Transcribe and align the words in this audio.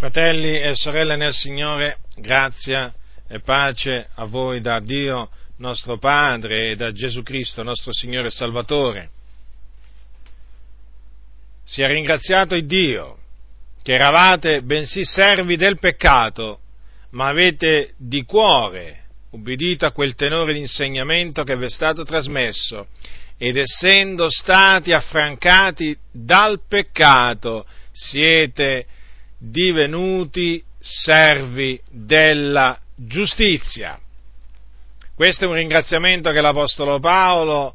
Fratelli 0.00 0.58
e 0.58 0.74
sorelle 0.76 1.14
nel 1.14 1.34
Signore, 1.34 1.98
grazia 2.16 2.90
e 3.28 3.40
pace 3.40 4.08
a 4.14 4.24
voi 4.24 4.62
da 4.62 4.80
Dio 4.80 5.28
nostro 5.58 5.98
Padre 5.98 6.70
e 6.70 6.74
da 6.74 6.90
Gesù 6.90 7.22
Cristo 7.22 7.62
nostro 7.62 7.92
Signore 7.92 8.28
e 8.28 8.30
Salvatore. 8.30 9.10
Sia 11.66 11.86
ringraziato 11.86 12.54
il 12.54 12.64
Dio 12.64 13.18
che 13.82 13.92
eravate 13.92 14.62
bensì 14.62 15.04
servi 15.04 15.56
del 15.56 15.78
peccato, 15.78 16.60
ma 17.10 17.26
avete 17.26 17.92
di 17.98 18.24
cuore 18.24 19.02
ubbidito 19.32 19.84
a 19.84 19.92
quel 19.92 20.14
tenore 20.14 20.54
di 20.54 20.60
insegnamento 20.60 21.44
che 21.44 21.58
vi 21.58 21.66
è 21.66 21.70
stato 21.70 22.04
trasmesso 22.04 22.86
ed 23.36 23.58
essendo 23.58 24.30
stati 24.30 24.92
affrancati 24.92 25.94
dal 26.10 26.62
peccato 26.66 27.66
siete 27.92 28.86
divenuti 29.40 30.62
servi 30.78 31.80
della 31.90 32.78
giustizia. 32.94 33.98
Questo 35.14 35.44
è 35.44 35.48
un 35.48 35.54
ringraziamento 35.54 36.30
che 36.30 36.40
l'Apostolo 36.40 36.98
Paolo 37.00 37.74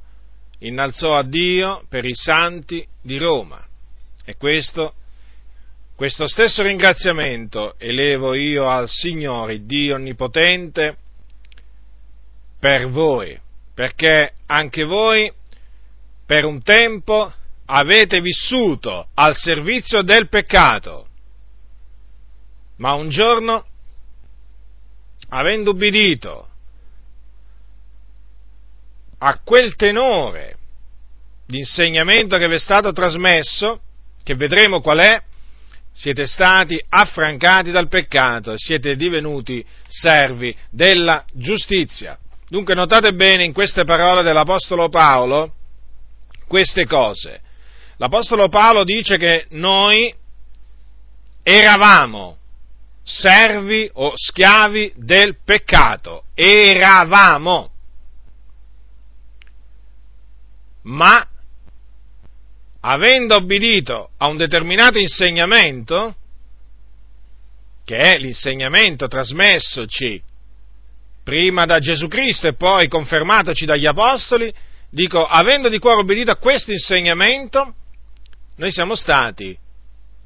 innalzò 0.60 1.16
a 1.16 1.24
Dio 1.24 1.84
per 1.90 2.06
i 2.06 2.14
santi 2.14 2.86
di 3.02 3.18
Roma 3.18 3.64
e 4.24 4.36
questo, 4.38 4.94
questo 5.96 6.28
stesso 6.28 6.64
ringraziamento 6.64 7.76
elevo 7.78 8.36
io 8.36 8.68
al 8.68 8.88
Signore, 8.88 9.66
Dio 9.66 9.96
Onnipotente, 9.96 10.98
per 12.60 12.88
voi, 12.90 13.40
perché 13.74 14.34
anche 14.48 14.84
voi 14.84 15.32
per 16.26 16.46
un 16.46 16.64
tempo 16.64 17.32
avete 17.66 18.22
vissuto 18.22 19.08
al 19.14 19.36
servizio 19.36 20.02
del 20.02 20.30
peccato 20.30 21.05
ma 22.78 22.94
un 22.94 23.10
giorno, 23.10 23.66
avendo 25.30 25.72
ubbidito 25.72 26.50
a 29.18 29.40
quel 29.44 29.76
tenore 29.76 30.58
di 31.46 31.60
insegnamento 31.60 32.38
che 32.38 32.48
vi 32.48 32.56
è 32.56 32.60
stato 32.60 32.92
trasmesso, 32.92 33.82
che 34.24 34.36
vedremo 34.36 34.82
qual 34.82 35.00
è, 35.00 35.22
siete 35.92 36.26
stati 36.26 36.84
affrancati 36.90 37.72
dal 37.72 37.88
peccato 37.88 38.52
e 38.52 38.58
siete 38.58 38.96
divenuti 38.96 39.66
servi 39.88 40.56
della 40.70 41.24
giustizia. 41.32 42.20
Dunque 42.50 42.76
notate 42.76 43.14
bene 43.14 43.46
in 43.46 43.54
queste 43.54 43.86
parole 43.86 44.22
dell'Apostolo 44.22 44.90
Paolo 44.90 45.54
queste 46.48 46.86
cose. 46.86 47.42
L'Apostolo 47.98 48.50
Paolo 48.50 48.84
dice 48.84 49.18
che 49.18 49.46
noi 49.52 50.14
eravamo 51.42 52.38
servi 53.06 53.88
o 53.94 54.14
schiavi 54.16 54.94
del 54.96 55.38
peccato. 55.46 56.24
Eravamo. 56.34 57.72
Ma, 60.82 61.28
avendo 62.82 63.36
obbedito 63.36 64.10
a 64.18 64.28
un 64.28 64.38
determinato 64.38 64.98
insegnamento, 64.98 66.16
che 67.84 67.96
è 67.98 68.18
l'insegnamento 68.18 69.08
trasmessoci 69.08 70.22
prima 71.24 71.66
da 71.66 71.80
Gesù 71.80 72.08
Cristo 72.08 72.48
e 72.48 72.56
poi 72.56 72.88
confermatoci 72.88 73.66
dagli 73.66 73.86
Apostoli, 73.86 74.52
dico, 74.90 75.26
avendo 75.26 75.70
di 75.70 75.80
cuore 75.80 76.02
obbedito 76.02 76.32
a 76.32 76.38
questo 76.38 76.72
insegnamento, 76.72 77.76
noi 78.56 78.72
siamo 78.72 78.96
stati 78.96 79.58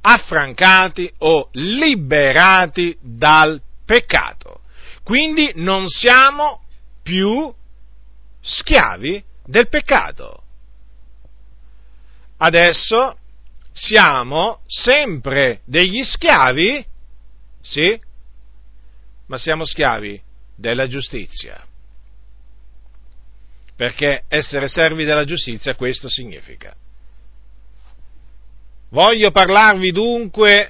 affrancati 0.01 1.11
o 1.19 1.49
liberati 1.53 2.97
dal 3.01 3.61
peccato. 3.85 4.61
Quindi 5.03 5.51
non 5.55 5.87
siamo 5.87 6.63
più 7.01 7.53
schiavi 8.41 9.23
del 9.45 9.67
peccato. 9.67 10.43
Adesso 12.37 13.17
siamo 13.71 14.61
sempre 14.65 15.61
degli 15.65 16.03
schiavi, 16.03 16.85
sì, 17.61 17.99
ma 19.25 19.37
siamo 19.37 19.65
schiavi 19.65 20.21
della 20.55 20.87
giustizia. 20.87 21.65
Perché 23.75 24.23
essere 24.27 24.67
servi 24.67 25.05
della 25.05 25.23
giustizia 25.23 25.75
questo 25.75 26.09
significa. 26.09 26.75
Voglio 28.89 29.31
parlarvi 29.31 29.91
dunque 29.91 30.69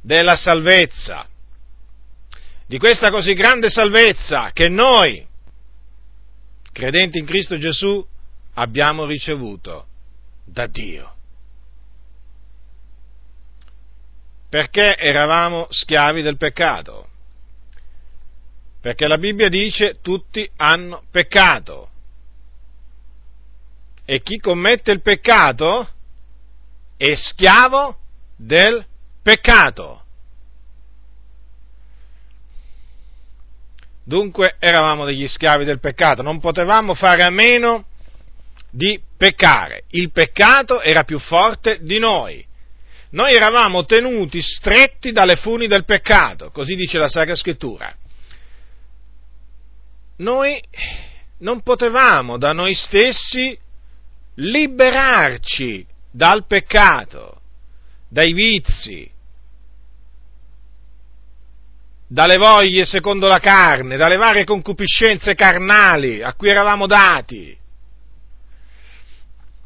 della 0.00 0.34
salvezza, 0.34 1.28
di 2.66 2.78
questa 2.78 3.10
così 3.10 3.32
grande 3.34 3.70
salvezza 3.70 4.50
che 4.52 4.68
noi, 4.68 5.24
credenti 6.72 7.18
in 7.18 7.26
Cristo 7.26 7.56
Gesù, 7.56 8.04
abbiamo 8.54 9.04
ricevuto 9.04 9.86
da 10.44 10.66
Dio. 10.66 11.14
Perché 14.48 14.96
eravamo 14.96 15.66
schiavi 15.68 16.22
del 16.22 16.38
peccato? 16.38 17.08
Perché 18.80 19.06
la 19.06 19.18
Bibbia 19.18 19.48
dice 19.48 20.00
tutti 20.00 20.48
hanno 20.56 21.04
peccato. 21.10 21.90
E 24.04 24.22
chi 24.22 24.38
commette 24.38 24.90
il 24.90 25.02
peccato 25.02 25.86
è 26.98 27.14
schiavo 27.14 27.96
del 28.36 28.84
peccato. 29.22 30.02
Dunque 34.04 34.56
eravamo 34.58 35.04
degli 35.04 35.28
schiavi 35.28 35.64
del 35.64 35.80
peccato, 35.80 36.22
non 36.22 36.40
potevamo 36.40 36.94
fare 36.94 37.22
a 37.22 37.30
meno 37.30 37.86
di 38.70 39.00
peccare. 39.16 39.84
Il 39.90 40.10
peccato 40.10 40.80
era 40.80 41.04
più 41.04 41.18
forte 41.18 41.78
di 41.82 41.98
noi. 41.98 42.44
Noi 43.10 43.34
eravamo 43.34 43.84
tenuti 43.84 44.42
stretti 44.42 45.12
dalle 45.12 45.36
funi 45.36 45.66
del 45.66 45.84
peccato, 45.84 46.50
così 46.50 46.74
dice 46.74 46.98
la 46.98 47.08
Sacra 47.08 47.34
Scrittura. 47.34 47.94
Noi 50.16 50.60
non 51.38 51.62
potevamo 51.62 52.38
da 52.38 52.52
noi 52.52 52.74
stessi 52.74 53.56
liberarci 54.34 55.86
dal 56.10 56.46
peccato, 56.46 57.40
dai 58.08 58.32
vizi, 58.32 59.10
dalle 62.06 62.36
voglie 62.38 62.84
secondo 62.86 63.28
la 63.28 63.38
carne, 63.38 63.96
dalle 63.96 64.16
varie 64.16 64.44
concupiscenze 64.44 65.34
carnali 65.34 66.22
a 66.22 66.32
cui 66.34 66.48
eravamo 66.48 66.86
dati, 66.86 67.56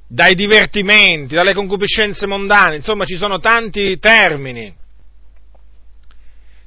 dai 0.09 0.35
divertimenti, 0.35 1.35
dalle 1.35 1.55
concupiscenze 1.55 2.27
mondane, 2.27 2.77
insomma 2.77 3.05
ci 3.05 3.17
sono 3.17 3.39
tanti 3.39 3.99
termini 3.99 4.75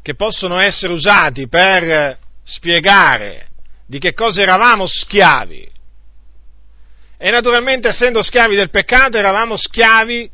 che 0.02 0.16
possono 0.16 0.59
essere 0.59 0.94
usati 0.94 1.47
per 1.47 2.18
spiegare 2.44 3.50
di 3.85 4.00
che 4.00 4.14
cosa 4.14 4.41
eravamo 4.41 4.88
schiavi. 4.88 5.74
E 7.18 7.31
naturalmente, 7.31 7.88
essendo 7.88 8.22
schiavi 8.22 8.56
del 8.56 8.70
peccato, 8.70 9.18
eravamo 9.18 9.56
schiavi 9.56 10.30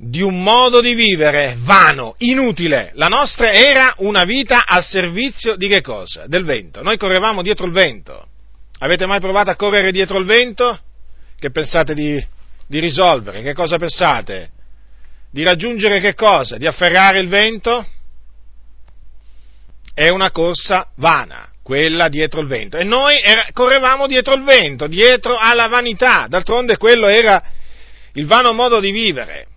di 0.00 0.22
un 0.22 0.42
modo 0.42 0.80
di 0.80 0.94
vivere 0.94 1.56
vano, 1.58 2.14
inutile. 2.18 2.92
La 2.94 3.08
nostra 3.08 3.52
era 3.52 3.94
una 3.98 4.24
vita 4.24 4.64
al 4.64 4.84
servizio 4.84 5.56
di 5.56 5.66
che 5.68 5.80
cosa? 5.80 6.26
Del 6.26 6.44
vento. 6.44 6.82
Noi 6.82 6.96
correvamo 6.96 7.42
dietro 7.42 7.66
il 7.66 7.72
vento. 7.72 8.26
Avete 8.78 9.06
mai 9.06 9.20
provato 9.20 9.50
a 9.50 9.56
correre 9.56 9.90
dietro 9.90 10.18
il 10.18 10.24
vento? 10.24 10.78
Che 11.38 11.50
pensate 11.50 11.94
di, 11.94 12.24
di 12.66 12.78
risolvere? 12.78 13.42
Che 13.42 13.54
cosa 13.54 13.76
pensate? 13.76 14.50
Di 15.30 15.42
raggiungere 15.42 16.00
che 16.00 16.14
cosa? 16.14 16.56
Di 16.56 16.66
afferrare 16.66 17.18
il 17.18 17.28
vento? 17.28 17.84
È 19.92 20.08
una 20.08 20.30
corsa 20.30 20.88
vana 20.94 21.50
quella 21.68 22.08
dietro 22.08 22.40
il 22.40 22.46
vento. 22.46 22.78
E 22.78 22.84
noi 22.84 23.20
era, 23.20 23.46
correvamo 23.52 24.06
dietro 24.06 24.32
il 24.32 24.42
vento, 24.42 24.86
dietro 24.86 25.36
alla 25.36 25.68
vanità, 25.68 26.24
d'altronde 26.26 26.78
quello 26.78 27.08
era 27.08 27.42
il 28.14 28.24
vano 28.24 28.54
modo 28.54 28.80
di 28.80 28.90
vivere, 28.90 29.48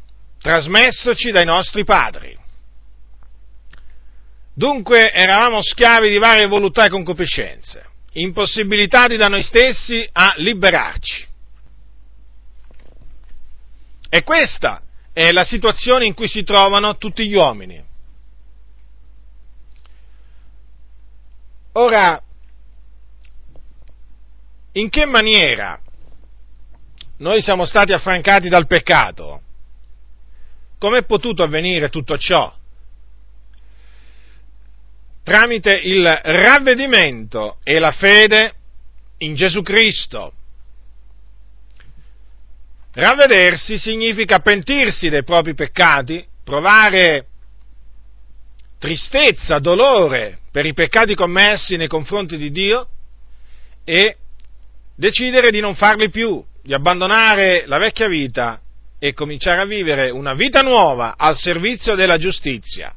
trasmessoci 0.42 1.31
dai 1.31 1.46
nostri 1.46 1.86
padri. 1.86 2.38
Dunque 4.54 5.10
eravamo 5.13 5.62
schiavi 5.62 6.10
di 6.10 6.18
varie 6.18 6.48
volontà 6.48 6.84
e 6.84 6.90
concupiscenze, 6.90 7.86
impossibilitati 8.12 9.16
da 9.16 9.28
noi 9.28 9.44
stessi 9.44 10.06
a 10.12 10.34
liberarci. 10.36 11.25
E 14.10 14.24
questa 14.24 14.81
è 15.13 15.31
la 15.31 15.46
situazione 15.46 16.06
in 16.06 16.13
cui 16.13 16.28
si 16.28 16.44
trovano 16.44 16.98
tutti 16.98 17.25
gli 17.25 17.36
uomini. 17.36 17.81
Ora, 21.74 22.22
in 24.74 24.90
che 24.90 25.06
maniera 25.06 25.80
noi 27.18 27.42
siamo 27.42 27.66
stati 27.66 27.94
affrancati 27.94 28.50
dal 28.50 28.68
peccato? 28.68 29.42
Com'è 30.78 31.04
potuto 31.04 31.44
avvenire 31.44 31.90
tutto 31.90 32.18
ciò? 32.18 32.54
Tramite 35.24 35.74
il 35.74 36.04
ravvedimento 36.24 37.60
e 37.64 37.80
la 37.80 37.92
fede 37.92 38.54
in 39.20 39.36
Gesù 39.36 39.62
Cristo. 39.62 40.34
Ravvedersi 42.94 43.78
significa 43.78 44.40
pentirsi 44.40 45.08
dei 45.08 45.24
propri 45.24 45.54
peccati, 45.54 46.28
provare 46.44 47.28
tristezza, 48.78 49.60
dolore 49.60 50.41
per 50.51 50.65
i 50.65 50.74
peccati 50.74 51.15
commessi 51.15 51.77
nei 51.77 51.88
confronti 51.88 52.38
di 52.38 52.51
Dio 52.51 52.88
e 53.83 54.18
decidere 54.95 55.50
di 55.50 55.59
non 55.59 55.75
farli 55.75 56.09
più, 56.09 56.44
di 56.62 56.74
abbandonare 56.74 57.63
la 57.65 57.77
vecchia 57.77 58.07
vita 58.07 58.62
e 59.00 59.13
cominciare 59.13 59.62
a 59.62 59.65
vivere 59.65 60.09
una 60.09 60.33
vita 60.33 60.62
nuova 60.62 61.15
al 61.18 61.36
servizio 61.36 61.95
della 61.95 62.18
giustizia, 62.18 62.94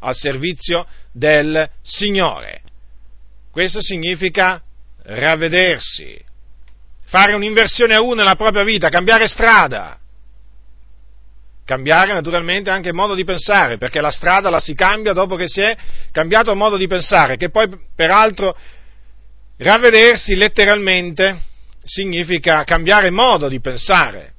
al 0.00 0.14
servizio 0.14 0.86
del 1.12 1.70
Signore. 1.80 2.60
Questo 3.50 3.80
significa 3.80 4.60
ravvedersi, 5.04 6.22
fare 7.04 7.34
un'inversione 7.34 7.94
a 7.94 8.02
uno 8.02 8.16
nella 8.16 8.34
propria 8.34 8.64
vita, 8.64 8.90
cambiare 8.90 9.28
strada. 9.28 9.98
Cambiare 11.66 12.12
naturalmente 12.12 12.70
anche 12.70 12.90
il 12.90 12.94
modo 12.94 13.14
di 13.14 13.24
pensare, 13.24 13.76
perché 13.76 14.00
la 14.00 14.12
strada 14.12 14.50
la 14.50 14.60
si 14.60 14.72
cambia 14.72 15.12
dopo 15.12 15.34
che 15.34 15.48
si 15.48 15.60
è 15.60 15.76
cambiato 16.12 16.52
il 16.52 16.56
modo 16.56 16.76
di 16.76 16.86
pensare, 16.86 17.36
che 17.36 17.50
poi 17.50 17.68
peraltro 17.92 18.56
ravvedersi 19.56 20.36
letteralmente 20.36 21.40
significa 21.82 22.62
cambiare 22.62 23.10
modo 23.10 23.48
di 23.48 23.58
pensare. 23.58 24.34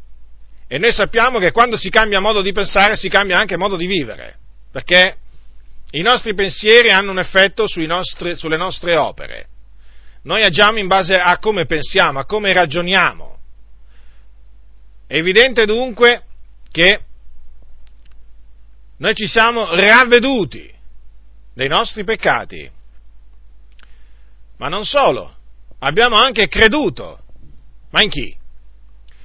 E 0.70 0.78
noi 0.78 0.94
sappiamo 0.94 1.38
che 1.38 1.52
quando 1.52 1.76
si 1.76 1.90
cambia 1.90 2.22
modo 2.22 2.42
di 2.42 2.54
pensare 2.54 2.96
si 2.96 3.10
cambia 3.10 3.38
anche 3.38 3.58
modo 3.58 3.76
di 3.76 3.88
vivere, 3.88 4.38
perché 4.72 5.18
i 5.92 6.02
nostri 6.02 6.34
pensieri 6.34 6.92
hanno 6.92 7.12
un 7.12 7.20
effetto 7.20 7.66
nostri, 7.76 8.38
sulle 8.38 8.58
nostre 8.58 8.96
opere. 8.96 9.48
Noi 10.24 10.44
agiamo 10.44 10.78
in 10.78 10.88
base 10.88 11.16
a 11.16 11.38
come 11.40 11.66
pensiamo, 11.66 12.20
a 12.20 12.26
come 12.26 12.54
ragioniamo. 12.54 13.38
È 15.08 15.16
evidente 15.18 15.66
dunque 15.66 16.24
che 16.72 17.02
noi 18.98 19.14
ci 19.16 19.28
siamo 19.28 19.74
ravveduti 19.76 20.74
dei 21.54 21.68
nostri 21.68 22.04
peccati. 22.04 22.70
Ma 24.58 24.68
non 24.70 24.84
solo, 24.84 25.36
abbiamo 25.80 26.16
anche 26.16 26.48
creduto. 26.48 27.20
Ma 27.92 28.02
in 28.02 28.10
chi? 28.10 28.36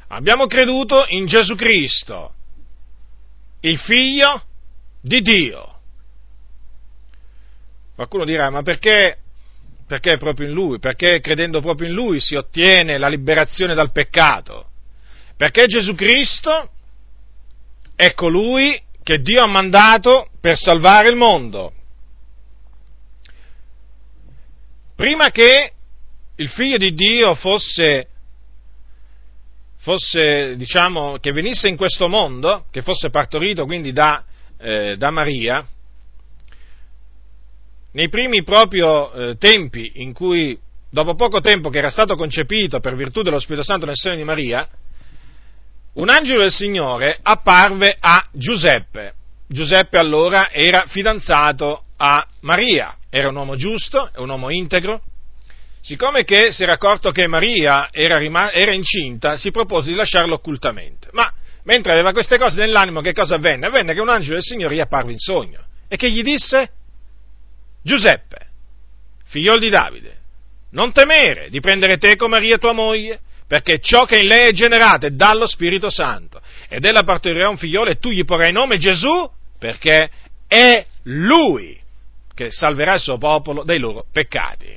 Abbiamo 0.09 0.47
creduto 0.47 1.07
in 1.09 1.27
Gesù 1.27 1.55
Cristo, 1.55 2.35
il 3.61 3.79
Figlio 3.79 4.43
di 5.01 5.21
Dio. 5.21 5.81
Qualcuno 7.95 8.25
dirà, 8.25 8.51
ma 8.51 8.63
perché 8.63 9.19
perché 9.93 10.17
proprio 10.17 10.49
in 10.49 10.55
Lui, 10.55 10.79
perché 10.79 11.21
credendo 11.21 11.61
proprio 11.61 11.87
in 11.87 11.95
Lui 11.95 12.19
si 12.19 12.35
ottiene 12.35 12.97
la 12.97 13.09
liberazione 13.09 13.75
dal 13.75 13.93
peccato, 13.93 14.71
perché 15.37 15.67
Gesù 15.67 15.95
Cristo 15.95 16.71
è 17.95 18.15
colui 18.15 18.81
che 19.03 19.21
Dio 19.21 19.43
ha 19.43 19.47
mandato 19.47 20.29
per 20.41 20.57
salvare 20.57 21.09
il 21.09 21.17
mondo. 21.17 21.73
Prima 24.95 25.31
che 25.31 25.73
il 26.37 26.49
figlio 26.49 26.77
di 26.77 26.95
Dio 26.95 27.35
fosse, 27.35 28.09
fosse 29.79 30.57
diciamo, 30.57 31.19
che 31.19 31.33
venisse 31.33 31.69
in 31.69 31.77
questo 31.77 32.09
mondo, 32.09 32.67
che 32.71 32.83
fosse 32.83 33.11
partorito 33.11 33.65
quindi 33.65 33.93
da, 33.93 34.25
eh, 34.59 34.97
da 34.97 35.11
Maria, 35.11 35.67
nei 37.93 38.09
primi 38.09 38.43
proprio 38.43 39.13
eh, 39.13 39.37
tempi 39.37 39.93
in 39.97 40.13
cui, 40.13 40.59
dopo 40.89 41.15
poco 41.15 41.41
tempo 41.41 41.69
che 41.69 41.79
era 41.79 41.91
stato 41.91 42.17
concepito 42.17 42.81
per 42.81 42.95
virtù 42.95 43.23
dello 43.23 43.39
Spirito 43.39 43.65
Santo 43.65 43.87
nel 43.87 43.97
seno 43.97 44.17
di 44.17 44.25
Maria, 44.25 44.69
un 45.95 46.09
angelo 46.09 46.41
del 46.41 46.51
Signore 46.51 47.19
apparve 47.21 47.97
a 47.99 48.27
Giuseppe. 48.33 49.15
Giuseppe 49.47 49.99
allora 49.99 50.51
era 50.51 50.87
fidanzato 50.87 51.85
a 51.97 52.27
Maria, 52.41 52.97
era 53.11 53.29
un 53.29 53.37
uomo 53.37 53.57
giusto, 53.57 54.11
un 54.17 54.29
uomo 54.31 54.51
integro. 54.51 55.03
Siccome 55.83 56.25
che 56.25 56.53
si 56.53 56.63
era 56.63 56.75
accorto 56.75 57.11
che 57.11 57.27
Maria 57.27 57.89
era, 57.91 58.17
rim- 58.17 58.51
era 58.53 58.73
incinta, 58.73 59.37
si 59.37 59.51
propose 59.51 59.91
di 59.91 59.95
lasciarlo 59.95 60.35
occultamente. 60.35 61.09
Ma 61.13 61.31
mentre 61.65 61.93
aveva 61.93 62.13
queste 62.13 62.39
cose 62.39 62.61
nell'animo, 62.61 63.01
che 63.01 63.13
cosa 63.13 63.35
avvenne? 63.35 63.67
Avvenne 63.67 63.93
che 63.93 64.01
un 64.01 64.09
angelo 64.09 64.35
del 64.35 64.43
Signore 64.43 64.75
gli 64.75 64.81
apparve 64.81 65.13
in 65.13 65.19
sogno 65.19 65.61
e 65.89 65.97
che 65.97 66.11
gli 66.11 66.23
disse: 66.23 66.71
Giuseppe, 67.83 68.47
figliol 69.27 69.59
di 69.59 69.69
Davide, 69.69 70.17
non 70.71 70.93
temere 70.93 71.51
di 71.51 71.61
prendere 71.61 71.99
te 71.99 72.17
con 72.17 72.31
Maria 72.31 72.57
tua 72.57 72.73
moglie, 72.73 73.21
perché 73.53 73.81
ciò 73.81 74.07
che 74.07 74.21
in 74.21 74.29
lei 74.29 74.49
è 74.49 74.53
generato 74.53 75.05
è 75.05 75.11
dallo 75.11 75.47
Spirito 75.47 75.91
Santo, 75.91 76.41
ed 76.71 76.87
ella 76.87 77.03
partorirà 77.03 77.51
un 77.51 77.59
figliolo 77.59 77.91
e 77.91 77.99
tu 77.99 78.09
gli 78.09 78.25
porrai 78.25 78.51
nome 78.51 78.79
Gesù, 78.79 79.31
perché 79.59 80.09
è 80.49 80.87
lui 81.03 81.79
che 82.35 82.51
salverà 82.51 82.95
il 82.95 83.01
suo 83.01 83.19
popolo 83.19 83.63
dai 83.63 83.79
loro 83.79 84.07
peccati. 84.11 84.75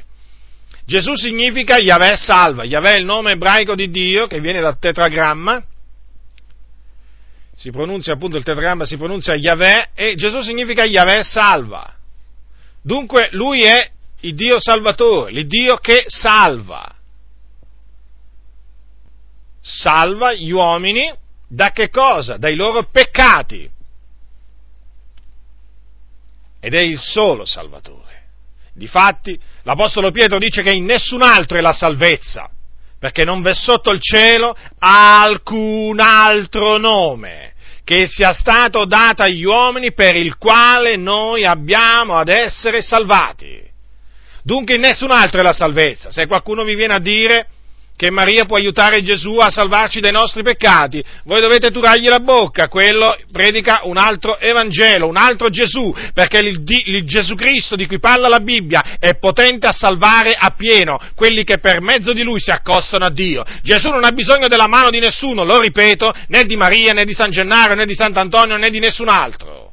Gesù 0.86 1.16
significa 1.16 1.78
Yahweh 1.78 2.18
salva, 2.18 2.66
Yahweh 2.66 2.96
è 2.96 3.00
il 3.00 3.06
nome 3.06 3.32
ebraico 3.32 3.76
di 3.76 3.90
Dio 3.90 4.28
che 4.28 4.42
viene 4.42 4.60
dal 4.60 4.78
tetragramma, 4.78 5.64
si 7.56 7.72
pronuncia 7.72 8.12
appunto 8.12 8.36
il 8.36 8.44
tetragramma, 8.44 8.84
si 8.84 8.98
pronuncia 8.98 9.36
Yahweh 9.36 9.92
e 9.96 10.16
Gesù 10.16 10.42
significa 10.42 10.84
Yahweh 10.84 11.24
salva. 11.24 11.96
Dunque 12.84 13.30
lui 13.32 13.62
è 13.62 13.90
il 14.20 14.36
Dio 14.36 14.60
salvatore, 14.60 15.32
il 15.32 15.48
Dio 15.48 15.78
che 15.78 16.04
salva. 16.08 16.95
Salva 19.68 20.32
gli 20.34 20.52
uomini 20.52 21.12
da 21.48 21.72
che 21.72 21.90
cosa? 21.90 22.38
Dai 22.38 22.56
loro 22.56 22.88
peccati. 22.92 23.68
Ed 26.60 26.74
è 26.76 26.82
il 26.82 27.00
solo 27.00 27.46
salvatore. 27.46 28.14
Difatti, 28.74 29.40
l'Apostolo 29.64 30.12
Pietro 30.12 30.38
dice 30.38 30.62
che 30.62 30.72
in 30.72 30.86
nessun 30.86 31.24
altro 31.24 31.58
è 31.58 31.62
la 31.62 31.74
salvezza, 31.74 32.48
perché 33.00 33.24
non 33.24 33.42
v'è 33.42 33.54
sotto 33.54 33.90
il 33.90 34.00
cielo 34.00 34.56
alcun 34.78 36.00
altro 36.00 36.78
nome 36.78 37.54
che 37.84 38.08
sia 38.08 38.34
stato 38.34 38.86
dato 38.86 39.24
agli 39.24 39.44
uomini 39.44 39.94
per 39.94 40.16
il 40.16 40.38
quale 40.38 40.96
noi 40.96 41.46
abbiamo 41.46 42.18
ad 42.18 42.30
essere 42.30 42.82
salvati. 42.82 43.64
Dunque 44.44 44.76
in 44.76 44.82
nessun 44.82 45.12
altro 45.12 45.40
è 45.40 45.44
la 45.44 45.54
salvezza. 45.54 46.12
Se 46.12 46.28
qualcuno 46.28 46.64
vi 46.64 46.76
viene 46.76 46.96
a 46.96 47.00
dire 47.00 47.48
che 47.96 48.12
Maria 48.12 48.46
può 48.46 48.58
aiutare 48.58 49.02
Gesù 49.02 49.38
a 49.38 49.50
salvarci 49.50 50.00
dai 50.00 50.12
nostri 50.12 50.44
peccati, 50.44 51.04
voi 51.24 51.42
dovete 51.42 51.72
turargli 51.72 52.08
la 52.08 52.20
bocca, 52.20 52.68
quello 52.68 53.16
predica 53.32 53.82
un 53.84 53.98
altro 53.98 54.38
Evangelo, 54.40 55.08
un 55.08 55.16
altro 55.16 55.50
Gesù, 55.50 55.94
perché 56.14 56.40
il, 56.40 56.62
il, 56.86 57.06
Gesù 57.06 57.36
Cristo 57.36 57.76
di 57.76 57.88
cui 57.88 58.00
parla 58.00 58.28
la 58.28 58.40
Bibbia 58.40 58.98
è 59.00 59.18
potente 59.18 59.68
a 59.68 59.72
salvare 59.72 60.36
appieno 60.38 61.00
quelli 61.16 61.44
che 61.44 61.60
per 61.60 61.82
mezzo 61.82 62.12
di 62.12 62.24
lui 62.24 62.40
si 62.40 62.52
accostano 62.52 63.06
a 63.06 63.12
Dio. 63.12 63.46
Gesù 63.62 63.90
non 63.90 64.04
ha 64.04 64.12
bisogno 64.12 64.48
della 64.48 64.68
mano 64.68 64.90
di 64.90 65.00
nessuno, 65.00 65.44
lo 65.44 65.60
ripeto, 65.60 66.14
né 66.28 66.44
di 66.44 66.58
Maria, 66.58 66.94
né 66.94 67.06
di 67.06 67.14
San 67.14 67.32
Gennaro, 67.32 67.76
né 67.76 67.86
di 67.86 67.96
Sant'Antonio, 67.96 68.58
né 68.58 68.70
di 68.70 68.80
nessun 68.80 69.08
altro. 69.08 69.72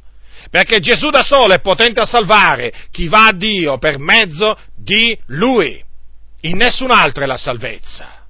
Perché 0.49 0.81
Gesù 0.81 1.11
da 1.11 1.23
solo 1.23 1.55
è 1.55 1.61
potente 1.61 2.00
a 2.00 2.05
salvare 2.05 2.73
chi 2.91 3.09
va 3.09 3.29
a 3.29 3.33
Dio 3.33 3.79
per 3.79 3.99
mezzo 3.99 4.57
di 4.76 5.19
lui. 5.29 5.91
In 6.42 6.56
nessun 6.56 6.90
altro 6.90 7.22
è 7.22 7.26
la 7.26 7.37
salvezza. 7.37 8.26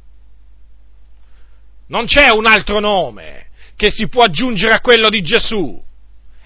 Non 1.88 2.07
c'è 2.07 2.31
un 2.31 2.47
altro 2.47 2.78
nome 2.81 3.49
che 3.76 3.90
si 3.90 4.09
può 4.09 4.23
aggiungere 4.25 4.75
a 4.75 4.81
quello 4.81 5.09
di 5.09 5.23
Gesù 5.23 5.81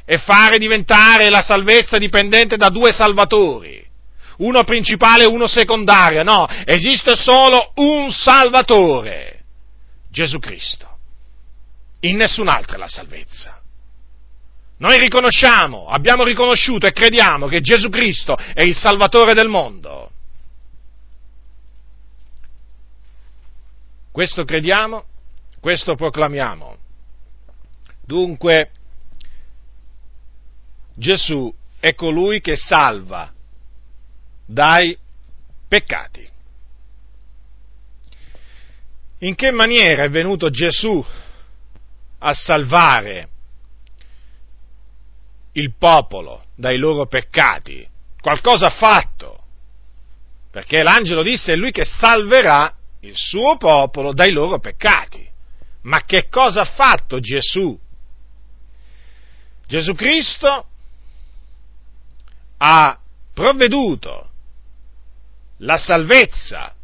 e 0.04 0.18
fare 0.18 0.58
diventare 0.58 1.28
la 1.28 1.42
salvezza 1.42 1.98
dipendente 1.98 2.56
da 2.56 2.68
due 2.68 2.92
salvatori, 2.92 3.84
uno 4.38 4.64
principale 4.64 5.24
e 5.24 5.28
uno 5.28 5.46
secondario. 5.46 6.22
No, 6.22 6.46
esiste 6.64 7.16
solo 7.16 7.72
un 7.76 8.10
salvatore, 8.10 9.44
Gesù 10.10 10.38
Cristo. 10.38 10.98
In 12.00 12.16
nessun 12.16 12.48
altro 12.48 12.76
è 12.76 12.78
la 12.78 12.88
salvezza. 12.88 13.60
Noi 14.78 14.98
riconosciamo, 14.98 15.88
abbiamo 15.88 16.22
riconosciuto 16.22 16.86
e 16.86 16.92
crediamo 16.92 17.46
che 17.46 17.60
Gesù 17.60 17.88
Cristo 17.88 18.36
è 18.36 18.62
il 18.62 18.76
Salvatore 18.76 19.32
del 19.32 19.48
mondo. 19.48 20.10
Questo 24.16 24.46
crediamo, 24.46 25.04
questo 25.60 25.94
proclamiamo. 25.94 26.78
Dunque, 28.02 28.70
Gesù 30.94 31.54
è 31.78 31.94
colui 31.94 32.40
che 32.40 32.56
salva 32.56 33.30
dai 34.46 34.96
peccati. 35.68 36.26
In 39.18 39.34
che 39.34 39.50
maniera 39.50 40.04
è 40.04 40.08
venuto 40.08 40.48
Gesù 40.48 41.04
a 42.16 42.32
salvare 42.32 43.28
il 45.52 45.74
popolo 45.76 46.46
dai 46.54 46.78
loro 46.78 47.06
peccati. 47.06 47.86
Qualcosa 48.18 48.68
ha 48.68 48.70
fatto. 48.70 49.44
Perché 50.50 50.82
l'angelo 50.82 51.22
disse 51.22 51.52
è 51.52 51.56
lui 51.56 51.70
che 51.70 51.84
salverà 51.84 52.74
il 53.06 53.16
suo 53.16 53.56
popolo 53.56 54.12
dai 54.12 54.32
loro 54.32 54.58
peccati. 54.58 55.26
Ma 55.82 56.04
che 56.04 56.28
cosa 56.28 56.62
ha 56.62 56.64
fatto 56.64 57.20
Gesù? 57.20 57.78
Gesù 59.66 59.94
Cristo 59.94 60.66
ha 62.58 62.98
provveduto 63.32 64.30
la 65.58 65.78
salvezza 65.78 66.74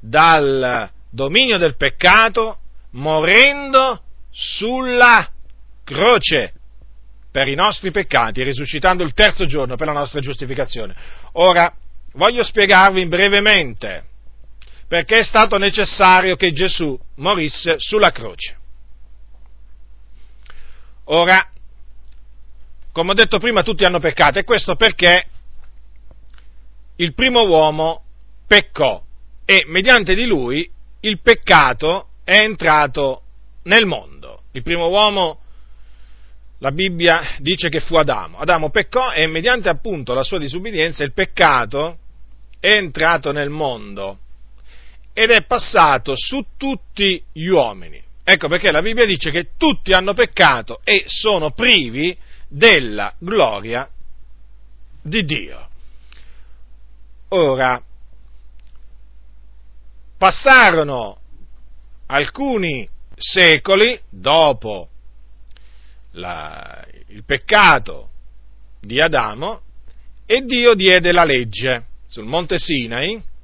dal 0.00 0.90
dominio 1.10 1.58
del 1.58 1.76
peccato 1.76 2.58
morendo 2.90 4.02
sulla 4.30 5.28
croce 5.84 6.52
per 7.30 7.48
i 7.48 7.54
nostri 7.54 7.90
peccati 7.90 8.42
risuscitando 8.42 9.02
il 9.02 9.12
terzo 9.12 9.44
giorno 9.46 9.76
per 9.76 9.86
la 9.86 9.92
nostra 9.92 10.20
giustificazione. 10.20 10.94
Ora, 11.32 11.72
voglio 12.12 12.42
spiegarvi 12.42 13.06
brevemente 13.06 14.04
perché 14.88 15.20
è 15.20 15.24
stato 15.24 15.58
necessario 15.58 16.36
che 16.36 16.52
Gesù 16.52 16.98
morisse 17.16 17.76
sulla 17.78 18.10
croce. 18.10 18.58
Ora, 21.04 21.50
come 22.92 23.10
ho 23.10 23.14
detto 23.14 23.38
prima, 23.38 23.62
tutti 23.62 23.84
hanno 23.84 24.00
peccato 24.00 24.38
e 24.38 24.44
questo 24.44 24.76
perché 24.76 25.26
il 26.96 27.14
primo 27.14 27.46
uomo 27.46 28.04
peccò 28.46 29.02
e 29.44 29.64
mediante 29.66 30.14
di 30.14 30.24
lui 30.24 30.68
il 31.00 31.20
peccato 31.20 32.08
è 32.24 32.38
entrato 32.38 33.22
nel 33.64 33.86
mondo. 33.86 34.42
Il 34.52 34.62
primo 34.62 34.88
uomo, 34.88 35.40
la 36.58 36.72
Bibbia 36.72 37.36
dice 37.38 37.68
che 37.68 37.80
fu 37.80 37.96
Adamo. 37.96 38.38
Adamo 38.38 38.70
peccò 38.70 39.12
e 39.12 39.26
mediante 39.26 39.68
appunto 39.68 40.14
la 40.14 40.22
sua 40.22 40.38
disubbidienza 40.38 41.04
il 41.04 41.12
peccato 41.12 41.98
è 42.58 42.72
entrato 42.72 43.30
nel 43.32 43.50
mondo 43.50 44.20
ed 45.18 45.30
è 45.30 45.44
passato 45.44 46.12
su 46.14 46.44
tutti 46.58 47.24
gli 47.32 47.46
uomini. 47.46 48.02
Ecco 48.22 48.48
perché 48.48 48.70
la 48.70 48.82
Bibbia 48.82 49.06
dice 49.06 49.30
che 49.30 49.52
tutti 49.56 49.94
hanno 49.94 50.12
peccato 50.12 50.82
e 50.84 51.04
sono 51.06 51.52
privi 51.52 52.14
della 52.46 53.14
gloria 53.18 53.88
di 55.00 55.24
Dio. 55.24 55.68
Ora, 57.28 57.82
passarono 60.18 61.18
alcuni 62.08 62.86
secoli 63.16 63.98
dopo 64.10 64.90
la, 66.10 66.84
il 67.06 67.24
peccato 67.24 68.10
di 68.82 69.00
Adamo 69.00 69.62
e 70.26 70.42
Dio 70.42 70.74
diede 70.74 71.10
la 71.10 71.24
legge 71.24 71.86
sul 72.06 72.26
monte 72.26 72.58
Sinai 72.58 73.34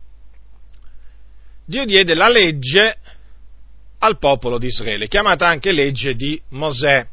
Dio 1.64 1.85
diede 1.85 2.14
la 2.14 2.28
legge 2.28 2.99
al 3.99 4.19
popolo 4.19 4.59
di 4.59 4.66
Israele, 4.66 5.07
chiamata 5.07 5.47
anche 5.47 5.71
legge 5.71 6.14
di 6.14 6.40
Mosè. 6.50 7.07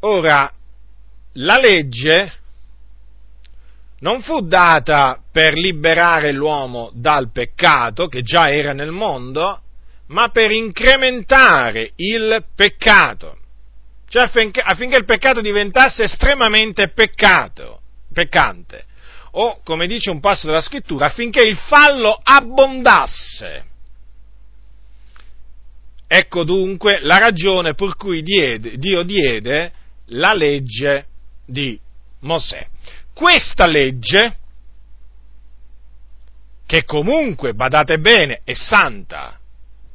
Ora, 0.00 0.52
la 1.32 1.58
legge 1.58 2.32
non 4.00 4.22
fu 4.22 4.46
data 4.46 5.20
per 5.32 5.54
liberare 5.54 6.32
l'uomo 6.32 6.90
dal 6.92 7.32
peccato, 7.32 8.06
che 8.06 8.22
già 8.22 8.50
era 8.50 8.72
nel 8.72 8.92
mondo, 8.92 9.62
ma 10.08 10.28
per 10.28 10.52
incrementare 10.52 11.92
il 11.96 12.44
peccato, 12.54 13.38
cioè 14.08 14.24
affinché, 14.24 14.60
affinché 14.60 14.96
il 14.96 15.04
peccato 15.04 15.40
diventasse 15.40 16.04
estremamente 16.04 16.88
peccato, 16.88 17.80
peccante 18.12 18.84
o, 19.32 19.60
come 19.62 19.86
dice 19.86 20.10
un 20.10 20.20
passo 20.20 20.46
della 20.46 20.60
scrittura, 20.60 21.06
affinché 21.06 21.42
il 21.42 21.56
fallo 21.56 22.18
abbondasse. 22.22 23.64
Ecco 26.06 26.44
dunque 26.44 27.00
la 27.00 27.18
ragione 27.18 27.74
per 27.74 27.94
cui 27.96 28.22
diede, 28.22 28.78
Dio 28.78 29.02
diede 29.02 29.72
la 30.06 30.32
legge 30.32 31.06
di 31.44 31.78
Mosè. 32.20 32.66
Questa 33.12 33.66
legge, 33.66 34.38
che 36.64 36.84
comunque, 36.84 37.52
badate 37.52 37.98
bene, 37.98 38.40
è 38.44 38.54
santa, 38.54 39.38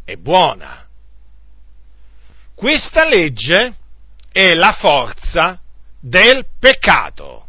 è 0.04 0.16
buona, 0.16 0.84
questa 2.54 3.06
legge 3.08 3.76
è 4.32 4.54
la 4.54 4.74
forza 4.74 5.60
del 6.00 6.46
peccato. 6.60 7.43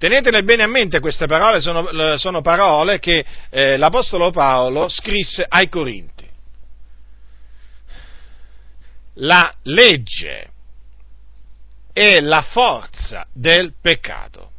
Tenetene 0.00 0.42
bene 0.44 0.62
a 0.62 0.66
mente 0.66 0.98
queste 0.98 1.26
parole, 1.26 1.60
sono, 1.60 2.16
sono 2.16 2.40
parole 2.40 2.98
che 2.98 3.22
eh, 3.50 3.76
l'Apostolo 3.76 4.30
Paolo 4.30 4.88
scrisse 4.88 5.44
ai 5.46 5.68
Corinti. 5.68 6.26
La 9.16 9.54
legge 9.64 10.52
è 11.92 12.18
la 12.20 12.40
forza 12.40 13.26
del 13.30 13.74
peccato. 13.78 14.52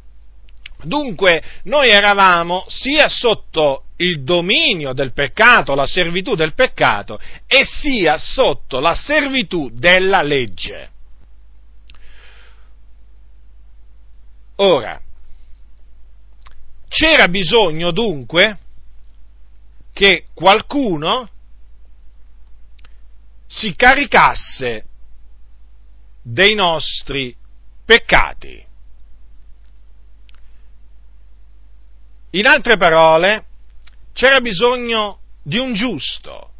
Dunque 0.84 1.42
noi 1.64 1.88
eravamo 1.88 2.64
sia 2.68 3.08
sotto 3.08 3.86
il 3.96 4.22
dominio 4.22 4.92
del 4.92 5.12
peccato, 5.12 5.74
la 5.74 5.86
servitù 5.86 6.36
del 6.36 6.54
peccato, 6.54 7.18
e 7.48 7.64
sia 7.64 8.16
sotto 8.16 8.78
la 8.78 8.94
servitù 8.94 9.70
della 9.72 10.22
legge. 10.22 10.90
Ora, 14.54 15.00
c'era 16.92 17.26
bisogno 17.26 17.90
dunque 17.90 18.58
che 19.94 20.26
qualcuno 20.34 21.26
si 23.46 23.74
caricasse 23.74 24.84
dei 26.20 26.54
nostri 26.54 27.34
peccati. 27.86 28.62
In 32.32 32.46
altre 32.46 32.76
parole, 32.76 33.46
c'era 34.12 34.40
bisogno 34.40 35.20
di 35.42 35.56
un 35.56 35.72
giusto 35.72 36.50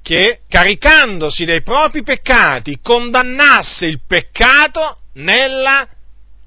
che, 0.00 0.40
caricandosi 0.48 1.44
dei 1.44 1.62
propri 1.62 2.02
peccati, 2.02 2.80
condannasse 2.80 3.84
il 3.84 4.00
peccato 4.06 5.00
nella 5.12 5.86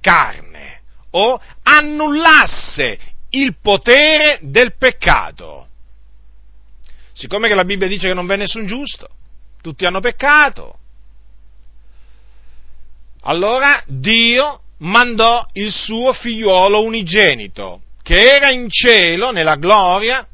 carne 0.01 0.46
o 1.11 1.39
annullasse 1.63 2.99
il 3.29 3.55
potere 3.61 4.39
del 4.41 4.75
peccato. 4.77 5.67
Siccome 7.13 7.47
che 7.47 7.55
la 7.55 7.65
Bibbia 7.65 7.87
dice 7.87 8.07
che 8.07 8.13
non 8.13 8.25
v'è 8.25 8.35
nessun 8.35 8.65
giusto, 8.65 9.09
tutti 9.61 9.85
hanno 9.85 9.99
peccato, 9.99 10.79
allora 13.21 13.83
Dio 13.87 14.61
mandò 14.79 15.45
il 15.53 15.71
suo 15.71 16.13
figliuolo 16.13 16.83
unigenito, 16.83 17.81
che 18.01 18.35
era 18.35 18.51
in 18.51 18.69
cielo, 18.69 19.31
nella 19.31 19.55
gloria, 19.55 20.25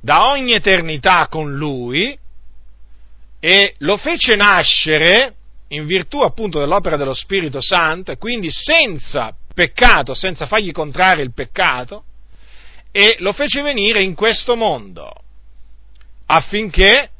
da 0.00 0.28
ogni 0.28 0.52
eternità 0.52 1.28
con 1.28 1.56
lui, 1.56 2.16
e 3.40 3.74
lo 3.78 3.96
fece 3.96 4.34
nascere 4.34 5.36
in 5.68 5.86
virtù 5.86 6.20
appunto 6.20 6.58
dell'opera 6.58 6.96
dello 6.96 7.14
Spirito 7.14 7.60
Santo 7.60 8.12
e 8.12 8.16
quindi 8.16 8.50
senza 8.50 9.34
peccato, 9.54 10.14
senza 10.14 10.46
fargli 10.46 10.72
contrarre 10.72 11.22
il 11.22 11.32
peccato, 11.32 12.04
e 12.90 13.16
lo 13.18 13.32
fece 13.32 13.60
venire 13.60 14.02
in 14.02 14.14
questo 14.14 14.56
mondo 14.56 15.12
affinché, 16.26 17.10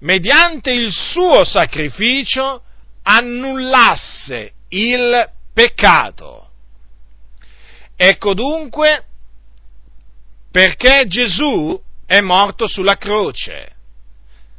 mediante 0.00 0.70
il 0.70 0.90
suo 0.90 1.44
sacrificio, 1.44 2.62
annullasse 3.02 4.52
il 4.68 5.30
peccato. 5.52 6.48
Ecco 7.96 8.34
dunque 8.34 9.04
perché 10.50 11.04
Gesù 11.06 11.80
è 12.06 12.20
morto 12.20 12.66
sulla 12.66 12.96
croce 12.96 13.73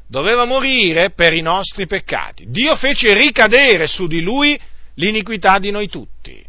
doveva 0.08 0.46
morire 0.46 1.12
per 1.12 1.34
i 1.34 1.42
nostri 1.42 1.88
peccati. 1.88 2.46
Dio 2.50 2.76
fece 2.76 3.14
ricadere 3.14 3.88
su 3.88 4.08
di 4.08 4.22
lui 4.22 4.60
l'iniquità 4.96 5.60
di 5.60 5.72
noi 5.72 5.88
tutti 5.90 6.44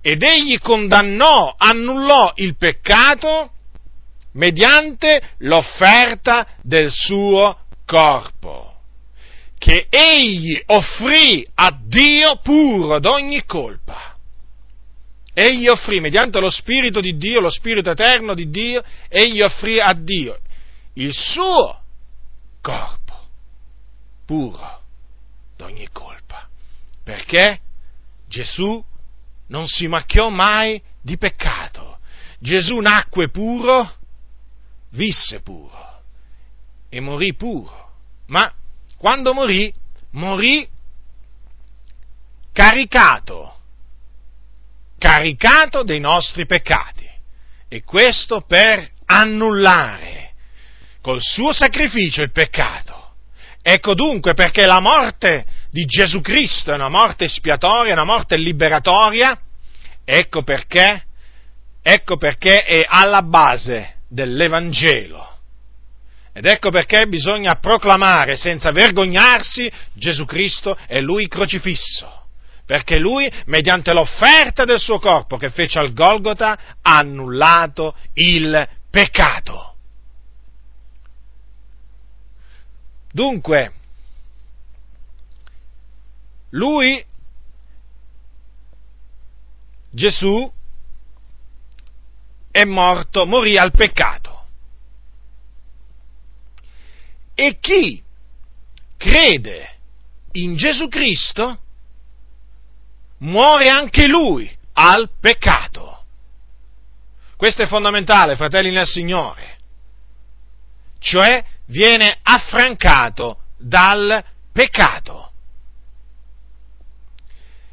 ed 0.00 0.22
egli 0.22 0.58
condannò, 0.58 1.54
annullò 1.56 2.32
il 2.36 2.56
peccato 2.56 3.50
mediante 4.32 5.20
l'offerta 5.38 6.46
del 6.62 6.90
suo 6.90 7.58
corpo, 7.84 8.74
che 9.58 9.86
egli 9.90 10.60
offrì 10.66 11.46
a 11.54 11.76
Dio 11.82 12.36
puro 12.42 13.00
d'ogni 13.00 13.44
colpa. 13.44 14.14
Egli 15.34 15.68
offrì, 15.68 16.00
mediante 16.00 16.40
lo 16.40 16.50
Spirito 16.50 17.00
di 17.00 17.16
Dio, 17.16 17.40
lo 17.40 17.50
Spirito 17.50 17.90
eterno 17.90 18.34
di 18.34 18.50
Dio, 18.50 18.82
egli 19.08 19.40
offrì 19.40 19.78
a 19.80 19.92
Dio 19.94 20.38
il 20.98 21.12
suo 21.12 21.82
corpo, 22.60 23.14
puro 24.24 24.82
d'ogni 25.56 25.88
colpa. 25.92 26.48
Perché 27.02 27.60
Gesù 28.26 28.84
non 29.48 29.66
si 29.66 29.86
macchiò 29.86 30.28
mai 30.28 30.80
di 31.00 31.16
peccato. 31.16 31.98
Gesù 32.38 32.78
nacque 32.78 33.30
puro, 33.30 33.96
visse 34.90 35.40
puro 35.40 36.02
e 36.88 37.00
morì 37.00 37.34
puro. 37.34 37.92
Ma 38.26 38.52
quando 38.96 39.32
morì, 39.32 39.72
morì 40.10 40.68
caricato, 42.52 43.56
caricato 44.98 45.82
dei 45.82 46.00
nostri 46.00 46.46
peccati. 46.46 47.06
E 47.68 47.82
questo 47.82 48.40
per 48.42 48.90
annullare 49.04 50.17
col 51.08 51.22
suo 51.22 51.54
sacrificio 51.54 52.20
il 52.20 52.32
peccato. 52.32 53.14
Ecco 53.62 53.94
dunque 53.94 54.34
perché 54.34 54.66
la 54.66 54.80
morte 54.80 55.46
di 55.70 55.86
Gesù 55.86 56.20
Cristo 56.20 56.70
è 56.70 56.74
una 56.74 56.90
morte 56.90 57.24
espiatoria, 57.24 57.94
una 57.94 58.04
morte 58.04 58.36
liberatoria, 58.36 59.40
ecco 60.04 60.42
perché, 60.42 61.06
ecco 61.80 62.18
perché 62.18 62.62
è 62.62 62.84
alla 62.86 63.22
base 63.22 64.00
dell'Evangelo. 64.06 65.38
Ed 66.34 66.44
ecco 66.44 66.68
perché 66.68 67.06
bisogna 67.06 67.54
proclamare 67.54 68.36
senza 68.36 68.70
vergognarsi 68.70 69.72
Gesù 69.94 70.26
Cristo 70.26 70.76
e 70.86 71.00
Lui 71.00 71.26
crocifisso, 71.26 72.26
perché 72.66 72.98
Lui, 72.98 73.32
mediante 73.46 73.94
l'offerta 73.94 74.66
del 74.66 74.78
suo 74.78 74.98
corpo 74.98 75.38
che 75.38 75.48
fece 75.48 75.78
al 75.78 75.94
Golgota, 75.94 76.76
ha 76.82 76.98
annullato 76.98 77.96
il 78.12 78.68
peccato. 78.90 79.72
Dunque, 83.18 83.72
lui, 86.50 87.04
Gesù, 89.90 90.52
è 92.48 92.62
morto, 92.62 93.26
morì 93.26 93.58
al 93.58 93.72
peccato. 93.72 94.44
E 97.34 97.58
chi 97.58 98.00
crede 98.96 99.78
in 100.34 100.54
Gesù 100.54 100.86
Cristo 100.86 101.58
muore 103.18 103.68
anche 103.68 104.06
lui 104.06 104.48
al 104.74 105.10
peccato. 105.18 106.04
Questo 107.36 107.62
è 107.62 107.66
fondamentale, 107.66 108.36
fratelli 108.36 108.70
nel 108.70 108.86
Signore. 108.86 109.58
Cioè 111.00 111.56
viene 111.68 112.18
affrancato 112.22 113.42
dal 113.56 114.24
peccato. 114.52 115.30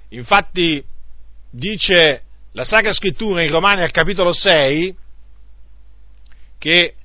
Infatti 0.10 0.84
dice 1.50 2.24
la 2.52 2.64
Sacra 2.64 2.94
Scrittura 2.94 3.44
in 3.44 3.52
Romani 3.52 3.82
al 3.82 3.92
capitolo 3.92 4.32
6 4.34 4.96
che 6.58 6.96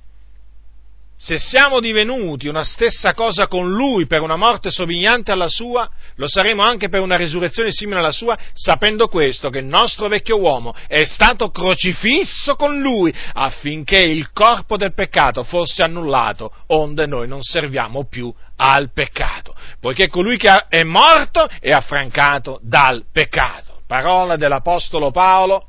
se 1.23 1.37
siamo 1.37 1.79
divenuti 1.79 2.47
una 2.47 2.63
stessa 2.63 3.13
cosa 3.13 3.45
con 3.45 3.69
Lui 3.69 4.07
per 4.07 4.23
una 4.23 4.37
morte 4.37 4.71
somigliante 4.71 5.31
alla 5.31 5.49
sua, 5.49 5.87
lo 6.15 6.27
saremo 6.27 6.63
anche 6.63 6.89
per 6.89 6.99
una 6.99 7.15
risurrezione 7.15 7.71
simile 7.71 7.99
alla 7.99 8.11
sua, 8.11 8.35
sapendo 8.53 9.07
questo, 9.07 9.51
che 9.51 9.59
il 9.59 9.65
nostro 9.65 10.07
vecchio 10.07 10.39
uomo 10.39 10.73
è 10.87 11.03
stato 11.03 11.51
crocifisso 11.51 12.55
con 12.55 12.79
Lui 12.79 13.13
affinché 13.33 13.99
il 13.99 14.31
corpo 14.31 14.77
del 14.77 14.95
peccato 14.95 15.43
fosse 15.43 15.83
annullato, 15.83 16.51
onde 16.69 17.05
noi 17.05 17.27
non 17.27 17.43
serviamo 17.43 18.05
più 18.05 18.33
al 18.55 18.91
peccato, 18.91 19.53
poiché 19.79 20.07
colui 20.07 20.37
che 20.37 20.49
è 20.69 20.81
morto 20.81 21.47
è 21.59 21.69
affrancato 21.69 22.59
dal 22.63 23.05
peccato. 23.11 23.81
Parola 23.85 24.37
dell'Apostolo 24.37 25.11
Paolo, 25.11 25.67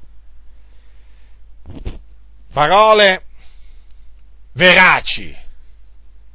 parole 2.55 3.25
veraci, 4.55 5.35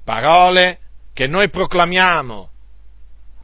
parole 0.03 0.79
che 1.13 1.27
noi 1.27 1.49
proclamiamo 1.49 2.49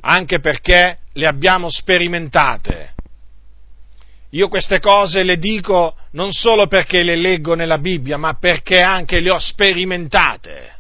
anche 0.02 0.40
perché 0.40 1.00
le 1.14 1.28
abbiamo 1.28 1.70
sperimentate. 1.70 2.94
Io 4.32 4.48
queste 4.48 4.80
cose 4.80 5.24
le 5.24 5.38
dico 5.38 5.96
non 6.12 6.32
solo 6.32 6.68
perché 6.68 7.04
le 7.04 7.16
leggo 7.16 7.54
nella 7.54 7.78
Bibbia, 7.78 8.18
ma 8.18 8.34
perché 8.34 8.82
anche 8.82 9.20
le 9.20 9.30
ho 9.30 9.40
sperimentate. 9.40 10.72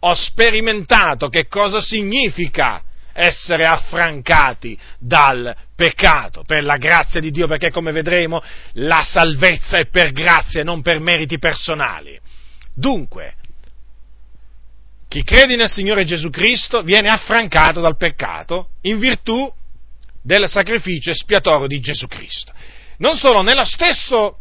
Ho 0.00 0.14
sperimentato 0.14 1.28
che 1.28 1.46
cosa 1.46 1.80
significa 1.80 2.82
essere 3.12 3.64
affrancati 3.64 4.76
dal 4.98 5.54
peccato 5.76 6.42
per 6.44 6.64
la 6.64 6.76
grazia 6.76 7.20
di 7.20 7.30
Dio, 7.30 7.46
perché 7.46 7.70
come 7.70 7.92
vedremo 7.92 8.42
la 8.74 9.02
salvezza 9.02 9.76
è 9.76 9.86
per 9.86 10.12
grazia 10.12 10.60
e 10.60 10.64
non 10.64 10.82
per 10.82 10.98
meriti 10.98 11.38
personali. 11.38 12.18
Dunque, 12.74 13.36
chi 15.08 15.22
crede 15.22 15.54
nel 15.54 15.70
Signore 15.70 16.04
Gesù 16.04 16.28
Cristo 16.28 16.82
viene 16.82 17.08
affrancato 17.08 17.80
dal 17.80 17.96
peccato 17.96 18.70
in 18.82 18.98
virtù 18.98 19.52
del 20.20 20.48
sacrificio 20.48 21.10
espiatorio 21.10 21.68
di 21.68 21.78
Gesù 21.78 22.08
Cristo. 22.08 22.52
Non 22.98 23.16
solo, 23.16 23.42
nello 23.42 23.64
stesso, 23.64 24.38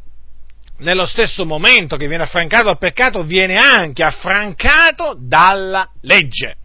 nello 0.77 1.05
stesso 1.05 1.45
momento 1.45 1.95
che 1.95 2.07
viene 2.07 2.23
affrancato 2.23 2.65
dal 2.65 2.77
peccato, 2.79 3.23
viene 3.23 3.57
anche 3.57 4.01
affrancato 4.01 5.15
dalla 5.19 5.87
legge. 6.01 6.55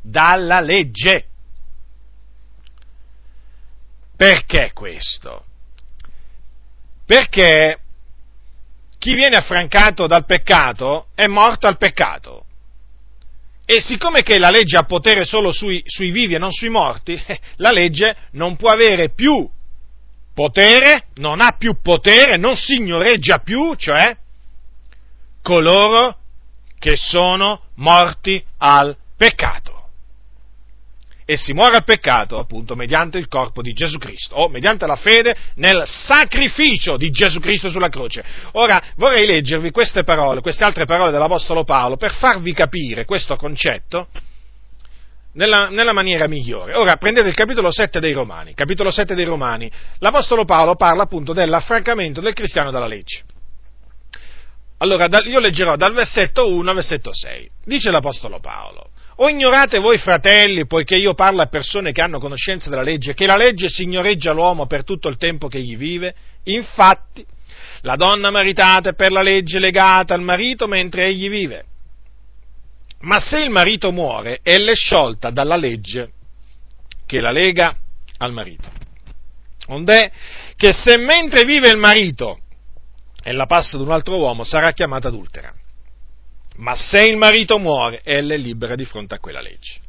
Dalla 0.00 0.60
legge. 0.60 1.26
Perché 4.16 4.70
questo? 4.72 5.44
Perché 7.04 7.78
chi 9.00 9.14
viene 9.14 9.36
affrancato 9.36 10.06
dal 10.06 10.26
peccato 10.26 11.06
è 11.14 11.26
morto 11.26 11.66
al 11.66 11.78
peccato. 11.78 12.44
E 13.64 13.80
siccome 13.80 14.20
che 14.20 14.36
la 14.38 14.50
legge 14.50 14.76
ha 14.76 14.84
potere 14.84 15.24
solo 15.24 15.50
sui, 15.52 15.82
sui 15.86 16.10
vivi 16.10 16.34
e 16.34 16.38
non 16.38 16.50
sui 16.50 16.68
morti, 16.68 17.18
la 17.56 17.70
legge 17.70 18.14
non 18.32 18.56
può 18.56 18.68
avere 18.68 19.08
più 19.08 19.48
potere, 20.34 21.06
non 21.14 21.40
ha 21.40 21.52
più 21.56 21.80
potere, 21.80 22.36
non 22.36 22.56
signoreggia 22.56 23.38
più, 23.38 23.74
cioè 23.74 24.14
coloro 25.40 26.18
che 26.78 26.94
sono 26.94 27.62
morti 27.76 28.44
al 28.58 28.94
peccato 29.16 29.69
e 31.30 31.36
si 31.36 31.52
muore 31.52 31.76
al 31.76 31.84
peccato 31.84 32.40
appunto 32.40 32.74
mediante 32.74 33.16
il 33.16 33.28
corpo 33.28 33.62
di 33.62 33.72
Gesù 33.72 33.98
Cristo 33.98 34.34
o 34.34 34.48
mediante 34.48 34.84
la 34.84 34.96
fede 34.96 35.36
nel 35.54 35.84
sacrificio 35.86 36.96
di 36.96 37.10
Gesù 37.10 37.38
Cristo 37.38 37.70
sulla 37.70 37.88
croce. 37.88 38.24
Ora 38.54 38.82
vorrei 38.96 39.28
leggervi 39.28 39.70
queste 39.70 40.02
parole, 40.02 40.40
queste 40.40 40.64
altre 40.64 40.86
parole 40.86 41.12
dell'Apostolo 41.12 41.62
Paolo 41.62 41.96
per 41.96 42.12
farvi 42.14 42.52
capire 42.52 43.04
questo 43.04 43.36
concetto 43.36 44.08
nella, 45.34 45.68
nella, 45.68 45.92
maniera 45.92 46.26
migliore. 46.26 46.74
Ora 46.74 46.96
prendete 46.96 47.28
il 47.28 47.36
capitolo 47.36 47.70
7 47.70 48.00
dei 48.00 48.12
Romani. 48.12 48.52
Capitolo 48.54 48.90
7 48.90 49.14
dei 49.14 49.24
Romani. 49.24 49.70
L'Apostolo 49.98 50.44
Paolo 50.44 50.74
parla 50.74 51.04
appunto 51.04 51.32
dell'affrancamento 51.32 52.20
del 52.20 52.34
cristiano 52.34 52.72
dalla 52.72 52.88
legge. 52.88 53.22
Allora, 54.78 55.06
io 55.24 55.38
leggerò 55.38 55.76
dal 55.76 55.94
versetto 55.94 56.48
1 56.48 56.70
al 56.70 56.74
versetto 56.74 57.14
6. 57.14 57.50
Dice 57.64 57.92
l'Apostolo 57.92 58.40
Paolo. 58.40 58.90
O 59.22 59.28
ignorate 59.28 59.78
voi 59.80 59.98
fratelli, 59.98 60.66
poiché 60.66 60.96
io 60.96 61.12
parlo 61.12 61.42
a 61.42 61.46
persone 61.46 61.92
che 61.92 62.00
hanno 62.00 62.18
conoscenza 62.18 62.70
della 62.70 62.82
legge, 62.82 63.12
che 63.12 63.26
la 63.26 63.36
legge 63.36 63.68
signoreggia 63.68 64.32
l'uomo 64.32 64.66
per 64.66 64.82
tutto 64.82 65.08
il 65.08 65.18
tempo 65.18 65.46
che 65.46 65.58
egli 65.58 65.76
vive? 65.76 66.14
Infatti, 66.44 67.24
la 67.82 67.96
donna 67.96 68.30
maritata 68.30 68.90
è 68.90 68.94
per 68.94 69.12
la 69.12 69.20
legge 69.20 69.58
legata 69.58 70.14
al 70.14 70.22
marito 70.22 70.66
mentre 70.66 71.06
egli 71.06 71.28
vive. 71.28 71.64
Ma 73.00 73.18
se 73.18 73.40
il 73.40 73.50
marito 73.50 73.92
muore, 73.92 74.40
ella 74.42 74.70
è 74.70 74.74
sciolta 74.74 75.28
dalla 75.28 75.56
legge 75.56 76.12
che 77.04 77.20
la 77.20 77.30
lega 77.30 77.76
al 78.18 78.32
marito. 78.32 78.70
Ond'è 79.66 80.10
che 80.56 80.72
se 80.72 80.96
mentre 80.96 81.44
vive 81.44 81.68
il 81.68 81.76
marito 81.76 82.40
ella 83.22 83.44
passa 83.44 83.76
ad 83.76 83.82
un 83.82 83.90
altro 83.90 84.16
uomo, 84.16 84.44
sarà 84.44 84.72
chiamata 84.72 85.08
adultera. 85.08 85.52
Ma 86.60 86.74
se 86.76 87.04
il 87.04 87.16
marito 87.16 87.58
muore, 87.58 88.00
ella 88.04 88.34
è 88.34 88.36
libera 88.36 88.74
di 88.74 88.84
fronte 88.84 89.14
a 89.14 89.18
quella 89.18 89.40
legge. 89.40 89.80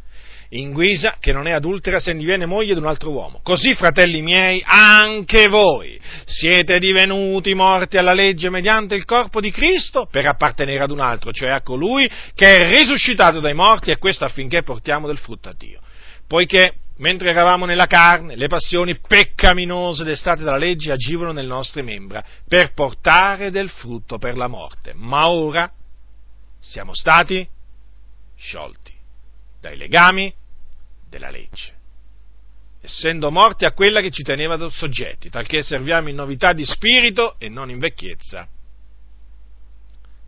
In 0.54 0.74
guisa 0.74 1.16
che 1.20 1.32
non 1.32 1.48
è 1.48 1.52
adultera 1.52 2.00
se 2.00 2.14
diviene 2.14 2.46
moglie 2.46 2.74
di 2.74 2.80
un 2.80 2.86
altro 2.86 3.12
uomo. 3.12 3.40
Così, 3.42 3.74
fratelli 3.74 4.22
miei, 4.22 4.62
anche 4.66 5.48
voi 5.48 6.00
siete 6.26 6.78
divenuti 6.80 7.54
morti 7.54 7.98
alla 7.98 8.14
legge 8.14 8.50
mediante 8.50 8.96
il 8.96 9.06
corpo 9.06 9.40
di 9.40 9.50
Cristo 9.50 10.08
per 10.12 10.26
appartenere 10.26 10.84
ad 10.84 10.92
un 10.92 11.00
altro, 11.00 11.32
cioè 11.32 11.52
a 11.52 11.62
colui 11.62 12.10
che 12.34 12.58
è 12.58 12.80
risuscitato 12.80 13.40
dai 13.40 13.54
morti 13.54 13.92
e 13.92 13.98
questo 13.98 14.26
affinché 14.26 14.64
portiamo 14.64 15.08
del 15.08 15.20
frutto 15.20 15.48
a 15.48 15.56
Dio. 15.58 15.80
Poiché 16.28 16.74
mentre 16.98 17.32
eravamo 17.32 17.66
nella 17.66 17.88
carne, 17.88 18.36
le 18.36 18.48
passioni 18.48 18.98
peccaminose 19.00 20.04
destate 20.04 20.44
dalla 20.44 20.58
legge 20.58 20.92
agivano 20.92 21.32
nelle 21.32 21.48
nostre 21.48 21.82
membra 21.82 22.24
per 22.48 22.74
portare 22.74 23.52
del 23.52 23.70
frutto 23.70 24.18
per 24.18 24.36
la 24.36 24.48
morte. 24.48 24.92
Ma 24.96 25.28
ora 25.30 25.72
siamo 26.62 26.94
stati 26.94 27.48
sciolti 28.38 28.94
dai 29.60 29.76
legami 29.76 30.34
della 31.10 31.30
legge, 31.30 31.74
essendo 32.82 33.32
morti 33.32 33.66
a 33.66 33.74
quella 33.74 34.00
che 34.00 34.12
ci 34.12 34.24
teneva 34.24 34.70
soggetti, 34.70 35.30
talché 35.30 35.62
serviamo 35.62 36.10
in 36.10 36.16
novità 36.16 36.54
di 36.54 36.66
spirito 36.66 37.36
e 37.38 37.50
non 37.50 37.70
in 37.70 37.80
vecchiezza 37.80 38.48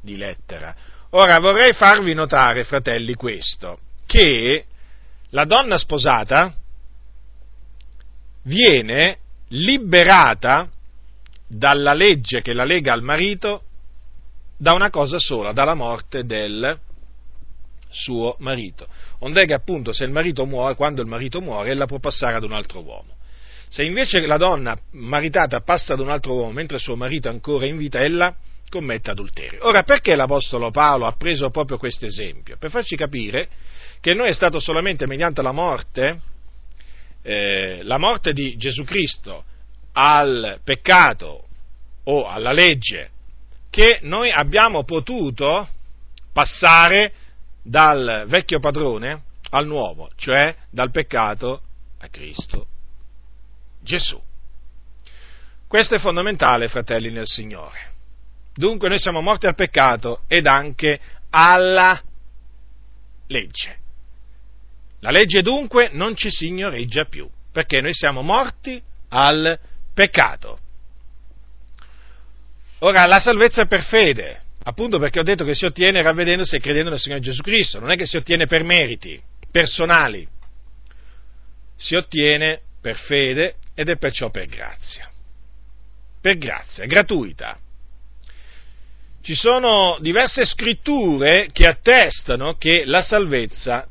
di 0.02 0.18
lettera. 0.18 0.76
Ora 1.12 1.40
vorrei 1.40 1.74
farvi 1.74 2.14
notare, 2.14 2.64
fratelli, 2.64 3.14
questo, 3.14 3.80
che 4.06 4.66
la 5.30 5.46
donna 5.46 5.78
sposata 5.78 6.54
viene 8.44 9.20
liberata 9.50 10.70
dalla 11.48 11.94
legge 11.94 12.42
che 12.42 12.54
la 12.54 12.66
lega 12.66 12.94
al 12.94 13.04
marito 13.04 13.66
da 14.64 14.72
una 14.72 14.90
cosa 14.90 15.20
sola, 15.20 15.52
dalla 15.52 15.74
morte 15.74 16.24
del 16.24 16.80
suo 17.90 18.38
marito. 18.40 18.88
Ond'è 19.20 19.46
che 19.46 19.54
appunto 19.54 19.92
se 19.92 20.06
il 20.06 20.12
marito 20.12 20.46
muore, 20.46 20.76
quando 20.76 21.02
il 21.02 21.08
marito 21.08 21.42
muore, 21.42 21.72
ella 21.72 21.86
può 21.86 22.00
passare 22.00 22.38
ad 22.38 22.44
un 22.44 22.54
altro 22.54 22.82
uomo. 22.82 23.18
Se 23.68 23.84
invece 23.84 24.26
la 24.26 24.38
donna 24.38 24.80
maritata 24.92 25.60
passa 25.60 25.94
ad 25.94 26.00
un 26.00 26.10
altro 26.10 26.36
uomo 26.36 26.54
mentre 26.54 26.80
suo 26.80 26.96
marito 26.96 27.28
è 27.28 27.32
ancora 27.32 27.66
in 27.66 27.76
vita, 27.76 28.00
ella 28.00 28.34
commette 28.70 29.12
adulterio. 29.12 29.68
Ora, 29.68 29.84
perché 29.84 30.16
l'Apostolo 30.16 30.72
Paolo 30.72 31.08
ha 31.08 31.12
preso 31.12 31.50
proprio 31.50 31.78
questo 31.78 32.06
esempio? 32.06 32.56
Per 32.58 32.70
farci 32.70 32.96
capire 32.96 33.50
che 34.00 34.14
noi 34.14 34.30
è 34.30 34.34
stato 34.34 34.62
solamente 34.62 35.06
mediante 35.06 35.42
la 35.42 35.52
morte, 35.52 36.22
eh, 37.22 37.82
la 37.84 37.98
morte 37.98 38.32
di 38.32 38.56
Gesù 38.56 38.86
Cristo 38.86 39.44
al 39.92 40.62
peccato 40.64 41.48
o 42.06 42.28
alla 42.28 42.54
legge, 42.54 43.10
che 43.74 43.98
noi 44.04 44.30
abbiamo 44.30 44.84
potuto 44.84 45.68
passare 46.32 47.12
dal 47.64 48.26
vecchio 48.28 48.60
padrone 48.60 49.24
al 49.50 49.66
nuovo, 49.66 50.12
cioè 50.16 50.56
dal 50.70 50.92
peccato 50.92 51.64
a 51.98 52.08
Cristo 52.10 52.68
Gesù. 53.82 54.22
Questo 55.68 55.96
è 55.96 56.00
fondamentale, 56.00 56.68
fratelli 56.68 57.10
nel 57.10 57.26
Signore. 57.26 57.94
Dunque 58.54 58.90
noi 58.90 59.00
siamo 59.00 59.22
morti 59.22 59.48
al 59.48 59.56
peccato 59.56 60.22
ed 60.28 60.46
anche 60.46 61.00
alla 61.32 62.00
legge. 63.26 63.78
La 65.00 65.10
legge 65.10 65.42
dunque 65.42 65.90
non 65.92 66.16
ci 66.16 66.30
signoreggia 66.30 67.06
più, 67.06 67.28
perché 67.52 67.82
noi 67.82 67.96
siamo 67.96 68.22
morti 68.22 68.80
al 69.10 69.60
peccato. 69.96 70.60
Ora, 72.86 73.06
la 73.06 73.22
salvezza 73.22 73.62
è 73.62 73.66
per 73.66 73.82
fede, 73.84 74.42
appunto 74.64 75.00
perché 75.00 75.20
ho 75.20 75.24
detto 75.24 75.46
che 75.46 75.56
si 75.56 75.64
ottiene 75.64 76.02
ravvedendosi 76.02 76.56
e 76.56 76.60
credendo 76.60 76.90
nel 76.90 77.00
Signore 77.00 77.22
Gesù 77.22 77.42
Cristo, 77.42 77.80
non 77.80 77.92
è 77.92 77.96
che 77.96 78.06
si 78.06 78.18
ottiene 78.18 78.46
per 78.46 78.64
meriti 78.64 79.22
personali, 79.50 80.28
si 81.78 81.96
ottiene 81.96 82.60
per 82.82 82.98
fede 82.98 83.56
ed 83.74 83.88
è 83.88 83.98
perciò 83.98 84.30
per 84.30 84.48
grazia. 84.48 85.10
Per 86.20 86.38
grazia, 86.38 86.86
gratuita. 86.86 87.58
Ci 89.22 89.34
sono 89.34 89.98
diverse 90.02 90.44
scritture 90.44 91.48
che 91.54 91.68
attestano 91.68 92.58
che 92.58 92.84
la 92.84 93.02
salvezza 93.02 93.88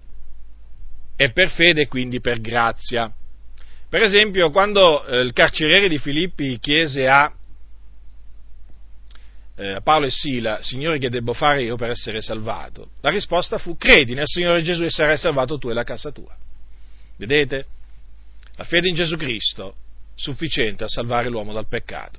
è 1.17 1.33
per 1.33 1.49
fede 1.49 1.83
e 1.83 1.89
quindi 1.89 2.21
per 2.21 2.43
grazia. 2.43 3.11
Per 3.89 4.03
esempio, 4.03 4.51
quando 4.51 5.07
eh, 5.07 5.21
il 5.21 5.33
carceriere 5.33 5.89
di 5.89 5.99
Filippi 5.99 6.59
chiese 6.59 7.09
a 7.09 7.33
eh, 9.63 9.81
Paolo 9.81 10.07
e 10.07 10.11
Sila, 10.11 10.61
Signore, 10.61 10.99
che 10.99 11.09
devo 11.09 11.33
fare 11.33 11.63
io 11.63 11.77
per 11.77 11.91
essere 11.91 12.21
salvato? 12.21 12.91
La 13.01 13.11
risposta 13.11 13.59
fu, 13.59 13.77
credi 13.77 14.15
nel 14.15 14.27
Signore 14.27 14.63
Gesù 14.63 14.83
e 14.83 14.91
sarai 14.91 15.17
salvato 15.17 15.57
tu 15.57 15.71
e 15.71 15.75
la 15.75 15.85
casa 15.85 16.11
tua. 16.11 16.35
Vedete? 17.17 17.67
La 18.57 18.65
fede 18.65 18.89
in 18.89 18.95
Gesù 18.95 19.17
Cristo, 19.17 19.75
sufficiente 20.17 20.83
a 20.85 20.89
salvare 20.89 21.29
l'uomo 21.29 21.53
dal 21.53 21.69
peccato. 21.69 22.19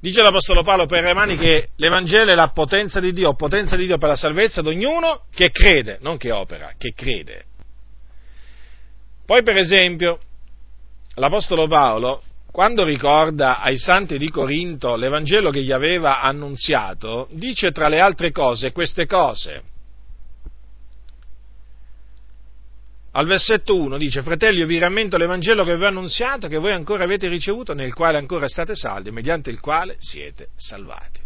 Dice 0.00 0.22
l'Apostolo 0.22 0.62
Paolo 0.62 0.86
per 0.86 1.02
i 1.02 1.06
Romani 1.06 1.36
che 1.36 1.70
l'Evangelo 1.76 2.30
è 2.30 2.34
la 2.34 2.48
potenza 2.48 3.00
di 3.00 3.12
Dio, 3.12 3.34
potenza 3.34 3.76
di 3.76 3.86
Dio 3.86 3.98
per 3.98 4.10
la 4.10 4.16
salvezza 4.16 4.62
di 4.62 4.68
ognuno 4.68 5.24
che 5.34 5.50
crede, 5.50 5.98
non 6.00 6.16
che 6.16 6.30
opera, 6.30 6.74
che 6.78 6.92
crede. 6.94 7.44
Poi 9.24 9.42
per 9.42 9.56
esempio 9.56 10.18
l'Apostolo 11.14 11.66
Paolo, 11.68 12.22
quando 12.52 12.84
ricorda 12.84 13.60
ai 13.60 13.78
santi 13.78 14.18
di 14.18 14.28
Corinto 14.28 14.94
l'Evangelo 14.94 15.50
che 15.50 15.62
gli 15.62 15.72
aveva 15.72 16.20
annunziato, 16.20 17.26
dice 17.32 17.72
tra 17.72 17.88
le 17.88 17.98
altre 17.98 18.30
cose 18.30 18.72
queste 18.72 19.06
cose. 19.06 19.62
Al 23.12 23.26
versetto 23.26 23.74
1 23.74 23.96
dice, 23.96 24.22
fratelli, 24.22 24.58
io 24.58 24.66
vi 24.66 24.78
rammento 24.78 25.16
l'Evangelo 25.16 25.64
che 25.64 25.76
vi 25.78 25.84
ho 25.84 25.88
annunziato, 25.88 26.48
che 26.48 26.58
voi 26.58 26.72
ancora 26.72 27.04
avete 27.04 27.26
ricevuto, 27.28 27.72
nel 27.72 27.94
quale 27.94 28.18
ancora 28.18 28.46
state 28.46 28.74
saldi, 28.74 29.10
mediante 29.10 29.48
il 29.48 29.58
quale 29.58 29.96
siete 29.98 30.48
salvati. 30.54 31.20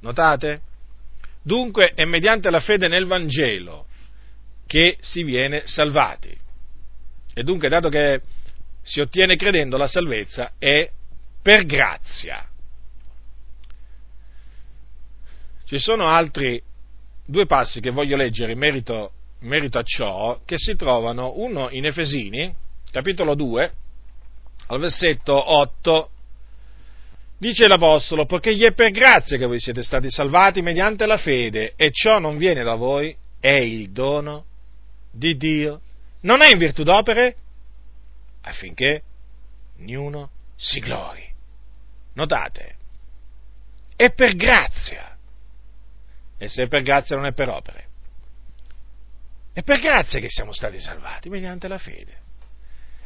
Notate? 0.00 0.60
Dunque 1.42 1.92
è 1.94 2.04
mediante 2.04 2.50
la 2.50 2.60
fede 2.60 2.88
nel 2.88 3.06
Vangelo 3.06 3.86
che 4.66 4.98
si 5.00 5.22
viene 5.22 5.62
salvati. 5.64 6.36
E 7.32 7.42
dunque, 7.42 7.68
dato 7.68 7.88
che 7.88 8.20
si 8.84 9.00
ottiene 9.00 9.36
credendo, 9.36 9.76
la 9.76 9.88
salvezza 9.88 10.52
è 10.58 10.88
per 11.42 11.64
grazia. 11.64 12.46
Ci 15.64 15.78
sono 15.78 16.06
altri 16.06 16.62
due 17.24 17.46
passi 17.46 17.80
che 17.80 17.90
voglio 17.90 18.16
leggere 18.16 18.52
in 18.52 18.58
merito, 18.58 19.12
in 19.40 19.48
merito 19.48 19.78
a 19.78 19.82
ciò, 19.82 20.40
che 20.44 20.56
si 20.58 20.76
trovano 20.76 21.32
uno 21.36 21.70
in 21.70 21.86
Efesini, 21.86 22.54
capitolo 22.90 23.34
2, 23.34 23.72
al 24.66 24.78
versetto 24.78 25.52
8, 25.52 26.10
dice 27.38 27.66
l'Apostolo, 27.66 28.26
perché 28.26 28.54
gli 28.54 28.62
è 28.62 28.72
per 28.72 28.90
grazia 28.90 29.38
che 29.38 29.46
voi 29.46 29.58
siete 29.58 29.82
stati 29.82 30.10
salvati 30.10 30.60
mediante 30.60 31.06
la 31.06 31.16
fede, 31.16 31.72
e 31.76 31.90
ciò 31.90 32.18
non 32.18 32.36
viene 32.36 32.62
da 32.62 32.74
voi, 32.74 33.16
è 33.40 33.48
il 33.48 33.90
dono 33.90 34.44
di 35.10 35.36
Dio 35.36 35.80
non 36.24 36.42
è 36.42 36.50
in 36.50 36.58
virtù 36.58 36.82
d'opere 36.82 37.36
affinché 38.44 39.02
niuno 39.78 40.30
si 40.56 40.80
glori. 40.80 41.32
Notate, 42.14 42.76
è 43.96 44.12
per 44.12 44.34
grazia. 44.36 45.16
E 46.36 46.48
se 46.48 46.64
è 46.64 46.68
per 46.68 46.82
grazia 46.82 47.16
non 47.16 47.26
è 47.26 47.32
per 47.32 47.48
opere. 47.48 47.88
È 49.52 49.62
per 49.62 49.80
grazia 49.80 50.20
che 50.20 50.28
siamo 50.28 50.52
stati 50.52 50.80
salvati, 50.80 51.28
mediante 51.28 51.68
la 51.68 51.78
fede. 51.78 52.22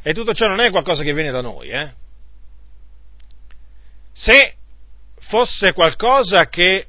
E 0.01 0.13
tutto 0.13 0.33
ciò 0.33 0.47
non 0.47 0.59
è 0.59 0.71
qualcosa 0.71 1.03
che 1.03 1.13
viene 1.13 1.31
da 1.31 1.41
noi, 1.41 1.69
eh? 1.69 1.93
Se 4.11 4.55
fosse 5.19 5.73
qualcosa 5.73 6.47
che 6.47 6.87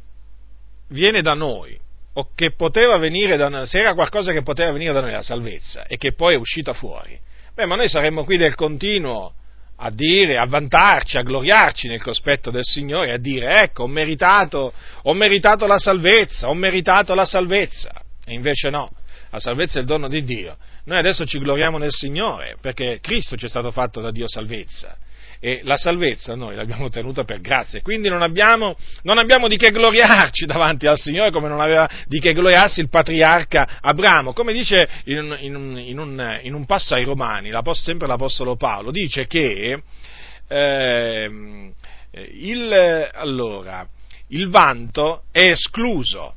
viene 0.88 1.20
da 1.20 1.34
noi, 1.34 1.78
o 2.14 2.30
che 2.34 2.52
poteva 2.52 2.96
venire 2.96 3.36
da 3.36 3.48
noi, 3.48 3.66
se 3.66 3.78
era 3.78 3.94
qualcosa 3.94 4.32
che 4.32 4.42
poteva 4.42 4.72
venire 4.72 4.92
da 4.92 5.00
noi 5.00 5.12
la 5.12 5.22
salvezza 5.22 5.86
e 5.86 5.96
che 5.96 6.12
poi 6.12 6.34
è 6.34 6.38
uscita 6.38 6.72
fuori, 6.72 7.18
beh, 7.60 7.66
ma 7.66 7.76
noi 7.76 7.88
saremmo 7.88 8.24
qui 8.24 8.38
del 8.38 8.54
continuo 8.54 9.34
a 9.82 9.90
dire, 9.90 10.38
a 10.38 10.46
vantarci, 10.46 11.18
a 11.18 11.22
gloriarci 11.22 11.88
nel 11.88 12.02
cospetto 12.02 12.50
del 12.50 12.64
Signore, 12.64 13.12
a 13.12 13.18
dire, 13.18 13.62
ecco, 13.62 13.84
ho 13.84 13.86
meritato, 13.86 14.72
ho 15.02 15.14
meritato 15.14 15.66
la 15.66 15.78
salvezza, 15.78 16.48
ho 16.48 16.54
meritato 16.54 17.14
la 17.14 17.24
salvezza. 17.24 17.90
E 18.24 18.34
invece 18.34 18.70
no, 18.70 18.90
la 19.30 19.38
salvezza 19.38 19.78
è 19.78 19.80
il 19.82 19.86
dono 19.86 20.08
di 20.08 20.22
Dio. 20.22 20.56
Noi 20.84 20.98
adesso 20.98 21.24
ci 21.26 21.38
gloriamo 21.38 21.78
nel 21.78 21.92
Signore, 21.92 22.56
perché 22.60 22.98
Cristo 23.00 23.36
ci 23.36 23.46
è 23.46 23.48
stato 23.48 23.70
fatto 23.72 24.00
da 24.00 24.10
Dio 24.10 24.28
salvezza 24.28 24.96
e 25.40 25.60
la 25.64 25.76
salvezza 25.76 26.34
noi 26.34 26.54
l'abbiamo 26.54 26.84
ottenuta 26.84 27.24
per 27.24 27.40
grazia, 27.40 27.80
quindi 27.80 28.10
non 28.10 28.20
abbiamo, 28.20 28.76
non 29.02 29.16
abbiamo, 29.16 29.48
di 29.48 29.56
che 29.56 29.70
gloriarci 29.70 30.44
davanti 30.44 30.86
al 30.86 30.98
Signore 30.98 31.30
come 31.30 31.48
non 31.48 31.60
aveva 31.60 31.88
di 32.06 32.20
che 32.20 32.34
gloriarsi 32.34 32.80
il 32.80 32.90
patriarca 32.90 33.78
Abramo, 33.80 34.34
come 34.34 34.52
dice 34.52 34.86
in, 35.04 35.36
in, 35.40 35.82
in, 35.86 35.98
un, 35.98 36.38
in 36.42 36.54
un, 36.54 36.66
passo 36.66 36.94
ai 36.94 37.04
Romani, 37.04 37.50
sempre 37.72 38.06
l'Apostolo 38.06 38.56
Paolo, 38.56 38.90
dice 38.90 39.26
che 39.26 39.82
eh, 40.46 41.30
il, 42.32 43.08
allora, 43.14 43.88
il 44.28 44.48
vanto 44.48 45.22
è 45.32 45.50
escluso 45.50 46.34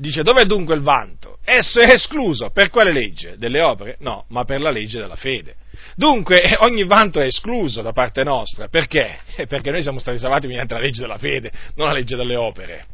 Dice, 0.00 0.22
dov'è 0.22 0.44
dunque 0.44 0.74
il 0.74 0.80
vanto? 0.80 1.36
Esso 1.44 1.78
è 1.78 1.92
escluso. 1.92 2.48
Per 2.48 2.70
quale 2.70 2.90
legge? 2.90 3.36
Delle 3.36 3.60
opere? 3.60 3.96
No, 3.98 4.24
ma 4.28 4.44
per 4.44 4.62
la 4.62 4.70
legge 4.70 4.98
della 4.98 5.14
fede. 5.14 5.56
Dunque, 5.96 6.56
ogni 6.60 6.84
vanto 6.84 7.20
è 7.20 7.26
escluso 7.26 7.82
da 7.82 7.92
parte 7.92 8.22
nostra. 8.22 8.68
Perché? 8.68 9.18
Perché 9.48 9.70
noi 9.70 9.82
siamo 9.82 9.98
stati 9.98 10.18
salvati 10.18 10.46
mediante 10.46 10.74
la 10.74 10.80
legge 10.80 11.00
della 11.00 11.18
fede, 11.18 11.50
non 11.74 11.88
la 11.88 11.92
legge 11.92 12.16
delle 12.16 12.36
opere. 12.36 12.86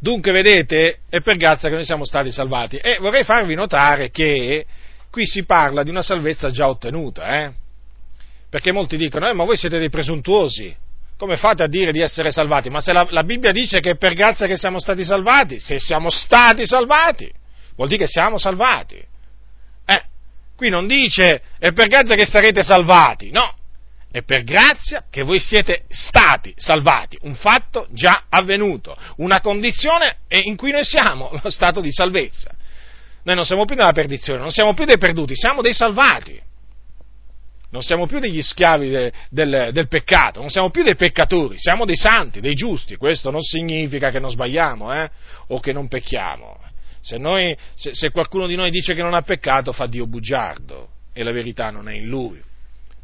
Dunque, 0.00 0.32
vedete, 0.32 0.98
è 1.08 1.20
per 1.20 1.36
grazia 1.36 1.68
che 1.68 1.74
noi 1.74 1.84
siamo 1.84 2.04
stati 2.04 2.30
salvati. 2.30 2.76
E 2.76 2.98
vorrei 3.00 3.24
farvi 3.24 3.54
notare 3.54 4.10
che 4.10 4.64
qui 5.10 5.26
si 5.26 5.44
parla 5.44 5.82
di 5.82 5.90
una 5.90 6.02
salvezza 6.02 6.50
già 6.50 6.68
ottenuta, 6.68 7.42
eh? 7.42 7.52
Perché 8.50 8.72
molti 8.72 8.96
dicono, 8.96 9.28
eh, 9.28 9.32
ma 9.32 9.44
voi 9.44 9.56
siete 9.56 9.78
dei 9.78 9.90
presuntuosi, 9.90 10.74
come 11.18 11.36
fate 11.36 11.64
a 11.64 11.66
dire 11.66 11.92
di 11.92 12.00
essere 12.00 12.30
salvati? 12.30 12.70
Ma 12.70 12.80
se 12.80 12.92
la, 12.92 13.06
la, 13.10 13.24
Bibbia 13.24 13.52
dice 13.52 13.80
che 13.80 13.90
è 13.90 13.96
per 13.96 14.14
grazia 14.14 14.46
che 14.46 14.56
siamo 14.56 14.78
stati 14.78 15.04
salvati, 15.04 15.60
se 15.60 15.78
siamo 15.78 16.08
stati 16.08 16.66
salvati, 16.66 17.30
vuol 17.76 17.88
dire 17.88 18.04
che 18.04 18.08
siamo 18.08 18.38
salvati. 18.38 19.04
Qui 20.58 20.70
non 20.70 20.88
dice 20.88 21.40
è 21.60 21.70
per 21.70 21.86
grazia 21.86 22.16
che 22.16 22.26
sarete 22.26 22.64
salvati, 22.64 23.30
no, 23.30 23.54
è 24.10 24.22
per 24.22 24.42
grazia 24.42 25.04
che 25.08 25.22
voi 25.22 25.38
siete 25.38 25.84
stati 25.88 26.52
salvati, 26.56 27.16
un 27.20 27.36
fatto 27.36 27.86
già 27.92 28.24
avvenuto, 28.28 28.96
una 29.18 29.40
condizione 29.40 30.16
in 30.26 30.56
cui 30.56 30.72
noi 30.72 30.82
siamo, 30.82 31.30
lo 31.40 31.48
stato 31.50 31.80
di 31.80 31.92
salvezza. 31.92 32.50
Noi 33.22 33.36
non 33.36 33.44
siamo 33.44 33.66
più 33.66 33.76
nella 33.76 33.92
perdizione, 33.92 34.40
non 34.40 34.50
siamo 34.50 34.74
più 34.74 34.84
dei 34.84 34.98
perduti, 34.98 35.36
siamo 35.36 35.62
dei 35.62 35.74
salvati. 35.74 36.42
Non 37.70 37.82
siamo 37.82 38.08
più 38.08 38.18
degli 38.18 38.42
schiavi 38.42 38.88
de, 38.88 39.12
del, 39.30 39.70
del, 39.72 39.86
peccato, 39.86 40.40
non 40.40 40.50
siamo 40.50 40.70
più 40.70 40.82
dei 40.82 40.96
peccatori, 40.96 41.56
siamo 41.56 41.84
dei 41.84 41.96
santi, 41.96 42.40
dei 42.40 42.54
giusti. 42.54 42.96
Questo 42.96 43.30
non 43.30 43.42
significa 43.42 44.10
che 44.10 44.18
non 44.18 44.30
sbagliamo 44.30 44.92
eh? 44.92 45.08
o 45.48 45.60
che 45.60 45.72
non 45.72 45.86
pecchiamo. 45.86 46.58
Se, 47.08 47.16
noi, 47.16 47.56
se, 47.74 47.94
se 47.94 48.10
qualcuno 48.10 48.46
di 48.46 48.54
noi 48.54 48.68
dice 48.68 48.92
che 48.92 49.00
non 49.00 49.14
ha 49.14 49.22
peccato, 49.22 49.72
fa 49.72 49.86
Dio 49.86 50.06
bugiardo 50.06 50.90
e 51.14 51.22
la 51.22 51.32
verità 51.32 51.70
non 51.70 51.88
è 51.88 51.94
in 51.94 52.06
lui. 52.06 52.38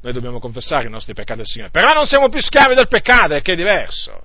Noi 0.03 0.13
dobbiamo 0.13 0.41
confessare 0.41 0.89
i 0.89 0.91
nostri 0.91 1.15
peccati 1.15 1.41
al 1.41 1.47
Signore. 1.47 1.71
Però 1.71 1.95
non 1.95 2.05
siamo 2.05 2.29
più 2.29 2.39
schiavi 2.43 2.75
del 2.75 2.87
peccato, 2.87 3.33
è 3.33 3.41
che 3.41 3.55
è 3.55 3.57
diverso. 3.57 4.23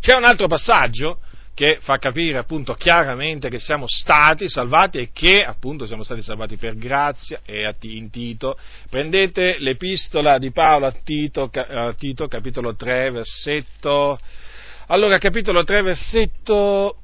C'è 0.00 0.14
un 0.14 0.24
altro 0.24 0.46
passaggio 0.46 1.20
che 1.52 1.76
fa 1.82 1.98
capire 1.98 2.38
appunto 2.38 2.72
chiaramente 2.72 3.50
che 3.50 3.58
siamo 3.58 3.84
stati 3.86 4.48
salvati 4.48 4.96
e 4.96 5.10
che 5.12 5.44
appunto 5.44 5.84
siamo 5.84 6.02
stati 6.02 6.22
salvati 6.22 6.56
per 6.56 6.74
grazia 6.74 7.40
e 7.44 7.70
in 7.80 8.08
Tito. 8.08 8.58
Prendete 8.88 9.58
l'epistola 9.58 10.38
di 10.38 10.52
Paolo 10.52 10.86
a 10.86 10.94
Tito, 11.04 11.50
a 11.52 11.92
Tito 11.92 12.26
capitolo 12.28 12.74
3 12.74 13.10
versetto 13.10 14.18
allora 14.86 15.18
capitolo 15.18 15.64
3 15.64 15.82
versetto 15.82 17.02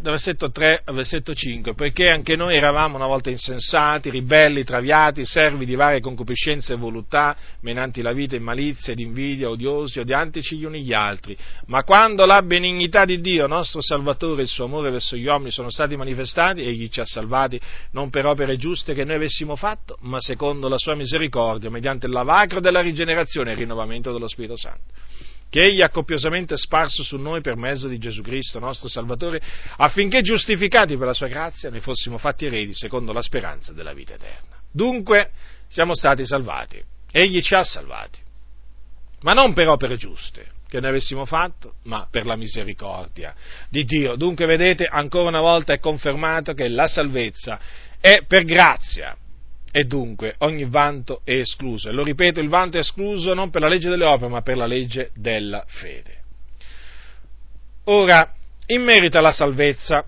dal 0.00 0.12
versetto 0.12 0.52
3 0.52 0.82
al 0.84 0.94
versetto 0.94 1.34
5, 1.34 1.74
poiché 1.74 2.08
anche 2.08 2.36
noi 2.36 2.54
eravamo 2.54 2.94
una 2.94 3.06
volta 3.06 3.30
insensati, 3.30 4.10
ribelli, 4.10 4.62
traviati, 4.62 5.24
servi 5.24 5.66
di 5.66 5.74
varie 5.74 5.98
concupiscenze 5.98 6.74
e 6.74 6.76
voluttà, 6.76 7.36
menanti 7.62 8.00
la 8.00 8.12
vita 8.12 8.36
in 8.36 8.44
malizia 8.44 8.92
ed 8.92 9.00
invidia, 9.00 9.48
odiosi, 9.48 9.98
odiantici 9.98 10.56
gli 10.56 10.64
uni 10.64 10.84
gli 10.84 10.92
altri. 10.92 11.36
Ma 11.66 11.82
quando 11.82 12.24
la 12.26 12.42
benignità 12.42 13.04
di 13.04 13.20
Dio, 13.20 13.48
nostro 13.48 13.80
Salvatore, 13.80 14.40
e 14.40 14.44
il 14.44 14.48
suo 14.48 14.66
amore 14.66 14.90
verso 14.90 15.16
gli 15.16 15.26
uomini 15.26 15.50
sono 15.50 15.70
stati 15.70 15.96
manifestati, 15.96 16.62
egli 16.62 16.88
ci 16.88 17.00
ha 17.00 17.04
salvati 17.04 17.60
non 17.90 18.08
per 18.08 18.24
opere 18.24 18.56
giuste 18.56 18.94
che 18.94 19.02
noi 19.02 19.16
avessimo 19.16 19.56
fatto, 19.56 19.98
ma 20.02 20.20
secondo 20.20 20.68
la 20.68 20.78
sua 20.78 20.94
misericordia, 20.94 21.70
mediante 21.70 22.06
il 22.06 22.12
lavacro 22.12 22.60
della 22.60 22.80
rigenerazione 22.80 23.50
e 23.50 23.52
il 23.54 23.58
rinnovamento 23.58 24.12
dello 24.12 24.28
Spirito 24.28 24.56
Santo 24.56 24.94
che 25.50 25.64
Egli 25.64 25.80
ha 25.80 25.88
copiosamente 25.88 26.56
sparso 26.56 27.02
su 27.02 27.16
noi 27.16 27.40
per 27.40 27.56
mezzo 27.56 27.88
di 27.88 27.98
Gesù 27.98 28.22
Cristo, 28.22 28.58
nostro 28.58 28.88
Salvatore, 28.88 29.40
affinché 29.76 30.20
giustificati 30.20 30.96
per 30.96 31.06
la 31.06 31.14
sua 31.14 31.28
grazia 31.28 31.70
ne 31.70 31.80
fossimo 31.80 32.18
fatti 32.18 32.46
eredi 32.46 32.74
secondo 32.74 33.12
la 33.12 33.22
speranza 33.22 33.72
della 33.72 33.94
vita 33.94 34.14
eterna. 34.14 34.56
Dunque 34.70 35.30
siamo 35.68 35.94
stati 35.94 36.26
salvati, 36.26 36.82
Egli 37.10 37.40
ci 37.40 37.54
ha 37.54 37.64
salvati, 37.64 38.20
ma 39.22 39.32
non 39.32 39.54
per 39.54 39.68
opere 39.68 39.96
giuste 39.96 40.56
che 40.68 40.80
noi 40.80 40.90
avessimo 40.90 41.24
fatto, 41.24 41.76
ma 41.84 42.06
per 42.10 42.26
la 42.26 42.36
misericordia 42.36 43.34
di 43.70 43.84
Dio. 43.84 44.16
Dunque 44.16 44.44
vedete, 44.44 44.84
ancora 44.84 45.28
una 45.28 45.40
volta 45.40 45.72
è 45.72 45.78
confermato 45.78 46.52
che 46.52 46.68
la 46.68 46.86
salvezza 46.86 47.58
è 47.98 48.22
per 48.26 48.44
grazia, 48.44 49.16
e 49.70 49.84
dunque 49.84 50.34
ogni 50.38 50.64
vanto 50.64 51.20
è 51.24 51.32
escluso. 51.32 51.88
E 51.88 51.92
lo 51.92 52.02
ripeto, 52.02 52.40
il 52.40 52.48
vanto 52.48 52.76
è 52.76 52.80
escluso 52.80 53.34
non 53.34 53.50
per 53.50 53.62
la 53.62 53.68
legge 53.68 53.88
delle 53.88 54.04
opere, 54.04 54.30
ma 54.30 54.42
per 54.42 54.56
la 54.56 54.66
legge 54.66 55.10
della 55.14 55.64
fede. 55.66 56.16
Ora, 57.84 58.34
in 58.66 58.82
merito 58.82 59.18
alla 59.18 59.32
salvezza, 59.32 60.04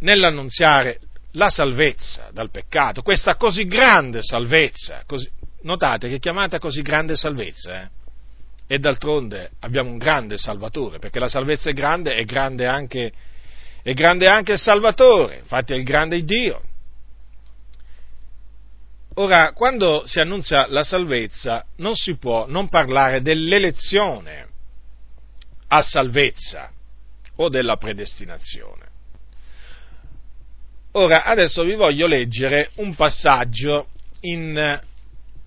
nell'annunziare 0.00 1.00
la 1.32 1.50
salvezza 1.50 2.30
dal 2.32 2.50
peccato, 2.50 3.02
questa 3.02 3.36
così 3.36 3.64
grande 3.64 4.22
salvezza, 4.22 5.02
così, 5.06 5.28
notate 5.62 6.08
che 6.08 6.16
è 6.16 6.18
chiamata 6.18 6.58
così 6.58 6.82
grande 6.82 7.16
salvezza, 7.16 7.82
eh? 7.82 7.88
e 8.66 8.78
d'altronde 8.78 9.50
abbiamo 9.60 9.90
un 9.90 9.98
grande 9.98 10.38
Salvatore, 10.38 11.00
perché 11.00 11.18
la 11.18 11.28
salvezza 11.28 11.70
è 11.70 11.72
grande, 11.72 12.14
è 12.14 12.24
grande 12.24 12.66
anche, 12.66 13.12
è 13.82 13.92
grande 13.94 14.28
anche 14.28 14.52
il 14.52 14.58
Salvatore, 14.58 15.38
infatti 15.38 15.72
è 15.72 15.76
il 15.76 15.82
grande 15.82 16.22
Dio. 16.22 16.62
Ora, 19.14 19.52
quando 19.52 20.06
si 20.06 20.20
annunzia 20.20 20.66
la 20.68 20.84
salvezza, 20.84 21.64
non 21.76 21.94
si 21.94 22.16
può 22.16 22.46
non 22.46 22.68
parlare 22.68 23.22
dell'elezione 23.22 24.48
a 25.68 25.82
salvezza 25.82 26.70
o 27.36 27.48
della 27.48 27.76
predestinazione. 27.76 28.88
Ora, 30.92 31.24
adesso 31.24 31.62
vi 31.62 31.74
voglio 31.74 32.06
leggere 32.06 32.70
un 32.76 32.94
passaggio 32.94 33.88
in 34.20 34.80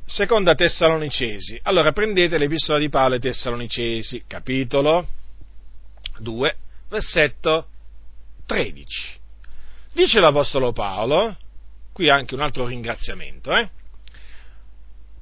Seconda 0.05 0.55
Tessalonicesi. 0.55 1.59
Allora, 1.63 1.91
prendete 1.91 2.37
l'epistola 2.37 2.79
di 2.79 2.89
Paolo 2.89 3.15
ai 3.15 3.19
Tessalonicesi, 3.19 4.23
capitolo 4.27 5.07
2, 6.19 6.55
versetto 6.89 7.67
13. 8.45 9.21
Dice 9.93 10.19
l'Apostolo 10.19 10.71
Paolo, 10.71 11.37
Qui 11.93 12.09
anche 12.09 12.33
un 12.33 12.41
altro 12.41 12.65
ringraziamento. 12.65 13.55
Eh? 13.55 13.69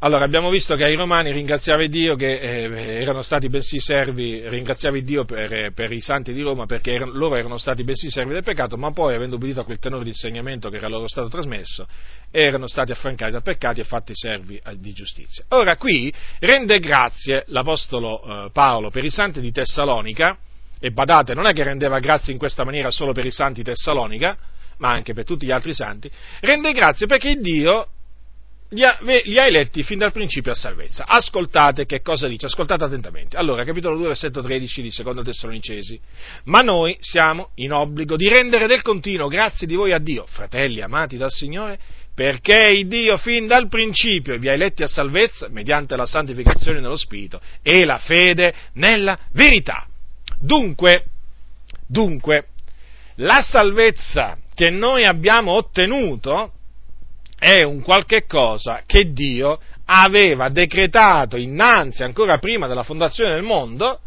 Allora, 0.03 0.23
abbiamo 0.23 0.49
visto 0.49 0.75
che 0.75 0.83
ai 0.83 0.95
Romani 0.95 1.31
ringraziava 1.31 1.85
Dio 1.85 2.15
che 2.15 2.39
eh, 2.39 3.01
erano 3.01 3.21
stati 3.21 3.49
bensì 3.49 3.79
servi, 3.79 4.41
ringraziava 4.49 4.97
Dio 4.99 5.25
per, 5.25 5.73
per, 5.73 5.91
i 5.91 6.01
santi 6.01 6.33
di 6.33 6.41
Roma 6.41 6.65
perché 6.65 6.93
erano, 6.93 7.11
loro 7.11 7.35
erano 7.35 7.59
stati 7.59 7.83
bensì 7.83 8.09
servi 8.09 8.33
del 8.33 8.41
peccato, 8.41 8.77
ma 8.77 8.91
poi, 8.91 9.13
avendo 9.13 9.35
ubbidito 9.35 9.59
a 9.59 9.63
quel 9.63 9.77
tenore 9.77 10.03
di 10.03 10.09
insegnamento 10.09 10.69
che 10.69 10.77
era 10.77 10.87
loro 10.87 11.07
stato 11.07 11.27
trasmesso, 11.27 11.87
erano 12.31 12.65
stati 12.65 12.91
affrancati 12.91 13.31
da 13.31 13.41
peccati 13.41 13.81
e 13.81 13.83
fatti 13.83 14.13
servi 14.15 14.55
eh, 14.55 14.79
di 14.79 14.91
giustizia. 14.91 15.43
Ora, 15.49 15.77
qui 15.77 16.11
rende 16.39 16.79
grazie 16.79 17.43
l'Apostolo 17.49 18.23
eh, 18.23 18.49
Paolo 18.51 18.89
per 18.89 19.03
i 19.03 19.11
santi 19.11 19.39
di 19.39 19.51
Tessalonica, 19.51 20.35
e 20.79 20.89
badate, 20.89 21.35
non 21.35 21.45
è 21.45 21.53
che 21.53 21.61
rendeva 21.61 21.99
grazie 21.99 22.33
in 22.33 22.39
questa 22.39 22.63
maniera 22.63 22.89
solo 22.89 23.11
per 23.11 23.25
i 23.25 23.31
santi 23.31 23.61
Tessalonica, 23.61 24.35
ma 24.81 24.89
anche 24.89 25.13
per 25.13 25.23
tutti 25.23 25.45
gli 25.45 25.51
altri 25.51 25.73
santi, 25.73 26.11
rende 26.41 26.73
grazie 26.73 27.05
perché 27.05 27.35
Dio 27.35 27.87
li 28.69 28.83
ha, 28.83 28.97
li 29.01 29.37
ha, 29.37 29.45
eletti 29.45 29.83
fin 29.83 29.99
dal 29.99 30.11
principio 30.11 30.51
a 30.51 30.55
salvezza. 30.55 31.05
Ascoltate 31.05 31.85
che 31.85 32.01
cosa 32.01 32.27
dice, 32.27 32.47
ascoltate 32.47 32.83
attentamente. 32.83 33.37
Allora, 33.37 33.63
capitolo 33.63 33.95
2, 33.97 34.07
versetto 34.07 34.41
13 34.41 34.81
di 34.81 34.91
Secondo 34.91 35.21
Tessalonicesi. 35.21 35.99
Ma 36.45 36.61
noi 36.61 36.97
siamo 36.99 37.49
in 37.55 37.73
obbligo 37.73 38.15
di 38.15 38.27
rendere 38.27 38.67
del 38.67 38.81
continuo 38.81 39.27
grazie 39.27 39.67
di 39.67 39.75
voi 39.75 39.91
a 39.91 39.99
Dio, 39.99 40.25
fratelli 40.27 40.81
amati 40.81 41.17
dal 41.17 41.31
Signore, 41.31 41.77
perché 42.15 42.69
il 42.73 42.87
Dio 42.87 43.17
fin 43.17 43.45
dal 43.45 43.67
principio 43.67 44.37
vi 44.39 44.49
ha 44.49 44.53
eletti 44.53 44.81
a 44.81 44.87
salvezza 44.87 45.47
mediante 45.49 45.95
la 45.95 46.05
santificazione 46.07 46.79
nello 46.79 46.97
Spirito 46.97 47.39
e 47.61 47.85
la 47.85 47.99
fede 47.99 48.53
nella 48.73 49.19
verità. 49.33 49.85
Dunque, 50.39 51.05
dunque, 51.87 52.47
la 53.15 53.41
salvezza 53.41 54.37
che 54.61 54.69
noi 54.69 55.05
abbiamo 55.05 55.53
ottenuto 55.53 56.51
è 57.39 57.63
un 57.63 57.81
qualche 57.81 58.27
cosa 58.27 58.83
che 58.85 59.11
Dio 59.11 59.59
aveva 59.85 60.49
decretato 60.49 61.35
innanzi, 61.35 62.03
ancora 62.03 62.37
prima 62.37 62.67
della 62.67 62.83
fondazione 62.83 63.33
del 63.33 63.41
mondo, 63.41 63.99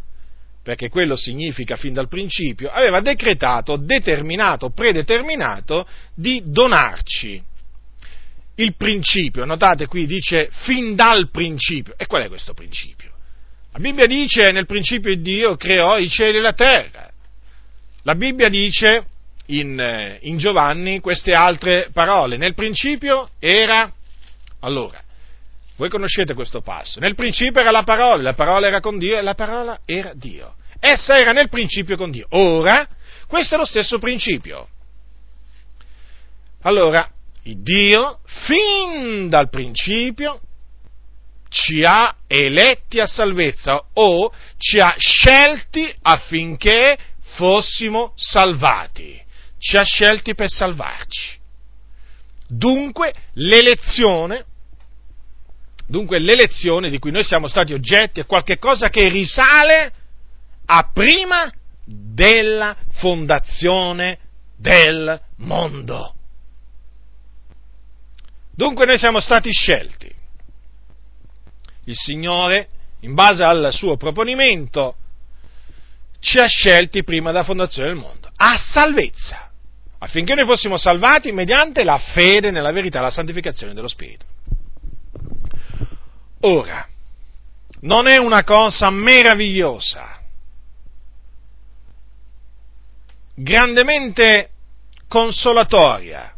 perché 0.63 0.91
quello 0.91 1.17
significa 1.17 1.75
fin 1.75 1.93
dal 1.93 2.07
principio, 2.07 2.71
aveva 2.71 3.01
decretato, 3.01 3.77
determinato, 3.77 4.71
predeterminato 4.71 5.89
di 6.15 6.41
donarci. 6.45 7.43
Il 8.55 8.77
principio, 8.77 9.45
notate 9.45 9.89
qui 9.89 10.07
dice 10.07 10.51
fin 10.53 10.95
dal 10.95 11.31
principio. 11.33 11.95
E 11.97 12.07
qual 12.07 12.23
è 12.23 12.29
questo 12.29 12.55
principio? 12.55 13.11
La 13.73 13.81
Bibbia 13.81 14.07
dice 14.07 14.53
nel 14.53 14.67
principio 14.67 15.17
Dio 15.17 15.57
creò 15.57 15.99
i 15.99 16.09
cieli 16.09 16.39
e 16.39 16.41
la 16.41 16.53
terra. 16.53 17.11
La 18.05 18.15
Bibbia 18.15 18.49
dice 18.49 19.09
in, 19.47 19.79
eh, 19.79 20.19
in 20.23 20.39
Giovanni 20.39 21.01
queste 21.01 21.33
altre 21.33 21.91
parole. 21.93 22.37
Nel 22.37 22.55
principio 22.55 23.31
era, 23.39 23.93
allora, 24.61 25.01
voi 25.77 25.89
conoscete 25.89 26.35
questo 26.35 26.61
passo, 26.61 27.01
nel 27.01 27.15
principio 27.15 27.61
era 27.61 27.71
la 27.71 27.83
parola, 27.83 28.23
la 28.23 28.35
parola 28.35 28.67
era 28.67 28.81
con 28.81 28.99
Dio 28.99 29.19
e 29.19 29.23
la 29.23 29.35
parola 29.35 29.81
era 29.85 30.13
Dio. 30.15 30.55
Essa 30.79 31.19
era 31.19 31.33
nel 31.33 31.49
principio 31.49 31.97
con 31.97 32.11
Dio. 32.11 32.27
Ora, 32.31 32.87
questo 33.27 33.55
è 33.55 33.59
lo 33.59 33.65
stesso 33.65 33.99
principio. 33.99 34.69
Allora, 36.63 37.09
Dio, 37.43 38.21
fin 38.25 39.29
dal 39.29 39.49
principio, 39.51 40.41
ci 41.49 41.83
ha 41.85 42.15
eletti 42.27 43.01
a 43.01 43.07
salvezza 43.07 43.85
o 43.95 44.33
ci 44.59 44.79
ha 44.79 44.95
scelti 44.97 45.95
affinché 46.03 46.99
fossimo 47.37 48.13
salvati 48.17 49.24
ci 49.65 49.79
ha 49.79 49.83
scelti 49.83 50.35
per 50.35 50.51
salvarci. 50.51 51.39
Dunque 52.47 53.15
l'elezione 53.35 54.45
Dunque 55.87 56.19
l'elezione 56.19 56.89
di 56.89 56.99
cui 56.99 57.11
noi 57.11 57.25
siamo 57.25 57.47
stati 57.47 57.75
oggetti 57.75 58.21
è 58.21 58.27
qualcosa 58.27 58.89
che 58.89 59.07
risale 59.11 59.93
a 60.65 60.91
prima 60.93 61.53
della 61.85 62.75
fondazione 62.93 64.19
del 64.57 65.21
mondo. 65.37 66.15
Dunque 68.51 68.87
noi 68.87 68.97
siamo 68.99 69.21
stati 69.21 69.51
scelti. 69.51 70.11
Il 71.85 71.97
Signore, 71.97 72.69
in 73.01 73.13
base 73.13 73.43
al 73.43 73.69
suo 73.71 73.99
proponimento, 73.99 74.97
ci 76.19 76.39
ha 76.39 76.47
scelti 76.47 77.05
prima 77.05 77.31
della 77.31 77.45
fondazione 77.45 77.89
del 77.89 77.99
mondo, 77.99 78.31
a 78.35 78.57
salvezza, 78.57 79.51
affinché 80.05 80.35
noi 80.35 80.45
fossimo 80.45 80.77
salvati 80.77 81.33
mediante 81.33 81.83
la 81.83 81.99
fede 81.99 82.51
nella 82.51 82.73
verità, 82.73 83.01
la 83.01 83.11
santificazione 83.11 83.73
dello 83.73 83.89
Spirito. 83.89 84.27
Ora, 86.41 86.87
non 87.81 88.07
è 88.07 88.19
una 88.19 88.45
cosa 88.45 88.91
meravigliosa, 88.91 90.21
grandemente 93.35 94.51
consolatoria, 95.09 96.35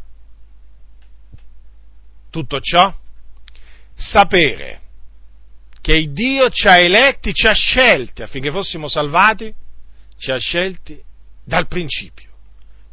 tutto 2.29 2.59
ciò? 2.61 2.93
Sapere 3.95 4.81
che 5.81 6.09
Dio 6.11 6.49
ci 6.49 6.67
ha 6.67 6.77
eletti, 6.77 7.33
ci 7.33 7.47
ha 7.47 7.53
scelti 7.53 8.21
affinché 8.21 8.49
fossimo 8.49 8.87
salvati, 8.87 9.53
ci 10.17 10.31
ha 10.31 10.37
scelti 10.37 11.01
dal 11.43 11.67
principio, 11.67 12.26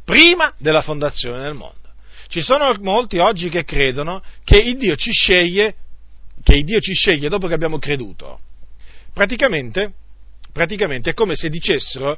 prima 0.05 0.53
della 0.57 0.81
fondazione 0.81 1.41
del 1.41 1.53
mondo. 1.53 1.89
Ci 2.27 2.41
sono 2.41 2.73
molti 2.79 3.17
oggi 3.17 3.49
che 3.49 3.65
credono 3.65 4.21
che 4.43 4.57
il 4.57 4.77
Dio 4.77 4.95
ci 4.95 5.11
sceglie, 5.11 5.75
che 6.43 6.55
il 6.55 6.63
Dio 6.63 6.79
ci 6.79 6.93
sceglie 6.93 7.27
dopo 7.27 7.47
che 7.47 7.53
abbiamo 7.53 7.79
creduto. 7.79 8.39
Praticamente, 9.13 9.93
praticamente 10.53 11.09
è 11.09 11.13
come 11.13 11.35
se 11.35 11.49
dicessero 11.49 12.17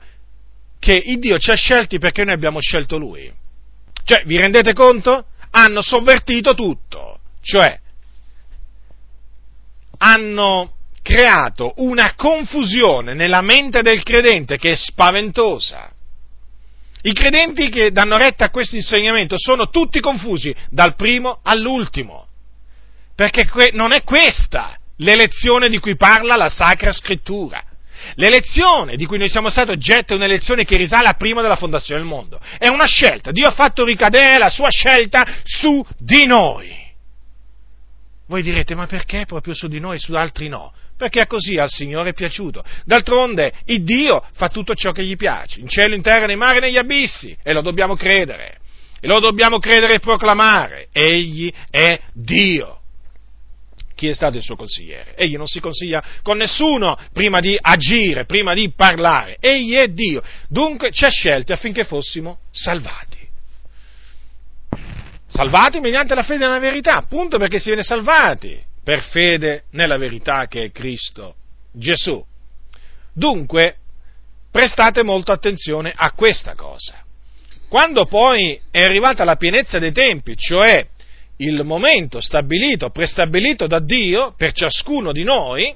che 0.79 0.93
il 0.93 1.19
Dio 1.19 1.39
ci 1.39 1.49
ha 1.49 1.55
scelti 1.55 1.97
perché 1.97 2.23
noi 2.23 2.35
abbiamo 2.35 2.59
scelto 2.59 2.97
Lui. 2.97 3.31
Cioè, 4.03 4.23
vi 4.25 4.37
rendete 4.37 4.73
conto? 4.73 5.25
Hanno 5.49 5.81
sovvertito 5.81 6.53
tutto 6.53 7.17
cioè 7.47 7.79
hanno 9.99 10.73
creato 11.01 11.73
una 11.77 12.13
confusione 12.15 13.13
nella 13.13 13.41
mente 13.41 13.81
del 13.81 14.03
credente 14.03 14.57
che 14.57 14.73
è 14.73 14.75
spaventosa. 14.75 15.89
I 17.07 17.13
credenti 17.13 17.69
che 17.69 17.91
danno 17.93 18.17
retta 18.17 18.43
a 18.43 18.49
questo 18.49 18.75
insegnamento 18.75 19.35
sono 19.37 19.69
tutti 19.69 20.01
confusi, 20.01 20.53
dal 20.69 20.95
primo 20.95 21.39
all'ultimo, 21.41 22.27
perché 23.15 23.47
non 23.71 23.93
è 23.93 24.03
questa 24.03 24.77
l'elezione 24.97 25.69
di 25.69 25.79
cui 25.79 25.95
parla 25.95 26.35
la 26.35 26.49
Sacra 26.49 26.91
Scrittura. 26.91 27.63
L'elezione 28.15 28.97
di 28.97 29.05
cui 29.05 29.17
noi 29.17 29.29
siamo 29.29 29.49
stati 29.49 29.71
oggetto 29.71 30.11
è 30.11 30.17
un'elezione 30.17 30.65
che 30.65 30.75
risale 30.75 31.07
a 31.07 31.13
prima 31.13 31.41
della 31.41 31.55
fondazione 31.55 32.01
del 32.01 32.09
mondo. 32.09 32.41
È 32.57 32.67
una 32.67 32.85
scelta. 32.85 33.31
Dio 33.31 33.47
ha 33.47 33.53
fatto 33.53 33.85
ricadere 33.85 34.37
la 34.37 34.49
sua 34.49 34.69
scelta 34.69 35.25
su 35.43 35.85
di 35.97 36.25
noi. 36.25 36.75
Voi 38.27 38.43
direte, 38.43 38.75
ma 38.75 38.85
perché 38.85 39.25
proprio 39.25 39.53
su 39.53 39.69
di 39.69 39.79
noi 39.79 39.95
e 39.95 39.99
su 39.99 40.13
altri 40.13 40.49
no? 40.49 40.73
Perché 40.97 41.27
così 41.27 41.57
al 41.57 41.69
Signore 41.69 42.09
è 42.09 42.13
piaciuto. 42.13 42.63
D'altronde, 42.83 43.53
il 43.65 43.83
Dio 43.83 44.23
fa 44.33 44.49
tutto 44.49 44.73
ciò 44.73 44.91
che 44.91 45.03
gli 45.03 45.15
piace, 45.15 45.59
in 45.59 45.67
cielo, 45.67 45.93
in 45.93 46.01
terra, 46.01 46.25
nei 46.25 46.35
mari 46.35 46.59
negli 46.59 46.77
abissi, 46.77 47.37
e 47.43 47.53
lo 47.53 47.61
dobbiamo 47.61 47.95
credere. 47.95 48.57
E 48.99 49.07
lo 49.07 49.19
dobbiamo 49.19 49.59
credere 49.59 49.95
e 49.95 49.99
proclamare. 49.99 50.87
Egli 50.91 51.53
è 51.69 51.99
Dio. 52.13 52.81
Chi 53.93 54.07
è 54.07 54.13
stato 54.13 54.37
il 54.37 54.43
suo 54.43 54.55
consigliere? 54.55 55.15
Egli 55.15 55.37
non 55.37 55.47
si 55.47 55.59
consiglia 55.59 56.03
con 56.23 56.37
nessuno 56.37 56.97
prima 57.13 57.39
di 57.39 57.57
agire, 57.59 58.25
prima 58.25 58.55
di 58.55 58.71
parlare. 58.75 59.37
Egli 59.39 59.73
è 59.73 59.87
Dio. 59.89 60.23
Dunque 60.49 60.91
ci 60.91 61.05
ha 61.05 61.09
scelti 61.09 61.51
affinché 61.51 61.83
fossimo 61.83 62.39
salvati. 62.51 63.17
Salvati 65.27 65.79
mediante 65.79 66.15
la 66.15 66.23
fede 66.23 66.45
nella 66.45 66.59
verità, 66.59 66.95
appunto 66.95 67.37
perché 67.37 67.59
si 67.59 67.67
viene 67.67 67.83
salvati 67.83 68.65
per 68.87 69.01
fede 69.01 69.65
nella 69.71 69.97
verità 69.97 70.47
che 70.47 70.63
è 70.63 70.71
Cristo 70.71 71.35
Gesù. 71.73 72.25
Dunque, 73.13 73.79
prestate 74.49 75.03
molta 75.03 75.33
attenzione 75.33 75.91
a 75.93 76.13
questa 76.13 76.55
cosa. 76.55 77.03
Quando 77.67 78.05
poi 78.05 78.57
è 78.71 78.81
arrivata 78.81 79.25
la 79.25 79.35
pienezza 79.35 79.77
dei 79.77 79.91
tempi, 79.91 80.37
cioè 80.37 80.87
il 81.39 81.65
momento 81.65 82.21
stabilito, 82.21 82.89
prestabilito 82.91 83.67
da 83.67 83.81
Dio 83.81 84.33
per 84.37 84.53
ciascuno 84.53 85.11
di 85.11 85.25
noi, 85.25 85.75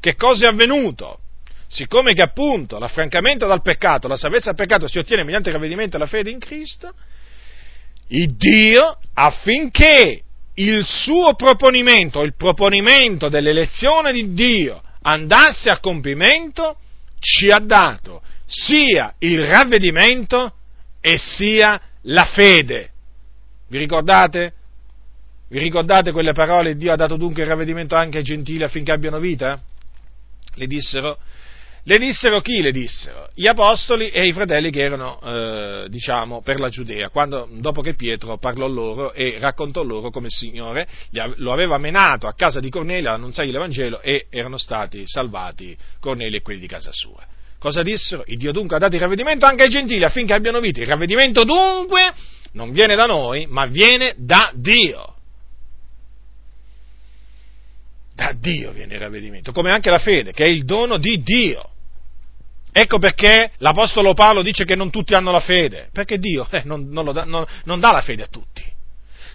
che 0.00 0.16
cosa 0.16 0.46
è 0.46 0.48
avvenuto? 0.48 1.20
Siccome 1.68 2.14
che 2.14 2.22
appunto 2.22 2.80
l'affrancamento 2.80 3.46
dal 3.46 3.62
peccato, 3.62 4.08
la 4.08 4.16
salvezza 4.16 4.46
dal 4.46 4.56
peccato 4.56 4.88
si 4.88 4.98
ottiene 4.98 5.22
mediante 5.22 5.50
il 5.50 5.54
ravvedimento 5.54 5.94
e 5.94 6.00
la 6.00 6.06
fede 6.06 6.30
in 6.30 6.40
Cristo, 6.40 6.94
il 8.08 8.34
Dio 8.34 8.98
affinché 9.14 10.24
il 10.60 10.84
suo 10.84 11.34
proponimento, 11.34 12.20
il 12.20 12.34
proponimento 12.36 13.28
dell'elezione 13.28 14.12
di 14.12 14.34
Dio 14.34 14.82
andasse 15.02 15.70
a 15.70 15.78
compimento, 15.78 16.76
ci 17.18 17.48
ha 17.50 17.58
dato 17.58 18.22
sia 18.46 19.14
il 19.18 19.46
ravvedimento 19.46 20.52
e 21.00 21.16
sia 21.16 21.80
la 22.02 22.24
fede. 22.24 22.90
Vi 23.68 23.78
ricordate? 23.78 24.52
Vi 25.48 25.58
ricordate 25.58 26.12
quelle 26.12 26.32
parole? 26.32 26.74
Dio 26.74 26.92
ha 26.92 26.96
dato 26.96 27.16
dunque 27.16 27.42
il 27.42 27.48
ravvedimento 27.48 27.94
anche 27.94 28.18
ai 28.18 28.24
gentili 28.24 28.62
affinché 28.62 28.92
abbiano 28.92 29.18
vita? 29.18 29.60
Le 30.54 30.66
dissero 30.66 31.18
le 31.84 31.98
dissero 31.98 32.40
chi 32.40 32.60
le 32.60 32.72
dissero? 32.72 33.28
Gli 33.34 33.46
apostoli 33.46 34.10
e 34.10 34.26
i 34.26 34.32
fratelli 34.32 34.70
che 34.70 34.82
erano, 34.82 35.20
eh, 35.20 35.86
diciamo, 35.88 36.42
per 36.42 36.60
la 36.60 36.68
Giudea, 36.68 37.08
quando, 37.08 37.48
dopo 37.50 37.80
che 37.80 37.94
Pietro 37.94 38.36
parlò 38.38 38.66
loro 38.66 39.12
e 39.12 39.36
raccontò 39.38 39.82
loro 39.82 40.10
come 40.10 40.26
il 40.26 40.32
Signore 40.32 40.86
lo 41.36 41.52
aveva 41.52 41.78
menato 41.78 42.26
a 42.26 42.34
casa 42.34 42.60
di 42.60 42.70
Cornelio 42.70 43.08
ad 43.08 43.16
annunziargli 43.16 43.50
l'Evangelo 43.50 44.00
e 44.00 44.26
erano 44.30 44.56
stati 44.56 45.02
salvati 45.06 45.76
Cornelio 46.00 46.38
e 46.38 46.42
quelli 46.42 46.60
di 46.60 46.66
casa 46.66 46.90
sua. 46.92 47.24
Cosa 47.58 47.82
dissero? 47.82 48.24
Il 48.26 48.38
Dio 48.38 48.52
dunque 48.52 48.76
ha 48.76 48.78
dato 48.78 48.94
il 48.94 49.00
ravvedimento 49.00 49.44
anche 49.44 49.64
ai 49.64 49.68
gentili 49.68 50.04
affinché 50.04 50.32
abbiano 50.32 50.60
vita. 50.60 50.80
Il 50.80 50.86
ravvedimento 50.86 51.44
dunque 51.44 52.12
non 52.52 52.72
viene 52.72 52.94
da 52.94 53.04
noi, 53.04 53.46
ma 53.46 53.66
viene 53.66 54.14
da 54.16 54.50
Dio. 54.54 55.16
Da 58.20 58.34
Dio 58.38 58.70
viene 58.72 58.96
il 58.96 59.00
ravvedimento, 59.00 59.50
come 59.50 59.70
anche 59.70 59.88
la 59.88 59.98
fede, 59.98 60.32
che 60.32 60.44
è 60.44 60.46
il 60.46 60.66
dono 60.66 60.98
di 60.98 61.22
Dio. 61.22 61.70
Ecco 62.70 62.98
perché 62.98 63.50
l'Apostolo 63.56 64.12
Paolo 64.12 64.42
dice 64.42 64.66
che 64.66 64.76
non 64.76 64.90
tutti 64.90 65.14
hanno 65.14 65.30
la 65.30 65.40
fede, 65.40 65.88
perché 65.90 66.18
Dio 66.18 66.46
eh, 66.50 66.60
non, 66.66 66.90
non, 66.90 67.06
da, 67.14 67.24
non, 67.24 67.42
non, 67.64 67.80
dà 67.80 67.92
la 67.92 68.02
fede 68.02 68.24
a 68.24 68.26
tutti. 68.26 68.62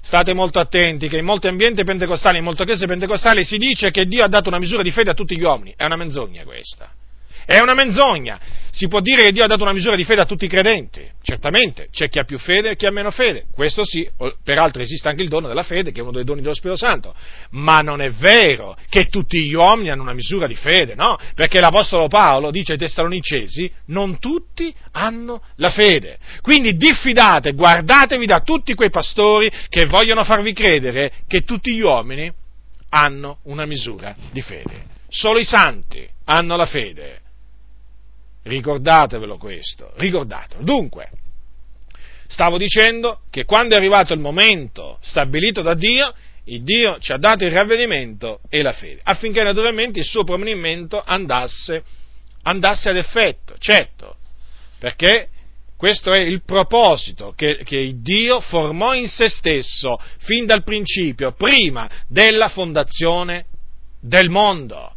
State 0.02 0.36
molto 0.36 0.60
attenti 0.60 1.10
che 1.10 1.18
in 1.18 1.26
molti 1.26 1.48
ambienti 1.48 1.84
pentecostali, 1.84 2.38
in 2.38 2.44
molte 2.44 2.64
chiese 2.64 2.86
pentecostali 2.86 3.44
si 3.44 3.58
dice 3.58 3.90
che 3.90 4.06
Dio 4.06 4.24
ha 4.24 4.28
dato 4.28 4.50
una 4.50 4.60
misura 4.60 4.84
di 4.84 4.92
fede 4.92 5.10
a 5.10 5.16
tutti 5.16 5.36
gli 5.36 5.42
uomini. 5.42 5.74
È 5.76 5.84
una 5.84 5.96
menzogna 5.96 6.44
questa. 6.44 6.88
È 7.46 7.60
una 7.60 7.74
menzogna. 7.74 8.40
Si 8.72 8.90
può 8.90 9.00
dire 9.00 9.24
che 9.24 9.32
Dio 9.32 9.46
ha 9.46 9.48
dato 9.48 9.64
una 9.64 9.72
misura 9.72 9.96
di 9.96 10.04
fede 10.04 10.20
a 10.20 10.26
tutti 10.26 10.44
i 10.44 10.50
credenti. 10.50 11.02
Certamente, 11.22 11.88
c'è 11.92 12.10
chi 12.10 12.20
ha 12.20 12.26
più 12.26 12.38
fede 12.38 12.72
e 12.72 12.76
chi 12.76 12.86
ha 12.86 12.92
meno 12.92 13.10
fede. 13.10 13.46
Questo 13.54 13.86
sì, 13.86 14.06
peraltro 14.44 14.82
esiste 14.82 15.08
anche 15.08 15.24
il 15.24 15.30
dono 15.30 15.48
della 15.48 15.64
fede, 15.64 15.94
che 15.94 16.00
è 16.00 16.02
uno 16.02 16.12
dei 16.12 16.26
doni 16.26 16.42
dello 16.42 16.54
Spirito 16.54 16.78
Santo. 16.78 17.16
Ma 17.52 17.80
non 17.80 18.02
è 18.02 18.12
vero 18.12 18.76
che 18.90 19.06
tutti 19.06 19.42
gli 19.46 19.54
uomini 19.54 19.92
hanno 19.92 20.02
una 20.02 20.14
misura 20.14 20.46
di 20.46 20.56
fede, 20.56 20.94
no? 20.94 21.18
Perché 21.36 21.62
l'Apostolo 21.62 22.08
Paolo 22.08 22.52
dice 22.52 22.74
ai 22.74 22.78
Tessalonicesi, 22.78 23.72
non 23.86 24.20
tutti 24.20 24.76
hanno 24.92 25.42
la 25.56 25.70
fede. 25.70 26.18
Quindi 26.42 26.76
diffidate, 26.76 27.54
guardatevi 27.54 28.26
da 28.26 28.42
tutti 28.42 28.74
quei 28.74 28.90
pastori 28.90 29.50
che 29.70 29.86
vogliono 29.86 30.26
farvi 30.26 30.52
credere 30.52 31.14
che 31.28 31.42
tutti 31.42 31.74
gli 31.74 31.82
uomini 31.82 32.30
hanno 32.90 33.38
una 33.44 33.66
misura 33.66 34.14
di 34.34 34.42
fede. 34.42 34.84
Solo 35.08 35.40
i 35.40 35.46
santi 35.46 36.06
hanno 36.26 36.58
la 36.58 36.66
fede 36.66 37.22
Ricordatevelo 38.46 39.38
questo, 39.38 39.92
ricordatelo. 39.96 40.64
Dunque, 40.64 41.10
stavo 42.28 42.60
dicendo 42.60 43.22
che 43.32 43.44
quando 43.44 43.74
è 43.74 43.78
arrivato 43.78 44.14
il 44.14 44.20
momento 44.20 45.00
stabilito 45.02 45.64
da 45.64 45.74
Dio, 45.74 46.14
il 46.44 46.62
Dio 46.62 47.00
ci 47.00 47.12
ha 47.12 47.18
dato 47.18 47.44
il 47.44 47.52
ravvedimento 47.52 48.42
e 48.50 48.62
la 48.62 48.74
fede, 48.74 49.02
affinché 49.02 49.42
naturalmente 49.42 49.98
il 49.98 50.06
suo 50.06 50.24
proponimento 50.24 51.02
andasse, 51.04 51.84
andasse 52.44 52.90
ad 52.90 52.98
effetto, 52.98 53.56
certo, 53.58 54.18
perché 54.78 55.30
questo 55.76 56.12
è 56.12 56.22
il 56.22 56.44
proposito 56.44 57.34
che, 57.36 57.64
che 57.64 57.94
Dio 57.96 58.42
formò 58.42 58.94
in 58.94 59.08
se 59.08 59.28
stesso 59.28 60.00
fin 60.20 60.46
dal 60.46 60.62
principio, 60.62 61.32
prima 61.32 61.90
della 62.08 62.50
fondazione 62.50 63.46
del 64.00 64.30
mondo. 64.30 64.94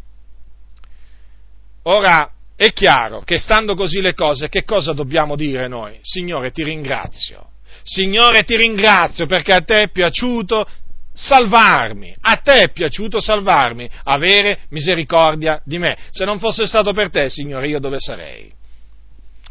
Ora, 1.85 2.31
è 2.59 2.73
chiaro 2.73 3.21
che 3.21 3.39
stando 3.39 3.77
così 3.77 4.01
le 4.01 4.15
cose, 4.15 4.49
che 4.49 4.65
cosa 4.65 4.93
dobbiamo 4.93 5.37
dire 5.37 5.69
noi? 5.69 5.97
Signore, 6.03 6.51
ti 6.51 6.65
ringrazio. 6.65 7.51
Signore, 7.85 8.43
ti 8.43 8.57
ringrazio 8.57 9.27
perché 9.27 9.53
a 9.53 9.61
te 9.61 9.83
è 9.83 9.91
piaciuto 9.91 10.67
salvarmi. 11.13 12.13
A 12.21 12.35
te 12.39 12.55
è 12.55 12.73
piaciuto 12.73 13.21
salvarmi, 13.21 13.89
avere 14.03 14.63
misericordia 14.71 15.63
di 15.65 15.79
me. 15.79 15.97
Se 16.11 16.25
non 16.25 16.41
fosse 16.41 16.67
stato 16.67 16.93
per 16.93 17.11
te, 17.11 17.29
Signore, 17.29 17.69
io 17.69 17.79
dove 17.79 18.01
sarei? 18.01 18.53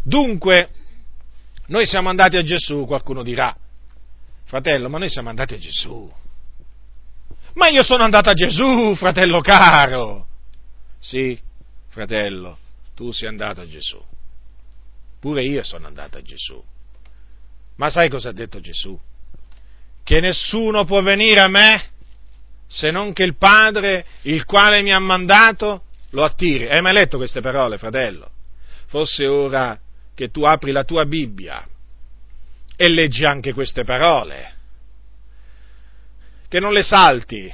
Dunque, 0.03 0.67
noi 1.67 1.85
siamo 1.85 2.09
andati 2.09 2.35
a 2.35 2.43
Gesù, 2.43 2.85
qualcuno 2.85 3.23
dirà, 3.23 3.55
fratello, 4.43 4.89
ma 4.89 4.97
noi 4.97 5.09
siamo 5.09 5.29
andati 5.29 5.53
a 5.53 5.57
Gesù. 5.57 6.11
Ma 7.53 7.69
io 7.69 7.83
sono 7.83 8.03
andato 8.03 8.29
a 8.29 8.33
Gesù, 8.33 8.95
fratello 8.95 9.39
caro. 9.39 10.27
Sì, 10.99 11.39
fratello, 11.87 12.57
tu 12.97 13.11
sei 13.11 13.27
andato 13.27 13.61
a 13.61 13.67
Gesù. 13.67 14.03
Pure 15.19 15.43
io 15.43 15.61
sono 15.61 15.85
andato 15.85 16.17
a 16.17 16.21
Gesù. 16.23 16.59
Ma 17.75 17.91
sai 17.91 18.09
cosa 18.09 18.29
ha 18.29 18.33
detto 18.33 18.59
Gesù? 18.59 18.99
Che 20.03 20.19
nessuno 20.19 20.83
può 20.83 21.03
venire 21.03 21.41
a 21.41 21.47
me 21.47 21.89
se 22.65 22.89
non 22.89 23.13
che 23.13 23.21
il 23.21 23.37
Padre, 23.37 24.03
il 24.23 24.45
quale 24.45 24.81
mi 24.81 24.91
ha 24.91 24.99
mandato, 24.99 25.83
lo 26.09 26.23
attiri. 26.23 26.67
Hai 26.67 26.81
mai 26.81 26.93
letto 26.93 27.17
queste 27.17 27.39
parole, 27.39 27.77
fratello? 27.77 28.31
Forse 28.87 29.27
ora 29.27 29.79
che 30.15 30.31
tu 30.31 30.43
apri 30.43 30.71
la 30.71 30.83
tua 30.83 31.05
Bibbia 31.05 31.67
e 32.75 32.89
leggi 32.89 33.25
anche 33.25 33.53
queste 33.53 33.83
parole, 33.83 34.55
che 36.47 36.59
non 36.59 36.73
le 36.73 36.83
salti 36.83 37.53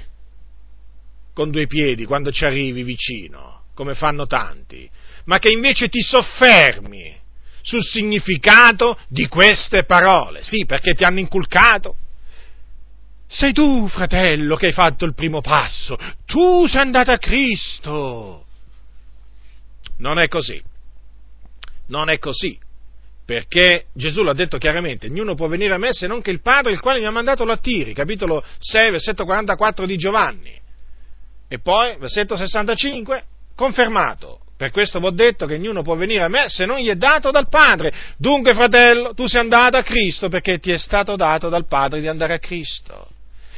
con 1.33 1.51
due 1.51 1.67
piedi 1.67 2.05
quando 2.05 2.31
ci 2.31 2.45
arrivi 2.45 2.83
vicino, 2.83 3.65
come 3.73 3.93
fanno 3.93 4.25
tanti, 4.25 4.89
ma 5.25 5.39
che 5.39 5.49
invece 5.49 5.89
ti 5.89 6.01
soffermi 6.01 7.13
sul 7.61 7.83
significato 7.83 8.99
di 9.07 9.27
queste 9.27 9.85
parole. 9.85 10.43
Sì, 10.43 10.65
perché 10.65 10.93
ti 10.93 11.03
hanno 11.03 11.19
inculcato. 11.19 11.95
Sei 13.27 13.53
tu, 13.53 13.87
fratello, 13.87 14.55
che 14.57 14.67
hai 14.67 14.73
fatto 14.73 15.05
il 15.05 15.15
primo 15.15 15.41
passo. 15.41 15.97
Tu 16.25 16.67
sei 16.67 16.81
andato 16.81 17.11
a 17.11 17.17
Cristo. 17.17 18.45
Non 19.97 20.19
è 20.19 20.27
così. 20.27 20.61
Non 21.87 22.09
è 22.09 22.19
così. 22.19 22.59
Perché 23.25 23.85
Gesù 23.93 24.21
l'ha 24.21 24.33
detto 24.33 24.57
chiaramente, 24.57 25.07
ognuno 25.07 25.33
può 25.33 25.47
venire 25.47 25.73
a 25.73 25.77
me 25.77 25.93
se 25.93 26.07
non 26.07 26.21
che 26.21 26.29
il 26.29 26.41
Padre 26.41 26.73
il 26.73 26.81
quale 26.81 26.99
mi 26.99 27.05
ha 27.05 27.11
mandato 27.11 27.45
lo 27.45 27.53
attiri, 27.53 27.93
capitolo 27.93 28.43
6, 28.59 28.91
versetto 28.91 29.23
44 29.23 29.85
di 29.85 29.95
Giovanni. 29.95 30.59
E 31.47 31.59
poi, 31.59 31.97
versetto 31.97 32.35
65, 32.35 33.23
confermato, 33.55 34.42
per 34.63 34.71
questo 34.71 35.01
vi 35.01 35.07
ho 35.07 35.11
detto 35.11 35.45
che 35.45 35.55
ognuno 35.55 35.81
può 35.81 35.93
venire 35.95 36.23
a 36.23 36.29
me 36.29 36.45
se 36.47 36.65
non 36.65 36.79
gli 36.79 36.87
è 36.87 36.95
dato 36.95 37.31
dal 37.31 37.49
Padre. 37.49 37.91
Dunque, 38.17 38.53
fratello, 38.53 39.13
tu 39.13 39.27
sei 39.27 39.41
andato 39.41 39.75
a 39.75 39.83
Cristo 39.83 40.29
perché 40.29 40.57
ti 40.59 40.71
è 40.71 40.77
stato 40.77 41.17
dato 41.17 41.49
dal 41.49 41.67
Padre 41.67 41.99
di 41.99 42.07
andare 42.07 42.35
a 42.35 42.39
Cristo. 42.39 43.09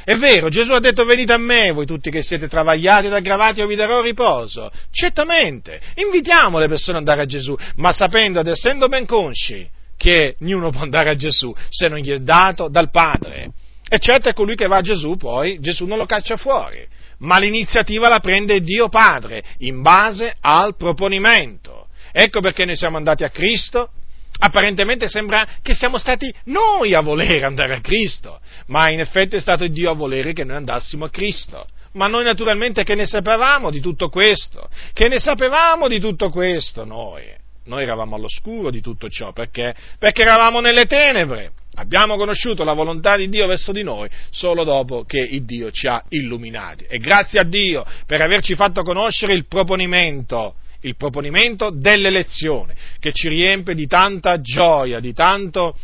È 0.04 0.16
vero, 0.16 0.50
Gesù 0.50 0.72
ha 0.72 0.80
detto 0.80 1.06
venite 1.06 1.32
a 1.32 1.38
me, 1.38 1.72
voi 1.72 1.86
tutti 1.86 2.10
che 2.10 2.24
siete 2.24 2.48
travagliati 2.48 3.06
ed 3.06 3.14
aggravati, 3.14 3.60
io 3.60 3.68
vi 3.68 3.76
darò 3.76 4.02
riposo. 4.02 4.72
Certamente, 4.90 5.80
invitiamo 5.94 6.58
le 6.58 6.68
persone 6.68 6.98
ad 6.98 7.08
andare 7.08 7.22
a 7.22 7.28
Gesù, 7.28 7.56
ma 7.76 7.92
sapendo 7.92 8.40
ed 8.40 8.48
essendo 8.48 8.88
ben 8.88 9.06
consci 9.06 9.70
che 9.96 10.38
ognuno 10.42 10.72
può 10.72 10.82
andare 10.82 11.12
a 11.12 11.16
Gesù 11.16 11.54
se 11.70 11.88
non 11.88 12.00
gli 12.00 12.10
è 12.10 12.18
dato 12.18 12.68
dal 12.68 12.90
Padre. 12.90 13.52
E 13.88 14.00
certo 14.00 14.28
è 14.30 14.34
colui 14.34 14.56
che 14.56 14.66
va 14.66 14.78
a 14.78 14.82
Gesù, 14.82 15.18
poi 15.18 15.60
Gesù 15.60 15.86
non 15.86 16.00
lo 16.00 16.08
caccia 16.08 16.36
fuori 16.36 16.94
ma 17.20 17.38
l'iniziativa 17.40 18.10
la 18.10 18.20
prende 18.20 18.62
Dio 18.62 18.90
Padre 18.90 19.44
in 19.60 19.82
base 19.82 20.36
al 20.42 20.76
proponimento. 20.76 21.88
Ecco 22.12 22.40
perché 22.40 22.66
noi 22.66 22.76
siamo 22.76 22.98
andati 22.98 23.24
a 23.24 23.30
Cristo. 23.30 23.90
Apparentemente 24.38 25.08
sembra 25.08 25.48
che 25.62 25.74
siamo 25.74 25.98
stati 25.98 26.34
noi 26.46 26.94
a 26.94 27.02
volere 27.02 27.46
andare 27.46 27.76
a 27.76 27.80
Cristo, 27.82 28.42
ma 28.68 28.90
in 28.90 29.00
effetti 29.00 29.38
è 29.38 29.40
stato 29.40 29.66
Dio 29.68 29.92
a 29.92 29.96
volere 29.96 30.34
che 30.34 30.44
noi 30.44 30.58
andassimo 30.58 31.06
a 31.06 31.10
Cristo. 31.10 31.66
Ma 31.94 32.08
noi 32.08 32.26
naturalmente 32.26 32.84
che 32.84 32.96
ne 32.96 33.06
sapevamo 33.06 33.70
di 33.70 33.80
tutto 33.80 34.10
questo? 34.10 34.70
Che 34.92 35.08
ne 35.08 35.20
sapevamo 35.20 35.88
di 35.88 36.00
tutto 36.00 36.30
questo 36.30 36.84
noi? 36.84 37.24
Noi 37.66 37.84
eravamo 37.84 38.16
all'oscuro 38.16 38.70
di 38.70 38.82
tutto 38.82 39.10
ciò, 39.10 39.32
perché? 39.32 39.74
Perché 39.98 40.22
eravamo 40.22 40.60
nelle 40.60 40.86
tenebre. 40.86 41.52
Abbiamo 41.76 42.16
conosciuto 42.16 42.64
la 42.64 42.74
volontà 42.74 43.18
di 43.18 43.28
Dio 43.28 43.48
verso 43.48 43.72
di 43.72 43.84
noi 43.84 44.10
solo 44.30 44.64
dopo 44.64 45.04
che 45.04 45.20
il 45.20 45.44
Dio 45.44 45.72
ci 45.72 45.88
ha 45.88 46.04
illuminati. 46.10 46.86
E 46.88 46.98
grazie 47.00 47.40
a 47.40 47.44
Dio 47.44 47.86
per 48.06 48.22
averci 48.22 48.56
fatto 48.56 48.82
conoscere 48.82 49.34
il 49.34 49.46
proponimento, 49.46 50.56
il 50.82 50.96
proponimento 50.96 51.72
dell'elezione, 51.72 52.76
che 53.00 53.12
ci 53.12 53.28
riempie 53.28 53.76
di 53.76 53.88
tanta 53.88 54.40
gioia, 54.40 55.02
di, 55.02 55.14
tanto, 55.14 55.76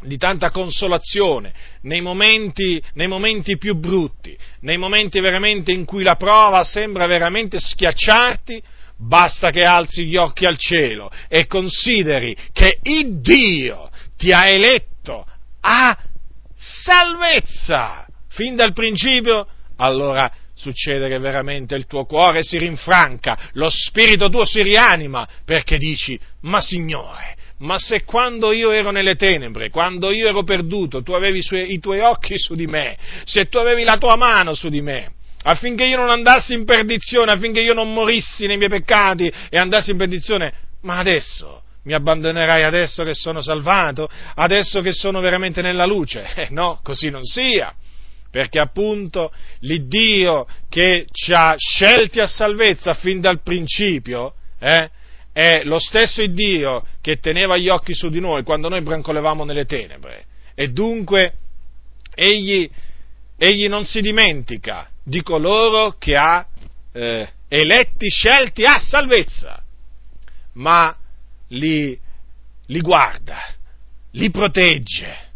di 0.00 0.16
tanta 0.16 0.50
consolazione 0.50 1.52
nei 1.82 2.00
momenti, 2.00 2.82
nei 2.94 3.08
momenti 3.08 3.58
più 3.58 3.74
brutti, 3.74 4.36
nei 4.60 4.78
momenti 4.78 5.20
veramente 5.20 5.72
in 5.72 5.84
cui 5.84 6.02
la 6.02 6.16
prova 6.16 6.64
sembra 6.64 7.06
veramente 7.06 7.58
schiacciarti, 7.60 8.62
basta 8.96 9.50
che 9.50 9.62
alzi 9.62 10.06
gli 10.06 10.16
occhi 10.16 10.46
al 10.46 10.56
cielo 10.56 11.10
e 11.28 11.46
consideri 11.46 12.34
che 12.52 12.78
il 12.82 13.20
Dio 13.20 13.90
ti 14.16 14.32
ha 14.32 14.48
eletto 14.48 14.97
a 15.60 15.96
salvezza. 16.54 18.06
Fin 18.28 18.54
dal 18.56 18.72
principio, 18.72 19.46
allora 19.76 20.30
succede 20.54 21.08
che 21.08 21.18
veramente 21.18 21.74
il 21.74 21.86
tuo 21.86 22.04
cuore 22.04 22.42
si 22.42 22.58
rinfranca, 22.58 23.50
lo 23.52 23.68
spirito 23.70 24.28
tuo 24.28 24.44
si 24.44 24.62
rianima, 24.62 25.26
perché 25.44 25.78
dici, 25.78 26.18
ma 26.42 26.60
Signore, 26.60 27.36
ma 27.58 27.78
se 27.78 28.04
quando 28.04 28.52
io 28.52 28.70
ero 28.70 28.90
nelle 28.90 29.14
tenebre, 29.14 29.70
quando 29.70 30.10
io 30.10 30.28
ero 30.28 30.42
perduto, 30.42 31.02
tu 31.02 31.12
avevi 31.12 31.42
i 31.50 31.78
tuoi 31.78 32.00
occhi 32.00 32.38
su 32.38 32.54
di 32.54 32.66
me, 32.66 32.96
se 33.24 33.48
tu 33.48 33.58
avevi 33.58 33.84
la 33.84 33.96
tua 33.96 34.16
mano 34.16 34.54
su 34.54 34.68
di 34.68 34.82
me, 34.82 35.12
affinché 35.44 35.84
io 35.84 35.96
non 35.96 36.10
andassi 36.10 36.54
in 36.54 36.64
perdizione, 36.64 37.32
affinché 37.32 37.60
io 37.60 37.74
non 37.74 37.92
morissi 37.92 38.46
nei 38.46 38.56
miei 38.56 38.68
peccati 38.68 39.32
e 39.48 39.58
andassi 39.58 39.92
in 39.92 39.96
perdizione, 39.96 40.52
ma 40.82 40.98
adesso 40.98 41.62
mi 41.88 41.94
abbandonerai 41.94 42.64
adesso 42.64 43.02
che 43.02 43.14
sono 43.14 43.40
salvato, 43.40 44.10
adesso 44.34 44.82
che 44.82 44.92
sono 44.92 45.20
veramente 45.20 45.62
nella 45.62 45.86
luce? 45.86 46.26
Eh, 46.38 46.48
no, 46.50 46.80
così 46.82 47.08
non 47.08 47.24
sia, 47.24 47.74
perché 48.30 48.60
appunto 48.60 49.32
l'Iddio 49.60 50.46
che 50.68 51.06
ci 51.10 51.32
ha 51.32 51.54
scelti 51.56 52.20
a 52.20 52.26
salvezza 52.26 52.92
fin 52.92 53.20
dal 53.20 53.40
principio, 53.42 54.34
eh, 54.60 54.90
è 55.32 55.62
lo 55.64 55.78
stesso 55.78 56.20
Iddio 56.20 56.84
che 57.00 57.16
teneva 57.16 57.56
gli 57.56 57.70
occhi 57.70 57.94
su 57.94 58.10
di 58.10 58.20
noi 58.20 58.42
quando 58.42 58.68
noi 58.68 58.82
brancolevamo 58.82 59.44
nelle 59.44 59.64
tenebre. 59.64 60.26
E 60.54 60.68
dunque 60.68 61.32
egli, 62.14 62.70
egli 63.38 63.66
non 63.66 63.86
si 63.86 64.02
dimentica 64.02 64.90
di 65.02 65.22
coloro 65.22 65.96
che 65.98 66.16
ha 66.16 66.46
eh, 66.92 67.28
eletti, 67.48 68.08
scelti 68.10 68.64
a 68.64 68.78
salvezza, 68.78 69.62
ma 70.52 70.94
li, 71.48 71.98
li 72.66 72.80
guarda, 72.80 73.38
li 74.12 74.30
protegge. 74.30 75.26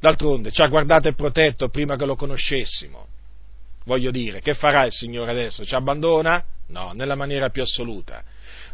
D'altronde 0.00 0.50
ci 0.50 0.62
ha 0.62 0.68
guardato 0.68 1.08
e 1.08 1.14
protetto 1.14 1.68
prima 1.68 1.96
che 1.96 2.04
lo 2.04 2.16
conoscessimo. 2.16 3.06
Voglio 3.84 4.10
dire, 4.10 4.40
che 4.40 4.54
farà 4.54 4.84
il 4.84 4.92
Signore 4.92 5.30
adesso? 5.30 5.64
Ci 5.64 5.74
abbandona? 5.74 6.44
No, 6.68 6.92
nella 6.92 7.14
maniera 7.14 7.48
più 7.48 7.62
assoluta. 7.62 8.22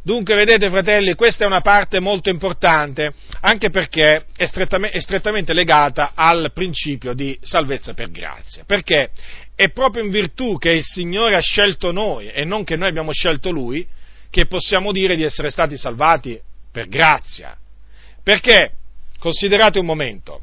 Dunque, 0.02 0.34
vedete, 0.34 0.68
fratelli, 0.68 1.14
questa 1.14 1.44
è 1.44 1.46
una 1.46 1.62
parte 1.62 1.98
molto 2.00 2.28
importante, 2.28 3.14
anche 3.40 3.70
perché 3.70 4.26
è 4.36 4.44
strettamente, 4.44 4.98
è 4.98 5.00
strettamente, 5.00 5.54
legata 5.54 6.12
al 6.14 6.50
principio 6.52 7.14
di 7.14 7.38
salvezza 7.40 7.94
per 7.94 8.10
grazia. 8.10 8.64
Perché 8.66 9.10
è 9.54 9.70
proprio 9.70 10.04
in 10.04 10.10
virtù 10.10 10.58
che 10.58 10.72
il 10.72 10.82
Signore 10.82 11.36
ha 11.36 11.40
scelto 11.40 11.92
noi 11.92 12.28
e 12.28 12.44
non 12.44 12.64
che 12.64 12.76
noi 12.76 12.88
abbiamo 12.88 13.12
scelto 13.12 13.50
Lui, 13.50 13.86
che 14.34 14.46
possiamo 14.46 14.90
dire 14.90 15.14
di 15.14 15.22
essere 15.22 15.48
stati 15.48 15.76
salvati 15.76 16.36
per 16.72 16.88
grazia. 16.88 17.56
Perché, 18.20 18.72
considerate 19.20 19.78
un 19.78 19.86
momento, 19.86 20.42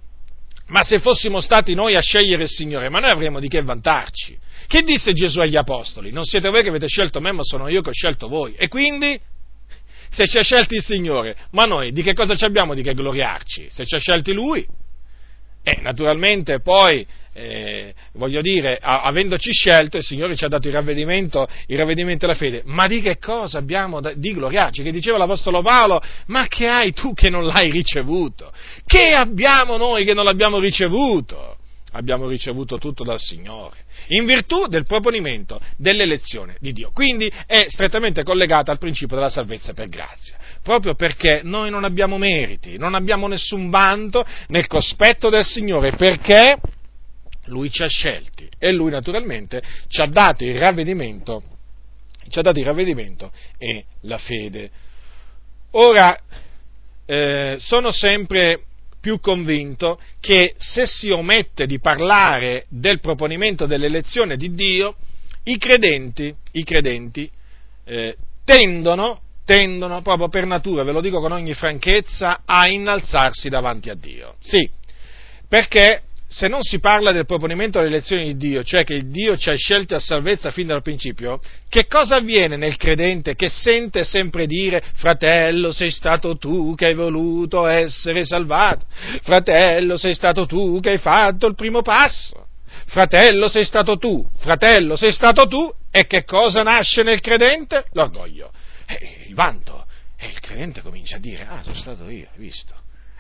ma 0.68 0.82
se 0.82 1.00
fossimo 1.00 1.42
stati 1.42 1.74
noi 1.74 1.98
a 1.98 2.00
scegliere 2.00 2.44
il 2.44 2.48
Signore, 2.50 2.88
ma 2.88 3.00
noi 3.00 3.10
avremmo 3.10 3.42
di 3.42 3.50
che 3.50 3.62
vantarci? 3.62 4.40
Che 4.66 4.82
disse 4.84 5.12
Gesù 5.12 5.42
agli 5.42 5.58
Apostoli? 5.58 6.10
Non 6.14 6.24
siete 6.24 6.48
voi 6.48 6.64
che 6.64 6.70
avete 6.70 6.88
scelto 6.88 7.20
me, 7.20 7.34
ma 7.34 7.44
sono 7.44 7.68
io 7.68 7.82
che 7.82 7.90
ho 7.90 7.94
scelto 7.94 8.30
voi. 8.30 8.54
E 8.54 8.70
quindi, 8.70 9.20
se 10.10 10.26
ci 10.26 10.38
ha 10.38 10.42
scelti 10.42 10.76
il 10.76 10.84
Signore, 10.84 11.36
ma 11.52 11.66
noi 11.66 11.92
di 11.92 12.02
che 12.02 12.14
cosa 12.14 12.38
ci 12.38 12.46
abbiamo 12.46 12.74
di 12.74 12.84
che 12.84 12.94
gloriarci? 12.94 13.68
Se 13.70 13.86
ci 13.86 13.96
ha 13.96 14.00
scelti 14.00 14.32
Lui? 14.32 14.66
E 15.64 15.78
naturalmente 15.82 16.60
poi, 16.60 17.06
eh, 17.34 17.94
voglio 18.14 18.42
dire, 18.42 18.80
a, 18.82 19.04
avendoci 19.04 19.52
scelto, 19.52 19.98
il 19.98 20.04
Signore 20.04 20.36
ci 20.36 20.44
ha 20.44 20.48
dato 20.48 20.68
il 20.68 20.74
ravvedimento, 20.74 21.48
il 21.68 21.78
ravvedimento 21.78 22.26
della 22.26 22.38
fede. 22.38 22.64
Ma 22.66 22.88
di 22.88 23.00
che 23.00 23.20
cosa 23.20 23.60
abbiamo 23.60 24.02
da, 24.02 24.14
di 24.14 24.34
gloriarci? 24.34 24.82
Che 24.82 24.92
diceva 24.92 25.20
l'Apostolo 25.20 25.62
Paolo, 25.62 26.02
ma 26.28 26.48
che 26.48 26.68
hai 26.68 26.94
tu 26.94 27.14
che 27.14 27.30
non 27.30 27.46
l'hai 27.46 27.70
ricevuto? 27.70 28.52
Che 28.86 29.14
abbiamo 29.14 29.78
noi 29.78 30.04
che 30.04 30.16
non 30.16 30.26
l'abbiamo 30.26 30.58
ricevuto? 30.58 31.58
Abbiamo 31.94 32.28
ricevuto 32.28 32.78
tutto 32.78 33.04
dal 33.04 33.20
Signore, 33.20 33.84
in 34.08 34.26
virtù 34.26 34.68
del 34.68 34.86
proponimento 34.86 35.60
dell'elezione 35.76 36.56
di 36.60 36.72
Dio. 36.72 36.90
Quindi 36.94 37.30
è 37.46 37.66
strettamente 37.68 38.24
collegata 38.24 38.72
al 38.72 38.78
principio 38.78 39.18
della 39.18 39.30
salvezza 39.30 39.74
per 39.74 39.90
grazia 39.90 40.38
proprio 40.62 40.96
perché 40.96 41.42
noi 41.44 41.70
non 41.70 41.84
abbiamo 41.84 42.18
meriti, 42.18 42.78
non 42.78 42.94
abbiamo 42.94 43.28
nessun 43.28 43.70
vanto 43.70 44.26
nel 44.48 44.68
cospetto 44.68 45.30
del 45.30 45.46
Signore, 45.46 45.94
perché 45.96 46.58
Lui 47.46 47.70
ci 47.72 47.84
ha 47.84 47.88
scelti 47.88 48.50
e 48.58 48.72
Lui 48.72 48.92
naturalmente 48.92 49.62
ci 49.88 50.02
ha 50.02 50.06
dato 50.06 50.44
il 50.44 50.58
ravvedimento, 50.58 51.44
ci 52.30 52.40
ha 52.40 52.42
dato 52.42 52.60
il 52.60 52.66
ravvedimento 52.66 53.32
e 53.58 53.86
la 54.02 54.18
fede. 54.18 54.70
Ora, 55.72 56.18
eh, 57.06 57.58
sono 57.60 57.92
sempre 57.92 58.64
più 59.02 59.20
convinto 59.20 60.00
che 60.20 60.54
se 60.58 60.86
si 60.86 61.10
omette 61.10 61.66
di 61.66 61.80
parlare 61.80 62.66
del 62.70 63.00
proponimento 63.00 63.66
dell'elezione 63.66 64.38
di 64.38 64.54
Dio, 64.54 64.96
i 65.44 65.58
credenti, 65.58 66.34
i 66.52 66.64
credenti 66.64 67.30
eh, 67.84 68.16
tendono, 68.46 69.22
tendono 69.46 70.02
proprio 70.02 70.30
per 70.30 70.46
natura, 70.46 70.84
ve 70.84 70.92
lo 70.92 71.02
dico 71.02 71.20
con 71.20 71.32
ogni 71.32 71.54
franchezza, 71.54 72.42
a 72.46 72.68
innalzarsi 72.68 73.50
davanti 73.50 73.90
a 73.90 73.96
Dio. 73.96 74.36
Sì, 74.42 74.70
perché 75.48 76.04
se 76.32 76.48
non 76.48 76.62
si 76.62 76.80
parla 76.80 77.12
del 77.12 77.26
proponimento 77.26 77.80
dell'elezione 77.80 78.24
di 78.24 78.38
Dio, 78.38 78.64
cioè 78.64 78.86
che 78.86 79.02
Dio 79.06 79.36
ci 79.36 79.50
ha 79.50 79.56
scelti 79.56 79.96
a 79.96 80.00
salvezza 80.00 80.50
fin 80.52 80.68
dal 80.68 80.82
principio, 80.82 81.42
che 81.68 81.88
cosa 81.88 82.16
avviene 82.16 82.56
nel 82.56 82.78
credente 82.78 83.36
che 83.36 83.50
sente 83.50 84.06
sempre 84.06 84.46
dire 84.46 84.82
fratello 84.94 85.74
sei 85.74 85.92
stato 85.92 86.38
tu 86.38 86.74
che 86.76 86.86
hai 86.86 86.94
voluto 86.94 87.66
essere 87.66 88.24
salvato, 88.24 88.86
fratello 89.24 89.98
sei 89.98 90.16
stato 90.16 90.46
tu 90.46 90.80
che 90.80 90.92
hai 90.92 91.00
fatto 91.00 91.48
il 91.48 91.56
primo 91.56 91.82
passo, 91.82 92.48
fratello 92.86 93.50
sei 93.50 93.66
stato 93.66 93.98
tu, 93.98 94.26
fratello 94.40 94.96
sei 94.96 95.12
stato 95.12 95.50
tu, 95.50 95.70
e 95.92 96.08
che 96.08 96.24
cosa 96.24 96.62
nasce 96.62 97.04
nel 97.04 97.20
credente? 97.20 97.84
L'orgoglio, 97.92 98.52
eh, 99.00 99.26
il 99.28 99.36
vanto, 99.36 99.86
e 100.18 100.28
il 100.28 100.40
credente 100.40 100.82
comincia 100.82 101.16
a 101.18 101.20
dire 101.20 101.46
ah 101.46 101.64
sono 101.64 101.76
stato 101.76 102.10
io, 102.10 102.28
hai 102.32 102.38
visto? 102.38 102.76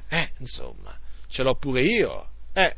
Eh, 0.07 0.30
insomma, 0.39 0.97
ce 1.28 1.43
l'ho 1.43 1.55
pure 1.55 1.82
io, 1.82 2.28
eh, 2.53 2.76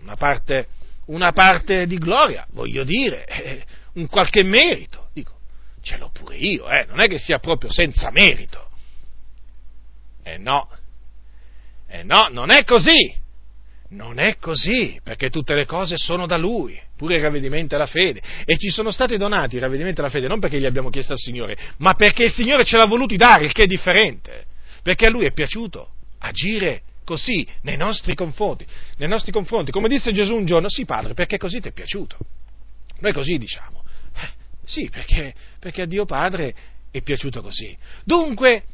una 0.00 0.16
parte, 0.16 0.68
una 1.06 1.32
parte 1.32 1.86
di 1.86 1.96
gloria, 1.98 2.46
voglio 2.50 2.84
dire, 2.84 3.24
eh, 3.24 3.64
un 3.94 4.06
qualche 4.08 4.42
merito, 4.42 5.08
dico, 5.12 5.38
ce 5.80 5.96
l'ho 5.96 6.10
pure 6.10 6.36
io, 6.36 6.68
eh, 6.68 6.84
non 6.86 7.00
è 7.00 7.06
che 7.06 7.18
sia 7.18 7.38
proprio 7.38 7.70
senza 7.70 8.10
merito. 8.10 8.68
Eh 10.22 10.36
no, 10.36 10.68
eh 11.86 12.02
no, 12.02 12.28
non 12.30 12.50
è 12.50 12.64
così, 12.64 13.16
non 13.90 14.18
è 14.18 14.36
così, 14.38 15.00
perché 15.02 15.30
tutte 15.30 15.54
le 15.54 15.64
cose 15.64 15.96
sono 15.96 16.26
da 16.26 16.36
Lui, 16.36 16.78
pure 16.96 17.16
il 17.16 17.22
ravvedimento 17.22 17.74
e 17.74 17.78
la 17.78 17.86
fede. 17.86 18.20
E 18.44 18.58
ci 18.58 18.70
sono 18.70 18.90
stati 18.90 19.16
donati 19.16 19.56
il 19.56 19.62
ravvedimento 19.62 20.00
e 20.00 20.04
la 20.04 20.10
fede 20.10 20.28
non 20.28 20.40
perché 20.40 20.58
gli 20.58 20.66
abbiamo 20.66 20.90
chiesto 20.90 21.12
al 21.12 21.18
Signore, 21.18 21.56
ma 21.78 21.94
perché 21.94 22.24
il 22.24 22.32
Signore 22.32 22.64
ce 22.64 22.76
l'ha 22.76 22.86
voluti 22.86 23.16
dare, 23.16 23.44
il 23.44 23.52
che 23.52 23.62
è 23.62 23.66
differente. 23.66 24.44
Perché 24.82 25.06
a 25.06 25.10
Lui 25.10 25.24
è 25.24 25.32
piaciuto 25.32 25.90
agire 26.18 26.82
così 27.04 27.46
nei 27.62 27.76
nostri 27.76 28.14
confronti, 28.14 28.66
nei 28.98 29.08
nostri 29.08 29.32
confronti. 29.32 29.70
Come 29.70 29.88
disse 29.88 30.12
Gesù 30.12 30.34
un 30.34 30.44
giorno, 30.44 30.68
sì 30.68 30.84
padre, 30.84 31.14
perché 31.14 31.38
così 31.38 31.60
ti 31.60 31.68
è 31.68 31.72
piaciuto. 31.72 32.16
Noi 33.00 33.12
così 33.12 33.38
diciamo. 33.38 33.82
Eh, 34.14 34.28
sì, 34.66 34.90
perché, 34.90 35.34
perché 35.58 35.82
a 35.82 35.86
Dio 35.86 36.04
Padre 36.04 36.54
è 36.90 37.00
piaciuto 37.00 37.40
così. 37.40 37.76
Dunque, 38.04 38.64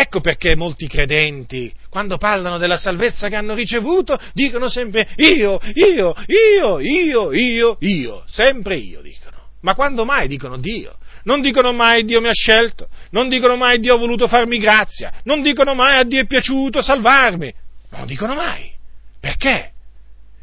Ecco 0.00 0.20
perché 0.20 0.54
molti 0.54 0.86
credenti, 0.86 1.72
quando 1.90 2.18
parlano 2.18 2.56
della 2.56 2.76
salvezza 2.76 3.26
che 3.26 3.34
hanno 3.34 3.54
ricevuto, 3.54 4.16
dicono 4.32 4.68
sempre 4.68 5.08
io, 5.16 5.58
io, 5.74 6.14
io, 6.26 6.78
io, 6.78 7.32
io, 7.32 7.76
io, 7.80 8.22
sempre 8.28 8.76
io 8.76 9.00
dicono. 9.00 9.48
Ma 9.62 9.74
quando 9.74 10.04
mai 10.04 10.28
dicono 10.28 10.56
Dio? 10.56 10.98
Non 11.24 11.40
dicono 11.40 11.72
mai 11.72 12.04
Dio 12.04 12.20
mi 12.20 12.28
ha 12.28 12.32
scelto, 12.32 12.86
non 13.10 13.28
dicono 13.28 13.56
mai 13.56 13.80
Dio 13.80 13.94
ha 13.94 13.98
voluto 13.98 14.28
farmi 14.28 14.58
grazia, 14.58 15.12
non 15.24 15.42
dicono 15.42 15.74
mai 15.74 15.98
a 15.98 16.04
Dio 16.04 16.20
è 16.20 16.26
piaciuto 16.26 16.80
salvarmi. 16.80 17.52
Non 17.90 18.06
dicono 18.06 18.36
mai. 18.36 18.70
Perché? 19.18 19.72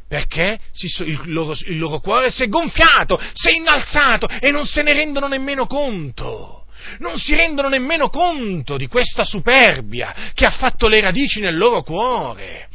Perché 0.06 0.60
il 1.06 1.32
loro, 1.32 1.54
il 1.68 1.80
loro 1.80 2.00
cuore 2.00 2.30
si 2.30 2.44
è 2.44 2.50
gonfiato, 2.50 3.18
si 3.32 3.52
è 3.52 3.54
innalzato 3.54 4.28
e 4.28 4.52
non 4.52 4.66
se 4.66 4.82
ne 4.82 4.92
rendono 4.92 5.30
nemmeno 5.30 5.66
conto. 5.66 6.65
Non 7.00 7.18
si 7.18 7.36
rendono 7.36 7.70
nemmeno 7.70 8.10
conto 8.10 8.78
di 8.78 8.88
questa 8.88 9.26
superbia 9.26 10.32
che 10.34 10.46
ha 10.46 10.52
fatto 10.52 10.88
le 10.88 11.02
radici 11.02 11.40
nel 11.40 11.58
loro 11.58 11.82
cuore. 11.84 12.70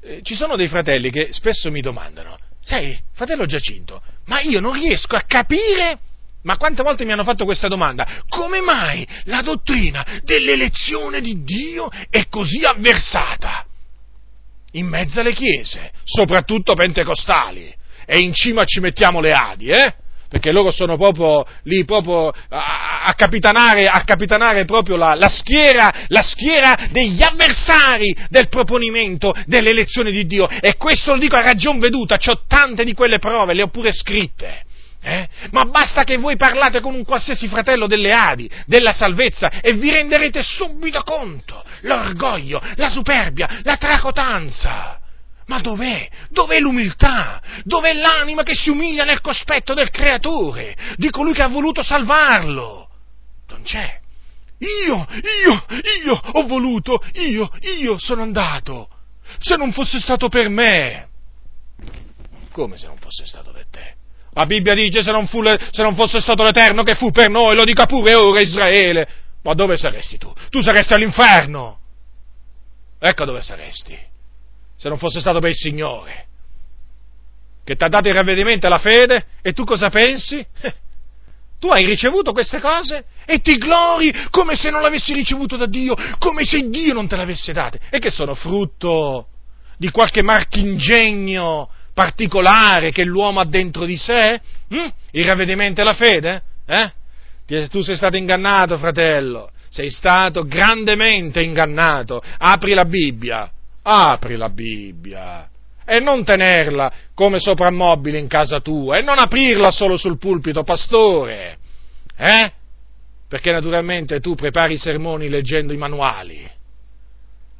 Eh, 0.00 0.20
ci 0.22 0.34
sono 0.34 0.56
dei 0.56 0.68
fratelli 0.68 1.10
che 1.10 1.28
spesso 1.30 1.70
mi 1.70 1.80
domandano, 1.80 2.38
sai, 2.62 2.98
fratello 3.12 3.46
Giacinto, 3.46 4.02
ma 4.26 4.40
io 4.40 4.60
non 4.60 4.72
riesco 4.72 5.16
a 5.16 5.22
capire 5.22 5.98
ma 6.42 6.56
quante 6.56 6.82
volte 6.82 7.04
mi 7.04 7.12
hanno 7.12 7.24
fatto 7.24 7.44
questa 7.44 7.68
domanda? 7.68 8.24
Come 8.28 8.60
mai 8.60 9.06
la 9.24 9.42
dottrina 9.42 10.04
dell'elezione 10.24 11.20
di 11.20 11.44
Dio 11.44 11.88
è 12.10 12.26
così 12.28 12.64
avversata? 12.64 13.64
In 14.72 14.86
mezzo 14.86 15.20
alle 15.20 15.34
chiese, 15.34 15.92
soprattutto 16.02 16.72
pentecostali, 16.74 17.72
e 18.04 18.18
in 18.18 18.32
cima 18.32 18.64
ci 18.64 18.80
mettiamo 18.80 19.20
le 19.20 19.32
Adi, 19.32 19.68
eh? 19.68 19.94
Perché 20.32 20.50
loro 20.50 20.70
sono 20.70 20.96
proprio 20.96 21.44
lì 21.64 21.84
proprio 21.84 22.28
a, 22.28 23.02
a 23.04 23.12
capitanare, 23.12 23.84
a 23.84 24.02
capitanare 24.02 24.64
proprio 24.64 24.96
la, 24.96 25.14
la, 25.14 25.28
schiera, 25.28 25.92
la 26.08 26.22
schiera 26.22 26.88
degli 26.90 27.22
avversari 27.22 28.16
del 28.30 28.48
proponimento 28.48 29.34
dell'elezione 29.44 30.10
di 30.10 30.24
Dio. 30.24 30.48
E 30.48 30.78
questo 30.78 31.12
lo 31.12 31.20
dico 31.20 31.36
a 31.36 31.42
ragion 31.42 31.78
veduta, 31.78 32.16
ho 32.24 32.44
tante 32.48 32.82
di 32.82 32.94
quelle 32.94 33.18
prove, 33.18 33.52
le 33.52 33.60
ho 33.60 33.68
pure 33.68 33.92
scritte. 33.92 34.64
Eh? 35.02 35.28
Ma 35.50 35.66
basta 35.66 36.02
che 36.04 36.16
voi 36.16 36.36
parlate 36.36 36.80
con 36.80 36.94
un 36.94 37.04
qualsiasi 37.04 37.46
fratello 37.48 37.86
delle 37.86 38.12
Adi, 38.12 38.48
della 38.64 38.94
salvezza, 38.94 39.60
e 39.60 39.74
vi 39.74 39.90
renderete 39.90 40.42
subito 40.42 41.02
conto 41.02 41.62
l'orgoglio, 41.82 42.62
la 42.76 42.88
superbia, 42.88 43.60
la 43.64 43.76
tracotanza. 43.76 44.98
Ma 45.52 45.60
dov'è? 45.60 46.08
Dov'è 46.30 46.58
l'umiltà? 46.60 47.38
Dov'è 47.64 47.92
l'anima 47.92 48.42
che 48.42 48.54
si 48.54 48.70
umilia 48.70 49.04
nel 49.04 49.20
cospetto 49.20 49.74
del 49.74 49.90
Creatore, 49.90 50.74
di 50.96 51.10
colui 51.10 51.34
che 51.34 51.42
ha 51.42 51.48
voluto 51.48 51.82
salvarlo? 51.82 52.88
Non 53.48 53.60
c'è. 53.62 54.00
Io, 54.60 55.06
io, 55.44 55.66
io 56.06 56.14
ho 56.14 56.46
voluto, 56.46 57.04
io, 57.16 57.50
io 57.78 57.98
sono 57.98 58.22
andato. 58.22 58.88
Se 59.38 59.56
non 59.56 59.74
fosse 59.74 60.00
stato 60.00 60.30
per 60.30 60.48
me. 60.48 61.08
Come 62.50 62.78
se 62.78 62.86
non 62.86 62.96
fosse 62.96 63.26
stato 63.26 63.52
per 63.52 63.66
te? 63.70 63.96
La 64.32 64.46
Bibbia 64.46 64.72
dice 64.72 65.02
se 65.02 65.10
non, 65.10 65.26
fu, 65.26 65.42
se 65.42 65.82
non 65.82 65.94
fosse 65.94 66.22
stato 66.22 66.42
l'Eterno 66.44 66.82
che 66.82 66.94
fu 66.94 67.10
per 67.10 67.28
noi, 67.28 67.54
lo 67.54 67.64
dica 67.64 67.84
pure 67.84 68.14
ora 68.14 68.40
Israele. 68.40 69.06
Ma 69.42 69.52
dove 69.52 69.76
saresti 69.76 70.16
tu? 70.16 70.32
Tu 70.48 70.62
saresti 70.62 70.94
all'inferno. 70.94 71.78
Ecco 72.98 73.26
dove 73.26 73.42
saresti. 73.42 74.11
Se 74.82 74.88
non 74.88 74.98
fosse 74.98 75.20
stato 75.20 75.38
per 75.38 75.50
il 75.50 75.54
Signore. 75.54 76.26
Che 77.62 77.76
ti 77.76 77.84
ha 77.84 77.88
dato 77.88 78.08
il 78.08 78.14
ravvedimento 78.14 78.66
e 78.66 78.68
la 78.68 78.80
fede. 78.80 79.26
E 79.40 79.52
tu 79.52 79.62
cosa 79.62 79.90
pensi? 79.90 80.44
Tu 81.60 81.68
hai 81.68 81.84
ricevuto 81.84 82.32
queste 82.32 82.58
cose 82.58 83.04
e 83.24 83.40
ti 83.40 83.56
glori 83.56 84.12
come 84.30 84.56
se 84.56 84.70
non 84.70 84.82
l'avessi 84.82 85.12
ricevuto 85.12 85.56
da 85.56 85.66
Dio, 85.66 85.94
come 86.18 86.42
se 86.42 86.68
Dio 86.68 86.92
non 86.92 87.06
te 87.06 87.14
l'avesse 87.14 87.52
date. 87.52 87.78
E 87.88 88.00
che 88.00 88.10
sono 88.10 88.34
frutto 88.34 89.28
di 89.76 89.88
qualche 89.92 90.22
marchingegno 90.22 91.70
particolare 91.94 92.90
che 92.90 93.04
l'uomo 93.04 93.38
ha 93.38 93.44
dentro 93.44 93.84
di 93.84 93.96
sé? 93.96 94.40
Hm? 94.70 94.88
Il 95.12 95.24
ravvedimento 95.24 95.82
e 95.82 95.84
la 95.84 95.94
fede? 95.94 96.42
Eh? 96.66 97.68
Tu 97.68 97.82
sei 97.82 97.96
stato 97.96 98.16
ingannato, 98.16 98.76
fratello, 98.76 99.52
sei 99.68 99.90
stato 99.90 100.42
grandemente 100.42 101.40
ingannato. 101.40 102.20
Apri 102.38 102.74
la 102.74 102.86
Bibbia, 102.86 103.48
apri 103.82 104.36
la 104.36 104.48
Bibbia 104.48 105.48
e 105.84 105.98
non 106.00 106.24
tenerla 106.24 106.92
come 107.14 107.38
soprammobile 107.38 108.18
in 108.18 108.28
casa 108.28 108.60
tua 108.60 108.98
e 108.98 109.02
non 109.02 109.18
aprirla 109.18 109.70
solo 109.70 109.96
sul 109.96 110.18
pulpito, 110.18 110.62
pastore. 110.62 111.58
Eh? 112.16 112.52
Perché 113.28 113.50
naturalmente 113.50 114.20
tu 114.20 114.34
prepari 114.34 114.74
i 114.74 114.78
sermoni 114.78 115.28
leggendo 115.28 115.72
i 115.72 115.78
manuali. 115.78 116.48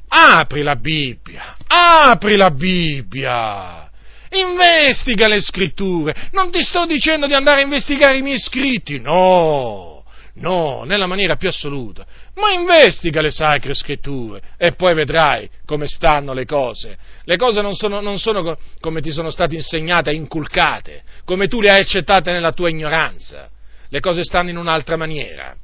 Apri 0.08 0.62
la 0.62 0.76
Bibbia, 0.76 1.56
apri 1.66 2.36
la 2.36 2.50
Bibbia 2.50 3.90
investiga 4.32 5.28
le 5.28 5.40
scritture. 5.40 6.28
Non 6.32 6.50
ti 6.50 6.62
sto 6.62 6.86
dicendo 6.86 7.26
di 7.26 7.34
andare 7.34 7.60
a 7.60 7.64
investigare 7.64 8.16
i 8.16 8.22
miei 8.22 8.38
scritti, 8.38 8.98
no, 8.98 9.91
no, 10.34 10.84
nella 10.84 11.06
maniera 11.06 11.36
più 11.36 11.48
assoluta. 11.48 12.06
Ma 12.34 12.52
investiga 12.52 13.20
le 13.20 13.30
sacre 13.30 13.74
scritture 13.74 14.40
e 14.56 14.72
poi 14.72 14.94
vedrai 14.94 15.48
come 15.66 15.86
stanno 15.86 16.32
le 16.32 16.46
cose. 16.46 16.96
Le 17.24 17.36
cose 17.36 17.60
non 17.60 17.74
sono, 17.74 18.00
non 18.00 18.18
sono 18.18 18.56
come 18.80 19.00
ti 19.00 19.10
sono 19.10 19.30
state 19.30 19.54
insegnate 19.54 20.12
inculcate, 20.12 21.02
come 21.24 21.48
tu 21.48 21.60
le 21.60 21.70
hai 21.70 21.80
accettate 21.80 22.32
nella 22.32 22.52
tua 22.52 22.70
ignoranza. 22.70 23.50
Le 23.88 24.00
cose 24.00 24.24
stanno 24.24 24.50
in 24.50 24.56
un'altra 24.56 24.96
maniera. 24.96 25.54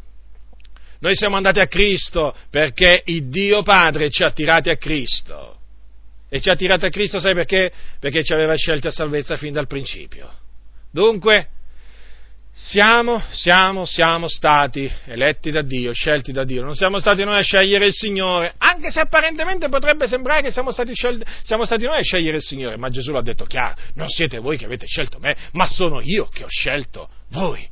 Noi 1.01 1.14
siamo 1.14 1.37
andati 1.37 1.61
a 1.61 1.66
Cristo 1.66 2.35
perché 2.51 3.03
il 3.07 3.29
Dio 3.29 3.62
Padre 3.62 4.11
ci 4.11 4.25
ha 4.25 4.33
tirati 4.33 4.69
a 4.69 4.77
Cristo. 4.77 5.57
E 6.29 6.41
ci 6.41 6.51
ha 6.51 6.57
tirato 6.57 6.85
a 6.85 6.91
Cristo, 6.91 7.21
sai 7.21 7.33
perché? 7.33 7.73
Perché 7.99 8.23
ci 8.23 8.35
aveva 8.35 8.55
scelto 8.55 8.89
a 8.89 8.91
salvezza 8.91 9.39
fin 9.39 9.53
dal 9.53 9.66
principio. 9.66 10.31
Dunque, 10.91 11.49
Siamo, 12.61 13.22
siamo, 13.30 13.84
siamo 13.84 14.26
stati 14.26 14.90
eletti 15.06 15.52
da 15.52 15.62
Dio, 15.62 15.92
scelti 15.92 16.32
da 16.32 16.44
Dio, 16.44 16.64
non 16.64 16.74
siamo 16.74 16.98
stati 16.98 17.22
noi 17.24 17.38
a 17.38 17.42
scegliere 17.42 17.86
il 17.86 17.92
Signore, 17.92 18.52
anche 18.59 18.90
se 18.90 18.98
apparentemente 18.98 19.68
potrebbe 19.68 20.09
sembrare 20.09 20.42
che 20.42 20.50
siamo 20.50 20.72
stati, 20.72 20.92
scelti, 20.92 21.24
siamo 21.44 21.64
stati 21.64 21.84
noi 21.84 21.98
a 21.98 22.02
scegliere 22.02 22.38
il 22.38 22.42
Signore, 22.42 22.76
ma 22.76 22.88
Gesù 22.88 23.12
l'ha 23.12 23.22
detto 23.22 23.44
chiaro, 23.44 23.76
non 23.94 24.09
siete 24.09 24.38
voi 24.38 24.59
che 24.59 24.64
avete 24.64 24.86
scelto 24.86 25.18
me, 25.20 25.36
ma 25.52 25.66
sono 25.66 26.00
io 26.02 26.26
che 26.26 26.42
ho 26.42 26.48
scelto 26.48 27.09
voi. 27.30 27.66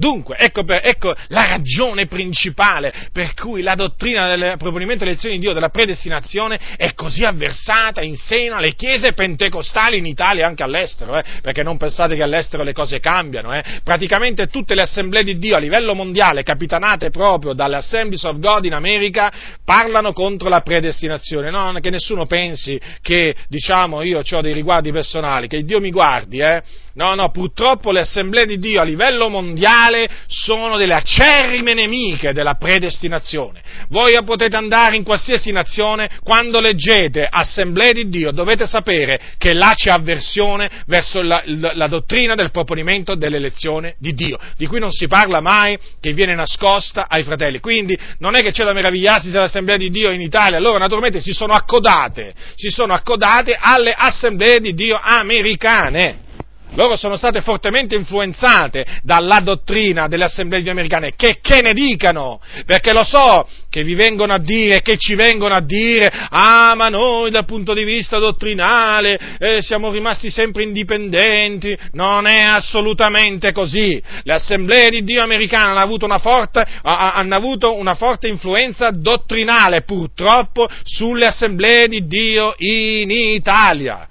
Dunque, 0.00 0.36
ecco, 0.36 0.62
per, 0.62 0.82
ecco, 0.84 1.12
la 1.26 1.42
ragione 1.42 2.06
principale 2.06 2.94
per 3.10 3.34
cui 3.34 3.62
la 3.62 3.74
dottrina 3.74 4.28
del 4.28 4.54
proponimento 4.56 5.00
delle 5.00 5.10
elezioni 5.10 5.34
di 5.34 5.40
Dio, 5.40 5.52
della 5.52 5.70
predestinazione, 5.70 6.56
è 6.76 6.94
così 6.94 7.24
avversata 7.24 8.00
in 8.00 8.16
seno 8.16 8.54
alle 8.54 8.76
chiese 8.76 9.12
pentecostali 9.12 9.98
in 9.98 10.06
Italia 10.06 10.44
e 10.44 10.46
anche 10.46 10.62
all'estero, 10.62 11.18
eh, 11.18 11.24
perché 11.42 11.64
non 11.64 11.78
pensate 11.78 12.14
che 12.14 12.22
all'estero 12.22 12.62
le 12.62 12.72
cose 12.72 13.00
cambiano. 13.00 13.52
Eh. 13.52 13.64
Praticamente 13.82 14.46
tutte 14.46 14.76
le 14.76 14.82
assemblee 14.82 15.24
di 15.24 15.36
Dio 15.36 15.56
a 15.56 15.58
livello 15.58 15.96
mondiale, 15.96 16.44
capitanate 16.44 17.10
proprio 17.10 17.52
dalle 17.52 17.74
Assemblies 17.74 18.22
of 18.22 18.38
God 18.38 18.66
in 18.66 18.74
America, 18.74 19.32
parlano 19.64 20.12
contro 20.12 20.48
la 20.48 20.60
predestinazione. 20.60 21.50
No, 21.50 21.72
che 21.80 21.90
nessuno 21.90 22.26
pensi 22.26 22.80
che, 23.02 23.34
diciamo, 23.48 24.02
io 24.02 24.20
ho 24.20 24.40
dei 24.40 24.52
riguardi 24.52 24.92
personali, 24.92 25.48
che 25.48 25.64
Dio 25.64 25.80
mi 25.80 25.90
guardi, 25.90 26.38
eh 26.38 26.86
No, 26.98 27.14
no, 27.14 27.30
purtroppo 27.30 27.92
le 27.92 28.00
assemblee 28.00 28.44
di 28.44 28.58
Dio 28.58 28.80
a 28.80 28.84
livello 28.84 29.28
mondiale 29.28 30.08
sono 30.26 30.76
delle 30.76 30.94
acerrime 30.94 31.72
nemiche 31.72 32.32
della 32.32 32.54
predestinazione. 32.54 33.62
Voi 33.90 34.20
potete 34.24 34.56
andare 34.56 34.96
in 34.96 35.04
qualsiasi 35.04 35.52
nazione, 35.52 36.10
quando 36.24 36.58
leggete 36.58 37.24
assemblee 37.30 37.92
di 37.92 38.08
Dio 38.08 38.32
dovete 38.32 38.66
sapere 38.66 39.20
che 39.38 39.54
là 39.54 39.74
c'è 39.76 39.90
avversione 39.90 40.68
verso 40.86 41.22
la, 41.22 41.40
la, 41.44 41.70
la 41.74 41.86
dottrina 41.86 42.34
del 42.34 42.50
proponimento 42.50 43.14
dell'elezione 43.14 43.94
di 44.00 44.12
Dio, 44.14 44.36
di 44.56 44.66
cui 44.66 44.80
non 44.80 44.90
si 44.90 45.06
parla 45.06 45.40
mai, 45.40 45.78
che 46.00 46.12
viene 46.12 46.34
nascosta 46.34 47.06
ai 47.08 47.22
fratelli. 47.22 47.60
Quindi 47.60 47.96
non 48.18 48.34
è 48.34 48.42
che 48.42 48.50
c'è 48.50 48.64
da 48.64 48.72
meravigliarsi 48.72 49.30
se 49.30 49.38
l'assemblea 49.38 49.76
di 49.76 49.90
Dio 49.90 50.10
in 50.10 50.20
Italia, 50.20 50.58
loro 50.58 50.78
naturalmente 50.78 51.20
si 51.20 51.30
sono 51.30 51.52
accodate, 51.52 52.34
si 52.56 52.70
sono 52.70 52.92
accodate 52.92 53.56
alle 53.56 53.94
assemblee 53.96 54.58
di 54.58 54.74
Dio 54.74 54.98
americane 55.00 56.26
loro 56.74 56.96
sono 56.96 57.16
state 57.16 57.40
fortemente 57.40 57.94
influenzate 57.94 58.84
dalla 59.02 59.40
dottrina 59.40 60.08
delle 60.08 60.24
assemblee 60.24 60.68
americane, 60.68 61.14
che, 61.16 61.38
che 61.40 61.62
ne 61.62 61.72
dicano, 61.72 62.40
perché 62.66 62.92
lo 62.92 63.04
so 63.04 63.48
che 63.70 63.82
vi 63.82 63.94
vengono 63.94 64.32
a 64.32 64.38
dire, 64.38 64.80
che 64.80 64.96
ci 64.96 65.14
vengono 65.14 65.54
a 65.54 65.60
dire, 65.60 66.10
ah 66.30 66.74
ma 66.74 66.88
noi 66.88 67.30
dal 67.30 67.44
punto 67.44 67.74
di 67.74 67.84
vista 67.84 68.18
dottrinale 68.18 69.18
eh, 69.38 69.62
siamo 69.62 69.90
rimasti 69.90 70.30
sempre 70.30 70.62
indipendenti, 70.62 71.76
non 71.92 72.26
è 72.26 72.40
assolutamente 72.40 73.52
così, 73.52 74.00
le 74.22 74.34
assemblee 74.34 74.90
di 74.90 75.04
Dio 75.04 75.22
americane 75.22 75.70
hanno 75.70 75.80
avuto 75.80 76.04
una 76.04 76.18
forte, 76.18 76.66
hanno 76.82 77.34
avuto 77.34 77.76
una 77.76 77.94
forte 77.94 78.28
influenza 78.28 78.90
dottrinale 78.90 79.82
purtroppo 79.82 80.68
sulle 80.82 81.26
assemblee 81.26 81.88
di 81.88 82.06
Dio 82.06 82.54
in 82.58 83.10
Italia. 83.10 84.06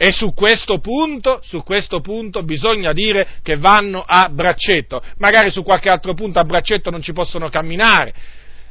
E 0.00 0.12
su 0.12 0.32
questo 0.32 0.78
punto, 0.78 1.40
su 1.42 1.64
questo 1.64 2.00
punto 2.00 2.44
bisogna 2.44 2.92
dire 2.92 3.26
che 3.42 3.56
vanno 3.56 4.04
a 4.06 4.28
braccetto. 4.28 5.02
Magari 5.16 5.50
su 5.50 5.64
qualche 5.64 5.90
altro 5.90 6.14
punto 6.14 6.38
a 6.38 6.44
braccetto 6.44 6.90
non 6.90 7.02
ci 7.02 7.12
possono 7.12 7.48
camminare. 7.48 8.14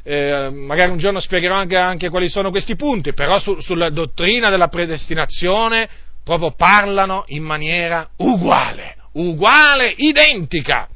Eh, 0.02 0.48
magari 0.50 0.90
un 0.90 0.96
giorno 0.96 1.20
spiegherò 1.20 1.54
anche, 1.54 1.76
anche, 1.76 2.08
quali 2.08 2.30
sono 2.30 2.48
questi 2.48 2.76
punti, 2.76 3.12
però 3.12 3.38
su, 3.38 3.60
sulla 3.60 3.90
dottrina 3.90 4.48
della 4.48 4.68
predestinazione 4.68 5.86
proprio 6.24 6.52
parlano 6.52 7.24
in 7.28 7.42
maniera 7.42 8.08
uguale, 8.16 8.96
uguale, 9.12 9.92
identica. 9.94 10.88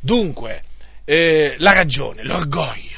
Dunque, 0.00 0.62
eh, 1.04 1.56
la 1.58 1.74
ragione, 1.74 2.24
l'orgoglio 2.24 2.93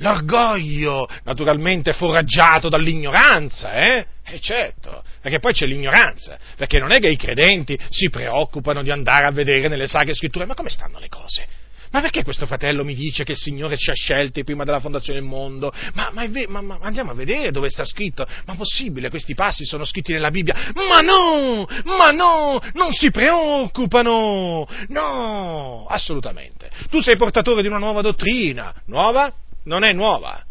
l'orgoglio, 0.00 1.08
naturalmente 1.24 1.92
foraggiato 1.92 2.68
dall'ignoranza, 2.68 3.72
eh? 3.72 4.06
Eh 4.32 4.40
certo, 4.40 5.02
perché 5.20 5.40
poi 5.40 5.52
c'è 5.52 5.66
l'ignoranza, 5.66 6.38
perché 6.56 6.78
non 6.78 6.92
è 6.92 7.00
che 7.00 7.08
i 7.08 7.16
credenti 7.16 7.78
si 7.88 8.10
preoccupano 8.10 8.82
di 8.82 8.90
andare 8.90 9.26
a 9.26 9.32
vedere 9.32 9.68
nelle 9.68 9.86
sacre 9.86 10.14
scritture, 10.14 10.46
ma 10.46 10.54
come 10.54 10.70
stanno 10.70 10.98
le 10.98 11.08
cose? 11.08 11.46
Ma 11.92 12.00
perché 12.00 12.22
questo 12.22 12.46
fratello 12.46 12.84
mi 12.84 12.94
dice 12.94 13.24
che 13.24 13.32
il 13.32 13.38
Signore 13.38 13.76
ci 13.76 13.90
ha 13.90 13.94
scelti 13.94 14.44
prima 14.44 14.62
della 14.62 14.78
fondazione 14.78 15.18
del 15.18 15.28
mondo? 15.28 15.72
Ma, 15.94 16.10
ma, 16.12 16.24
ma, 16.46 16.60
ma, 16.60 16.78
andiamo 16.80 17.10
a 17.10 17.14
vedere 17.14 17.50
dove 17.50 17.68
sta 17.68 17.84
scritto. 17.84 18.24
Ma 18.46 18.54
possibile, 18.54 19.10
questi 19.10 19.34
passi 19.34 19.64
sono 19.64 19.84
scritti 19.84 20.12
nella 20.12 20.30
Bibbia? 20.30 20.54
Ma 20.74 21.00
no, 21.00 21.66
ma 21.84 22.12
no, 22.12 22.62
non 22.74 22.92
si 22.92 23.10
preoccupano. 23.10 24.68
No, 24.86 25.86
assolutamente. 25.88 26.70
Tu 26.90 27.00
sei 27.00 27.16
portatore 27.16 27.60
di 27.60 27.66
una 27.66 27.78
nuova 27.78 28.02
dottrina. 28.02 28.72
Nuova? 28.86 29.34
Non 29.64 29.82
è 29.82 29.92
nuova, 29.92 30.44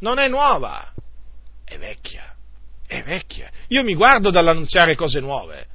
non 0.00 0.18
è 0.18 0.28
nuova, 0.28 0.92
è 1.64 1.78
vecchia, 1.78 2.34
è 2.86 3.02
vecchia. 3.02 3.50
Io 3.68 3.82
mi 3.82 3.94
guardo 3.94 4.30
dall'annunziare 4.30 4.94
cose 4.94 5.20
nuove. 5.20 5.68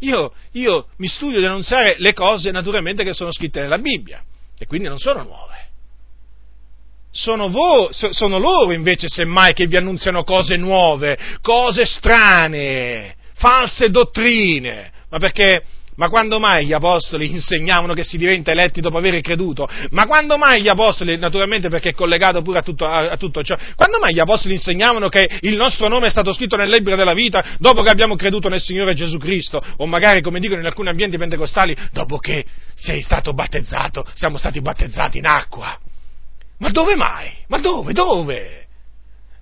Io, 0.00 0.32
io 0.52 0.88
mi 0.96 1.08
studio 1.08 1.38
di 1.40 1.46
annunziare 1.46 1.96
le 1.98 2.12
cose 2.12 2.50
naturalmente 2.50 3.02
che 3.02 3.14
sono 3.14 3.32
scritte 3.32 3.60
nella 3.60 3.78
Bibbia 3.78 4.22
e 4.58 4.66
quindi 4.66 4.88
non 4.88 4.98
sono 4.98 5.22
nuove. 5.22 5.54
Sono, 7.10 7.48
vo- 7.48 7.88
sono 7.92 8.38
loro 8.38 8.72
invece 8.72 9.08
semmai 9.08 9.54
che 9.54 9.66
vi 9.66 9.76
annunziano 9.76 10.22
cose 10.22 10.56
nuove, 10.56 11.18
cose 11.40 11.86
strane, 11.86 13.16
false 13.34 13.88
dottrine, 13.88 14.92
ma 15.08 15.18
perché 15.18 15.64
ma 15.96 16.08
quando 16.08 16.38
mai 16.38 16.66
gli 16.66 16.72
apostoli 16.72 17.30
insegnavano 17.32 17.92
che 17.92 18.04
si 18.04 18.16
diventa 18.16 18.50
eletti 18.50 18.80
dopo 18.80 18.98
aver 18.98 19.20
creduto? 19.20 19.68
Ma 19.90 20.06
quando 20.06 20.38
mai 20.38 20.62
gli 20.62 20.68
apostoli, 20.68 21.16
naturalmente 21.18 21.68
perché 21.68 21.90
è 21.90 21.94
collegato 21.94 22.42
pure 22.42 22.58
a 22.58 22.62
tutto, 22.62 22.86
a, 22.86 23.10
a 23.10 23.16
tutto, 23.16 23.42
ciò, 23.42 23.56
quando 23.74 23.98
mai 23.98 24.14
gli 24.14 24.20
apostoli 24.20 24.54
insegnavano 24.54 25.08
che 25.08 25.28
il 25.42 25.56
nostro 25.56 25.88
nome 25.88 26.06
è 26.06 26.10
stato 26.10 26.32
scritto 26.32 26.56
nel 26.56 26.68
libro 26.68 26.96
della 26.96 27.14
vita 27.14 27.56
dopo 27.58 27.82
che 27.82 27.90
abbiamo 27.90 28.16
creduto 28.16 28.48
nel 28.48 28.60
Signore 28.60 28.94
Gesù 28.94 29.18
Cristo? 29.18 29.62
O 29.78 29.86
magari, 29.86 30.20
come 30.20 30.40
dicono 30.40 30.60
in 30.60 30.66
alcuni 30.66 30.88
ambienti 30.88 31.18
pentecostali, 31.18 31.76
dopo 31.92 32.18
che 32.18 32.44
sei 32.74 33.02
stato 33.02 33.32
battezzato, 33.32 34.04
siamo 34.14 34.38
stati 34.38 34.60
battezzati 34.60 35.18
in 35.18 35.26
acqua? 35.26 35.78
Ma 36.58 36.70
dove 36.70 36.94
mai? 36.94 37.30
Ma 37.48 37.58
dove? 37.58 37.92
Dove? 37.92 38.64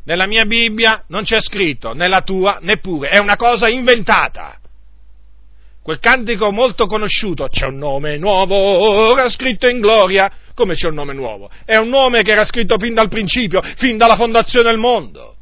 Nella 0.04 0.26
mia 0.26 0.44
Bibbia 0.44 1.04
non 1.08 1.22
c'è 1.22 1.40
scritto, 1.40 1.94
nella 1.94 2.20
tua 2.20 2.58
neppure, 2.60 3.08
è 3.08 3.18
una 3.18 3.36
cosa 3.36 3.68
inventata 3.68 4.58
quel 5.84 5.98
cantico 5.98 6.50
molto 6.50 6.86
conosciuto, 6.86 7.46
c'è 7.48 7.66
un 7.66 7.76
nome 7.76 8.16
nuovo, 8.16 8.56
ora 8.56 9.28
scritto 9.28 9.68
in 9.68 9.80
gloria. 9.80 10.32
Come 10.54 10.72
c'è 10.72 10.88
un 10.88 10.94
nome 10.94 11.12
nuovo? 11.12 11.50
È 11.62 11.76
un 11.76 11.90
nome 11.90 12.22
che 12.22 12.30
era 12.30 12.46
scritto 12.46 12.78
fin 12.78 12.94
dal 12.94 13.08
principio, 13.08 13.60
fin 13.76 13.98
dalla 13.98 14.16
fondazione 14.16 14.70
del 14.70 14.78
mondo. 14.78 15.36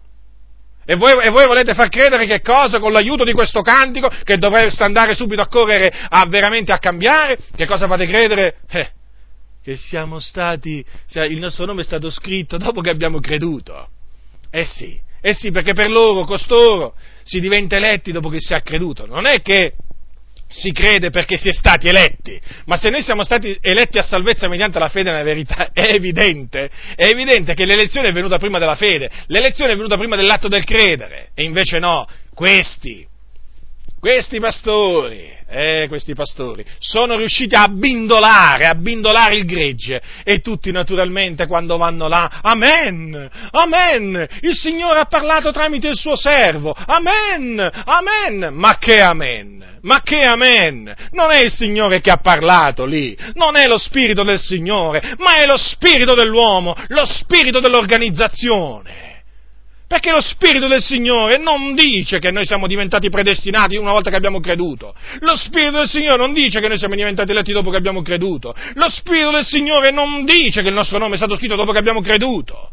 E 0.85 0.97
voi, 0.97 1.13
e 1.23 1.31
voi, 1.31 1.47
volete 1.47 1.75
far 1.75 1.89
credere 1.89 2.27
che 2.27 2.41
cosa? 2.41 2.81
Con 2.81 2.91
l'aiuto 2.91 3.23
di 3.23 3.33
questo 3.33 3.63
cantico, 3.63 4.11
che 4.25 4.37
dovreste 4.37 4.83
andare 4.83 5.15
subito 5.15 5.43
a 5.43 5.47
correre 5.47 5.95
a 6.09 6.27
veramente 6.27 6.73
a 6.73 6.79
cambiare? 6.79 7.39
Che 7.55 7.67
cosa 7.67 7.87
fate 7.87 8.09
credere? 8.09 8.57
Eh, 8.69 8.91
che 9.63 9.77
siamo 9.77 10.19
stati, 10.19 10.85
il 11.29 11.39
nostro 11.39 11.67
nome 11.67 11.83
è 11.83 11.85
stato 11.85 12.11
scritto 12.11 12.57
dopo 12.57 12.81
che 12.81 12.91
abbiamo 12.91 13.21
creduto. 13.21 13.91
Eh 14.51 14.65
sì, 14.65 15.01
eh 15.21 15.35
sì, 15.35 15.53
perché 15.53 15.73
per 15.73 15.89
loro, 15.89 16.25
costoro, 16.25 16.95
si 17.23 17.39
diventa 17.39 17.77
eletti 17.77 18.11
dopo 18.11 18.29
che 18.29 18.41
si 18.41 18.55
è 18.55 18.63
creduto. 18.63 19.07
Non 19.07 19.27
è 19.27 19.41
che 19.41 19.75
si 20.53 20.71
crede 20.73 21.11
perché 21.11 21.37
si 21.37 21.49
è 21.49 21.53
stati 21.53 21.89
eletti, 21.89 22.39
ma 22.67 22.77
se 22.77 22.91
noi 22.91 23.03
siamo 23.03 23.25
stati 23.25 23.57
eletti 23.61 23.99
a 23.99 24.03
salvezza 24.03 24.49
mediante 24.49 24.79
la 24.79 24.89
fede 24.89 25.11
nella 25.11 25.23
verità, 25.23 25.71
è 25.75 25.93
evidente, 25.93 26.71
è 26.95 27.07
evidente 27.07 27.55
che 27.55 27.65
l'elezione 27.65 28.09
è 28.09 28.13
venuta 28.13 28.39
prima 28.39 28.59
della 28.59 28.77
fede, 28.77 29.11
l'elezione 29.27 29.73
è 29.73 29.77
venuta 29.77 29.97
prima 29.97 30.17
dell'atto 30.17 30.49
del 30.49 30.65
credere, 30.65 31.31
e 31.35 31.43
invece 31.43 31.79
no, 31.79 32.07
questi, 32.35 33.07
questi 33.99 34.39
pastori, 34.39 35.41
eh, 35.53 35.87
questi 35.89 36.15
pastori, 36.15 36.65
sono 36.79 37.17
riusciti 37.17 37.55
a 37.55 37.69
bindolare, 37.69 38.67
a 38.67 38.75
bindolare 38.75 39.37
il 39.37 39.45
gregge. 39.45 40.01
E 40.25 40.41
tutti 40.41 40.73
naturalmente 40.73 41.47
quando 41.47 41.77
vanno 41.77 42.09
là, 42.09 42.41
amen, 42.43 43.29
amen, 43.51 44.29
il 44.41 44.55
Signore 44.55 45.01
ha 45.01 45.05
parlato 45.05 45.53
tramite 45.53 45.89
il 45.89 45.97
suo 45.97 46.17
servo, 46.17 46.75
amen, 46.75 47.71
amen, 47.85 48.55
ma 48.55 48.79
che 48.79 49.01
amen? 49.01 49.71
Ma 49.83 50.01
che 50.03 50.21
amen! 50.21 50.95
Non 51.11 51.33
è 51.33 51.41
il 51.45 51.51
Signore 51.51 52.01
che 52.01 52.11
ha 52.11 52.19
parlato 52.19 52.85
lì, 52.85 53.19
non 53.35 53.57
è 53.57 53.67
lo 53.67 53.79
spirito 53.79 54.23
del 54.23 54.39
Signore, 54.39 55.15
ma 55.19 55.39
è 55.39 55.47
lo 55.47 55.57
spirito 55.57 56.15
dell'uomo, 56.15 56.77
lo 56.89 57.05
spirito 57.05 57.59
dell'organizzazione. 57.59 59.12
Perché 59.93 60.11
lo 60.11 60.23
Spirito 60.23 60.69
del 60.69 60.81
Signore 60.81 61.37
non 61.37 61.75
dice 61.75 62.19
che 62.19 62.31
noi 62.31 62.47
siamo 62.47 62.67
diventati 62.67 63.11
predestinati 63.11 63.77
una 63.77 63.93
volta 63.93 64.09
che 64.09 64.17
abbiamo 64.17 64.41
creduto. 64.41 64.95
Lo 65.19 65.37
Spirito 65.37 65.77
del 65.77 65.87
Signore 65.87 66.17
non 66.17 66.33
dice 66.33 66.61
che 66.61 66.69
noi 66.69 66.79
siamo 66.79 66.95
diventati 66.95 67.31
eletti 67.31 67.53
dopo 67.53 67.69
che 67.69 67.77
abbiamo 67.77 68.01
creduto. 68.01 68.55
Lo 68.77 68.89
Spirito 68.89 69.31
del 69.33 69.45
Signore 69.45 69.91
non 69.91 70.25
dice 70.25 70.63
che 70.63 70.69
il 70.69 70.75
nostro 70.75 70.97
nome 70.97 71.13
è 71.13 71.17
stato 71.19 71.37
scritto 71.37 71.57
dopo 71.57 71.73
che 71.73 71.79
abbiamo 71.79 72.01
creduto. 72.01 72.71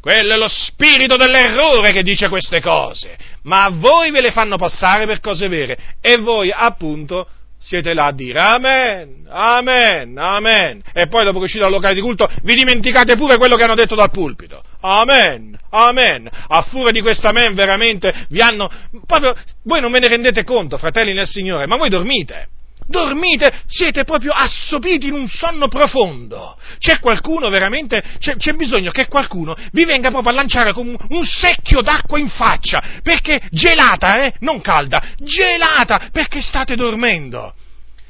Quello 0.00 0.34
è 0.34 0.36
lo 0.36 0.48
spirito 0.48 1.16
dell'errore 1.16 1.92
che 1.92 2.02
dice 2.02 2.28
queste 2.28 2.60
cose, 2.60 3.16
ma 3.42 3.62
a 3.62 3.70
voi 3.70 4.10
ve 4.10 4.20
le 4.20 4.32
fanno 4.32 4.56
passare 4.56 5.06
per 5.06 5.20
cose 5.20 5.46
vere 5.46 5.78
e 6.00 6.16
voi 6.16 6.50
appunto 6.52 7.28
siete 7.66 7.94
là 7.94 8.06
a 8.06 8.12
dire 8.12 8.38
Amen, 8.38 9.26
Amen, 9.28 10.16
Amen. 10.16 10.82
E 10.92 11.08
poi 11.08 11.24
dopo 11.24 11.38
che 11.38 11.44
uscite 11.44 11.64
dal 11.64 11.72
locale 11.72 11.94
di 11.94 12.00
culto 12.00 12.28
vi 12.42 12.54
dimenticate 12.54 13.16
pure 13.16 13.36
quello 13.36 13.56
che 13.56 13.64
hanno 13.64 13.74
detto 13.74 13.96
dal 13.96 14.10
pulpito. 14.10 14.62
Amen, 14.80 15.58
Amen. 15.70 16.28
A 16.48 16.62
furia 16.62 16.92
di 16.92 17.00
questo 17.00 17.26
Amen 17.26 17.54
veramente 17.54 18.26
vi 18.28 18.40
hanno... 18.40 18.70
Proprio, 19.04 19.34
voi 19.64 19.80
non 19.80 19.90
ve 19.90 19.98
ne 19.98 20.08
rendete 20.08 20.44
conto, 20.44 20.78
fratelli 20.78 21.12
nel 21.12 21.26
Signore, 21.26 21.66
ma 21.66 21.76
voi 21.76 21.88
dormite 21.88 22.48
dormite, 22.86 23.62
siete 23.66 24.04
proprio 24.04 24.32
assopiti 24.32 25.06
in 25.06 25.14
un 25.14 25.28
sonno 25.28 25.68
profondo. 25.68 26.56
C'è 26.78 26.98
qualcuno 26.98 27.48
veramente, 27.48 28.02
c'è, 28.18 28.36
c'è, 28.36 28.52
bisogno 28.52 28.90
che 28.90 29.08
qualcuno 29.08 29.56
vi 29.72 29.84
venga 29.84 30.10
proprio 30.10 30.32
a 30.32 30.34
lanciare 30.34 30.72
come 30.72 30.96
un 31.10 31.24
secchio 31.24 31.82
d'acqua 31.82 32.18
in 32.18 32.28
faccia, 32.28 32.82
perché 33.02 33.40
gelata, 33.50 34.24
eh, 34.24 34.34
non 34.40 34.60
calda, 34.60 35.02
gelata, 35.16 36.08
perché 36.12 36.40
state 36.40 36.76
dormendo. 36.76 37.54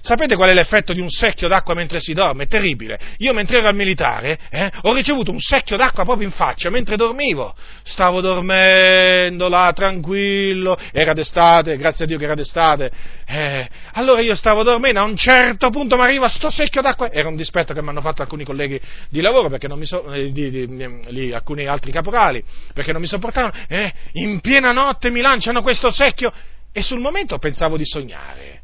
Sapete 0.06 0.36
qual 0.36 0.50
è 0.50 0.54
l'effetto 0.54 0.92
di 0.92 1.00
un 1.00 1.10
secchio 1.10 1.48
d'acqua 1.48 1.74
mentre 1.74 1.98
si 1.98 2.12
dorme? 2.12 2.44
È 2.44 2.46
terribile. 2.46 2.96
Io 3.18 3.34
mentre 3.34 3.58
ero 3.58 3.66
al 3.66 3.74
militare 3.74 4.38
eh, 4.50 4.70
ho 4.82 4.94
ricevuto 4.94 5.32
un 5.32 5.40
secchio 5.40 5.76
d'acqua 5.76 6.04
proprio 6.04 6.28
in 6.28 6.32
faccia 6.32 6.70
mentre 6.70 6.94
dormivo. 6.94 7.56
Stavo 7.82 8.20
dormendo 8.20 9.48
là 9.48 9.72
tranquillo, 9.74 10.78
era 10.92 11.12
d'estate, 11.12 11.76
grazie 11.76 12.04
a 12.04 12.06
Dio 12.06 12.18
che 12.18 12.24
era 12.24 12.36
d'estate. 12.36 12.88
Eh, 13.26 13.68
allora 13.94 14.20
io 14.20 14.36
stavo 14.36 14.62
dormendo, 14.62 15.00
a 15.00 15.02
un 15.02 15.16
certo 15.16 15.70
punto 15.70 15.96
mi 15.96 16.02
arriva 16.02 16.28
sto 16.28 16.50
secchio 16.50 16.82
d'acqua. 16.82 17.10
Era 17.10 17.26
un 17.26 17.34
dispetto 17.34 17.74
che 17.74 17.82
mi 17.82 17.88
hanno 17.88 18.00
fatto 18.00 18.22
alcuni 18.22 18.44
colleghi 18.44 18.80
di 19.08 19.20
lavoro, 19.20 19.50
so, 19.80 20.12
eh, 20.12 20.30
di, 20.30 20.50
di, 20.50 20.68
di, 20.68 21.32
alcuni 21.32 21.66
altri 21.66 21.90
caporali, 21.90 22.44
perché 22.72 22.92
non 22.92 23.00
mi 23.00 23.08
sopportavano. 23.08 23.54
Eh, 23.66 23.92
in 24.12 24.38
piena 24.38 24.70
notte 24.70 25.10
mi 25.10 25.20
lanciano 25.20 25.62
questo 25.62 25.90
secchio 25.90 26.32
e 26.70 26.80
sul 26.80 27.00
momento 27.00 27.38
pensavo 27.38 27.76
di 27.76 27.84
sognare. 27.84 28.55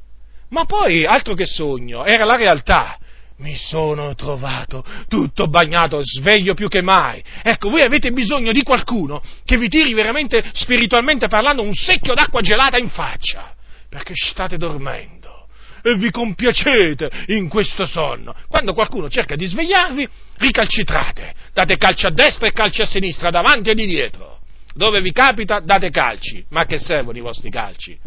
Ma 0.53 0.67
poi, 0.67 1.05
altro 1.05 1.35
che 1.35 1.47
sogno, 1.47 2.05
era 2.05 2.25
la 2.25 2.37
realtà. 2.37 2.99
Mi 3.39 3.57
sono 3.57 4.15
trovato 4.15 4.85
tutto 5.09 5.49
bagnato, 5.49 6.01
sveglio 6.05 6.55
più 6.55 6.69
che 6.69 6.83
mai. 6.83 7.23
Ecco, 7.43 7.71
voi 7.71 7.83
avete 7.83 8.13
bisogno 8.13 8.53
di 8.53 8.63
qualcuno 8.63 9.21
che 9.45 9.57
vi 9.57 9.69
tiri 9.69 9.95
veramente, 9.95 10.45
spiritualmente 10.53 11.27
parlando, 11.27 11.63
un 11.63 11.73
secchio 11.73 12.15
d'acqua 12.15 12.41
gelata 12.43 12.77
in 12.79 12.89
faccia, 12.89 13.55
perché 13.89 14.13
state 14.15 14.59
dormendo 14.59 15.49
e 15.83 15.97
vi 15.97 16.11
compiacete 16.11 17.11
in 17.29 17.49
questo 17.49 17.87
sonno. 17.87 18.35
Quando 18.47 18.75
qualcuno 18.75 19.09
cerca 19.09 19.35
di 19.35 19.47
svegliarvi, 19.47 20.09
ricalcitrate, 20.37 21.35
date 21.53 21.77
calci 21.77 22.07
a 22.07 22.11
destra 22.11 22.47
e 22.47 22.53
calci 22.53 22.83
a 22.83 22.87
sinistra, 22.87 23.31
davanti 23.31 23.71
e 23.71 23.75
di 23.75 23.87
dietro. 23.87 24.39
Dove 24.75 25.01
vi 25.01 25.13
capita, 25.13 25.59
date 25.59 25.91
calci. 25.91 26.45
Ma 26.51 26.65
che 26.65 26.79
servono 26.79 27.19
i 27.19 27.23
vostri 27.23 27.51
calci? 27.51 27.99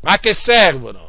Ma 0.00 0.18
che 0.18 0.32
servono? 0.32 1.07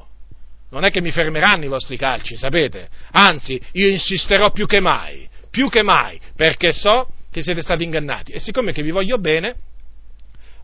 Non 0.71 0.83
è 0.83 0.91
che 0.91 1.01
mi 1.01 1.11
fermeranno 1.11 1.65
i 1.65 1.67
vostri 1.67 1.97
calci, 1.97 2.35
sapete? 2.35 2.89
Anzi, 3.11 3.59
io 3.73 3.87
insisterò 3.87 4.51
più 4.51 4.65
che 4.65 4.79
mai, 4.79 5.27
più 5.49 5.69
che 5.69 5.83
mai, 5.83 6.19
perché 6.35 6.71
so 6.71 7.07
che 7.31 7.41
siete 7.41 7.61
stati 7.61 7.83
ingannati. 7.83 8.31
E 8.31 8.39
siccome 8.39 8.71
che 8.71 8.83
vi 8.83 8.91
voglio 8.91 9.17
bene, 9.17 9.55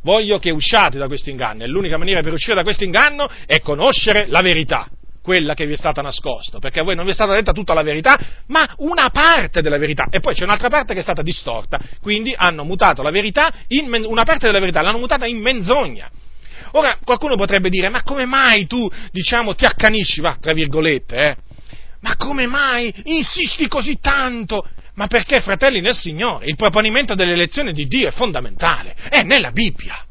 voglio 0.01 0.37
che 0.37 0.51
usciate 0.51 0.97
da 0.97 1.07
questo 1.07 1.29
inganno. 1.29 1.63
E 1.63 1.67
l'unica 1.67 1.97
maniera 1.97 2.21
per 2.21 2.33
uscire 2.33 2.55
da 2.55 2.63
questo 2.63 2.83
inganno 2.83 3.27
è 3.45 3.59
conoscere 3.59 4.27
la 4.27 4.41
verità, 4.41 4.87
quella 5.21 5.55
che 5.55 5.65
vi 5.65 5.73
è 5.73 5.77
stata 5.77 6.03
nascosta, 6.03 6.59
perché 6.59 6.81
a 6.81 6.83
voi 6.83 6.95
non 6.95 7.05
vi 7.05 7.11
è 7.11 7.15
stata 7.15 7.33
detta 7.33 7.51
tutta 7.51 7.73
la 7.73 7.81
verità, 7.81 8.17
ma 8.47 8.71
una 8.77 9.09
parte 9.09 9.61
della 9.61 9.77
verità. 9.77 10.05
E 10.11 10.19
poi 10.19 10.35
c'è 10.35 10.43
un'altra 10.43 10.69
parte 10.69 10.93
che 10.93 10.99
è 10.99 11.03
stata 11.03 11.23
distorta, 11.23 11.79
quindi 11.99 12.33
hanno 12.37 12.63
mutato 12.63 13.01
la 13.01 13.11
verità, 13.11 13.51
in, 13.69 13.89
una 14.05 14.23
parte 14.23 14.45
della 14.45 14.59
verità 14.59 14.81
l'hanno 14.81 14.99
mutata 14.99 15.25
in 15.25 15.39
menzogna. 15.39 16.09
Ora, 16.77 16.97
qualcuno 17.03 17.37
potrebbe 17.37 17.69
dire, 17.69 17.89
ma 17.89 18.03
come 18.03 18.25
mai 18.25 18.67
tu, 18.67 18.89
diciamo, 19.11 19.55
ti 19.55 19.63
accanisci, 19.63 20.19
va, 20.19 20.37
tra 20.39 20.53
virgolette, 20.53 21.15
eh? 21.15 21.35
Ma 22.01 22.17
come 22.17 22.47
mai 22.47 22.93
insisti 23.05 23.69
così 23.69 23.97
tanto? 24.01 24.67
Ma 24.95 25.07
perché, 25.07 25.39
fratelli 25.39 25.79
nel 25.79 25.95
Signore, 25.95 26.47
il 26.47 26.57
proponimento 26.57 27.15
dell'elezione 27.15 27.71
di 27.71 27.87
Dio 27.87 28.09
è 28.09 28.11
fondamentale, 28.11 28.93
è 29.09 29.23
nella 29.23 29.51
Bibbia, 29.51 30.05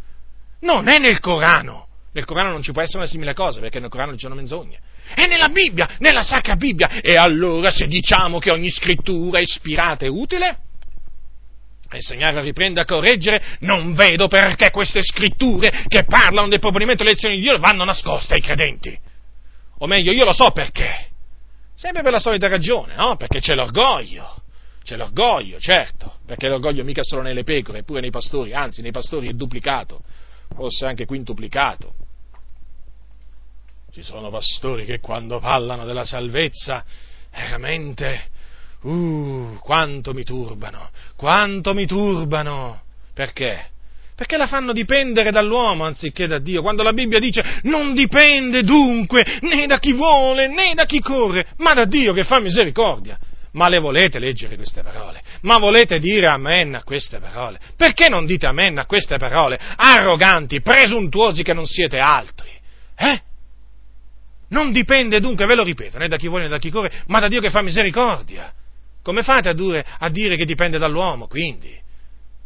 non 0.61 0.89
è 0.89 0.99
nel 0.99 1.21
Corano. 1.21 1.87
Nel 2.15 2.25
Corano 2.25 2.53
non 2.53 2.63
ci 2.63 2.73
può 2.73 2.81
essere 2.81 2.99
una 2.99 3.09
simile 3.09 3.35
cosa, 3.35 3.61
perché 3.61 3.79
nel 3.79 3.91
Corano 3.91 4.13
ci 4.13 4.21
sono 4.21 4.35
menzogne. 4.35 4.79
È 5.15 5.27
nella 5.27 5.49
Bibbia, 5.49 5.97
nella 5.99 6.23
Sacra 6.23 6.57
Bibbia. 6.57 7.01
E 7.03 7.17
allora 7.17 7.71
se 7.71 7.87
diciamo 7.87 8.39
che 8.39 8.51
ogni 8.51 8.71
scrittura 8.71 9.39
è 9.39 9.43
ispirata 9.43 10.07
e 10.07 10.09
utile, 10.09 10.59
a 11.95 11.97
insegnare, 11.97 12.39
a 12.39 12.43
riprendere, 12.43 12.83
a 12.83 12.85
correggere, 12.85 13.43
non 13.61 13.95
vedo 13.95 14.29
perché 14.29 14.71
queste 14.71 15.03
scritture 15.03 15.85
che 15.89 16.05
parlano 16.05 16.49
del 16.49 16.61
proponimento 16.61 17.03
delle 17.03 17.11
elezioni 17.11 17.37
di 17.37 17.43
Dio 17.43 17.59
vanno 17.59 17.85
nascoste 17.85 18.35
ai 18.35 18.41
credenti. 18.41 18.99
O 19.79 19.87
meglio, 19.87 20.13
io 20.13 20.25
lo 20.25 20.33
so 20.33 20.51
perché. 20.51 21.11
Sempre 21.75 22.03
per 22.03 22.13
la 22.13 22.21
solita 22.21 22.49
ragione, 22.49 22.95
no? 22.95 23.17
Perché 23.17 23.41
c'è 23.41 23.55
l'orgoglio. 23.55 24.43
C'è 24.85 24.97
l'orgoglio, 24.97 25.59
certo, 25.59 26.19
perché 26.27 26.47
l'orgoglio 26.47 26.85
mica 26.85 27.03
solo 27.03 27.23
nelle 27.23 27.43
pecore, 27.43 27.85
pure 27.85 28.01
nei 28.01 28.11
pastori, 28.11 28.53
anzi 28.53 28.83
nei 28.83 28.91
pastori 28.91 29.29
è 29.29 29.33
duplicato, 29.33 30.03
forse 30.55 30.85
anche 30.85 31.07
quintuplicato. 31.07 31.95
Ci 33.91 34.03
sono 34.03 34.29
pastori 34.29 34.85
che 34.85 35.01
quando 35.01 35.39
parlano 35.39 35.87
della 35.87 36.05
salvezza 36.05 36.85
veramente 37.31 38.29
Uh, 38.85 39.57
quanto 39.61 40.13
mi 40.13 40.25
turbano, 40.25 40.91
quanto 41.17 41.73
mi 41.73 41.87
turbano. 41.87 42.83
Perché? 43.15 43.71
Perché 44.15 44.37
la 44.37 44.47
fanno 44.47 44.73
dipendere 44.73 45.31
dall'uomo 45.31 45.85
anziché 45.85 46.27
da 46.27 46.39
Dio. 46.39 46.61
Quando 46.61 46.83
la 46.83 46.93
Bibbia 46.93 47.19
dice 47.19 47.61
non 47.63 47.95
dipende 47.95 48.63
dunque 48.63 49.39
né 49.41 49.67
da 49.67 49.79
chi 49.79 49.93
vuole 49.93 50.49
né 50.49 50.75
da 50.75 50.85
chi 50.85 51.01
corre, 51.01 51.47
ma 51.57 51.73
da 51.73 51.87
Dio 51.87 52.13
che 52.13 52.25
fa 52.25 52.41
misericordia. 52.41 53.19
Ma 53.53 53.69
le 53.69 53.79
volete 53.79 54.19
leggere 54.19 54.57
queste 54.57 54.83
parole? 54.83 55.23
Ma 55.43 55.59
volete 55.59 55.99
dire 55.99 56.27
amen 56.27 56.75
a 56.75 56.83
queste 56.83 57.19
parole? 57.19 57.59
Perché 57.77 58.09
non 58.09 58.27
dite 58.27 58.47
amen 58.47 58.79
a 58.79 58.87
queste 58.87 59.17
parole? 59.17 59.59
Arroganti, 59.77 60.61
presuntuosi 60.61 61.43
che 61.43 61.55
non 61.55 61.65
siete 61.65 61.99
altri. 61.99 62.51
Eh? 62.97 63.23
Non 64.49 64.73
dipende 64.73 65.21
dunque, 65.21 65.47
ve 65.47 65.55
lo 65.55 65.63
ripeto, 65.63 65.99
né 65.99 66.09
da 66.09 66.17
chi 66.17 66.29
vuole 66.29 66.45
né 66.45 66.51
da 66.51 66.59
chi 66.59 66.71
corre, 66.71 67.03
ma 67.07 67.19
da 67.19 67.29
Dio 67.29 67.41
che 67.41 67.51
fa 67.51 67.63
misericordia. 67.63 68.53
Come 69.05 69.23
fate 69.23 69.51
a, 69.51 69.53
dure, 69.53 69.85
a 69.99 70.09
dire 70.09 70.35
che 70.35 70.47
dipende 70.47 70.79
dall'uomo, 70.79 71.29
quindi? 71.29 71.83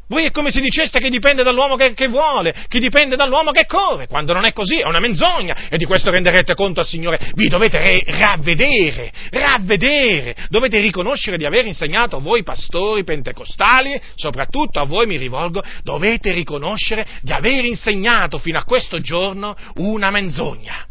Voi 0.09 0.25
è 0.25 0.31
come 0.33 0.51
se 0.51 0.61
diceste 0.61 0.99
che 0.99 1.09
dipende 1.09 1.45
dall'uomo 1.45 1.77
che, 1.77 1.95
che, 1.95 2.09
vuole, 2.09 2.53
che 2.67 2.81
dipende 2.81 3.15
dall'uomo 3.15 3.53
che 3.53 3.65
corre, 3.67 4.09
quando 4.09 4.33
non 4.33 4.45
è 4.45 4.53
così, 4.53 4.79
è 4.79 4.87
una 4.87 4.99
menzogna, 4.99 5.69
e 5.69 5.77
di 5.77 5.85
questo 5.85 6.11
renderete 6.11 6.55
conto 6.55 6.81
al 6.81 6.87
Signore. 6.87 7.31
Vi 7.35 7.47
dovete 7.47 7.79
re- 7.79 8.03
ravvedere, 8.07 9.13
ravvedere, 9.31 10.35
dovete 10.49 10.81
riconoscere 10.81 11.37
di 11.37 11.45
aver 11.45 11.67
insegnato 11.67 12.19
voi 12.19 12.43
pastori 12.43 13.05
pentecostali, 13.05 14.01
soprattutto 14.17 14.81
a 14.81 14.85
voi 14.85 15.07
mi 15.07 15.17
rivolgo, 15.17 15.63
dovete 15.85 16.33
riconoscere 16.33 17.07
di 17.21 17.31
aver 17.31 17.67
insegnato 17.67 18.39
fino 18.39 18.59
a 18.59 18.65
questo 18.65 18.99
giorno 18.99 19.55
una 19.77 20.11
menzogna. 20.11 20.87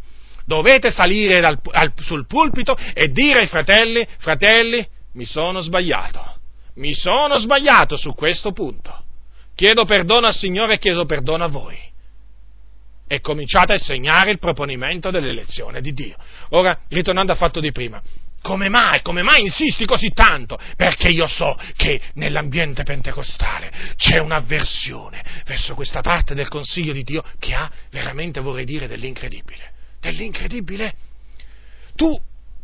Dovete 0.45 0.91
salire 0.91 1.41
dal, 1.41 1.59
al, 1.71 1.91
sul 1.97 2.25
pulpito 2.25 2.77
e 2.93 3.09
dire 3.09 3.39
ai 3.39 3.47
fratelli, 3.47 4.07
fratelli, 4.19 4.87
mi 5.17 5.25
sono 5.25 5.61
sbagliato, 5.61 6.23
mi 6.75 6.93
sono 6.93 7.39
sbagliato 7.39 7.97
su 7.97 8.13
questo 8.13 8.51
punto. 8.51 9.03
Chiedo 9.55 9.83
perdono 9.83 10.27
al 10.27 10.35
Signore 10.35 10.75
e 10.75 10.77
chiedo 10.77 11.05
perdono 11.05 11.43
a 11.43 11.47
voi. 11.47 11.75
E 13.07 13.19
cominciate 13.19 13.71
a 13.71 13.75
insegnare 13.75 14.29
il 14.29 14.37
proponimento 14.37 15.09
dell'elezione 15.09 15.81
di 15.81 15.91
Dio. 15.93 16.15
Ora, 16.49 16.81
ritornando 16.89 17.31
al 17.31 17.37
fatto 17.37 17.59
di 17.59 17.71
prima, 17.71 17.99
come 18.43 18.69
mai, 18.69 19.01
come 19.01 19.23
mai 19.23 19.41
insisti 19.41 19.85
così 19.85 20.11
tanto? 20.13 20.59
Perché 20.75 21.09
io 21.09 21.25
so 21.25 21.57
che 21.75 21.99
nell'ambiente 22.13 22.83
pentecostale 22.83 23.71
c'è 23.95 24.19
un'avversione 24.19 25.23
verso 25.45 25.73
questa 25.73 26.01
parte 26.01 26.35
del 26.35 26.47
consiglio 26.47 26.93
di 26.93 27.03
Dio 27.03 27.23
che 27.39 27.55
ha 27.55 27.71
veramente, 27.89 28.39
vorrei 28.39 28.65
dire, 28.65 28.87
dell'incredibile. 28.87 29.71
Dell'incredibile. 29.99 30.93
Tu 31.95 32.15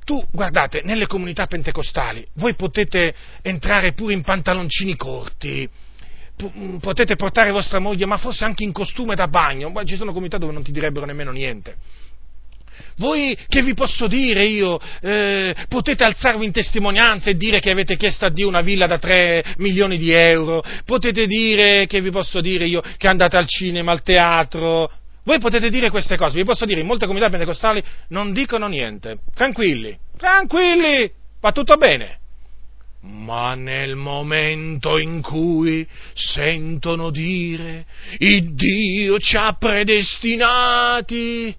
tu, 0.03 0.23
guardate, 0.31 0.81
nelle 0.83 1.07
comunità 1.07 1.45
pentecostali 1.45 2.25
voi 2.35 2.55
potete 2.55 3.13
entrare 3.41 3.93
pure 3.93 4.13
in 4.13 4.21
pantaloncini 4.21 4.95
corti, 4.95 5.67
mm, 6.43 6.77
potete 6.77 7.15
portare 7.15 7.51
vostra 7.51 7.79
moglie, 7.79 8.05
ma 8.05 8.17
forse 8.17 8.43
anche 8.43 8.63
in 8.63 8.71
costume 8.71 9.15
da 9.15 9.27
bagno, 9.27 9.71
ci 9.85 9.95
sono 9.95 10.11
comunità 10.11 10.37
dove 10.37 10.53
non 10.53 10.63
ti 10.63 10.71
direbbero 10.71 11.05
nemmeno 11.05 11.31
niente. 11.31 11.75
Voi 12.97 13.37
che 13.47 13.61
vi 13.61 13.73
posso 13.73 14.07
dire 14.07 14.45
io, 14.45 14.79
eh, 15.01 15.55
potete 15.67 16.03
alzarvi 16.03 16.45
in 16.45 16.51
testimonianza 16.51 17.29
e 17.29 17.35
dire 17.35 17.59
che 17.59 17.71
avete 17.71 17.95
chiesto 17.97 18.25
a 18.25 18.29
Dio 18.29 18.47
una 18.47 18.61
villa 18.61 18.87
da 18.87 18.97
3 18.97 19.55
milioni 19.57 19.97
di 19.97 20.11
euro, 20.11 20.63
potete 20.85 21.25
dire 21.25 21.85
che 21.87 22.01
vi 22.01 22.09
posso 22.11 22.41
dire 22.41 22.65
io 22.65 22.81
che 22.97 23.07
andate 23.07 23.37
al 23.37 23.47
cinema, 23.47 23.91
al 23.91 24.03
teatro, 24.03 24.91
voi 25.23 25.39
potete 25.39 25.69
dire 25.69 25.89
queste 25.89 26.17
cose, 26.17 26.35
vi 26.35 26.43
posso 26.43 26.65
dire, 26.65 26.81
in 26.81 26.87
molte 26.87 27.05
comunità 27.05 27.29
pentecostali 27.29 27.81
non 28.09 28.33
dicono 28.33 28.67
niente. 28.67 29.19
Tranquilli, 29.33 29.97
tranquilli, 30.17 31.09
va 31.39 31.51
tutto 31.51 31.77
bene. 31.77 32.19
Ma 33.01 33.53
nel 33.55 33.95
momento 33.95 34.97
in 34.97 35.21
cui 35.21 35.85
sentono 36.13 37.09
dire 37.09 37.85
il 38.19 38.53
Dio 38.53 39.19
ci 39.19 39.35
ha 39.35 39.53
predestinati 39.53 41.53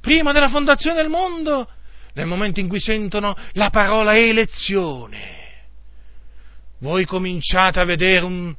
prima 0.00 0.30
della 0.30 0.48
fondazione 0.48 0.96
del 0.96 1.08
mondo, 1.08 1.68
nel 2.14 2.26
momento 2.26 2.60
in 2.60 2.68
cui 2.68 2.80
sentono 2.80 3.36
la 3.52 3.70
parola 3.70 4.16
elezione, 4.16 5.34
voi 6.78 7.04
cominciate 7.04 7.80
a 7.80 7.84
vedere 7.84 8.24
un, 8.24 8.54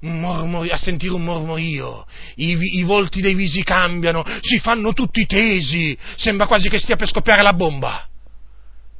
un 0.00 0.20
mormorio, 0.20 0.72
a 0.72 0.76
sentire 0.76 1.12
un 1.12 1.24
mormorio, 1.24 2.06
I, 2.36 2.56
i 2.78 2.82
volti 2.84 3.20
dei 3.20 3.34
visi 3.34 3.62
cambiano, 3.62 4.24
si 4.40 4.58
fanno 4.60 4.92
tutti 4.92 5.26
tesi, 5.26 5.96
sembra 6.16 6.46
quasi 6.46 6.68
che 6.68 6.78
stia 6.78 6.96
per 6.96 7.08
scoppiare 7.08 7.42
la 7.42 7.52
bomba. 7.52 8.06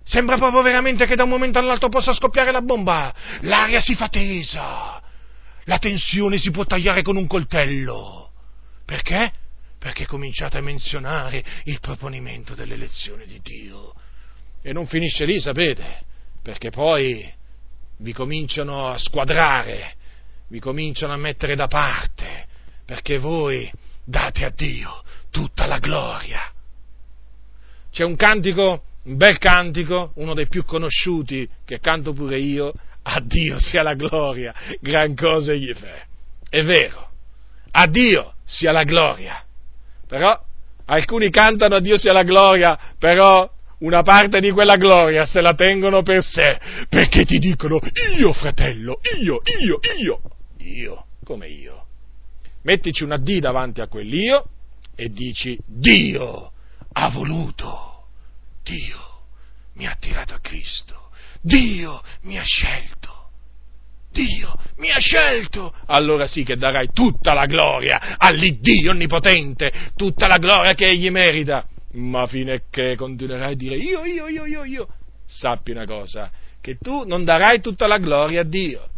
Sembra 0.04 0.36
proprio 0.36 0.62
veramente 0.62 1.06
che 1.06 1.16
da 1.16 1.24
un 1.24 1.28
momento 1.28 1.58
all'altro 1.58 1.90
possa 1.90 2.14
scoppiare 2.14 2.50
la 2.50 2.62
bomba. 2.62 3.14
L'aria 3.40 3.80
si 3.80 3.94
fa 3.94 4.08
tesa. 4.08 5.02
La 5.64 5.78
tensione 5.78 6.38
si 6.38 6.50
può 6.50 6.64
tagliare 6.64 7.02
con 7.02 7.16
un 7.16 7.26
coltello. 7.26 8.30
Perché? 8.86 9.30
Perché 9.78 10.06
cominciate 10.06 10.56
a 10.56 10.62
menzionare 10.62 11.44
il 11.64 11.78
proponimento 11.80 12.54
dell'elezione 12.54 13.26
di 13.26 13.38
Dio. 13.42 13.92
E 14.62 14.72
non 14.72 14.86
finisce 14.86 15.26
lì, 15.26 15.38
sapete? 15.38 16.00
Perché 16.42 16.70
poi 16.70 17.30
vi 17.98 18.12
cominciano 18.14 18.88
a 18.88 18.96
squadrare, 18.96 19.94
vi 20.48 20.60
cominciano 20.60 21.12
a 21.12 21.16
mettere 21.16 21.54
da 21.54 21.66
parte, 21.66 22.46
perché 22.84 23.18
voi 23.18 23.70
date 24.04 24.44
a 24.44 24.50
Dio 24.50 25.02
tutta 25.30 25.66
la 25.66 25.78
gloria. 25.78 26.52
C'è 27.90 28.04
un 28.04 28.16
cantico 28.16 28.82
un 29.08 29.16
bel 29.16 29.38
cantico, 29.38 30.12
uno 30.16 30.34
dei 30.34 30.48
più 30.48 30.64
conosciuti, 30.64 31.48
che 31.64 31.80
canto 31.80 32.12
pure 32.12 32.38
io, 32.38 32.72
a 33.02 33.20
Dio 33.20 33.58
sia 33.58 33.82
la 33.82 33.94
gloria, 33.94 34.54
gran 34.80 35.14
cosa 35.14 35.54
gli 35.54 35.72
fa. 35.72 36.06
È 36.48 36.62
vero, 36.62 37.08
a 37.70 37.86
Dio 37.86 38.34
sia 38.44 38.70
la 38.70 38.84
gloria. 38.84 39.42
Però 40.06 40.38
alcuni 40.84 41.30
cantano 41.30 41.76
a 41.76 41.80
Dio 41.80 41.96
sia 41.96 42.12
la 42.12 42.22
gloria, 42.22 42.78
però 42.98 43.50
una 43.78 44.02
parte 44.02 44.40
di 44.40 44.50
quella 44.50 44.76
gloria 44.76 45.24
se 45.24 45.40
la 45.40 45.54
tengono 45.54 46.02
per 46.02 46.22
sé, 46.22 46.58
perché 46.90 47.24
ti 47.24 47.38
dicono 47.38 47.78
io 48.18 48.32
fratello, 48.34 49.00
io, 49.20 49.40
io, 49.60 49.78
io, 49.98 50.20
io, 50.58 51.06
come 51.24 51.48
io. 51.48 51.86
Mettici 52.62 53.04
una 53.04 53.16
D 53.16 53.38
davanti 53.38 53.80
a 53.80 53.88
quell'io 53.88 54.44
e 54.94 55.10
dici 55.10 55.58
Dio 55.66 56.52
ha 56.92 57.08
voluto. 57.10 58.06
Dio 58.62 58.98
mi 59.74 59.86
ha 59.86 59.92
attirato 59.92 60.34
a 60.34 60.40
Cristo, 60.40 61.10
Dio 61.40 62.02
mi 62.22 62.38
ha 62.38 62.42
scelto. 62.42 63.16
Dio 64.10 64.52
mi 64.78 64.90
ha 64.90 64.98
scelto, 64.98 65.72
allora 65.86 66.26
sì 66.26 66.42
che 66.42 66.56
darai 66.56 66.90
tutta 66.92 67.34
la 67.34 67.46
gloria 67.46 68.16
all'Iddio 68.16 68.90
onnipotente, 68.90 69.70
tutta 69.94 70.26
la 70.26 70.38
gloria 70.38 70.74
che 70.74 70.86
egli 70.86 71.10
merita. 71.10 71.64
Ma 71.92 72.26
che 72.70 72.96
continuerai 72.96 73.52
a 73.52 73.56
dire 73.56 73.76
io, 73.76 74.04
io, 74.04 74.26
io, 74.26 74.44
io, 74.44 74.64
io, 74.64 74.88
sappi 75.24 75.70
una 75.70 75.84
cosa, 75.84 76.30
che 76.60 76.76
tu 76.78 77.04
non 77.06 77.24
darai 77.24 77.60
tutta 77.60 77.86
la 77.86 77.98
gloria 77.98 78.40
a 78.40 78.44
Dio. 78.44 78.88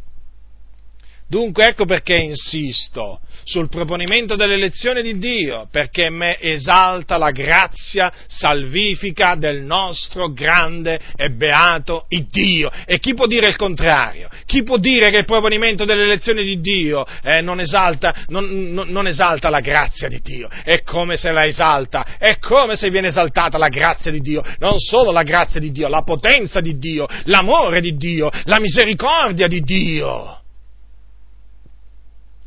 Dunque 1.31 1.69
ecco 1.69 1.85
perché 1.85 2.17
insisto 2.17 3.21
sul 3.45 3.69
proponimento 3.69 4.35
dell'elezione 4.35 5.01
di 5.01 5.17
Dio, 5.17 5.69
perché 5.71 6.11
me 6.11 6.37
esalta 6.41 7.19
la 7.19 7.31
grazia 7.31 8.13
salvifica 8.27 9.37
del 9.37 9.63
nostro 9.63 10.33
grande 10.33 10.99
e 11.17 11.31
beato 11.31 12.07
Dio. 12.29 12.69
E 12.85 12.99
chi 12.99 13.15
può 13.15 13.29
dire 13.29 13.47
il 13.47 13.55
contrario? 13.55 14.29
Chi 14.45 14.65
può 14.65 14.77
dire 14.77 15.11
che 15.11 15.19
il 15.19 15.25
proponimento 15.25 15.85
dell'elezione 15.85 16.43
di 16.43 16.61
Dio 16.61 17.07
eh, 17.23 17.41
non, 17.41 17.61
esalta, 17.61 18.25
non, 18.27 18.73
non, 18.73 18.89
non 18.89 19.07
esalta 19.07 19.51
la 19.51 19.61
grazia 19.61 20.09
di 20.09 20.19
Dio? 20.21 20.49
È 20.65 20.83
come 20.83 21.17
se 21.17 21.31
la 21.31 21.45
esalta, 21.45 22.17
è 22.19 22.39
come 22.39 22.75
se 22.75 22.91
viene 22.91 23.09
esaltata 23.09 23.57
la 23.57 23.69
grazia 23.69 24.11
di 24.11 24.19
Dio, 24.19 24.43
non 24.59 24.81
solo 24.81 25.13
la 25.13 25.23
grazia 25.23 25.61
di 25.61 25.71
Dio, 25.71 25.87
la 25.87 26.03
potenza 26.03 26.61
di 26.61 26.77
Dio, 26.77 27.07
l'amore 27.27 27.81
di 27.81 27.97
Dio, 27.97 28.31
la 28.47 28.59
misericordia 28.59 29.47
di 29.47 29.61
Dio. 29.61 30.35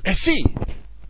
Eh 0.05 0.13
sì, 0.13 0.43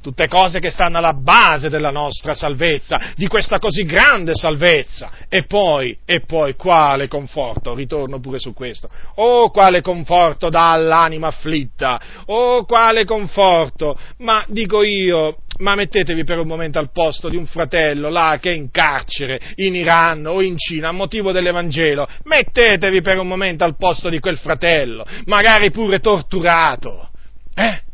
tutte 0.03 0.27
cose 0.27 0.59
che 0.59 0.69
stanno 0.69 0.97
alla 0.97 1.13
base 1.13 1.69
della 1.69 1.89
nostra 1.89 2.35
salvezza, 2.35 3.13
di 3.15 3.27
questa 3.27 3.57
così 3.57 3.85
grande 3.85 4.35
salvezza. 4.35 5.09
E 5.29 5.45
poi, 5.45 5.97
e 6.05 6.19
poi, 6.19 6.55
quale 6.55 7.07
conforto, 7.07 7.73
ritorno 7.73 8.19
pure 8.19 8.37
su 8.37 8.53
questo, 8.53 8.89
oh 9.15 9.49
quale 9.49 9.81
conforto 9.81 10.49
dà 10.49 10.73
all'anima 10.73 11.27
afflitta, 11.27 11.99
oh 12.25 12.65
quale 12.65 13.03
conforto, 13.05 13.97
ma 14.17 14.45
dico 14.47 14.83
io, 14.83 15.37
ma 15.59 15.73
mettetevi 15.73 16.23
per 16.23 16.37
un 16.37 16.47
momento 16.47 16.77
al 16.77 16.91
posto 16.91 17.29
di 17.29 17.37
un 17.37 17.47
fratello 17.47 18.09
là 18.09 18.37
che 18.39 18.51
è 18.51 18.55
in 18.55 18.69
carcere 18.69 19.39
in 19.55 19.73
Iran 19.73 20.27
o 20.27 20.41
in 20.41 20.57
Cina 20.57 20.89
a 20.89 20.91
motivo 20.91 21.31
dell'Evangelo, 21.31 22.07
mettetevi 22.25 23.01
per 23.01 23.17
un 23.17 23.27
momento 23.27 23.63
al 23.63 23.75
posto 23.77 24.09
di 24.09 24.19
quel 24.19 24.37
fratello, 24.37 25.03
magari 25.25 25.71
pure 25.71 25.99
torturato, 25.99 27.09
eh? 27.55 27.91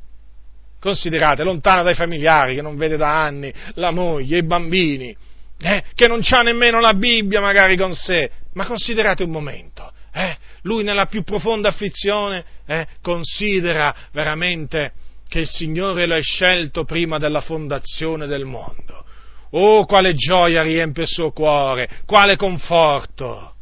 Considerate, 0.79 1.43
lontano 1.43 1.83
dai 1.83 1.95
familiari, 1.95 2.55
che 2.55 2.61
non 2.61 2.77
vede 2.77 2.97
da 2.97 3.23
anni 3.23 3.53
la 3.73 3.91
moglie, 3.91 4.37
i 4.37 4.45
bambini, 4.45 5.15
eh, 5.61 5.83
che 5.93 6.07
non 6.07 6.21
ha 6.29 6.41
nemmeno 6.41 6.79
la 6.79 6.93
Bibbia 6.93 7.41
magari 7.41 7.75
con 7.75 7.93
sé, 7.93 8.31
ma 8.53 8.65
considerate 8.65 9.23
un 9.23 9.31
momento, 9.31 9.91
eh, 10.13 10.37
lui 10.63 10.83
nella 10.83 11.05
più 11.05 11.23
profonda 11.23 11.69
afflizione 11.69 12.43
eh, 12.65 12.87
considera 13.01 13.95
veramente 14.11 14.93
che 15.27 15.39
il 15.39 15.47
Signore 15.47 16.05
lo 16.05 16.15
ha 16.15 16.21
scelto 16.21 16.83
prima 16.83 17.17
della 17.17 17.41
fondazione 17.41 18.25
del 18.25 18.45
mondo. 18.45 19.05
Oh, 19.51 19.85
quale 19.85 20.13
gioia 20.13 20.61
riempie 20.61 21.03
il 21.03 21.09
suo 21.09 21.31
cuore, 21.31 21.87
quale 22.05 22.35
conforto! 22.35 23.53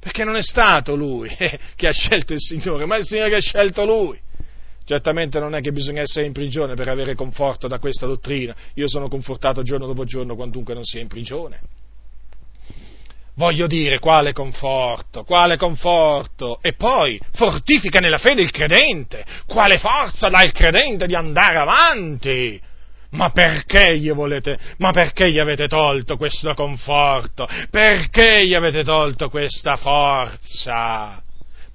Perché 0.00 0.24
non 0.24 0.36
è 0.36 0.42
stato 0.42 0.94
lui 0.94 1.28
eh, 1.38 1.58
che 1.74 1.88
ha 1.88 1.92
scelto 1.92 2.32
il 2.32 2.40
Signore, 2.40 2.86
ma 2.86 2.96
il 2.96 3.04
Signore 3.04 3.30
che 3.30 3.36
ha 3.36 3.40
scelto 3.40 3.84
lui. 3.84 4.18
Certamente 4.88 5.38
non 5.38 5.54
è 5.54 5.60
che 5.60 5.70
bisogna 5.70 6.00
essere 6.00 6.24
in 6.24 6.32
prigione 6.32 6.74
per 6.74 6.88
avere 6.88 7.14
conforto 7.14 7.68
da 7.68 7.78
questa 7.78 8.06
dottrina. 8.06 8.56
Io 8.76 8.88
sono 8.88 9.06
confortato 9.08 9.60
giorno 9.60 9.84
dopo 9.84 10.06
giorno 10.06 10.34
quantunque 10.34 10.72
non 10.72 10.82
sia 10.82 11.02
in 11.02 11.08
prigione. 11.08 11.60
Voglio 13.34 13.66
dire, 13.66 13.98
quale 13.98 14.32
conforto, 14.32 15.24
quale 15.24 15.58
conforto. 15.58 16.58
E 16.62 16.72
poi 16.72 17.20
fortifica 17.34 17.98
nella 17.98 18.16
fede 18.16 18.40
il 18.40 18.50
credente. 18.50 19.26
Quale 19.44 19.76
forza 19.76 20.30
dà 20.30 20.42
il 20.42 20.52
credente 20.52 21.06
di 21.06 21.14
andare 21.14 21.58
avanti. 21.58 22.58
Ma 23.10 23.28
perché 23.28 23.98
gli 23.98 24.10
volete, 24.10 24.58
ma 24.78 24.90
perché 24.90 25.30
gli 25.30 25.38
avete 25.38 25.68
tolto 25.68 26.16
questo 26.16 26.54
conforto? 26.54 27.46
Perché 27.68 28.46
gli 28.46 28.54
avete 28.54 28.84
tolto 28.84 29.28
questa 29.28 29.76
forza? 29.76 31.22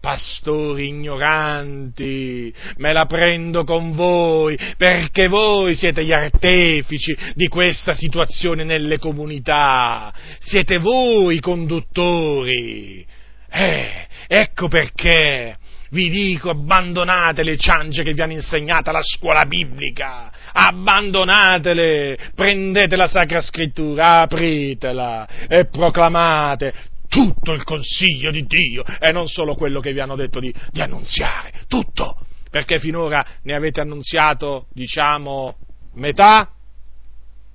Pastori 0.03 0.87
ignoranti, 0.87 2.53
me 2.75 2.91
la 2.91 3.05
prendo 3.05 3.63
con 3.63 3.93
voi, 3.93 4.59
perché 4.75 5.29
voi 5.29 5.75
siete 5.75 6.03
gli 6.03 6.11
artefici 6.11 7.15
di 7.35 7.47
questa 7.47 7.93
situazione 7.93 8.65
nelle 8.65 8.97
comunità, 8.97 10.13
siete 10.39 10.77
voi 10.79 11.37
i 11.37 11.39
conduttori. 11.39 13.05
Eh, 13.49 14.07
ecco 14.27 14.67
perché 14.67 15.55
vi 15.91 16.09
dico 16.09 16.49
abbandonate 16.49 17.43
le 17.43 17.55
ciance 17.55 18.03
che 18.03 18.13
vi 18.13 18.21
hanno 18.21 18.33
insegnato 18.33 18.91
la 18.91 18.99
scuola 19.01 19.45
biblica, 19.45 20.29
abbandonatele, 20.51 22.31
prendete 22.35 22.97
la 22.97 23.07
Sacra 23.07 23.39
Scrittura, 23.39 24.19
apritela 24.23 25.25
e 25.47 25.63
proclamate 25.67 26.91
tutto 27.13 27.51
il 27.51 27.63
consiglio 27.63 28.31
di 28.31 28.43
Dio 28.47 28.83
e 28.99 29.11
non 29.11 29.27
solo 29.27 29.53
quello 29.53 29.79
che 29.79 29.93
vi 29.93 29.99
hanno 29.99 30.15
detto 30.15 30.39
di, 30.39 30.51
di 30.71 30.81
annunziare, 30.81 31.53
tutto, 31.67 32.17
perché 32.49 32.79
finora 32.79 33.23
ne 33.43 33.55
avete 33.55 33.81
annunziato, 33.81 34.65
diciamo, 34.73 35.55
metà, 35.93 36.49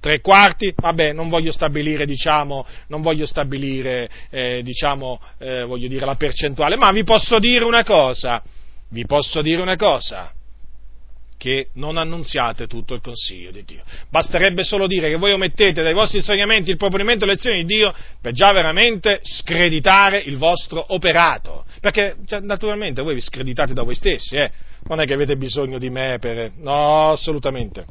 tre 0.01 0.21
quarti, 0.21 0.73
vabbè, 0.77 1.13
non 1.13 1.29
voglio 1.29 1.51
stabilire, 1.51 2.07
diciamo, 2.07 2.65
non 2.87 3.01
voglio 3.03 3.27
stabilire, 3.27 4.09
eh, 4.31 4.63
diciamo, 4.63 5.21
eh, 5.39 5.65
voglio 5.65 5.89
dire 5.89 6.07
la 6.07 6.15
percentuale, 6.15 6.77
ma 6.77 6.93
vi 6.93 7.03
posso 7.03 7.41
dire 7.41 7.65
una 7.65 7.83
cosa, 7.83 8.41
vi 8.91 9.07
posso 9.07 9.43
dire 9.43 9.61
una 9.61 9.75
cosa, 9.75 10.33
che 11.39 11.69
non 11.75 11.97
annunziate 11.97 12.67
tutto 12.67 12.93
il 12.93 13.01
consiglio 13.01 13.51
di 13.51 13.65
Dio. 13.65 13.83
Basterebbe 14.11 14.65
solo 14.65 14.87
dire 14.87 15.09
che 15.09 15.17
voi 15.17 15.33
omettete 15.33 15.83
dai 15.83 15.95
vostri 15.95 16.19
insegnamenti 16.19 16.71
il 16.71 16.77
proponimento 16.77 17.21
delle 17.21 17.35
lezioni 17.35 17.65
di 17.65 17.77
Dio 17.77 17.95
per 18.21 18.33
già 18.33 18.53
veramente 18.53 19.21
screditare 19.23 20.19
il 20.19 20.37
vostro 20.37 20.85
operato. 20.93 21.65
Perché 21.81 22.17
cioè, 22.27 22.41
naturalmente 22.41 23.01
voi 23.01 23.15
vi 23.15 23.21
screditate 23.21 23.73
da 23.73 23.85
voi 23.85 23.95
stessi, 23.95 24.37
eh? 24.37 24.51
non 24.89 25.01
è 25.01 25.07
che 25.07 25.15
avete 25.15 25.37
bisogno 25.37 25.79
di 25.79 25.89
me 25.89 26.19
per... 26.19 26.53
No, 26.57 27.13
assolutamente. 27.13 27.87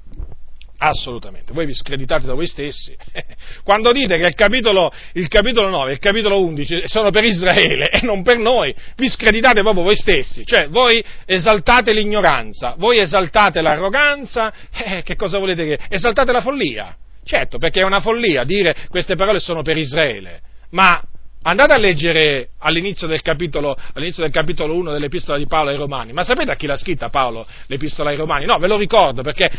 Assolutamente, 0.79 1.53
voi 1.53 1.65
vi 1.65 1.73
screditate 1.73 2.27
da 2.27 2.35
voi 2.35 2.45
stessi. 2.45 2.95
Quando 3.63 3.91
dite 3.91 4.17
che 4.19 4.27
il 4.27 4.35
capitolo, 4.35 4.91
il 5.13 5.27
capitolo 5.27 5.69
9 5.69 5.89
e 5.89 5.93
il 5.93 5.99
capitolo 5.99 6.39
11 6.43 6.83
sono 6.85 7.09
per 7.09 7.23
Israele 7.23 7.89
e 7.89 8.01
non 8.03 8.21
per 8.21 8.37
noi, 8.37 8.75
vi 8.95 9.09
screditate 9.09 9.61
proprio 9.61 9.83
voi 9.83 9.95
stessi. 9.95 10.45
Cioè, 10.45 10.67
voi 10.67 11.03
esaltate 11.25 11.93
l'ignoranza, 11.93 12.75
voi 12.77 12.99
esaltate 12.99 13.61
l'arroganza, 13.61 14.53
eh, 14.71 15.01
che 15.01 15.15
cosa 15.15 15.39
volete 15.39 15.65
che... 15.65 15.79
Esaltate 15.89 16.31
la 16.31 16.41
follia. 16.41 16.95
Certo, 17.23 17.57
perché 17.57 17.81
è 17.81 17.83
una 17.83 17.99
follia 17.99 18.43
dire 18.43 18.75
queste 18.87 19.15
parole 19.15 19.39
sono 19.39 19.63
per 19.63 19.77
Israele, 19.77 20.41
ma 20.69 21.01
Andate 21.43 21.73
a 21.73 21.77
leggere 21.77 22.49
all'inizio 22.59 23.07
del, 23.07 23.21
capitolo, 23.21 23.77
all'inizio 23.93 24.23
del 24.23 24.33
capitolo 24.33 24.75
1 24.75 24.91
dell'Epistola 24.91 25.37
di 25.37 25.47
Paolo 25.47 25.69
ai 25.69 25.77
Romani, 25.77 26.11
ma 26.11 26.23
sapete 26.23 26.51
a 26.51 26.55
chi 26.55 26.67
l'ha 26.67 26.75
scritta 26.75 27.09
Paolo 27.09 27.45
l'Epistola 27.67 28.09
ai 28.09 28.17
Romani? 28.17 28.45
No, 28.45 28.57
ve 28.57 28.67
lo 28.67 28.77
ricordo 28.77 29.21
perché 29.21 29.49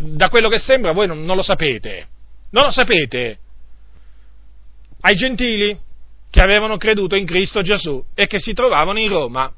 da 0.00 0.28
quello 0.28 0.48
che 0.48 0.58
sembra 0.58 0.92
voi 0.92 1.06
non, 1.06 1.24
non 1.24 1.36
lo 1.36 1.42
sapete. 1.42 2.06
Non 2.50 2.64
lo 2.64 2.70
sapete. 2.70 3.38
Ai 5.00 5.16
gentili 5.16 5.76
che 6.30 6.40
avevano 6.40 6.76
creduto 6.76 7.16
in 7.16 7.26
Cristo 7.26 7.62
Gesù 7.62 8.02
e 8.14 8.26
che 8.26 8.38
si 8.38 8.52
trovavano 8.52 8.98
in 8.98 9.08
Roma. 9.08 9.52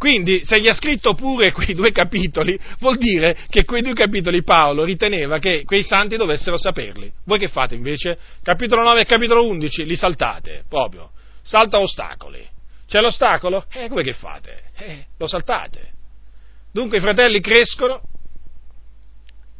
Quindi, 0.00 0.46
se 0.46 0.58
gli 0.58 0.66
ha 0.66 0.72
scritto 0.72 1.12
pure 1.12 1.52
quei 1.52 1.74
due 1.74 1.92
capitoli, 1.92 2.58
vuol 2.78 2.96
dire 2.96 3.36
che 3.50 3.66
quei 3.66 3.82
due 3.82 3.92
capitoli 3.92 4.42
Paolo 4.42 4.82
riteneva 4.82 5.38
che 5.38 5.64
quei 5.66 5.82
santi 5.82 6.16
dovessero 6.16 6.56
saperli. 6.56 7.12
Voi 7.24 7.38
che 7.38 7.48
fate 7.48 7.74
invece? 7.74 8.18
Capitolo 8.42 8.80
9 8.80 9.02
e 9.02 9.04
capitolo 9.04 9.46
11 9.46 9.84
li 9.84 9.96
saltate, 9.96 10.64
proprio. 10.66 11.10
Salta 11.42 11.80
ostacoli. 11.80 12.42
C'è 12.86 13.02
l'ostacolo? 13.02 13.66
Eh, 13.70 13.88
voi 13.90 14.02
che 14.02 14.14
fate? 14.14 14.62
Eh, 14.78 15.04
lo 15.18 15.26
saltate. 15.26 15.90
Dunque 16.72 16.96
i 16.96 17.02
fratelli 17.02 17.42
crescono. 17.42 18.00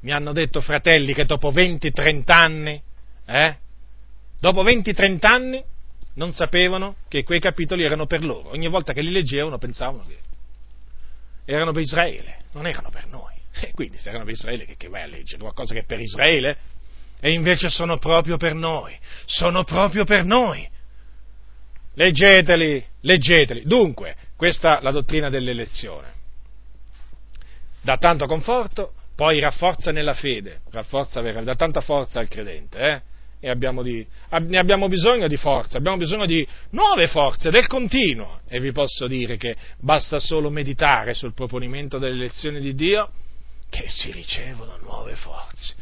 Mi 0.01 0.13
hanno 0.13 0.33
detto 0.33 0.63
fratelli 0.63 1.13
che 1.13 1.27
dopo 1.27 1.53
20-30 1.53 2.23
anni, 2.29 2.83
eh, 3.27 3.57
dopo 4.41 4.65
20-30 4.65 5.19
anni, 5.27 5.63
non 6.15 6.33
sapevano 6.33 6.97
che 7.09 7.25
quei 7.25 7.41
capitoli 7.41 7.83
erano 7.83 8.07
per 8.07 8.25
loro. 8.25 8.49
Ogni 8.53 8.69
volta 8.69 8.95
che 8.95 9.03
li 9.03 9.11
leggevano 9.11 9.59
pensavano 9.59 10.07
che 10.09 10.29
erano 11.45 11.73
per 11.73 11.83
Israele, 11.83 12.39
non 12.53 12.67
erano 12.67 12.91
per 12.91 13.07
noi. 13.07 13.35
E 13.53 13.73
quindi 13.73 13.99
se 13.99 14.09
erano 14.09 14.25
per 14.25 14.35
Israele 14.35 14.65
che, 14.65 14.77
che 14.77 14.89
vai 14.89 15.03
a 15.03 15.07
leggere? 15.07 15.41
Qualcosa 15.41 15.75
che 15.75 15.81
è 15.81 15.85
per 15.85 16.01
Israele? 16.01 16.57
E 17.21 17.33
invece 17.33 17.69
sono 17.69 17.99
proprio 17.99 18.37
per 18.37 18.55
noi, 18.55 18.99
sono 19.27 19.65
proprio 19.65 20.05
per 20.05 20.25
noi. 20.25 20.69
Leggeteli, 21.95 22.83
leggeteli. 23.01 23.63
Dunque, 23.63 24.17
questa 24.37 24.79
è 24.79 24.83
la 24.83 24.91
dottrina 24.91 25.29
dell'elezione. 25.29 26.13
Dà 27.83 27.97
tanto 27.99 28.27
conforto, 28.27 28.95
poi 29.15 29.41
rafforza 29.41 29.91
nella 29.93 30.15
fede, 30.15 30.61
rafforza, 30.71 31.21
dà 31.21 31.55
tanta 31.55 31.81
forza 31.81 32.21
al 32.21 32.29
credente, 32.29 32.79
eh? 32.79 33.03
E 33.41 33.49
abbiamo 33.49 33.83
di, 33.83 34.07
ne 34.41 34.59
abbiamo 34.59 34.87
bisogno 34.87 35.27
di 35.27 35.37
forza, 35.37 35.79
abbiamo 35.79 35.97
bisogno 35.97 36.27
di 36.27 36.47
nuove 36.71 37.07
forze, 37.07 37.51
del 37.51 37.67
continuo. 37.67 38.41
E 38.47 38.61
vi 38.61 38.71
posso 38.71 39.07
dire 39.07 39.37
che 39.39 39.57
basta 39.79 40.21
solo 40.21 40.51
meditare 40.51 41.15
sul 41.15 41.33
proponimento 41.33 41.99
delle 41.99 42.17
lezioni 42.17 42.61
di 42.61 42.75
Dio 42.75 43.11
che 43.71 43.85
si 43.89 44.13
ricevono 44.13 44.77
nuove 44.83 45.15
forze. 45.15 45.75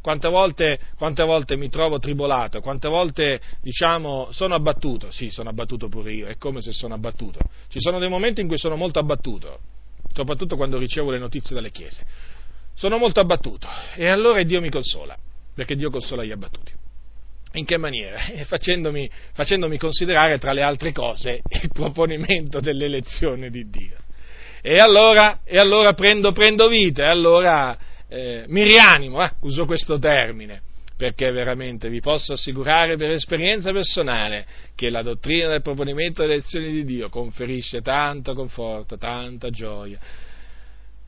Quante 0.00 0.28
volte, 0.28 0.80
quante 0.96 1.22
volte, 1.22 1.56
mi 1.56 1.68
trovo 1.68 1.98
tribolato, 1.98 2.60
quante 2.60 2.88
volte 2.88 3.40
diciamo 3.60 4.28
sono 4.32 4.54
abbattuto, 4.54 5.12
sì 5.12 5.30
sono 5.30 5.50
abbattuto 5.50 5.88
pure 5.88 6.12
io, 6.12 6.26
è 6.26 6.36
come 6.38 6.60
se 6.60 6.72
sono 6.72 6.94
abbattuto. 6.94 7.38
Ci 7.68 7.78
sono 7.78 8.00
dei 8.00 8.08
momenti 8.08 8.40
in 8.40 8.48
cui 8.48 8.58
sono 8.58 8.74
molto 8.74 8.98
abbattuto, 8.98 9.60
soprattutto 10.12 10.56
quando 10.56 10.78
ricevo 10.78 11.10
le 11.10 11.18
notizie 11.18 11.54
dalle 11.54 11.70
chiese. 11.70 12.04
Sono 12.74 12.96
molto 12.96 13.20
abbattuto 13.20 13.68
e 13.94 14.08
allora 14.08 14.42
Dio 14.42 14.60
mi 14.60 14.70
consola, 14.70 15.16
perché 15.54 15.76
Dio 15.76 15.90
consola 15.90 16.24
gli 16.24 16.32
abbattuti. 16.32 16.81
In 17.54 17.64
che 17.64 17.76
maniera? 17.76 18.18
Facendomi, 18.46 19.08
facendomi, 19.32 19.76
considerare 19.78 20.38
tra 20.38 20.52
le 20.52 20.62
altre 20.62 20.92
cose 20.92 21.42
il 21.48 21.70
proponimento 21.72 22.60
dell'elezione 22.60 23.50
di 23.50 23.68
Dio. 23.68 23.96
E 24.62 24.78
allora, 24.78 25.40
e 25.44 25.58
allora 25.58 25.92
prendo, 25.92 26.32
prendo, 26.32 26.68
vita, 26.68 27.04
e 27.04 27.08
allora 27.08 27.76
eh, 28.08 28.44
mi 28.46 28.62
rianimo, 28.62 29.22
eh, 29.22 29.32
uso 29.40 29.66
questo 29.66 29.98
termine, 29.98 30.62
perché 30.96 31.32
veramente 31.32 31.88
vi 31.88 32.00
posso 32.00 32.34
assicurare 32.34 32.96
per 32.96 33.10
esperienza 33.10 33.72
personale 33.72 34.46
che 34.76 34.88
la 34.88 35.02
dottrina 35.02 35.48
del 35.48 35.62
proponimento 35.62 36.22
dell'elezione 36.22 36.68
di 36.68 36.84
Dio 36.84 37.08
conferisce 37.08 37.80
tanto 37.80 38.34
conforto, 38.34 38.96
tanta 38.96 39.50
gioia, 39.50 39.98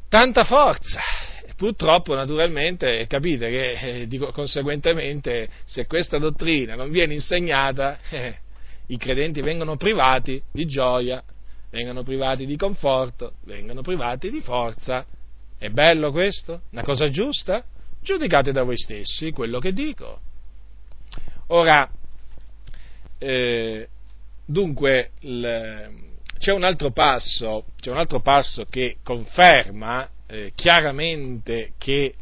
tanta 0.09 0.45
forza 0.45 1.01
Purtroppo, 1.57 2.15
naturalmente, 2.15 3.07
capite 3.07 3.49
che 3.49 3.73
eh, 3.73 4.07
dico, 4.09 4.33
conseguentemente, 4.33 5.49
se 5.65 5.87
questa 5.87 6.19
dottrina 6.19 6.75
non 6.75 6.91
viene 6.91 7.15
insegnata, 7.15 7.99
eh, 8.11 8.39
i 8.87 8.97
credenti 8.97 9.41
vengono 9.41 9.77
privati 9.77 10.43
di 10.53 10.67
gioia, 10.67 11.23
vengono 11.71 12.03
privati 12.03 12.45
di 12.45 12.57
conforto, 12.57 13.35
vengono 13.45 13.83
privati 13.83 14.31
di 14.31 14.41
forza. 14.41 15.07
È 15.57 15.69
bello 15.69 16.11
questo? 16.11 16.63
Una 16.73 16.83
cosa 16.83 17.09
giusta? 17.09 17.65
Giudicate 18.03 18.53
da 18.53 18.65
voi 18.65 18.77
stessi 18.77 19.31
quello 19.31 19.61
che 19.61 19.73
dico. 19.73 20.21
Ora, 21.49 21.89
eh, 23.19 23.89
dunque, 24.45 25.11
il, 25.21 25.91
c'è, 26.39 26.53
un 26.53 26.93
passo, 26.93 27.67
c'è 27.81 27.91
un 27.91 27.99
altro 27.99 28.21
passo 28.21 28.67
che 28.69 28.97
conferma 29.03 30.09
eh, 30.35 30.53
chiaramente 30.55 31.73
che 31.79 32.15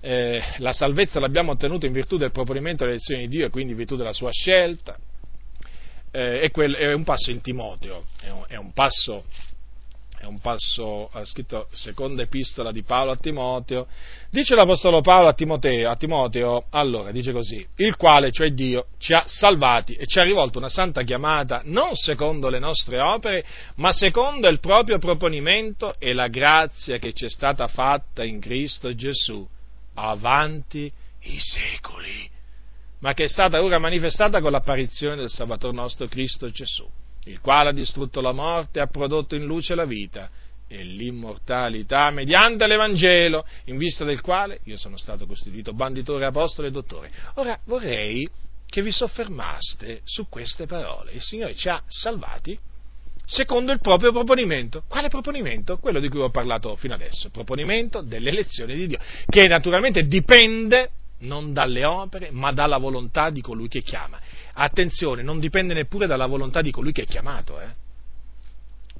eh, 0.00 0.42
la 0.58 0.72
salvezza 0.72 1.20
l'abbiamo 1.20 1.52
ottenuta 1.52 1.86
in 1.86 1.92
virtù 1.92 2.16
del 2.16 2.32
proponimento 2.32 2.84
delle 2.84 2.96
elezioni 2.96 3.28
di 3.28 3.36
Dio 3.36 3.46
e 3.46 3.50
quindi 3.50 3.72
in 3.72 3.78
virtù 3.78 3.94
della 3.96 4.12
sua 4.12 4.30
scelta, 4.32 4.98
eh, 6.10 6.40
è, 6.40 6.50
quel, 6.50 6.74
è, 6.74 6.92
un 6.92 7.04
passo 7.04 7.30
in 7.30 7.40
Timoteo, 7.40 8.04
è 8.20 8.30
un, 8.30 8.44
è 8.48 8.56
un 8.56 8.72
passo 8.72 9.24
è 10.18 10.24
un 10.24 10.38
passo, 10.40 11.08
ha 11.12 11.24
scritto 11.24 11.68
seconda 11.72 12.22
epistola 12.22 12.72
di 12.72 12.82
Paolo 12.82 13.12
a 13.12 13.16
Timoteo, 13.16 13.86
dice 14.30 14.54
l'Apostolo 14.54 15.00
Paolo 15.00 15.28
a 15.28 15.34
Timoteo, 15.34 15.90
a 15.90 15.96
Timoteo, 15.96 16.66
allora 16.70 17.10
dice 17.10 17.32
così, 17.32 17.66
il 17.76 17.96
quale, 17.96 18.32
cioè 18.32 18.50
Dio, 18.50 18.86
ci 18.98 19.12
ha 19.12 19.24
salvati 19.26 19.94
e 19.94 20.06
ci 20.06 20.18
ha 20.18 20.22
rivolto 20.22 20.58
una 20.58 20.68
santa 20.68 21.02
chiamata 21.02 21.62
non 21.64 21.94
secondo 21.94 22.48
le 22.48 22.58
nostre 22.58 23.00
opere, 23.00 23.44
ma 23.76 23.92
secondo 23.92 24.48
il 24.48 24.60
proprio 24.60 24.98
proponimento 24.98 25.96
e 25.98 26.12
la 26.12 26.28
grazia 26.28 26.98
che 26.98 27.12
ci 27.12 27.26
è 27.26 27.30
stata 27.30 27.66
fatta 27.66 28.24
in 28.24 28.40
Cristo 28.40 28.94
Gesù, 28.94 29.46
avanti 29.94 30.90
i 31.20 31.38
secoli, 31.38 32.30
ma 33.00 33.12
che 33.12 33.24
è 33.24 33.28
stata 33.28 33.62
ora 33.62 33.78
manifestata 33.78 34.40
con 34.40 34.52
l'apparizione 34.52 35.16
del 35.16 35.30
Salvatore 35.30 35.74
nostro 35.74 36.06
Cristo 36.06 36.48
Gesù 36.50 36.88
il 37.26 37.40
quale 37.40 37.70
ha 37.70 37.72
distrutto 37.72 38.20
la 38.20 38.32
morte 38.32 38.78
e 38.78 38.82
ha 38.82 38.86
prodotto 38.86 39.34
in 39.34 39.44
luce 39.44 39.74
la 39.74 39.84
vita 39.84 40.30
e 40.68 40.82
l'immortalità 40.82 42.10
mediante 42.10 42.66
l'Evangelo, 42.66 43.44
in 43.66 43.76
vista 43.76 44.04
del 44.04 44.20
quale 44.20 44.60
io 44.64 44.76
sono 44.76 44.96
stato 44.96 45.26
costituito 45.26 45.72
banditore, 45.72 46.24
apostolo 46.24 46.66
e 46.66 46.70
dottore. 46.70 47.10
Ora 47.34 47.58
vorrei 47.64 48.28
che 48.66 48.82
vi 48.82 48.90
soffermaste 48.90 50.00
su 50.04 50.28
queste 50.28 50.66
parole. 50.66 51.12
Il 51.12 51.20
Signore 51.20 51.54
ci 51.54 51.68
ha 51.68 51.80
salvati 51.86 52.58
secondo 53.24 53.72
il 53.72 53.80
proprio 53.80 54.12
proponimento. 54.12 54.82
Quale 54.88 55.08
proponimento? 55.08 55.78
Quello 55.78 56.00
di 56.00 56.08
cui 56.08 56.20
ho 56.20 56.30
parlato 56.30 56.74
fino 56.76 56.94
adesso, 56.94 57.30
proponimento 57.30 58.00
dell'elezione 58.00 58.74
di 58.74 58.86
Dio, 58.88 58.98
che 59.26 59.46
naturalmente 59.46 60.06
dipende 60.06 60.90
non 61.18 61.52
dalle 61.52 61.84
opere, 61.84 62.30
ma 62.30 62.52
dalla 62.52 62.78
volontà 62.78 63.30
di 63.30 63.40
colui 63.40 63.68
che 63.68 63.82
chiama. 63.82 64.20
Attenzione, 64.58 65.22
non 65.22 65.38
dipende 65.38 65.74
neppure 65.74 66.06
dalla 66.06 66.24
volontà 66.24 66.62
di 66.62 66.70
colui 66.70 66.92
che 66.92 67.02
è 67.02 67.06
chiamato. 67.06 67.60
Eh? 67.60 67.68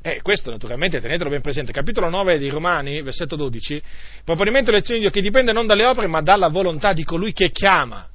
Eh, 0.03 0.23
questo 0.23 0.51
naturalmente 0.51 1.01
tenetelo 1.01 1.31
ben 1.31 1.41
presente. 1.41 1.73
Capitolo 1.73 2.11
9 2.11 2.37
di 2.37 2.51
Romani, 2.51 3.01
versetto 3.01 3.37
12, 3.37 3.83
proponimento 4.23 4.71
lezioni 4.71 5.01
di 5.01 5.07
Dio 5.07 5.13
che 5.13 5.23
dipende 5.23 5.53
non 5.53 5.67
dalle 5.67 5.87
opere 5.87 6.09
ma 6.09 6.21
dalla 6.21 6.49
volontà 6.49 6.93
di 6.93 7.05
colui 7.05 7.33
che 7.33 7.51
chiama. 7.51 8.07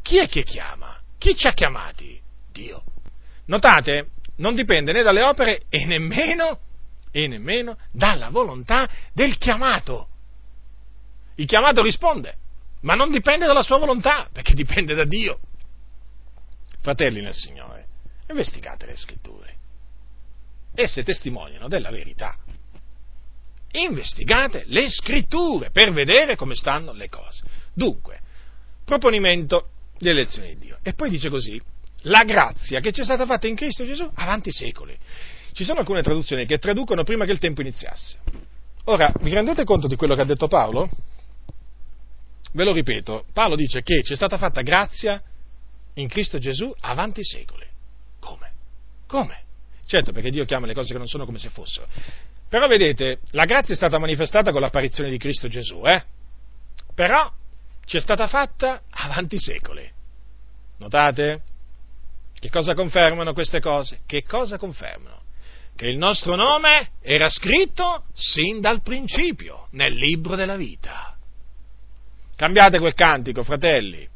Chi 0.00 0.16
è 0.16 0.28
che 0.28 0.44
chiama? 0.44 0.98
Chi 1.18 1.36
ci 1.36 1.46
ha 1.46 1.52
chiamati? 1.52 2.18
Dio. 2.50 2.82
Notate, 3.46 4.08
non 4.36 4.54
dipende 4.54 4.92
né 4.92 5.02
dalle 5.02 5.22
opere 5.22 5.64
e 5.68 5.84
nemmeno, 5.84 6.58
e 7.10 7.28
nemmeno 7.28 7.76
dalla 7.92 8.30
volontà 8.30 8.88
del 9.12 9.36
chiamato. 9.36 10.08
Il 11.34 11.44
chiamato 11.44 11.82
risponde, 11.82 12.34
ma 12.80 12.94
non 12.94 13.10
dipende 13.10 13.46
dalla 13.46 13.62
sua 13.62 13.76
volontà, 13.76 14.26
perché 14.32 14.54
dipende 14.54 14.94
da 14.94 15.04
Dio. 15.04 15.38
Fratelli 16.82 17.20
nel 17.20 17.32
Signore, 17.32 17.86
investigate 18.28 18.86
le 18.86 18.96
scritture. 18.96 19.54
Esse 20.74 21.04
testimoniano 21.04 21.68
della 21.68 21.90
verità. 21.90 22.36
Investigate 23.70 24.64
le 24.66 24.90
scritture 24.90 25.70
per 25.70 25.92
vedere 25.92 26.34
come 26.34 26.56
stanno 26.56 26.92
le 26.92 27.08
cose. 27.08 27.44
Dunque, 27.72 28.20
proponimento 28.84 29.68
di 29.96 30.08
elezione 30.08 30.48
di 30.48 30.58
Dio. 30.58 30.78
E 30.82 30.94
poi 30.94 31.08
dice 31.08 31.30
così, 31.30 31.60
la 32.02 32.24
grazia 32.24 32.80
che 32.80 32.90
ci 32.90 33.02
è 33.02 33.04
stata 33.04 33.26
fatta 33.26 33.46
in 33.46 33.54
Cristo 33.54 33.84
Gesù 33.84 34.10
avanti 34.14 34.48
i 34.48 34.52
secoli. 34.52 34.98
Ci 35.52 35.62
sono 35.62 35.78
alcune 35.78 36.02
traduzioni 36.02 36.46
che 36.46 36.58
traducono 36.58 37.04
prima 37.04 37.24
che 37.24 37.32
il 37.32 37.38
tempo 37.38 37.60
iniziasse. 37.60 38.18
Ora, 38.86 39.12
vi 39.20 39.32
rendete 39.32 39.62
conto 39.62 39.86
di 39.86 39.94
quello 39.94 40.16
che 40.16 40.22
ha 40.22 40.24
detto 40.24 40.48
Paolo? 40.48 40.90
Ve 42.54 42.64
lo 42.64 42.72
ripeto, 42.72 43.26
Paolo 43.32 43.54
dice 43.54 43.82
che 43.82 44.02
ci 44.02 44.14
è 44.14 44.16
stata 44.16 44.36
fatta 44.36 44.62
grazia 44.62 45.22
in 45.94 46.08
Cristo 46.08 46.38
Gesù 46.38 46.72
avanti 46.80 47.20
i 47.20 47.24
secoli. 47.24 47.66
Come? 48.20 48.52
Come? 49.06 49.42
Certo, 49.86 50.12
perché 50.12 50.30
Dio 50.30 50.44
chiama 50.44 50.66
le 50.66 50.74
cose 50.74 50.92
che 50.92 50.98
non 50.98 51.06
sono 51.06 51.24
come 51.24 51.38
se 51.38 51.50
fossero. 51.50 51.86
Però 52.48 52.66
vedete, 52.66 53.20
la 53.30 53.44
grazia 53.44 53.74
è 53.74 53.76
stata 53.76 53.98
manifestata 53.98 54.52
con 54.52 54.60
l'apparizione 54.60 55.10
di 55.10 55.18
Cristo 55.18 55.48
Gesù, 55.48 55.82
eh? 55.84 56.02
Però 56.94 57.30
ci 57.84 57.96
è 57.96 58.00
stata 58.00 58.26
fatta 58.26 58.82
avanti 58.90 59.36
i 59.36 59.40
secoli. 59.40 59.90
Notate? 60.78 61.42
Che 62.38 62.50
cosa 62.50 62.74
confermano 62.74 63.32
queste 63.32 63.60
cose? 63.60 64.00
Che 64.06 64.24
cosa 64.24 64.58
confermano? 64.58 65.20
Che 65.74 65.86
il 65.88 65.96
nostro 65.96 66.34
nome 66.34 66.90
era 67.00 67.28
scritto 67.28 68.04
sin 68.14 68.60
dal 68.60 68.82
principio 68.82 69.66
nel 69.70 69.94
libro 69.94 70.36
della 70.36 70.56
vita. 70.56 71.16
Cambiate 72.36 72.78
quel 72.78 72.94
cantico, 72.94 73.44
fratelli. 73.44 74.08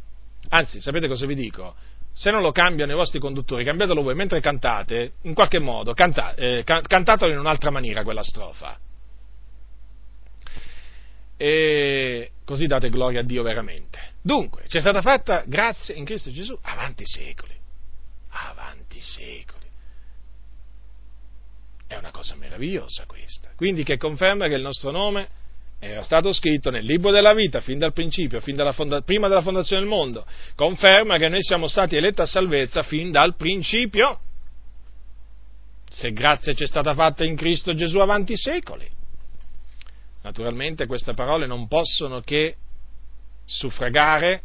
Anzi, 0.50 0.80
sapete 0.80 1.08
cosa 1.08 1.26
vi 1.26 1.34
dico? 1.34 1.74
Se 2.12 2.30
non 2.30 2.40
lo 2.40 2.50
cambiano 2.50 2.92
i 2.92 2.94
vostri 2.94 3.18
conduttori, 3.18 3.64
cambiatelo 3.64 4.02
voi 4.02 4.14
mentre 4.14 4.40
cantate, 4.40 5.14
in 5.22 5.34
qualche 5.34 5.58
modo, 5.58 5.92
canta, 5.92 6.34
eh, 6.34 6.62
cantatelo 6.64 7.32
in 7.32 7.38
un'altra 7.38 7.70
maniera 7.70 8.02
quella 8.04 8.22
strofa. 8.22 8.78
E 11.36 12.30
così 12.44 12.66
date 12.66 12.88
gloria 12.88 13.20
a 13.20 13.22
Dio 13.22 13.42
veramente. 13.42 14.14
Dunque, 14.22 14.64
ci 14.68 14.78
è 14.78 14.80
stata 14.80 15.02
fatta 15.02 15.44
grazia 15.46 15.94
in 15.94 16.06
Cristo 16.06 16.32
Gesù 16.32 16.58
avanti 16.62 17.04
secoli. 17.04 17.54
Avanti 18.30 18.98
secoli. 19.00 19.66
È 21.86 21.96
una 21.96 22.10
cosa 22.10 22.34
meravigliosa 22.34 23.04
questa. 23.06 23.50
Quindi 23.54 23.84
che 23.84 23.98
conferma 23.98 24.48
che 24.48 24.54
il 24.54 24.62
nostro 24.62 24.90
nome 24.90 25.28
era 25.78 26.02
stato 26.02 26.32
scritto 26.32 26.70
nel 26.70 26.84
libro 26.84 27.10
della 27.10 27.34
vita 27.34 27.60
fin 27.60 27.78
dal 27.78 27.92
principio, 27.92 28.40
fin 28.40 28.56
dalla 28.56 28.72
fonda- 28.72 29.02
prima 29.02 29.28
della 29.28 29.42
fondazione 29.42 29.82
del 29.82 29.90
mondo, 29.90 30.26
conferma 30.54 31.18
che 31.18 31.28
noi 31.28 31.42
siamo 31.42 31.68
stati 31.68 31.96
eletti 31.96 32.22
a 32.22 32.26
salvezza 32.26 32.82
fin 32.82 33.10
dal 33.10 33.36
principio, 33.36 34.20
se 35.88 36.12
grazia 36.12 36.54
ci 36.54 36.64
è 36.64 36.66
stata 36.66 36.94
fatta 36.94 37.24
in 37.24 37.36
Cristo 37.36 37.74
Gesù 37.74 37.98
avanti 37.98 38.36
secoli. 38.36 38.88
Naturalmente 40.22 40.86
queste 40.86 41.14
parole 41.14 41.46
non 41.46 41.68
possono 41.68 42.20
che 42.20 42.56
suffragare 43.44 44.42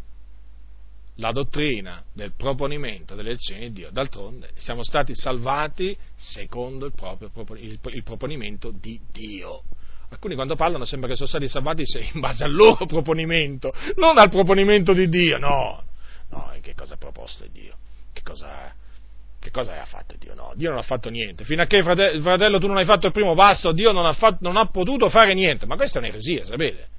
la 1.16 1.32
dottrina 1.32 2.04
del 2.14 2.34
proponimento 2.36 3.16
delle 3.16 3.30
elezioni 3.30 3.68
di 3.68 3.72
Dio. 3.72 3.90
D'altronde 3.92 4.52
siamo 4.56 4.84
stati 4.84 5.16
salvati 5.16 5.98
secondo 6.16 6.86
il, 6.86 6.94
proprio, 6.94 7.32
il 7.58 8.04
proponimento 8.04 8.72
di 8.72 9.00
Dio. 9.12 9.64
Alcuni 10.12 10.36
quando 10.36 10.55
parlano 10.57 10.84
sembra 10.84 11.09
che 11.09 11.16
sono 11.16 11.30
stati 11.30 11.47
salvati 11.47 11.84
in 12.14 12.20
base 12.20 12.43
al 12.43 12.53
loro 12.53 12.86
proponimento, 12.86 13.74
non 13.95 14.18
al 14.18 14.30
proponimento 14.30 14.91
di 14.91 15.07
Dio, 15.07 15.38
no. 15.38 15.84
No, 16.32 16.53
che 16.62 16.76
cosa 16.76 16.95
ha 16.95 16.97
proposto 16.97 17.45
Dio? 17.49 17.76
Che 18.12 18.22
cosa, 18.22 18.74
che 19.39 19.51
cosa 19.51 19.82
ha 19.82 19.86
fatto 19.86 20.16
Dio? 20.20 20.34
No, 20.34 20.51
Dio 20.55 20.70
non 20.70 20.80
ha 20.80 20.84
fatto 20.84 21.09
niente. 21.09 21.45
Fino 21.45 21.62
a 21.62 21.66
che, 21.66 21.82
fratello, 21.82 22.22
fratello 22.22 22.59
tu 22.59 22.68
non 22.68 22.76
hai 22.76 22.84
fatto 22.84 23.07
il 23.07 23.14
primo 23.14 23.36
passo, 23.36 23.72
Dio 23.72 23.93
non 23.93 24.05
ha, 24.05 24.12
fatto, 24.12 24.39
non 24.41 24.57
ha 24.57 24.66
potuto 24.66 25.09
fare 25.09 25.34
niente. 25.34 25.66
Ma 25.66 25.78
questa 25.78 25.99
è 25.99 26.01
un'eresia, 26.01 26.43
sapete? 26.43 26.89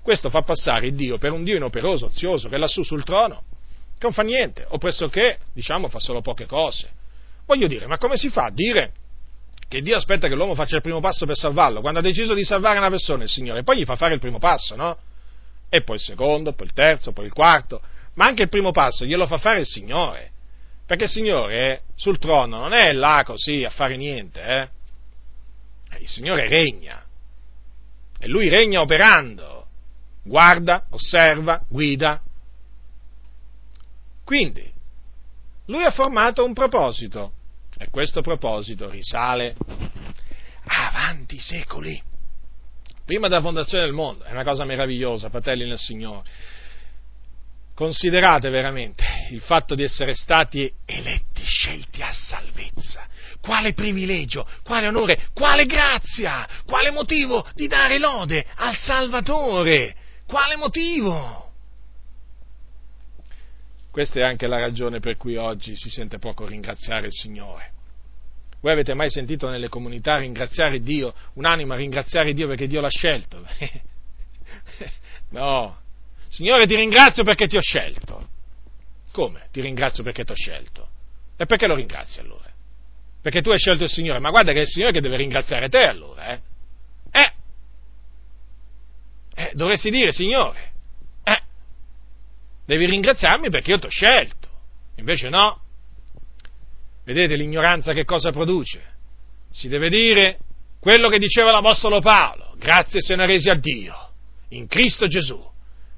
Questo 0.00 0.30
fa 0.30 0.40
passare 0.40 0.92
Dio 0.92 1.18
per 1.18 1.32
un 1.32 1.44
Dio 1.44 1.56
inoperoso, 1.56 2.06
ozioso, 2.06 2.48
che 2.48 2.54
è 2.54 2.58
lassù 2.58 2.82
sul 2.82 3.04
trono, 3.04 3.42
che 3.98 4.04
non 4.04 4.12
fa 4.12 4.22
niente, 4.22 4.64
o 4.70 4.78
pressoché, 4.78 5.40
diciamo, 5.52 5.88
fa 5.88 5.98
solo 5.98 6.22
poche 6.22 6.46
cose. 6.46 6.88
Voglio 7.44 7.66
dire, 7.66 7.86
ma 7.86 7.98
come 7.98 8.16
si 8.16 8.30
fa 8.30 8.44
a 8.44 8.50
dire 8.50 8.92
che 9.72 9.80
Dio 9.80 9.96
aspetta 9.96 10.28
che 10.28 10.34
l'uomo 10.34 10.54
faccia 10.54 10.76
il 10.76 10.82
primo 10.82 11.00
passo 11.00 11.24
per 11.24 11.34
salvarlo, 11.34 11.80
quando 11.80 12.00
ha 12.00 12.02
deciso 12.02 12.34
di 12.34 12.44
salvare 12.44 12.76
una 12.76 12.90
persona, 12.90 13.22
il 13.22 13.30
Signore, 13.30 13.62
poi 13.62 13.78
gli 13.78 13.84
fa 13.86 13.96
fare 13.96 14.12
il 14.12 14.20
primo 14.20 14.38
passo, 14.38 14.76
no? 14.76 14.98
E 15.70 15.80
poi 15.80 15.96
il 15.96 16.02
secondo, 16.02 16.52
poi 16.52 16.66
il 16.66 16.74
terzo, 16.74 17.12
poi 17.12 17.24
il 17.24 17.32
quarto, 17.32 17.80
ma 18.16 18.26
anche 18.26 18.42
il 18.42 18.50
primo 18.50 18.70
passo 18.70 19.06
glielo 19.06 19.26
fa 19.26 19.38
fare 19.38 19.60
il 19.60 19.66
Signore, 19.66 20.32
perché 20.84 21.04
il 21.04 21.10
Signore 21.10 21.84
sul 21.94 22.18
trono 22.18 22.58
non 22.58 22.74
è 22.74 22.92
là 22.92 23.22
così 23.24 23.64
a 23.64 23.70
fare 23.70 23.96
niente, 23.96 24.42
eh? 24.42 24.68
Il 26.00 26.08
Signore 26.08 26.48
regna, 26.48 27.02
e 28.18 28.28
Lui 28.28 28.50
regna 28.50 28.82
operando, 28.82 29.68
guarda, 30.22 30.84
osserva, 30.90 31.62
guida. 31.66 32.20
Quindi, 34.22 34.70
Lui 35.64 35.82
ha 35.82 35.90
formato 35.92 36.44
un 36.44 36.52
proposito, 36.52 37.32
e 37.82 37.90
questo 37.90 38.20
proposito 38.20 38.88
risale 38.88 39.56
avanti 40.64 41.38
secoli, 41.38 42.00
prima 43.04 43.28
della 43.28 43.40
fondazione 43.40 43.84
del 43.84 43.92
mondo. 43.92 44.24
È 44.24 44.30
una 44.30 44.44
cosa 44.44 44.64
meravigliosa, 44.64 45.28
fratelli 45.28 45.66
nel 45.66 45.78
Signore. 45.78 46.28
Considerate 47.74 48.50
veramente 48.50 49.04
il 49.30 49.40
fatto 49.40 49.74
di 49.74 49.82
essere 49.82 50.14
stati 50.14 50.72
eletti, 50.84 51.42
scelti 51.42 52.02
a 52.02 52.12
salvezza. 52.12 53.08
Quale 53.40 53.72
privilegio, 53.72 54.46
quale 54.62 54.86
onore, 54.86 55.28
quale 55.32 55.66
grazia, 55.66 56.46
quale 56.64 56.90
motivo 56.92 57.44
di 57.54 57.66
dare 57.66 57.98
lode 57.98 58.46
al 58.56 58.76
Salvatore. 58.76 59.96
Quale 60.26 60.56
motivo? 60.56 61.41
Questa 63.92 64.20
è 64.20 64.22
anche 64.22 64.46
la 64.46 64.58
ragione 64.58 65.00
per 65.00 65.18
cui 65.18 65.36
oggi 65.36 65.76
si 65.76 65.90
sente 65.90 66.18
poco 66.18 66.46
ringraziare 66.46 67.08
il 67.08 67.12
Signore. 67.12 67.72
Voi 68.62 68.72
avete 68.72 68.94
mai 68.94 69.10
sentito 69.10 69.50
nelle 69.50 69.68
comunità 69.68 70.16
ringraziare 70.16 70.80
Dio, 70.80 71.12
un'anima 71.34 71.76
ringraziare 71.76 72.32
Dio 72.32 72.48
perché 72.48 72.66
Dio 72.66 72.80
l'ha 72.80 72.88
scelto? 72.88 73.46
no. 75.30 75.78
Signore 76.26 76.66
ti 76.66 76.74
ringrazio 76.74 77.22
perché 77.22 77.46
ti 77.46 77.58
ho 77.58 77.60
scelto. 77.60 78.28
Come? 79.10 79.48
Ti 79.52 79.60
ringrazio 79.60 80.02
perché 80.02 80.24
ti 80.24 80.32
ho 80.32 80.36
scelto. 80.36 80.88
E 81.36 81.44
perché 81.44 81.66
lo 81.66 81.74
ringrazi 81.74 82.18
allora? 82.20 82.50
Perché 83.20 83.42
tu 83.42 83.50
hai 83.50 83.58
scelto 83.58 83.84
il 83.84 83.90
Signore, 83.90 84.20
ma 84.20 84.30
guarda 84.30 84.52
che 84.52 84.58
è 84.58 84.62
il 84.62 84.68
Signore 84.68 84.92
che 84.92 85.02
deve 85.02 85.16
ringraziare 85.16 85.68
te 85.68 85.84
allora, 85.84 86.32
eh? 86.32 86.40
Eh! 87.10 87.32
eh 89.34 89.50
dovresti 89.52 89.90
dire, 89.90 90.12
Signore, 90.12 90.71
devi 92.72 92.86
ringraziarmi 92.86 93.50
perché 93.50 93.70
io 93.72 93.78
ti 93.78 93.86
ho 93.86 93.90
scelto. 93.90 94.48
Invece 94.96 95.28
no. 95.28 95.60
Vedete 97.04 97.36
l'ignoranza 97.36 97.92
che 97.92 98.04
cosa 98.04 98.30
produce? 98.30 98.80
Si 99.50 99.68
deve 99.68 99.88
dire 99.90 100.38
quello 100.80 101.08
che 101.08 101.18
diceva 101.18 101.50
l'Apostolo 101.52 102.00
Paolo, 102.00 102.54
grazie 102.56 103.00
se 103.00 103.14
ne 103.14 103.26
resi 103.26 103.50
a 103.50 103.54
Dio, 103.54 103.94
in 104.50 104.66
Cristo 104.66 105.06
Gesù, 105.06 105.40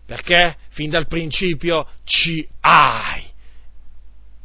perché 0.04 0.56
fin 0.70 0.90
dal 0.90 1.06
principio 1.06 1.86
ci 2.04 2.46
hai 2.60 3.22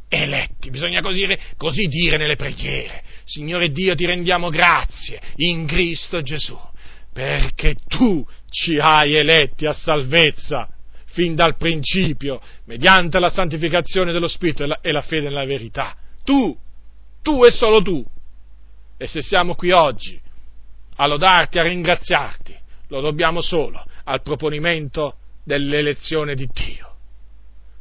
eletti, 0.08 0.70
bisogna 0.70 1.00
così, 1.00 1.26
così 1.56 1.86
dire 1.86 2.16
nelle 2.16 2.36
preghiere, 2.36 3.02
Signore 3.24 3.70
Dio 3.70 3.94
ti 3.94 4.06
rendiamo 4.06 4.48
grazie 4.50 5.20
in 5.36 5.66
Cristo 5.66 6.22
Gesù, 6.22 6.58
perché 7.12 7.74
tu 7.86 8.24
ci 8.48 8.78
hai 8.78 9.14
eletti 9.14 9.66
a 9.66 9.72
salvezza 9.72 10.68
fin 11.20 11.34
dal 11.34 11.58
principio, 11.58 12.40
mediante 12.64 13.18
la 13.18 13.28
santificazione 13.28 14.10
dello 14.10 14.26
Spirito 14.26 14.62
e 14.62 14.66
la, 14.66 14.78
e 14.80 14.90
la 14.90 15.02
fede 15.02 15.28
nella 15.28 15.44
verità. 15.44 15.94
Tu, 16.24 16.58
tu 17.20 17.44
e 17.44 17.50
solo 17.50 17.82
tu. 17.82 18.02
E 18.96 19.06
se 19.06 19.20
siamo 19.20 19.54
qui 19.54 19.70
oggi 19.70 20.18
a 20.96 21.06
lodarti, 21.06 21.58
a 21.58 21.62
ringraziarti, 21.62 22.56
lo 22.88 23.02
dobbiamo 23.02 23.42
solo 23.42 23.84
al 24.04 24.22
proponimento 24.22 25.16
dell'elezione 25.44 26.34
di 26.34 26.48
Dio, 26.50 26.96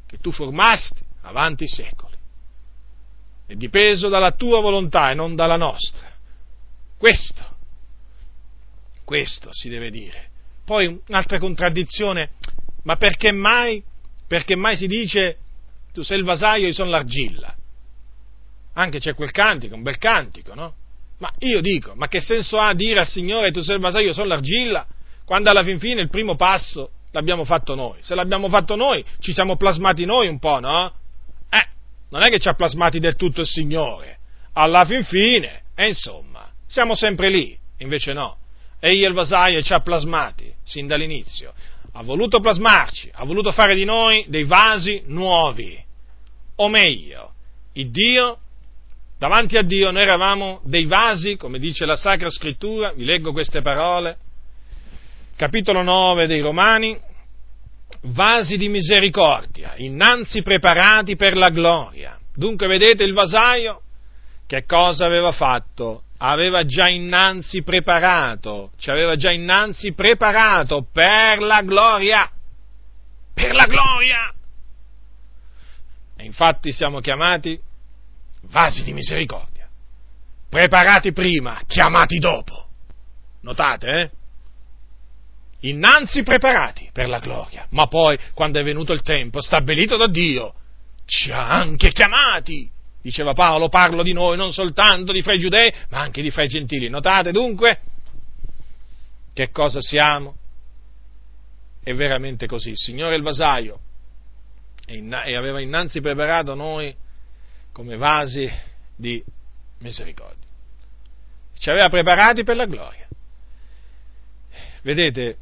che 0.05 0.17
tu 0.17 0.33
formasti 0.33 1.01
avanti 1.21 1.64
i 1.64 1.69
secoli. 1.69 2.18
È 3.47 3.55
dipeso 3.55 4.09
dalla 4.09 4.31
tua 4.31 4.59
volontà 4.59 5.11
e 5.11 5.14
non 5.14 5.35
dalla 5.35 5.57
nostra. 5.57 6.07
Questo, 6.97 7.55
questo 9.05 9.53
si 9.53 9.69
deve 9.69 9.89
dire. 9.89 10.27
Poi 10.65 11.01
un'altra 11.07 11.39
contraddizione 11.39 12.31
ma 12.90 12.95
perché 12.95 13.32
mai, 13.32 13.84
perché 14.28 14.56
mai 14.56 14.76
si 14.76 14.88
dice 14.88 15.38
tu 15.94 16.02
sei 16.02 16.18
il 16.18 16.24
vasaio, 16.24 16.66
io 16.66 16.74
sono 16.74 16.90
l'argilla? 16.90 17.53
Anche 18.74 18.98
c'è 18.98 19.14
quel 19.14 19.30
cantico, 19.30 19.76
un 19.76 19.84
bel 19.84 19.99
cantico, 19.99 20.56
no? 20.56 20.74
Ma 21.20 21.32
io 21.38 21.61
dico, 21.61 21.94
ma 21.94 22.07
che 22.07 22.20
senso 22.20 22.57
ha 22.57 22.74
dire 22.74 23.02
al 23.02 23.07
Signore 23.07 23.52
tu 23.52 23.61
sei 23.61 23.76
il 23.76 23.82
vasaio, 23.82 24.07
io 24.07 24.14
sono 24.14 24.30
l'argilla, 24.30 24.88
quando 25.24 25.52
alla 25.52 25.61
fin 25.61 25.78
fine 25.78 26.02
il 26.02 26.10
primo 26.10 26.36
passo 26.36 26.90
l'abbiamo 27.11 27.44
fatto 27.44 27.76
noi? 27.76 27.99
Se 28.02 28.16
l'abbiamo 28.16 28.49
fatto 28.49 28.76
noi, 28.76 29.06
ci 29.20 29.34
siamo 29.34 29.56
plasmati 29.56 30.06
noi 30.06 30.28
un 30.28 30.40
po', 30.40 30.60
no? 30.60 30.91
Eh, 31.48 31.68
non 32.10 32.24
è 32.24 32.30
che 32.30 32.40
ci 32.40 32.49
ha 32.49 32.56
plasmati 32.56 32.98
del 32.98 33.16
tutto 33.16 33.41
il 33.41 33.48
Signore. 33.48 34.18
Alla 34.53 34.84
fin 34.86 35.03
fine, 35.03 35.61
e 35.76 35.90
insomma, 35.90 36.52
siamo 36.66 36.95
sempre 36.95 37.30
lì, 37.30 37.56
invece 37.78 38.14
no. 38.14 38.38
Egli 38.80 39.03
è 39.03 39.07
il 39.07 39.14
vasaio 39.14 39.60
e 39.60 39.61
ci 39.61 39.74
ha 39.74 39.80
plasmati, 39.80 40.52
sin 40.64 40.88
dall'inizio 40.88 41.53
ha 41.94 42.03
voluto 42.03 42.40
plasmarci, 42.40 43.10
ha 43.14 43.26
voluto 43.26 43.52
fare 43.52 43.76
di 43.76 43.86
noi 43.86 44.26
dei 44.28 44.44
vasi 44.44 45.03
nuovi. 45.06 45.78
O 46.56 46.68
meglio, 46.68 47.34
il 47.74 47.90
Dio, 47.90 48.40
davanti 49.18 49.57
a 49.57 49.61
Dio 49.61 49.91
noi 49.91 50.02
eravamo 50.02 50.61
dei 50.64 50.86
vasi, 50.86 51.36
come 51.36 51.60
dice 51.60 51.86
la 51.86 51.95
Sacra 51.95 52.30
Scrittura, 52.30 52.91
vi 52.94 53.06
leggo 53.06 53.32
queste 53.32 53.61
parole, 53.61 54.18
capitolo 55.36 55.82
9 55.82 56.28
dei 56.28 56.41
Romani, 56.41 56.99
vasi 58.02 58.57
di 58.57 58.70
misericordia, 58.70 59.74
innanzi 59.78 60.41
preparati 60.41 61.16
per 61.16 61.38
la 61.38 61.49
gloria. 61.49 62.18
Dunque 62.34 62.68
vedete 62.68 63.03
il 63.03 63.14
vasaio 63.14 63.82
che 64.45 64.66
cosa 64.66 65.06
aveva 65.06 65.32
fatto? 65.32 66.03
Aveva 66.21 66.65
già 66.65 66.87
innanzi 66.87 67.63
preparato, 67.63 68.71
ci 68.77 68.89
aveva 68.89 69.15
già 69.15 69.31
innanzi 69.31 69.93
preparato 69.93 70.87
per 70.91 71.39
la 71.39 71.61
gloria, 71.61 72.29
per 73.33 73.53
la 73.53 73.65
gloria. 73.65 74.33
E 76.17 76.25
infatti 76.25 76.71
siamo 76.73 76.99
chiamati 76.99 77.59
vasi 78.43 78.83
di 78.83 78.91
misericordia, 78.91 79.69
preparati 80.49 81.13
prima, 81.13 81.61
chiamati 81.65 82.17
dopo. 82.17 82.67
Notate, 83.41 83.87
eh? 83.87 84.11
Innanzi 85.61 86.23
preparati 86.23 86.89
per 86.91 87.07
la 87.07 87.19
gloria, 87.19 87.65
ma 87.71 87.87
poi, 87.87 88.17
quando 88.33 88.59
è 88.59 88.63
venuto 88.63 88.91
il 88.91 89.01
tempo 89.01 89.41
stabilito 89.41 89.95
da 89.95 90.07
Dio, 90.07 90.53
ci 91.05 91.31
ha 91.31 91.47
anche 91.47 91.91
chiamati. 91.91 92.69
Diceva 93.01 93.34
Paolo, 93.34 93.69
parlo 93.69 94.03
di 94.03 94.13
noi 94.13 94.35
non 94.35 94.51
soltanto 94.51 95.11
di 95.11 95.21
fra 95.21 95.34
i 95.34 95.39
giudei, 95.39 95.73
ma 95.89 95.99
anche 95.99 96.21
di 96.21 96.31
fra 96.31 96.43
i 96.43 96.47
gentili. 96.47 96.89
Notate 96.89 97.31
dunque 97.31 97.81
che 99.34 99.51
cosa 99.51 99.80
siamo? 99.80 100.35
È 101.81 101.93
veramente 101.93 102.45
così. 102.45 102.71
Il 102.71 102.77
Signore 102.77 103.15
il 103.15 103.21
vasaio 103.21 103.80
e 104.85 105.35
aveva 105.35 105.61
innanzi 105.61 106.01
preparato 106.01 106.55
noi 106.55 106.93
come 107.71 107.95
vasi 107.95 108.49
di 108.95 109.23
misericordia. 109.80 110.47
Ci 111.57 111.69
aveva 111.69 111.89
preparati 111.89 112.43
per 112.43 112.55
la 112.55 112.65
gloria. 112.65 113.07
Vedete, 114.81 115.38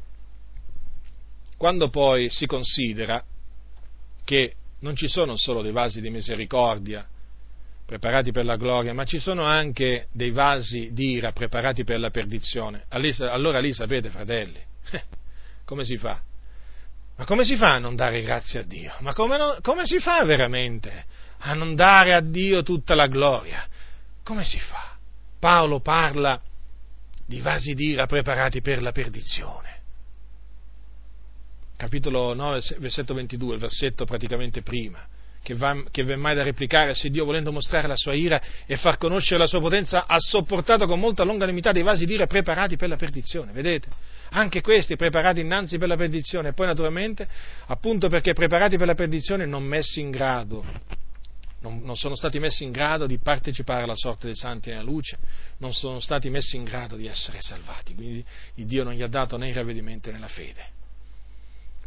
quando 1.56 1.88
poi 1.88 2.30
si 2.30 2.46
considera 2.46 3.24
che 4.22 4.54
non 4.80 4.94
ci 4.94 5.08
sono 5.08 5.36
solo 5.36 5.62
dei 5.62 5.72
vasi 5.72 6.00
di 6.00 6.10
misericordia 6.10 7.04
preparati 7.88 8.32
per 8.32 8.44
la 8.44 8.56
gloria, 8.56 8.92
ma 8.92 9.04
ci 9.04 9.18
sono 9.18 9.44
anche 9.44 10.08
dei 10.12 10.30
vasi 10.30 10.92
di 10.92 11.12
ira 11.12 11.32
preparati 11.32 11.84
per 11.84 11.98
la 11.98 12.10
perdizione, 12.10 12.84
allora 12.90 13.60
lì 13.60 13.72
sapete, 13.72 14.10
fratelli, 14.10 14.60
come 15.64 15.84
si 15.84 15.96
fa? 15.96 16.20
Ma 17.16 17.24
come 17.24 17.44
si 17.44 17.56
fa 17.56 17.76
a 17.76 17.78
non 17.78 17.96
dare 17.96 18.20
grazie 18.20 18.60
a 18.60 18.62
Dio? 18.62 18.92
Ma 18.98 19.14
come, 19.14 19.38
non, 19.38 19.56
come 19.62 19.86
si 19.86 20.00
fa 20.00 20.22
veramente 20.26 21.06
a 21.38 21.54
non 21.54 21.74
dare 21.74 22.12
a 22.12 22.20
Dio 22.20 22.62
tutta 22.62 22.94
la 22.94 23.06
gloria? 23.06 23.66
Come 24.22 24.44
si 24.44 24.58
fa? 24.58 24.94
Paolo 25.38 25.80
parla 25.80 26.38
di 27.24 27.40
vasi 27.40 27.72
d'ira 27.72 28.04
preparati 28.04 28.60
per 28.60 28.82
la 28.82 28.92
perdizione. 28.92 29.76
Capitolo 31.74 32.34
9, 32.34 32.60
versetto 32.80 33.14
22, 33.14 33.54
il 33.54 33.60
versetto 33.60 34.04
praticamente 34.04 34.60
prima, 34.60 35.02
che, 35.42 35.54
va, 35.54 35.82
che 35.90 36.02
v'è 36.02 36.16
mai 36.16 36.34
da 36.34 36.42
replicare 36.42 36.94
se 36.94 37.10
Dio, 37.10 37.24
volendo 37.24 37.52
mostrare 37.52 37.86
la 37.86 37.96
sua 37.96 38.14
ira 38.14 38.40
e 38.66 38.76
far 38.76 38.98
conoscere 38.98 39.38
la 39.38 39.46
sua 39.46 39.60
potenza, 39.60 40.04
ha 40.06 40.16
sopportato 40.18 40.86
con 40.86 40.98
molta 40.98 41.24
longanimità 41.24 41.72
dei 41.72 41.82
vasi 41.82 42.04
d'ira 42.04 42.26
preparati 42.26 42.76
per 42.76 42.88
la 42.88 42.96
perdizione. 42.96 43.52
Vedete? 43.52 43.88
Anche 44.30 44.60
questi 44.60 44.96
preparati 44.96 45.40
innanzi 45.40 45.78
per 45.78 45.88
la 45.88 45.96
perdizione 45.96 46.48
e 46.48 46.52
poi 46.52 46.66
naturalmente, 46.66 47.26
appunto 47.66 48.08
perché 48.08 48.34
preparati 48.34 48.76
per 48.76 48.86
la 48.86 48.94
perdizione, 48.94 49.46
non 49.46 49.62
messi 49.62 50.00
in 50.00 50.10
grado 50.10 50.64
non, 51.60 51.80
non, 51.82 51.96
sono 51.96 52.14
stati 52.14 52.38
messi 52.38 52.64
in 52.64 52.70
grado 52.70 53.06
di 53.06 53.18
partecipare 53.18 53.82
alla 53.82 53.96
sorte 53.96 54.26
dei 54.26 54.36
santi 54.36 54.70
nella 54.70 54.82
luce, 54.82 55.18
non 55.58 55.72
sono 55.72 55.98
stati 55.98 56.30
messi 56.30 56.56
in 56.56 56.64
grado 56.64 56.96
di 56.96 57.06
essere 57.06 57.40
salvati, 57.40 57.94
quindi 57.94 58.24
Dio 58.54 58.84
non 58.84 58.92
gli 58.92 59.02
ha 59.02 59.08
dato 59.08 59.36
né 59.36 59.48
il 59.48 59.54
ravvedimento 59.54 60.10
né 60.10 60.18
la 60.18 60.28
fede. 60.28 60.76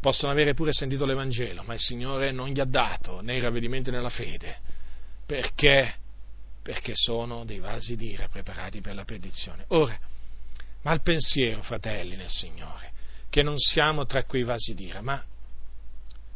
Possono 0.02 0.32
avere 0.32 0.56
pure 0.56 0.74
sentito 0.74 1.06
l'Evangelo, 1.06 1.64
ma 1.64 1.76
il 1.76 1.80
Signore 1.80 2.32
non 2.32 2.50
gli 2.50 2.60
ha 2.60 2.66
dato 2.66 3.22
né 3.22 3.36
il 3.36 3.42
ravvedimento 3.42 3.92
né 3.92 4.02
la 4.02 4.10
fede, 4.10 4.58
perché? 5.26 5.94
Perché 6.64 6.94
sono 6.96 7.46
dei 7.46 7.60
vasi 7.60 7.96
d'ira 7.96 8.28
preparati 8.28 8.82
per 8.82 8.96
la 8.96 9.06
perdizione. 9.06 9.66
Ora, 9.70 9.98
ma 10.82 10.92
il 10.94 11.02
pensiero, 11.02 11.62
fratelli 11.62 12.16
nel 12.16 12.30
Signore, 12.30 12.92
che 13.30 13.44
non 13.44 13.58
siamo 13.58 14.06
tra 14.06 14.24
quei 14.24 14.44
vasi 14.44 14.74
d'ira, 14.74 15.02
ma 15.02 15.24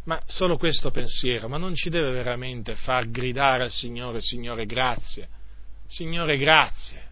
ma 0.05 0.21
solo 0.27 0.57
questo 0.57 0.91
pensiero, 0.91 1.47
ma 1.47 1.57
non 1.57 1.73
ci 1.73 1.89
deve 1.89 2.11
veramente 2.11 2.75
far 2.75 3.09
gridare 3.09 3.63
al 3.63 3.71
Signore, 3.71 4.21
Signore 4.21 4.65
grazie, 4.65 5.27
Signore 5.87 6.37
grazie, 6.37 7.09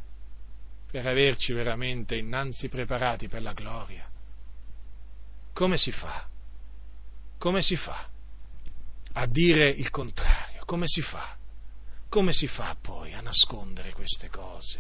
per 0.92 1.08
averci 1.08 1.54
veramente 1.54 2.16
innanzi 2.16 2.70
preparati 2.70 3.28
per 3.28 3.42
la 3.42 3.54
gloria. 3.54 4.08
Come 5.54 5.78
si 5.78 5.92
fa? 5.92 6.28
Come 7.44 7.62
si 7.62 7.76
fa 7.76 8.08
a 9.16 9.26
dire 9.26 9.68
il 9.68 9.90
contrario? 9.90 10.62
Come 10.64 10.88
si 10.88 11.02
fa? 11.02 11.36
Come 12.08 12.32
si 12.32 12.48
fa 12.48 12.78
poi 12.82 13.12
a 13.12 13.20
nascondere 13.20 13.92
queste 13.92 14.30
cose? 14.30 14.80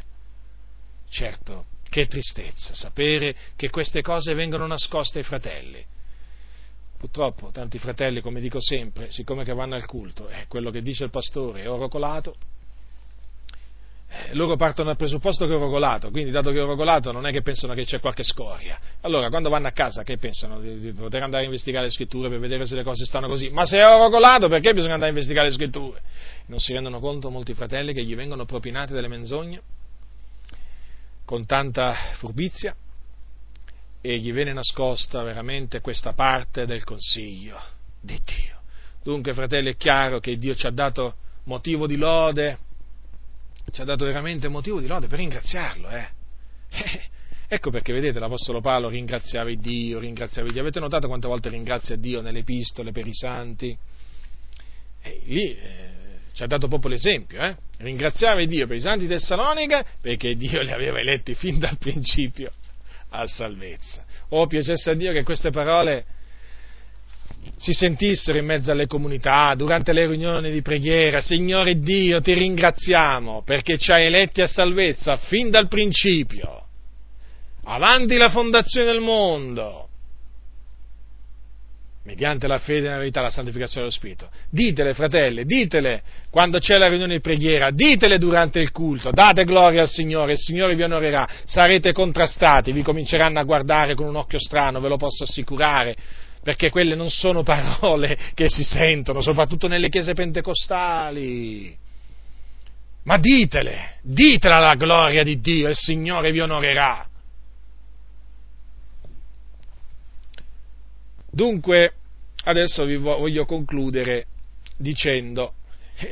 Certo, 1.10 1.65
che 1.90 2.07
tristezza 2.07 2.73
sapere 2.73 3.35
che 3.57 3.69
queste 3.69 4.02
cose 4.02 4.34
vengono 4.34 4.65
nascoste 4.65 5.18
ai 5.18 5.26
fratelli 5.26 5.85
Purtroppo 7.03 7.52
tanti 7.52 7.80
fratelli, 7.80 8.22
come 8.22 8.40
dico 8.40 8.61
sempre, 8.61 9.11
siccome 9.11 9.44
che 9.44 9.52
vanno 9.52 9.76
al 9.76 9.85
culto, 9.85 10.30
è 10.30 10.45
quello 10.48 10.72
che 10.72 10.81
dice 10.81 11.03
il 11.03 11.10
pastore 11.10 11.64
è 11.64 11.69
oro 11.69 11.90
colato, 11.90 12.34
eh, 12.34 12.53
loro 14.31 14.56
partono 14.56 14.90
dal 14.90 14.98
presupposto 14.98 15.45
che 15.45 15.53
è 15.53 15.56
oro 15.56 15.69
colato, 15.69 16.11
quindi 16.11 16.31
dato 16.31 16.52
che 16.52 16.60
è 16.60 16.64
oro 16.64 16.76
colato 16.76 17.11
non 17.11 17.26
è 17.26 17.31
che 17.31 17.41
pensano 17.41 17.73
che 17.73 17.85
c'è 17.85 17.99
qualche 17.99 18.23
scoria. 18.23 18.80
Allora, 19.02 19.30
quando 19.30 19.49
vanno 19.49 19.68
a 19.68 19.72
casa, 19.72 20.03
che 20.03 20.18
pensano? 20.18 20.60
Di, 20.60 20.94
poter 20.94 21.23
andare 21.23 21.44
a 21.44 21.45
investigare 21.45 21.85
le 21.85 21.91
scritture 21.91 22.30
per 22.30 22.40
vedere 22.40 22.65
se 22.65 22.76
le 22.76 22.84
cose 22.84 23.06
stanno 23.06 23.27
così? 23.27 23.49
Ma 23.49 23.65
se 23.65 23.80
è 23.80 23.85
oro 23.85 24.10
colato, 24.10 24.48
perché 24.48 24.73
bisogna 24.73 24.94
andare 24.94 25.11
a 25.11 25.14
investigare 25.14 25.48
le 25.48 25.53
scritture? 25.53 26.02
Non 26.48 26.60
si 26.60 26.73
rendono 26.73 26.99
conto 26.99 27.30
molti 27.30 27.53
fratelli 27.53 27.94
che 27.94 28.03
gli 28.03 28.15
vengono 28.15 28.45
propinate 28.45 28.94
delle 28.94 29.07
menzogne 29.07 29.61
con 31.26 31.45
tanta 31.45 31.94
furbizia 32.18 32.76
e 34.02 34.18
gli 34.18 34.34
viene 34.34 34.53
nascosta 34.53 35.23
veramente 35.23 35.80
questa 35.80 36.14
parte 36.14 36.65
del 36.65 36.84
consiglio 36.84 37.57
di 38.02 38.19
Dio. 38.23 38.61
Dunque, 39.02 39.34
fratelli, 39.34 39.72
è 39.72 39.76
chiaro 39.77 40.19
che 40.19 40.35
Dio 40.35 40.56
ci 40.56 40.68
ha 40.68 40.72
dato 40.72 41.15
motivo 41.45 41.88
di 41.88 41.95
lode, 41.95 42.57
ci 43.74 43.82
ha 43.82 43.86
dato 43.86 44.06
veramente 44.06 44.48
motivo 44.48 44.80
di 44.80 44.86
lode 44.86 45.08
per 45.08 45.18
ringraziarlo, 45.18 45.90
eh. 45.90 46.08
Ecco 47.48 47.70
perché, 47.70 47.94
vedete, 47.94 48.18
l'Apostolo 48.18 48.62
Paolo 48.62 48.90
ringraziava 48.90 49.54
Dio, 49.54 50.00
ringraziava 50.00 50.50
Dio. 50.50 50.62
Avete 50.62 50.80
notato 50.80 51.08
quante 51.08 51.28
volte 51.28 51.50
ringrazia 51.50 51.95
Dio 51.95 52.20
nelle 52.20 52.40
epistole 52.40 52.91
per 52.91 53.06
i 53.06 53.14
santi? 53.14 53.78
E 55.02 55.22
lì 55.26 55.56
eh, 55.56 55.90
ci 56.34 56.41
ha 56.41 56.48
dato 56.48 56.68
proprio 56.68 56.90
l'esempio, 56.91 57.40
eh? 57.41 57.56
Ringraziava 57.78 58.44
Dio 58.45 58.66
per 58.66 58.78
i 58.78 58.80
santi 58.80 59.06
Tessalonica 59.06 59.86
perché 60.02 60.36
Dio 60.36 60.62
li 60.62 60.72
aveva 60.72 61.00
eletti 61.00 61.36
fin 61.36 61.60
dal 61.60 61.78
principio 61.78 62.50
a 63.10 63.28
salvezza. 63.28 64.04
Oh, 64.30 64.48
piacesse 64.48 64.90
a 64.90 64.94
Dio 64.95 65.12
che 65.12 65.22
queste 65.24 65.52
parole 65.52 66.06
si 67.57 67.74
sentissero 67.74 68.38
in 68.38 68.45
mezzo 68.45 68.72
alle 68.72 68.88
comunità, 68.88 69.53
durante 69.56 69.94
le 69.94 70.07
riunioni 70.07 70.52
di 70.52 70.61
preghiera. 70.61 71.22
Signore 71.22 71.80
Dio, 71.80 72.20
ti 72.22 72.34
ringraziamo 72.34 73.44
perché 73.45 73.78
ci 73.78 73.91
hai 73.91 74.06
eletti 74.06 74.41
a 74.41 74.48
salvezza 74.48 75.18
fin 75.18 75.49
dal 75.49 75.68
principio, 75.68 76.65
avanti 77.64 78.18
la 78.18 78.30
fondazione 78.30 78.91
del 78.91 79.02
mondo 79.02 79.88
mediante 82.06 82.48
la 82.48 82.57
fede 82.57 82.88
nella 82.88 82.98
verità, 82.98 83.22
la 83.22 83.30
santificazione 83.30 83.88
dello 83.88 83.91
Spirito. 83.91 84.30
Ditele, 84.49 84.94
fratelli, 84.94 85.45
ditele 85.45 86.03
quando 86.30 86.60
c'è 86.60 86.78
la 86.78 86.90
riunione 86.90 87.15
di 87.15 87.22
preghiera, 87.22 87.72
ditele 87.72 88.18
durante 88.18 88.60
il 88.60 88.72
culto, 88.72 89.11
date 89.11 89.45
gloria 89.45 89.82
al 89.82 89.88
Signore, 89.88 90.34
il 90.34 90.38
Signore 90.38 90.76
vi 90.76 90.84
onorerà, 90.84 91.28
sarete 91.45 91.94
contrastati, 91.94 92.74
vi 92.74 92.82
cominceranno 92.82 93.40
a 93.40 93.44
guardare 93.44 93.95
con 93.95 94.07
un 94.07 94.15
occhio 94.15 94.40
strano, 94.40 94.82
ve 94.82 94.90
lo 94.90 94.98
posso 94.98 95.24
assicurare, 95.24 95.95
perché 96.44 96.70
quelle 96.70 96.94
non 96.94 97.10
sono 97.10 97.41
parole 97.41 98.18
che 98.34 98.49
si 98.49 98.64
sentono, 98.64 99.22
soprattutto 99.22 99.68
nelle 99.68 99.90
chiese 99.90 100.14
pentecostali. 100.14 101.76
Ma 103.03 103.18
ditele, 103.18 103.99
ditela 104.02 104.60
la 104.60 104.76
gloria 104.76 105.24
di 105.24 105.40
Dio, 105.40 105.70
il 105.70 105.76
Signore 105.76 106.32
vi 106.32 106.41
onorerà. 106.41 107.07
Dunque, 111.32 111.94
adesso 112.44 112.86
vi 112.86 112.98
voglio 112.98 113.45
concludere 113.45 114.28
dicendo 114.78 115.53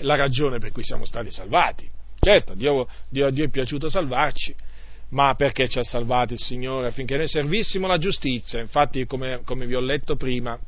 la 0.02 0.16
ragione 0.16 0.60
per 0.60 0.72
cui 0.72 0.84
siamo 0.84 1.06
stati 1.06 1.30
salvati. 1.30 1.90
Certo, 2.20 2.54
Dio, 2.54 2.88
Dio, 3.10 3.30
Dio 3.32 3.46
è 3.46 3.50
piaciuto 3.50 3.90
salvarci, 3.90 4.56
ma 5.12 5.36
perché 5.36 5.68
ci 5.68 5.80
ha 5.80 5.84
salvati 5.84 6.34
il 6.34 6.40
Signore? 6.40 6.88
Affinché 6.88 7.18
noi 7.18 7.28
servissimo 7.28 7.88
la 7.88 7.98
giustizia. 7.98 8.60
Infatti, 8.60 9.06
come, 9.06 9.42
come 9.44 9.66
vi 9.66 9.76
ho 9.76 9.80
letto 9.80 10.16
prima, 10.16 10.60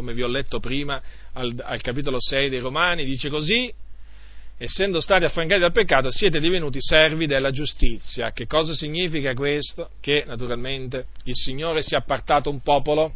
vi 0.00 0.22
ho 0.22 0.28
letto 0.28 0.60
prima 0.60 1.00
al, 1.32 1.54
al 1.62 1.80
capitolo 1.80 2.20
6 2.20 2.48
dei 2.48 2.60
Romani, 2.60 3.04
dice 3.04 3.28
così, 3.28 3.72
essendo 4.56 5.00
stati 5.00 5.24
affrancati 5.24 5.60
dal 5.60 5.72
peccato, 5.72 6.10
siete 6.10 6.38
divenuti 6.38 6.78
servi 6.80 7.26
della 7.26 7.50
giustizia. 7.50 8.32
Che 8.32 8.46
cosa 8.46 8.72
significa 8.72 9.34
questo? 9.34 9.90
Che 10.00 10.24
naturalmente 10.26 11.06
il 11.24 11.34
Signore 11.34 11.82
si 11.82 11.94
è 11.94 11.98
appartato 11.98 12.50
un 12.50 12.60
popolo 12.60 13.14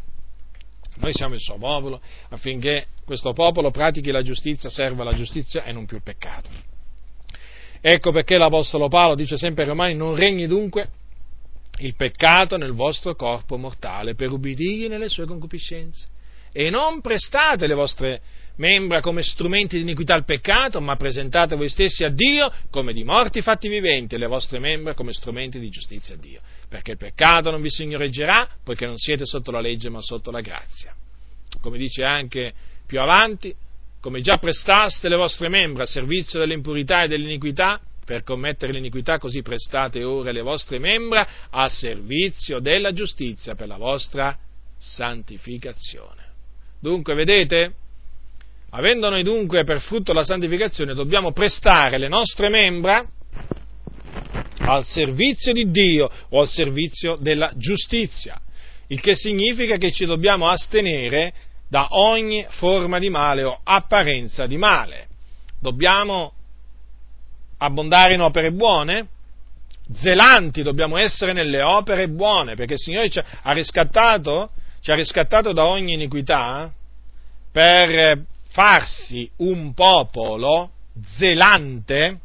noi 1.00 1.12
siamo 1.12 1.34
il 1.34 1.40
suo 1.40 1.56
popolo 1.59 2.00
affinché 2.30 2.88
questo 3.05 3.32
popolo 3.32 3.70
pratichi 3.70 4.10
la 4.10 4.22
giustizia, 4.22 4.68
serva 4.68 5.05
la 5.05 5.14
giustizia 5.14 5.62
e 5.62 5.70
non 5.70 5.86
più 5.86 5.96
il 5.96 6.02
peccato. 6.02 6.50
Ecco 7.80 8.10
perché 8.10 8.36
l'Apostolo 8.36 8.88
Paolo 8.88 9.14
dice 9.14 9.36
sempre 9.36 9.62
ai 9.62 9.68
Romani 9.68 9.94
non 9.94 10.14
regni 10.14 10.46
dunque 10.46 10.90
il 11.78 11.94
peccato 11.94 12.56
nel 12.56 12.72
vostro 12.72 13.14
corpo 13.14 13.56
mortale 13.56 14.14
per 14.14 14.30
ubbidirgli 14.32 14.88
nelle 14.88 15.09
sue 15.09 15.26
concupiscenze. 15.26 16.09
e 16.52 16.70
non 16.70 17.00
prestate 17.00 17.66
le 17.66 17.74
vostre 17.74 18.20
membra 18.56 19.00
come 19.00 19.22
strumenti 19.22 19.76
di 19.76 19.82
iniquità 19.82 20.14
al 20.14 20.24
peccato, 20.24 20.80
ma 20.80 20.96
presentate 20.96 21.56
voi 21.56 21.68
stessi 21.68 22.05
a 22.05 22.09
Dio 22.09 22.52
come 22.70 22.92
di 22.92 23.05
morti 23.05 23.42
fatti 23.42 23.68
viventi 23.68 24.14
e 24.14 24.18
le 24.18 24.26
vostre 24.26 24.59
membra 24.59 24.94
come 24.94 25.12
strumenti 25.12 25.60
di 25.60 25.68
giustizia 25.68 26.14
a 26.14 26.18
Dio, 26.18 26.40
perché 26.68 26.92
il 26.92 26.96
peccato 26.96 27.50
non 27.50 27.60
vi 27.60 27.70
signoreggerà, 27.70 28.48
poiché 28.64 28.86
non 28.86 28.96
siete 28.96 29.24
sotto 29.26 29.50
la 29.50 29.60
legge 29.60 29.88
ma 29.88 30.00
sotto 30.00 30.30
la 30.30 30.40
grazia. 30.40 30.94
Come 31.60 31.78
dice 31.78 32.02
anche 32.02 32.52
più 32.86 33.00
avanti, 33.00 33.55
come 34.00 34.20
già 34.20 34.38
prestaste 34.38 35.08
le 35.08 35.16
vostre 35.16 35.48
membra 35.48 35.82
a 35.82 35.86
servizio 35.86 36.38
dell'impurità 36.38 37.02
e 37.02 37.08
dell'iniquità, 37.08 37.80
per 38.04 38.22
commettere 38.22 38.72
l'iniquità, 38.72 39.18
così 39.18 39.42
prestate 39.42 40.02
ora 40.02 40.32
le 40.32 40.40
vostre 40.40 40.78
membra 40.78 41.48
a 41.50 41.68
servizio 41.68 42.58
della 42.58 42.92
giustizia 42.92 43.54
per 43.54 43.66
la 43.66 43.76
vostra 43.76 44.34
santificazione. 44.78 46.24
Dunque, 46.80 47.14
vedete? 47.14 47.74
Avendo 48.70 49.10
noi 49.10 49.22
dunque 49.22 49.64
per 49.64 49.80
frutto 49.80 50.12
la 50.12 50.24
santificazione, 50.24 50.94
dobbiamo 50.94 51.32
prestare 51.32 51.98
le 51.98 52.08
nostre 52.08 52.48
membra 52.48 53.06
al 54.58 54.84
servizio 54.84 55.52
di 55.52 55.70
Dio 55.70 56.10
o 56.30 56.40
al 56.40 56.48
servizio 56.48 57.16
della 57.16 57.52
giustizia, 57.56 58.40
il 58.88 59.00
che 59.00 59.14
significa 59.14 59.76
che 59.76 59.92
ci 59.92 60.06
dobbiamo 60.06 60.48
astenere 60.48 61.32
da 61.68 61.88
ogni 61.90 62.46
forma 62.48 62.98
di 62.98 63.10
male 63.10 63.44
o 63.44 63.60
apparenza 63.62 64.46
di 64.46 64.56
male. 64.56 65.06
Dobbiamo 65.60 66.32
abbondare 67.58 68.14
in 68.14 68.20
opere 68.20 68.52
buone? 68.52 69.08
Zelanti 69.90 70.62
dobbiamo 70.62 70.96
essere 70.98 71.32
nelle 71.32 71.62
opere 71.62 72.08
buone, 72.08 72.54
perché 72.54 72.74
il 72.74 72.78
Signore 72.78 73.10
ci 73.10 73.18
ha 73.18 73.52
riscattato, 73.52 74.50
ci 74.80 74.90
ha 74.90 74.94
riscattato 74.94 75.52
da 75.52 75.64
ogni 75.66 75.94
iniquità 75.94 76.72
per 77.50 78.22
farsi 78.50 79.30
un 79.36 79.72
popolo 79.74 80.70
zelante, 81.04 82.18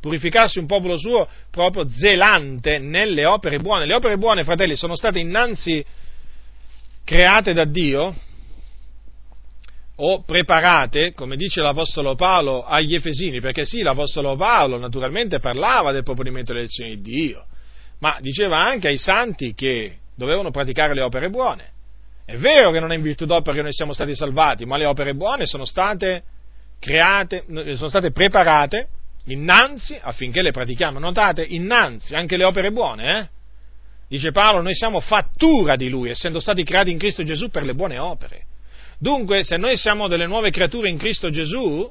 purificarsi 0.00 0.58
un 0.58 0.66
popolo 0.66 0.96
suo 0.98 1.28
proprio 1.50 1.88
zelante 1.88 2.78
nelle 2.78 3.26
opere 3.26 3.58
buone. 3.58 3.86
Le 3.86 3.94
opere 3.94 4.18
buone, 4.18 4.44
fratelli, 4.44 4.76
sono 4.76 4.96
state 4.96 5.18
innanzi 5.18 5.84
create 7.04 7.52
da 7.52 7.64
Dio 7.64 8.14
o 10.00 10.22
preparate, 10.22 11.12
come 11.12 11.36
dice 11.36 11.60
l'Apostolo 11.60 12.14
Paolo 12.14 12.64
agli 12.64 12.94
Efesini, 12.94 13.40
perché 13.40 13.64
sì, 13.64 13.82
l'Apostolo 13.82 14.36
Paolo 14.36 14.78
naturalmente 14.78 15.40
parlava 15.40 15.90
del 15.90 16.04
proponimento 16.04 16.52
delle 16.52 16.64
elezioni 16.64 17.00
di 17.00 17.10
Dio, 17.10 17.46
ma 17.98 18.16
diceva 18.20 18.58
anche 18.58 18.88
ai 18.88 18.98
santi 18.98 19.54
che 19.54 19.98
dovevano 20.14 20.50
praticare 20.50 20.94
le 20.94 21.00
opere 21.00 21.30
buone. 21.30 21.72
È 22.24 22.36
vero 22.36 22.70
che 22.70 22.78
non 22.78 22.92
è 22.92 22.94
in 22.94 23.02
virtù 23.02 23.24
d'opera 23.24 23.56
che 23.56 23.62
noi 23.62 23.72
siamo 23.72 23.92
stati 23.92 24.14
salvati, 24.14 24.66
ma 24.66 24.76
le 24.76 24.84
opere 24.84 25.14
buone 25.14 25.46
sono 25.46 25.64
state 25.64 26.22
create, 26.78 27.44
sono 27.74 27.88
state 27.88 28.12
preparate 28.12 28.88
innanzi 29.26 29.98
affinché 30.00 30.42
le 30.42 30.52
pratichiamo. 30.52 30.98
Notate, 30.98 31.42
innanzi, 31.42 32.14
anche 32.14 32.36
le 32.36 32.44
opere 32.44 32.70
buone, 32.70 33.18
eh? 33.18 33.28
Dice 34.08 34.30
Paolo, 34.30 34.62
noi 34.62 34.74
siamo 34.74 35.00
fattura 35.00 35.76
di 35.76 35.88
Lui, 35.88 36.10
essendo 36.10 36.40
stati 36.40 36.64
creati 36.64 36.90
in 36.90 36.98
Cristo 36.98 37.22
Gesù 37.24 37.50
per 37.50 37.64
le 37.64 37.74
buone 37.74 37.98
opere. 37.98 38.44
Dunque, 38.98 39.44
se 39.44 39.56
noi 39.56 39.76
siamo 39.76 40.08
delle 40.08 40.26
nuove 40.26 40.50
creature 40.50 40.88
in 40.88 40.98
Cristo 40.98 41.30
Gesù, 41.30 41.88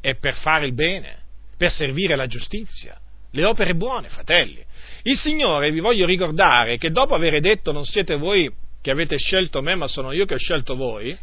è 0.00 0.14
per 0.14 0.34
fare 0.34 0.66
il 0.66 0.72
bene, 0.72 1.18
per 1.56 1.70
servire 1.70 2.16
la 2.16 2.26
giustizia, 2.26 2.98
le 3.32 3.44
opere 3.44 3.74
buone, 3.74 4.08
fratelli. 4.08 4.64
Il 5.02 5.18
Signore, 5.18 5.70
vi 5.70 5.80
voglio 5.80 6.06
ricordare, 6.06 6.78
che 6.78 6.90
dopo 6.90 7.14
aver 7.14 7.40
detto 7.40 7.72
non 7.72 7.84
siete 7.84 8.16
voi 8.16 8.50
che 8.80 8.90
avete 8.90 9.18
scelto 9.18 9.60
me, 9.60 9.74
ma 9.74 9.86
sono 9.86 10.12
io 10.12 10.24
che 10.24 10.34
ho 10.34 10.38
scelto 10.38 10.74
voi, 10.74 11.16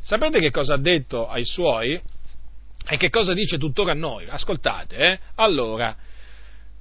sapete 0.00 0.40
che 0.40 0.50
cosa 0.50 0.74
ha 0.74 0.78
detto 0.78 1.28
ai 1.28 1.44
suoi? 1.44 2.00
E 2.86 2.96
che 2.96 3.10
cosa 3.10 3.34
dice 3.34 3.58
tuttora 3.58 3.92
a 3.92 3.94
noi? 3.94 4.26
Ascoltate, 4.28 4.96
eh? 4.96 5.18
Allora, 5.36 5.94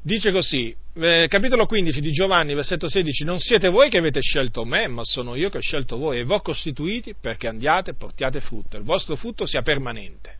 dice 0.03 0.31
così, 0.31 0.75
eh, 0.95 1.27
capitolo 1.29 1.65
15 1.65 2.01
di 2.01 2.11
Giovanni, 2.11 2.53
versetto 2.53 2.87
16, 2.89 3.23
non 3.23 3.39
siete 3.39 3.69
voi 3.69 3.89
che 3.89 3.97
avete 3.97 4.21
scelto 4.21 4.65
me, 4.65 4.87
ma 4.87 5.03
sono 5.03 5.35
io 5.35 5.49
che 5.49 5.57
ho 5.57 5.61
scelto 5.61 5.97
voi 5.97 6.19
e 6.19 6.25
vi 6.25 6.33
ho 6.33 6.41
costituiti 6.41 7.15
perché 7.19 7.47
andiate 7.47 7.91
e 7.91 7.93
portiate 7.95 8.41
frutto, 8.41 8.77
il 8.77 8.83
vostro 8.83 9.15
frutto 9.15 9.45
sia 9.45 9.61
permanente, 9.61 10.37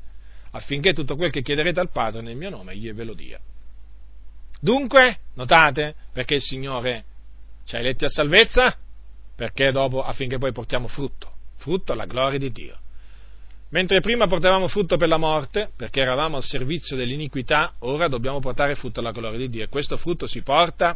affinché 0.52 0.94
tutto 0.94 1.15
quel 1.15 1.31
che 1.31 1.41
chiederete 1.41 1.80
al 1.80 1.91
Padre 1.91 2.22
nel 2.22 2.35
mio 2.35 2.49
nome 2.49 2.73
egli 2.73 2.91
ve 2.94 3.03
lo 3.06 3.14
dia. 3.14 3.40
Dunque, 4.60 5.18
notate, 5.35 5.95
perché 6.11 6.35
il 6.35 6.41
Signore 6.41 7.06
ci 7.65 7.76
ha 7.76 7.80
eletti 7.80 8.06
a 8.06 8.10
salvezza? 8.10 8.77
Perché 9.35 9.72
dopo, 9.72 10.03
affinché 10.03 10.38
poi 10.38 10.52
portiamo 10.52 10.88
frutto, 10.88 11.31
frutto 11.56 11.94
alla 11.94 12.06
gloria 12.06 12.38
di 12.38 12.52
Dio. 12.52 12.77
Mentre 13.73 14.01
prima 14.01 14.27
portavamo 14.27 14.67
frutto 14.67 14.97
per 14.97 15.07
la 15.07 15.17
morte, 15.17 15.71
perché 15.75 16.01
eravamo 16.01 16.35
al 16.35 16.43
servizio 16.43 16.95
dell'iniquità, 16.95 17.73
ora 17.79 18.07
dobbiamo 18.07 18.39
portare 18.39 18.75
frutto 18.75 18.99
alla 18.99 19.11
gloria 19.11 19.39
di 19.39 19.49
Dio. 19.49 19.63
E 19.63 19.67
questo 19.67 19.97
frutto 19.97 20.27
si 20.27 20.43
porta 20.43 20.95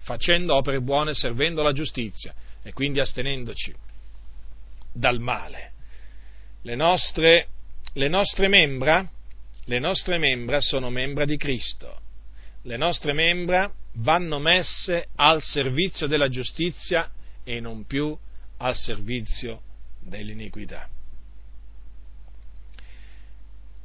facendo 0.00 0.54
opere 0.54 0.82
buone, 0.82 1.14
servendo 1.14 1.62
la 1.62 1.72
giustizia 1.72 2.34
e 2.62 2.74
quindi 2.74 3.00
astenendoci 3.00 3.74
dal 4.92 5.18
male. 5.18 5.72
Le 6.60 6.74
nostre, 6.74 7.48
le 7.94 8.08
nostre 8.08 8.48
membra, 8.48 9.08
le 9.64 9.78
nostre 9.78 10.18
membra 10.18 10.60
sono 10.60 10.90
membra 10.90 11.24
di 11.24 11.38
Cristo. 11.38 12.00
Le 12.64 12.76
nostre 12.76 13.14
membra 13.14 13.72
vanno 13.94 14.38
messe 14.38 15.06
al 15.16 15.40
servizio 15.40 16.06
della 16.06 16.28
giustizia 16.28 17.10
e 17.42 17.60
non 17.60 17.86
più 17.86 18.14
al 18.58 18.76
servizio 18.76 19.62
dell'iniquità 20.00 20.86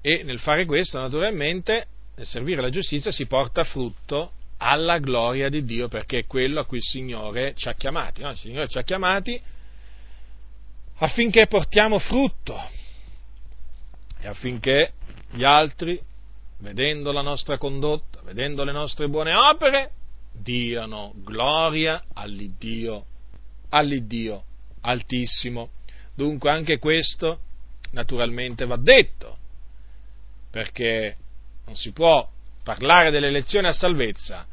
e 0.07 0.22
nel 0.22 0.38
fare 0.38 0.65
questo 0.65 0.99
naturalmente, 0.99 1.88
nel 2.14 2.27
servire 2.27 2.61
la 2.61 2.69
giustizia, 2.69 3.10
si 3.10 3.26
porta 3.26 3.64
frutto 3.64 4.34
alla 4.57 4.99
gloria 4.99 5.49
di 5.49 5.65
Dio 5.65 5.88
perché 5.88 6.19
è 6.19 6.26
quello 6.27 6.60
a 6.60 6.65
cui 6.68 6.77
il 6.77 6.84
Signore 6.84 7.56
ci 7.56 7.68
ha 7.69 7.73
chiamati. 7.73 8.22
No? 8.22 8.30
Il 8.30 8.38
Signore 8.38 8.68
ci 8.68 8.77
ha 8.77 8.84
chiamati 8.84 9.41
affinché 10.98 11.48
portiamo 11.48 11.98
frutto 11.98 12.56
e 14.19 14.27
affinché 14.27 14.94
gli 15.32 15.44
altri, 15.44 15.99
vedendo 16.60 17.11
la 17.11 17.23
nostra 17.23 17.57
condotta, 17.57 18.22
vedendo 18.22 18.64
le 18.64 18.73
nostre 18.73 19.10
buone 19.10 19.34
opere, 19.34 19.90
diano 20.32 21.14
gloria 21.15 22.03
all'Iddio, 22.14 23.06
all'Iddio 23.69 24.44
altissimo. 24.82 25.69
Dunque 26.14 26.52
anche 26.52 26.77
questo 26.77 27.40
naturalmente 27.94 28.68
va 28.68 28.77
detto 28.77 29.38
perché 30.56 31.18
non 31.65 31.76
si 31.76 31.91
può 31.91 32.26
parlare 32.64 33.11
dell'elezione 33.11 33.68
a 33.68 33.73
salvezza 33.73 34.48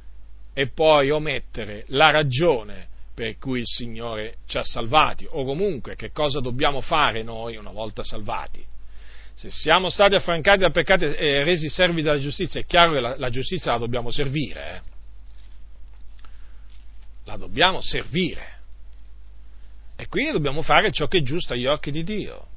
e 0.52 0.66
poi 0.66 1.10
omettere 1.10 1.84
la 1.90 2.10
ragione 2.10 2.88
per 3.14 3.38
cui 3.38 3.60
il 3.60 3.66
Signore 3.68 4.38
ci 4.48 4.58
ha 4.58 4.64
salvati, 4.64 5.28
o 5.30 5.44
comunque 5.44 5.94
che 5.94 6.10
cosa 6.10 6.40
dobbiamo 6.40 6.80
fare 6.80 7.22
noi 7.22 7.56
una 7.56 7.70
volta 7.70 8.02
salvati. 8.02 8.66
Se 9.34 9.48
siamo 9.48 9.90
stati 9.90 10.16
affrancati 10.16 10.58
dal 10.58 10.72
peccato 10.72 11.04
e 11.04 11.44
resi 11.44 11.68
servi 11.68 12.02
della 12.02 12.18
giustizia, 12.18 12.60
è 12.60 12.66
chiaro 12.66 12.94
che 12.94 13.00
la, 13.00 13.16
la 13.16 13.30
giustizia 13.30 13.70
la 13.70 13.78
dobbiamo 13.78 14.10
servire. 14.10 14.74
Eh? 14.74 14.80
La 17.26 17.36
dobbiamo 17.36 17.80
servire. 17.80 18.58
E 19.94 20.08
quindi 20.08 20.32
dobbiamo 20.32 20.62
fare 20.62 20.90
ciò 20.90 21.06
che 21.06 21.18
è 21.18 21.22
giusto 21.22 21.52
agli 21.52 21.66
occhi 21.66 21.92
di 21.92 22.02
Dio 22.02 22.50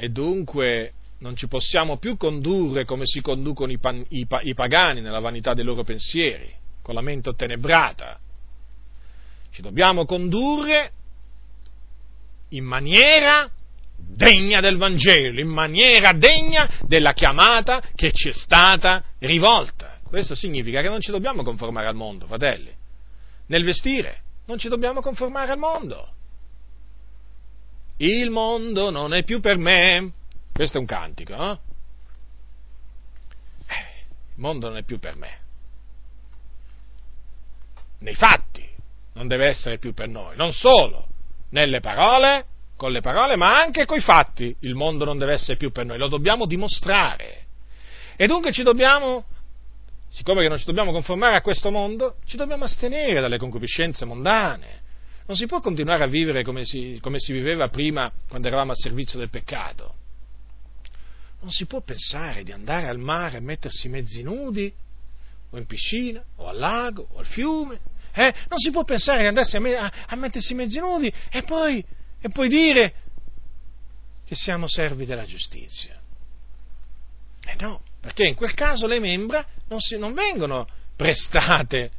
e 0.00 0.08
dunque 0.08 0.92
non 1.18 1.34
ci 1.34 1.48
possiamo 1.48 1.98
più 1.98 2.16
condurre 2.16 2.84
come 2.84 3.04
si 3.04 3.20
conducono 3.20 3.72
i, 3.72 3.78
pan, 3.78 4.04
i, 4.10 4.26
i 4.42 4.54
pagani 4.54 5.00
nella 5.00 5.18
vanità 5.18 5.54
dei 5.54 5.64
loro 5.64 5.82
pensieri, 5.82 6.48
con 6.80 6.94
la 6.94 7.00
mente 7.00 7.30
ottenebrata. 7.30 8.18
Ci 9.50 9.60
dobbiamo 9.60 10.04
condurre 10.04 10.92
in 12.50 12.64
maniera 12.64 13.50
degna 13.96 14.60
del 14.60 14.76
Vangelo, 14.76 15.40
in 15.40 15.48
maniera 15.48 16.12
degna 16.12 16.70
della 16.86 17.12
chiamata 17.12 17.82
che 17.96 18.12
ci 18.12 18.28
è 18.28 18.32
stata 18.32 19.02
rivolta. 19.18 19.98
Questo 20.04 20.36
significa 20.36 20.80
che 20.80 20.88
non 20.88 21.00
ci 21.00 21.10
dobbiamo 21.10 21.42
conformare 21.42 21.88
al 21.88 21.96
mondo, 21.96 22.26
fratelli. 22.26 22.72
Nel 23.46 23.64
vestire 23.64 24.22
non 24.46 24.58
ci 24.58 24.68
dobbiamo 24.68 25.00
conformare 25.00 25.50
al 25.50 25.58
mondo 25.58 26.12
il 27.98 28.30
mondo 28.30 28.90
non 28.90 29.14
è 29.14 29.24
più 29.24 29.40
per 29.40 29.56
me. 29.56 30.12
Questo 30.52 30.76
è 30.76 30.80
un 30.80 30.86
cantico, 30.86 31.34
eh? 31.34 31.58
eh? 33.66 33.86
Il 34.34 34.40
mondo 34.40 34.68
non 34.68 34.76
è 34.76 34.82
più 34.82 34.98
per 34.98 35.16
me. 35.16 35.38
Nei 38.00 38.14
fatti 38.14 38.66
non 39.14 39.26
deve 39.26 39.46
essere 39.46 39.78
più 39.78 39.94
per 39.94 40.08
noi, 40.08 40.36
non 40.36 40.52
solo 40.52 41.06
nelle 41.50 41.80
parole, 41.80 42.46
con 42.76 42.92
le 42.92 43.00
parole, 43.00 43.36
ma 43.36 43.58
anche 43.58 43.84
coi 43.84 44.00
fatti. 44.00 44.54
Il 44.60 44.74
mondo 44.74 45.04
non 45.04 45.18
deve 45.18 45.32
essere 45.32 45.56
più 45.56 45.72
per 45.72 45.84
noi, 45.84 45.98
lo 45.98 46.08
dobbiamo 46.08 46.46
dimostrare. 46.46 47.46
E 48.16 48.26
dunque 48.26 48.52
ci 48.52 48.62
dobbiamo, 48.62 49.24
siccome 50.08 50.42
che 50.42 50.48
non 50.48 50.58
ci 50.58 50.64
dobbiamo 50.64 50.92
conformare 50.92 51.36
a 51.36 51.40
questo 51.40 51.70
mondo, 51.72 52.16
ci 52.24 52.36
dobbiamo 52.36 52.64
astenere 52.64 53.20
dalle 53.20 53.38
concupiscenze 53.38 54.04
mondane 54.04 54.86
non 55.28 55.36
si 55.36 55.44
può 55.44 55.60
continuare 55.60 56.04
a 56.04 56.06
vivere 56.06 56.42
come 56.42 56.64
si, 56.64 56.98
come 57.02 57.20
si 57.20 57.32
viveva 57.32 57.68
prima 57.68 58.10
quando 58.28 58.48
eravamo 58.48 58.72
a 58.72 58.74
servizio 58.74 59.18
del 59.18 59.28
peccato. 59.28 59.94
Non 61.40 61.50
si 61.50 61.66
può 61.66 61.82
pensare 61.82 62.42
di 62.42 62.50
andare 62.50 62.86
al 62.86 62.98
mare 62.98 63.36
e 63.36 63.40
mettersi 63.40 63.90
mezzi 63.90 64.22
nudi, 64.22 64.72
o 65.50 65.58
in 65.58 65.66
piscina, 65.66 66.24
o 66.36 66.46
al 66.46 66.56
lago, 66.56 67.08
o 67.12 67.18
al 67.18 67.26
fiume. 67.26 67.78
Eh? 68.14 68.34
Non 68.48 68.58
si 68.58 68.70
può 68.70 68.84
pensare 68.84 69.20
di 69.20 69.26
andarsi 69.26 69.56
a, 69.56 69.60
me- 69.60 69.76
a, 69.76 69.92
a 70.06 70.16
mettersi 70.16 70.54
mezzi 70.54 70.78
nudi 70.78 71.12
e 71.30 71.42
poi, 71.42 71.84
e 72.20 72.30
poi 72.30 72.48
dire 72.48 72.94
che 74.24 74.34
siamo 74.34 74.66
servi 74.66 75.04
della 75.04 75.26
giustizia. 75.26 76.00
Eh 77.44 77.56
no, 77.60 77.82
perché 78.00 78.26
in 78.26 78.34
quel 78.34 78.54
caso 78.54 78.86
le 78.86 78.98
membra 78.98 79.46
non, 79.68 79.78
si, 79.78 79.98
non 79.98 80.14
vengono 80.14 80.66
prestate 80.96 81.90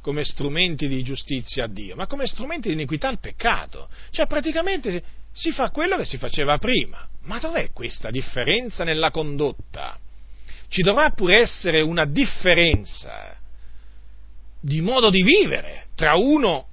come 0.00 0.24
strumenti 0.24 0.88
di 0.88 1.02
giustizia 1.02 1.64
a 1.64 1.68
Dio, 1.68 1.96
ma 1.96 2.06
come 2.06 2.26
strumenti 2.26 2.68
di 2.68 2.74
iniquità 2.74 3.08
al 3.08 3.20
peccato. 3.20 3.88
Cioè 4.10 4.26
praticamente 4.26 5.02
si 5.32 5.52
fa 5.52 5.70
quello 5.70 5.96
che 5.96 6.04
si 6.04 6.18
faceva 6.18 6.58
prima. 6.58 7.06
Ma 7.22 7.38
dov'è 7.38 7.70
questa 7.72 8.10
differenza 8.10 8.84
nella 8.84 9.10
condotta? 9.10 9.98
Ci 10.68 10.82
dovrà 10.82 11.10
pure 11.10 11.40
essere 11.40 11.80
una 11.80 12.04
differenza 12.04 13.36
di 14.60 14.80
modo 14.80 15.10
di 15.10 15.22
vivere 15.22 15.86
tra 15.94 16.14
uno 16.14 16.66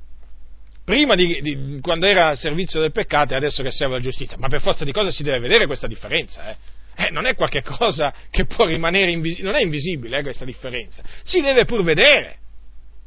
prima 0.84 1.16
di, 1.16 1.42
di, 1.42 1.80
quando 1.82 2.06
era 2.06 2.28
al 2.28 2.38
servizio 2.38 2.80
del 2.80 2.92
peccato 2.92 3.34
e 3.34 3.38
adesso 3.38 3.64
che 3.64 3.72
serve 3.72 3.96
la 3.96 4.02
giustizia. 4.02 4.38
Ma 4.38 4.48
per 4.48 4.62
forza 4.62 4.86
di 4.86 4.92
cosa 4.92 5.12
si 5.12 5.24
deve 5.24 5.40
vedere 5.40 5.66
questa 5.66 5.88
differenza? 5.88 6.50
Eh? 6.50 6.56
Eh, 6.96 7.10
non 7.10 7.26
è 7.26 7.36
qualcosa 7.36 8.14
che 8.30 8.46
può 8.46 8.66
rimanere 8.66 9.12
invisibile, 9.12 9.48
non 9.48 9.56
è 9.60 9.62
invisibile 9.62 10.20
eh, 10.20 10.24
questa 10.24 10.46
differenza, 10.46 11.04
si 11.24 11.42
deve 11.42 11.66
pur 11.66 11.84
vedere. 11.84 12.38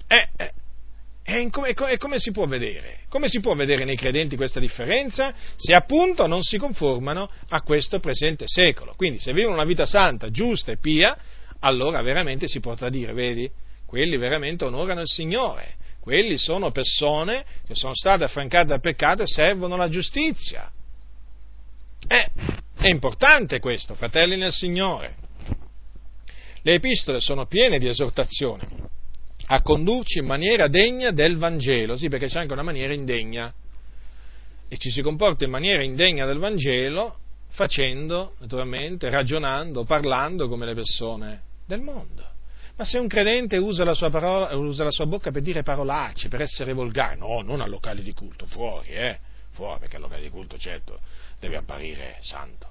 Eh, 0.08 0.28
eh, 0.36 0.52
e 1.30 1.50
come, 1.50 1.74
come, 1.74 2.18
si 2.18 2.32
può 2.32 2.46
vedere? 2.46 3.00
Come 3.10 3.28
si 3.28 3.40
può 3.40 3.54
vedere 3.54 3.84
nei 3.84 3.96
credenti 3.96 4.34
questa 4.34 4.60
differenza? 4.60 5.34
Se 5.56 5.74
appunto 5.74 6.26
non 6.26 6.42
si 6.42 6.56
conformano 6.56 7.30
a 7.50 7.60
questo 7.60 8.00
presente 8.00 8.44
secolo. 8.46 8.94
Quindi 8.96 9.18
se 9.18 9.34
vivono 9.34 9.54
una 9.54 9.66
vita 9.66 9.84
santa, 9.84 10.30
giusta 10.30 10.72
e 10.72 10.78
pia, 10.78 11.14
allora 11.60 12.00
veramente 12.00 12.48
si 12.48 12.60
potrà 12.60 12.88
dire, 12.88 13.12
vedi, 13.12 13.50
quelli 13.84 14.16
veramente 14.16 14.64
onorano 14.64 15.02
il 15.02 15.06
Signore, 15.06 15.74
quelli 16.00 16.38
sono 16.38 16.70
persone 16.70 17.44
che 17.66 17.74
sono 17.74 17.94
state 17.94 18.24
affrancate 18.24 18.68
dal 18.68 18.80
peccato 18.80 19.22
e 19.22 19.26
servono 19.26 19.76
la 19.76 19.90
giustizia. 19.90 20.72
Eh, 22.06 22.30
è 22.74 22.88
importante 22.88 23.60
questo, 23.60 23.94
fratelli 23.94 24.38
nel 24.38 24.52
Signore. 24.52 25.16
Le 26.62 26.72
epistole 26.72 27.20
sono 27.20 27.44
piene 27.44 27.78
di 27.78 27.86
esortazione 27.86 28.96
a 29.50 29.62
condurci 29.62 30.18
in 30.18 30.26
maniera 30.26 30.68
degna 30.68 31.10
del 31.10 31.38
Vangelo, 31.38 31.96
sì, 31.96 32.08
perché 32.08 32.26
c'è 32.26 32.40
anche 32.40 32.52
una 32.52 32.62
maniera 32.62 32.92
indegna. 32.92 33.52
E 34.68 34.76
ci 34.76 34.90
si 34.90 35.00
comporta 35.00 35.44
in 35.44 35.50
maniera 35.50 35.82
indegna 35.82 36.26
del 36.26 36.38
Vangelo 36.38 37.16
facendo, 37.50 38.34
naturalmente, 38.40 39.08
ragionando, 39.08 39.84
parlando 39.84 40.48
come 40.48 40.66
le 40.66 40.74
persone 40.74 41.42
del 41.66 41.80
mondo. 41.80 42.26
Ma 42.76 42.84
se 42.84 42.98
un 42.98 43.08
credente 43.08 43.56
usa 43.56 43.84
la, 43.84 43.94
sua 43.94 44.10
parola, 44.10 44.54
usa 44.54 44.84
la 44.84 44.90
sua 44.90 45.06
bocca 45.06 45.30
per 45.30 45.42
dire 45.42 45.62
parolacce, 45.62 46.28
per 46.28 46.42
essere 46.42 46.74
volgare, 46.74 47.16
no, 47.16 47.40
non 47.40 47.60
al 47.62 47.70
locale 47.70 48.02
di 48.02 48.12
culto, 48.12 48.44
fuori, 48.46 48.90
eh, 48.90 49.18
fuori, 49.52 49.80
perché 49.80 49.96
al 49.96 50.02
locale 50.02 50.22
di 50.22 50.28
culto, 50.28 50.58
certo, 50.58 51.00
deve 51.40 51.56
apparire 51.56 52.18
santo. 52.20 52.68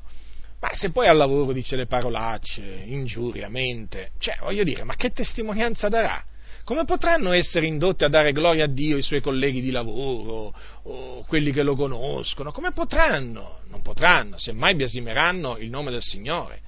Ma 0.59 0.73
se 0.73 0.91
poi 0.91 1.07
al 1.07 1.17
lavoro 1.17 1.51
dice 1.53 1.75
le 1.75 1.87
parolacce, 1.87 2.61
ingiuriamente, 2.85 4.11
cioè, 4.19 4.37
voglio 4.41 4.63
dire, 4.63 4.83
ma 4.83 4.95
che 4.95 5.09
testimonianza 5.09 5.89
darà? 5.89 6.23
Come 6.67 6.83
potranno 6.83 7.31
essere 7.31 7.65
indotti 7.65 8.03
a 8.03 8.09
dare 8.09 8.33
gloria 8.33 8.65
a 8.65 8.67
Dio 8.67 8.97
i 8.97 9.01
suoi 9.01 9.21
colleghi 9.21 9.61
di 9.61 9.71
lavoro 9.71 10.53
o 10.83 11.23
quelli 11.25 11.53
che 11.53 11.63
lo 11.63 11.75
conoscono? 11.75 12.51
Come 12.51 12.73
potranno? 12.73 13.59
Non 13.69 13.81
potranno, 13.81 14.37
semmai 14.37 14.75
biasimeranno 14.75 15.59
il 15.59 15.69
nome 15.69 15.91
del 15.91 16.01
Signore. 16.01 16.59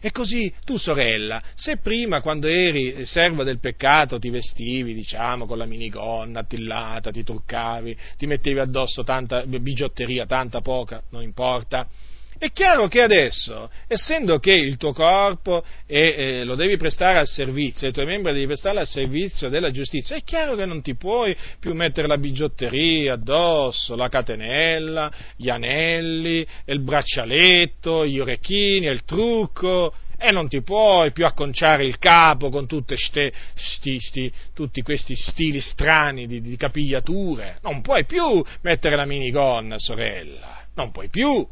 E 0.00 0.10
così 0.10 0.52
tu, 0.64 0.76
sorella, 0.76 1.40
se 1.54 1.76
prima, 1.76 2.20
quando 2.20 2.48
eri 2.48 3.04
serva 3.04 3.44
del 3.44 3.60
peccato, 3.60 4.18
ti 4.18 4.28
vestivi, 4.28 4.92
diciamo, 4.92 5.46
con 5.46 5.56
la 5.56 5.66
minigonna 5.66 6.40
attillata, 6.40 7.12
ti 7.12 7.22
truccavi, 7.22 7.96
ti 8.18 8.26
mettevi 8.26 8.58
addosso 8.58 9.04
tanta 9.04 9.46
bigiotteria, 9.46 10.26
tanta 10.26 10.62
poca, 10.62 11.00
non 11.10 11.22
importa, 11.22 11.86
è 12.38 12.50
chiaro 12.50 12.88
che 12.88 13.00
adesso, 13.00 13.70
essendo 13.86 14.38
che 14.38 14.52
il 14.52 14.76
tuo 14.76 14.92
corpo 14.92 15.64
è, 15.86 15.94
eh, 15.94 16.44
lo 16.44 16.54
devi 16.54 16.76
prestare 16.76 17.18
al 17.18 17.26
servizio, 17.26 17.88
i 17.88 17.92
tuoi 17.92 18.06
membri 18.06 18.32
devi 18.32 18.46
prestare 18.46 18.80
al 18.80 18.86
servizio 18.86 19.48
della 19.48 19.70
giustizia, 19.70 20.16
è 20.16 20.22
chiaro 20.22 20.56
che 20.56 20.66
non 20.66 20.82
ti 20.82 20.96
puoi 20.96 21.36
più 21.58 21.74
mettere 21.74 22.06
la 22.06 22.18
bigiotteria 22.18 23.14
addosso, 23.14 23.94
la 23.94 24.08
catenella, 24.08 25.10
gli 25.36 25.48
anelli, 25.48 26.46
il 26.66 26.80
braccialetto, 26.80 28.06
gli 28.06 28.18
orecchini, 28.18 28.86
il 28.86 29.04
trucco, 29.04 29.94
e 30.16 30.30
non 30.30 30.48
ti 30.48 30.62
puoi 30.62 31.12
più 31.12 31.26
acconciare 31.26 31.84
il 31.84 31.98
capo 31.98 32.48
con 32.48 32.66
sti, 32.66 33.32
sti, 33.54 34.00
sti, 34.00 34.32
tutti 34.54 34.82
questi 34.82 35.14
stili 35.14 35.60
strani 35.60 36.26
di, 36.26 36.40
di 36.40 36.56
capigliature, 36.56 37.58
non 37.62 37.82
puoi 37.82 38.04
più 38.04 38.42
mettere 38.62 38.96
la 38.96 39.04
minigonna, 39.04 39.78
sorella, 39.78 40.66
non 40.74 40.90
puoi 40.90 41.08
più. 41.08 41.46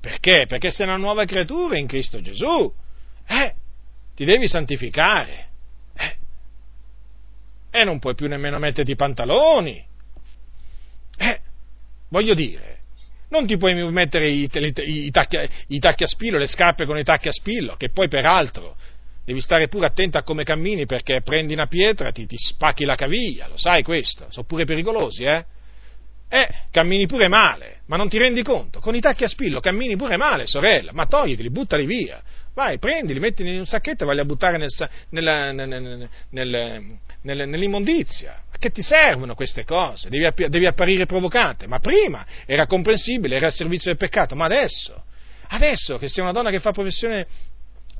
Perché? 0.00 0.46
Perché 0.46 0.70
sei 0.70 0.86
una 0.86 0.96
nuova 0.96 1.24
creatura 1.24 1.76
in 1.76 1.86
Cristo 1.86 2.20
Gesù. 2.20 2.72
Eh, 3.26 3.54
ti 4.14 4.24
devi 4.24 4.48
santificare. 4.48 5.48
Eh, 5.94 6.16
e 7.70 7.84
non 7.84 7.98
puoi 7.98 8.14
più 8.14 8.26
nemmeno 8.26 8.58
metterti 8.58 8.92
i 8.92 8.96
pantaloni. 8.96 9.84
Eh, 11.16 11.40
voglio 12.08 12.34
dire, 12.34 12.78
non 13.28 13.46
ti 13.46 13.56
puoi 13.56 13.74
mettere 13.92 14.28
i, 14.28 14.48
i, 14.52 15.06
i, 15.06 15.10
tacchi, 15.10 15.38
i 15.68 15.78
tacchi 15.78 16.04
a 16.04 16.06
spillo, 16.06 16.38
le 16.38 16.46
scarpe 16.46 16.86
con 16.86 16.98
i 16.98 17.04
tacchi 17.04 17.28
a 17.28 17.32
spillo, 17.32 17.76
che 17.76 17.90
poi 17.90 18.08
peraltro 18.08 18.76
devi 19.24 19.40
stare 19.40 19.68
pure 19.68 19.86
attento 19.86 20.18
a 20.18 20.22
come 20.22 20.42
cammini 20.42 20.86
perché 20.86 21.20
prendi 21.22 21.52
una 21.52 21.66
pietra, 21.66 22.10
ti, 22.10 22.26
ti 22.26 22.36
spacchi 22.36 22.84
la 22.84 22.96
caviglia, 22.96 23.46
lo 23.46 23.56
sai 23.56 23.82
questo, 23.82 24.26
sono 24.30 24.46
pure 24.46 24.64
pericolosi, 24.64 25.24
eh? 25.24 25.44
Eh, 26.32 26.48
cammini 26.70 27.06
pure 27.06 27.26
male, 27.26 27.80
ma 27.86 27.96
non 27.96 28.08
ti 28.08 28.16
rendi 28.16 28.44
conto? 28.44 28.78
Con 28.78 28.94
i 28.94 29.00
tacchi 29.00 29.24
a 29.24 29.28
spillo 29.28 29.58
cammini 29.58 29.96
pure 29.96 30.16
male, 30.16 30.46
sorella, 30.46 30.92
ma 30.92 31.06
togliteli, 31.06 31.50
buttali 31.50 31.86
via. 31.86 32.22
Vai, 32.54 32.78
prendili, 32.78 33.18
mettili 33.18 33.50
in 33.52 33.58
un 33.58 33.66
sacchetto 33.66 34.04
e 34.04 34.06
vai 34.06 34.16
a 34.18 34.24
buttare 34.24 34.56
nel, 34.56 34.70
nella, 35.08 35.50
nel, 35.50 36.08
nel, 36.30 37.48
nell'immondizia. 37.48 38.42
A 38.52 38.58
che 38.58 38.70
ti 38.70 38.80
servono 38.80 39.34
queste 39.34 39.64
cose? 39.64 40.08
Devi, 40.08 40.48
devi 40.48 40.66
apparire 40.66 41.04
provocante. 41.04 41.66
Ma 41.66 41.80
prima 41.80 42.24
era 42.46 42.66
comprensibile, 42.66 43.36
era 43.36 43.46
al 43.46 43.52
servizio 43.52 43.90
del 43.90 43.98
peccato, 43.98 44.36
ma 44.36 44.44
adesso, 44.44 45.02
adesso 45.48 45.98
che 45.98 46.08
sei 46.08 46.22
una 46.22 46.32
donna 46.32 46.50
che 46.50 46.60
fa 46.60 46.70
professione 46.70 47.26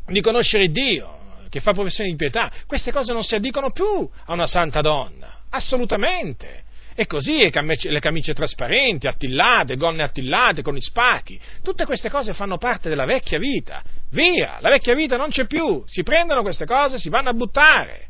di 0.06 0.20
conoscere 0.20 0.68
Dio, 0.70 1.18
che 1.48 1.60
fa 1.60 1.72
professione 1.72 2.10
di 2.10 2.16
pietà, 2.16 2.50
queste 2.68 2.92
cose 2.92 3.12
non 3.12 3.24
si 3.24 3.34
addicono 3.34 3.72
più 3.72 4.08
a 4.26 4.32
una 4.32 4.46
santa 4.46 4.80
donna, 4.80 5.42
assolutamente. 5.50 6.68
E 6.94 7.06
così 7.06 7.38
le 7.38 8.00
camicie 8.00 8.34
trasparenti, 8.34 9.06
attillate, 9.06 9.76
gonne 9.76 10.02
attillate 10.02 10.62
con 10.62 10.76
i 10.76 10.82
spacchi, 10.82 11.40
tutte 11.62 11.84
queste 11.84 12.10
cose 12.10 12.32
fanno 12.32 12.58
parte 12.58 12.88
della 12.88 13.04
vecchia 13.06 13.38
vita. 13.38 13.82
Via, 14.10 14.58
la 14.60 14.70
vecchia 14.70 14.94
vita 14.94 15.16
non 15.16 15.30
c'è 15.30 15.46
più, 15.46 15.82
si 15.86 16.02
prendono 16.02 16.42
queste 16.42 16.66
cose, 16.66 16.98
si 16.98 17.08
vanno 17.08 17.30
a 17.30 17.34
buttare. 17.34 18.08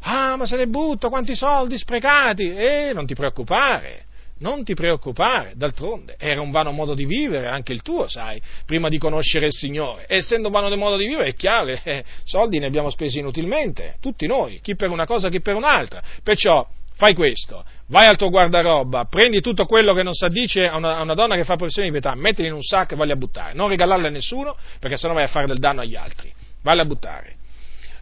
Ah, 0.00 0.36
ma 0.36 0.46
se 0.46 0.56
le 0.56 0.66
butto, 0.66 1.08
quanti 1.08 1.36
soldi 1.36 1.78
sprecati! 1.78 2.52
Eh, 2.52 2.90
non 2.92 3.06
ti 3.06 3.14
preoccupare, 3.14 4.06
non 4.38 4.64
ti 4.64 4.74
preoccupare, 4.74 5.52
d'altronde 5.54 6.16
era 6.18 6.40
un 6.40 6.50
vano 6.50 6.72
modo 6.72 6.94
di 6.94 7.04
vivere, 7.04 7.46
anche 7.46 7.72
il 7.72 7.82
tuo, 7.82 8.08
sai, 8.08 8.42
prima 8.66 8.88
di 8.88 8.98
conoscere 8.98 9.46
il 9.46 9.52
Signore. 9.52 10.06
E 10.06 10.16
essendo 10.16 10.48
un 10.48 10.54
vano 10.54 10.74
modo 10.76 10.96
di 10.96 11.06
vivere, 11.06 11.28
è 11.28 11.34
chiaro 11.34 11.66
che 11.66 11.80
eh, 11.84 12.04
soldi 12.24 12.58
ne 12.58 12.66
abbiamo 12.66 12.90
spesi 12.90 13.20
inutilmente, 13.20 13.94
tutti 14.00 14.26
noi, 14.26 14.60
chi 14.60 14.74
per 14.74 14.90
una 14.90 15.06
cosa, 15.06 15.28
chi 15.28 15.40
per 15.40 15.54
un'altra. 15.54 16.02
Perciò 16.24 16.66
fai 16.94 17.14
questo, 17.14 17.64
vai 17.86 18.06
al 18.06 18.16
tuo 18.16 18.30
guardaroba, 18.30 19.04
prendi 19.04 19.40
tutto 19.40 19.66
quello 19.66 19.92
che 19.94 20.02
non 20.02 20.14
si 20.14 20.24
addice 20.24 20.66
a 20.66 20.76
una, 20.76 20.96
a 20.96 21.02
una 21.02 21.14
donna 21.14 21.36
che 21.36 21.44
fa 21.44 21.56
professione 21.56 21.88
di 21.88 21.92
pietà, 21.92 22.14
mettili 22.14 22.48
in 22.48 22.54
un 22.54 22.62
sacco 22.62 22.94
e 22.94 22.96
vai 22.96 23.10
a 23.10 23.16
buttare, 23.16 23.54
non 23.54 23.68
regalarle 23.68 24.08
a 24.08 24.10
nessuno 24.10 24.56
perché 24.78 24.96
sennò 24.96 25.14
vai 25.14 25.24
a 25.24 25.28
fare 25.28 25.46
del 25.46 25.58
danno 25.58 25.80
agli 25.80 25.96
altri, 25.96 26.32
vai 26.62 26.78
a 26.78 26.84
buttare. 26.84 27.36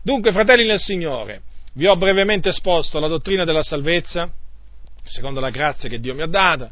Dunque, 0.03 0.33
fratelli 0.33 0.67
nel 0.67 0.79
Signore, 0.79 1.43
vi 1.75 1.87
ho 1.87 1.97
brevemente 1.97 2.49
esposto 2.49 2.99
la 3.01 3.09
dottrina 3.09 3.45
della 3.45 3.63
salvezza, 3.63 4.31
secondo 5.05 5.41
la 5.41 5.51
grazia 5.51 5.89
che 5.89 6.01
Dio 6.01 6.15
mi 6.15 6.23
ha 6.23 6.27
data, 6.27 6.71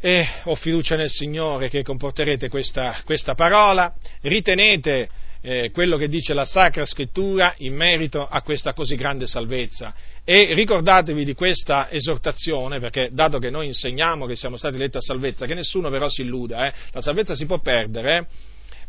e 0.00 0.26
ho 0.44 0.54
fiducia 0.54 0.94
nel 0.96 1.10
Signore 1.10 1.68
che 1.68 1.82
comporterete 1.82 2.48
questa, 2.48 3.00
questa 3.04 3.34
parola, 3.34 3.92
ritenete 4.22 5.08
eh, 5.40 5.70
quello 5.70 5.96
che 5.96 6.08
dice 6.08 6.34
la 6.34 6.44
Sacra 6.44 6.84
Scrittura 6.84 7.54
in 7.58 7.74
merito 7.74 8.26
a 8.26 8.42
questa 8.42 8.72
così 8.72 8.96
grande 8.96 9.26
salvezza. 9.26 9.94
E 10.24 10.52
ricordatevi 10.54 11.24
di 11.24 11.34
questa 11.34 11.90
esortazione, 11.90 12.80
perché 12.80 13.10
dato 13.12 13.38
che 13.38 13.50
noi 13.50 13.66
insegniamo 13.66 14.26
che 14.26 14.36
siamo 14.36 14.56
stati 14.56 14.74
eletti 14.76 14.98
a 14.98 15.00
salvezza, 15.00 15.46
che 15.46 15.54
nessuno 15.54 15.90
però 15.90 16.08
si 16.08 16.22
illuda, 16.22 16.66
eh, 16.66 16.72
la 16.92 17.00
salvezza 17.00 17.34
si 17.34 17.46
può 17.46 17.60
perdere, 17.60 18.26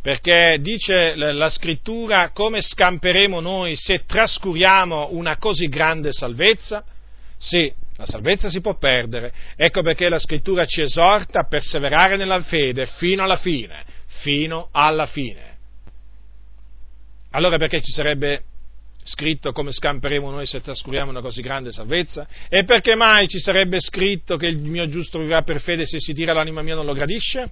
perché 0.01 0.57
dice 0.61 1.15
la 1.15 1.49
Scrittura 1.49 2.29
come 2.31 2.61
scamperemo 2.61 3.39
noi 3.41 3.75
se 3.75 4.05
trascuriamo 4.05 5.09
una 5.11 5.37
così 5.37 5.67
grande 5.67 6.11
salvezza? 6.11 6.83
Sì, 7.37 7.71
La 7.97 8.05
salvezza 8.05 8.49
si 8.49 8.61
può 8.61 8.77
perdere. 8.77 9.33
Ecco 9.57 9.81
perché 9.81 10.07
la 10.07 10.19
scrittura 10.19 10.65
ci 10.65 10.81
esorta 10.81 11.41
a 11.41 11.47
perseverare 11.47 12.15
nella 12.15 12.41
fede 12.41 12.85
fino 12.85 13.23
alla 13.23 13.35
fine, 13.35 13.83
fino 14.21 14.69
alla 14.71 15.05
fine. 15.05 15.58
Allora 17.31 17.57
perché 17.57 17.81
ci 17.81 17.91
sarebbe 17.91 18.43
scritto 19.03 19.51
come 19.51 19.71
scamperemo 19.71 20.29
noi 20.29 20.45
se 20.45 20.61
trascuriamo 20.61 21.09
una 21.09 21.21
così 21.21 21.41
grande 21.41 21.71
salvezza? 21.71 22.27
E 22.49 22.63
perché 22.63 22.95
mai 22.95 23.27
ci 23.27 23.39
sarebbe 23.39 23.79
scritto 23.79 24.37
che 24.37 24.47
il 24.47 24.57
mio 24.57 24.87
giusto 24.87 25.19
vivrà 25.19 25.41
per 25.41 25.61
fede 25.61 25.85
se 25.85 25.99
si 25.99 26.13
tira 26.13 26.33
l'anima 26.33 26.61
mia 26.61 26.75
non 26.75 26.85
lo 26.85 26.93
gradisce? 26.93 27.51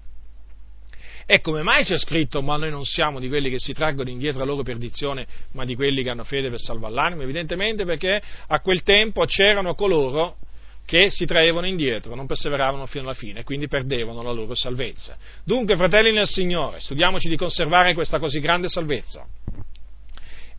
E 1.29 1.41
come 1.41 1.61
mai 1.61 1.83
c'è 1.83 1.97
scritto, 1.99 2.41
ma 2.41 2.55
noi 2.55 2.69
non 2.69 2.85
siamo 2.85 3.19
di 3.19 3.27
quelli 3.27 3.49
che 3.49 3.59
si 3.59 3.73
traggono 3.73 4.09
indietro 4.09 4.39
la 4.39 4.45
loro 4.45 4.63
perdizione, 4.63 5.27
ma 5.51 5.65
di 5.65 5.75
quelli 5.75 6.01
che 6.01 6.09
hanno 6.09 6.23
fede 6.23 6.49
per 6.49 6.61
salvare 6.61 6.93
l'anima? 6.93 7.23
Evidentemente 7.23 7.83
perché 7.83 8.21
a 8.47 8.59
quel 8.61 8.81
tempo 8.81 9.25
c'erano 9.25 9.75
coloro 9.75 10.37
che 10.85 11.09
si 11.09 11.25
traevano 11.25 11.67
indietro, 11.67 12.15
non 12.15 12.27
perseveravano 12.27 12.85
fino 12.85 13.03
alla 13.03 13.13
fine, 13.13 13.43
quindi 13.43 13.67
perdevano 13.67 14.21
la 14.21 14.31
loro 14.31 14.55
salvezza. 14.55 15.17
Dunque, 15.43 15.75
fratelli 15.75 16.13
nel 16.13 16.27
Signore, 16.27 16.79
studiamoci 16.79 17.27
di 17.27 17.35
conservare 17.35 17.93
questa 17.93 18.19
così 18.19 18.39
grande 18.39 18.69
salvezza. 18.69 19.27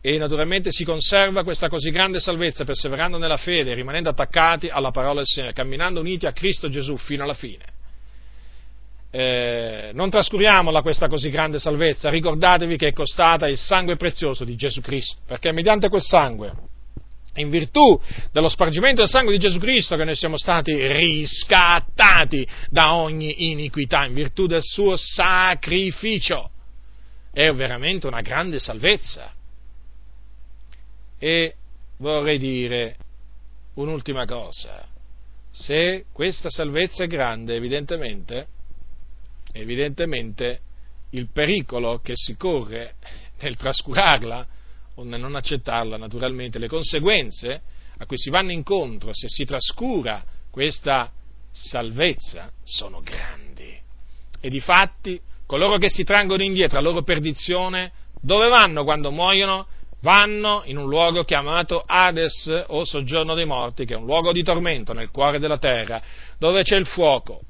E 0.01 0.17
naturalmente 0.17 0.71
si 0.71 0.85
conserva 0.85 1.43
questa 1.43 1.67
così 1.67 1.91
grande 1.91 2.19
salvezza 2.19 2.63
perseverando 2.63 3.17
nella 3.17 3.37
fede, 3.37 3.73
rimanendo 3.73 4.09
attaccati 4.09 4.69
alla 4.69 4.91
parola 4.91 5.15
del 5.15 5.25
Signore, 5.25 5.53
camminando 5.53 5.99
uniti 5.99 6.25
a 6.25 6.31
Cristo 6.31 6.69
Gesù 6.69 6.95
fino 6.97 7.23
alla 7.23 7.33
fine 7.33 7.77
eh, 9.11 9.89
non 9.93 10.09
trascuriamola 10.09 10.81
questa 10.81 11.07
così 11.07 11.29
grande 11.29 11.59
salvezza, 11.59 12.09
ricordatevi 12.09 12.77
che 12.77 12.87
è 12.87 12.93
costata 12.93 13.47
il 13.47 13.57
sangue 13.57 13.95
prezioso 13.95 14.43
di 14.43 14.55
Gesù 14.55 14.81
Cristo, 14.81 15.21
perché 15.25 15.51
mediante 15.51 15.89
quel 15.89 16.01
sangue, 16.01 16.53
in 17.35 17.49
virtù 17.49 17.99
dello 18.31 18.49
spargimento 18.49 19.01
del 19.01 19.09
sangue 19.09 19.33
di 19.33 19.39
Gesù 19.39 19.59
Cristo, 19.59 19.95
che 19.95 20.03
noi 20.03 20.15
siamo 20.15 20.37
stati 20.37 20.75
riscattati 20.87 22.47
da 22.69 22.93
ogni 22.95 23.49
iniquità, 23.49 24.05
in 24.05 24.13
virtù 24.13 24.45
del 24.45 24.61
suo 24.61 24.95
sacrificio. 24.95 26.51
È 27.31 27.49
veramente 27.51 28.07
una 28.07 28.21
grande 28.21 28.59
salvezza. 28.59 29.31
E 31.19 31.55
vorrei 31.97 32.39
dire 32.39 32.95
un'ultima 33.75 34.25
cosa. 34.25 34.87
Se 35.51 36.05
questa 36.11 36.49
salvezza 36.49 37.03
è 37.03 37.07
grande, 37.07 37.55
evidentemente, 37.55 38.47
evidentemente 39.51 40.61
il 41.11 41.27
pericolo 41.31 41.99
che 41.99 42.13
si 42.15 42.37
corre 42.37 42.95
nel 43.39 43.57
trascurarla 43.57 44.47
o 44.95 45.03
nel 45.03 45.19
non 45.19 45.35
accettarla, 45.35 45.97
naturalmente, 45.97 46.59
le 46.59 46.67
conseguenze 46.67 47.61
a 47.97 48.05
cui 48.05 48.17
si 48.17 48.29
vanno 48.29 48.51
incontro 48.51 49.13
se 49.13 49.27
si 49.27 49.43
trascura 49.43 50.23
questa 50.49 51.11
salvezza 51.51 52.51
sono 52.63 53.01
grandi. 53.01 53.77
E 54.39 54.49
di 54.49 54.59
fatti 54.61 55.19
coloro 55.45 55.77
che 55.77 55.89
si 55.89 56.03
traggono 56.03 56.43
indietro 56.43 56.77
a 56.77 56.81
loro 56.81 57.01
perdizione, 57.01 57.91
dove 58.21 58.47
vanno 58.47 58.83
quando 58.83 59.11
muoiono? 59.11 59.67
Vanno 60.01 60.61
in 60.65 60.77
un 60.77 60.87
luogo 60.87 61.23
chiamato 61.23 61.83
Hades 61.85 62.65
o 62.67 62.85
soggiorno 62.85 63.33
dei 63.33 63.45
morti, 63.45 63.85
che 63.85 63.95
è 63.95 63.97
un 63.97 64.05
luogo 64.05 64.31
di 64.31 64.43
tormento 64.43 64.93
nel 64.93 65.11
cuore 65.11 65.39
della 65.39 65.57
terra, 65.57 66.01
dove 66.37 66.63
c'è 66.63 66.77
il 66.77 66.85
fuoco, 66.85 67.41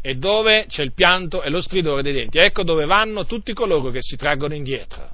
e 0.00 0.14
dove 0.14 0.66
c'è 0.68 0.82
il 0.82 0.92
pianto 0.92 1.42
e 1.42 1.50
lo 1.50 1.60
stridore 1.60 2.02
dei 2.02 2.12
denti. 2.12 2.38
Ecco 2.38 2.62
dove 2.62 2.86
vanno 2.86 3.24
tutti 3.24 3.52
coloro 3.52 3.90
che 3.90 4.00
si 4.00 4.16
traggono 4.16 4.54
indietro. 4.54 5.10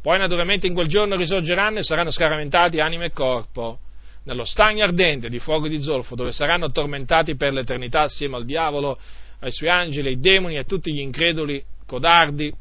Poi 0.00 0.16
naturalmente 0.18 0.66
in 0.66 0.74
quel 0.74 0.86
giorno 0.86 1.16
risorgeranno 1.16 1.80
e 1.80 1.82
saranno 1.82 2.10
scaramentati 2.10 2.80
anima 2.80 3.04
e 3.04 3.10
corpo 3.10 3.80
nello 4.24 4.44
stagno 4.44 4.84
ardente 4.84 5.28
di 5.28 5.38
fuoco 5.38 5.66
di 5.68 5.80
zolfo, 5.80 6.14
dove 6.14 6.32
saranno 6.32 6.70
tormentati 6.70 7.34
per 7.34 7.52
l'eternità 7.52 8.02
assieme 8.02 8.36
al 8.36 8.44
diavolo, 8.44 8.98
ai 9.40 9.50
suoi 9.50 9.70
angeli, 9.70 10.08
ai 10.08 10.20
demoni 10.20 10.54
e 10.54 10.58
a 10.58 10.64
tutti 10.64 10.92
gli 10.92 11.00
increduli, 11.00 11.62
codardi, 11.86 12.52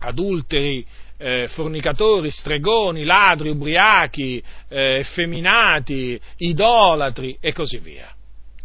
adulteri, 0.00 0.84
eh, 1.20 1.48
fornicatori, 1.48 2.30
stregoni, 2.30 3.04
ladri, 3.04 3.50
ubriachi, 3.50 4.42
eh, 4.68 4.96
effeminati, 4.98 6.18
idolatri 6.38 7.36
e 7.40 7.52
così 7.52 7.78
via. 7.78 8.10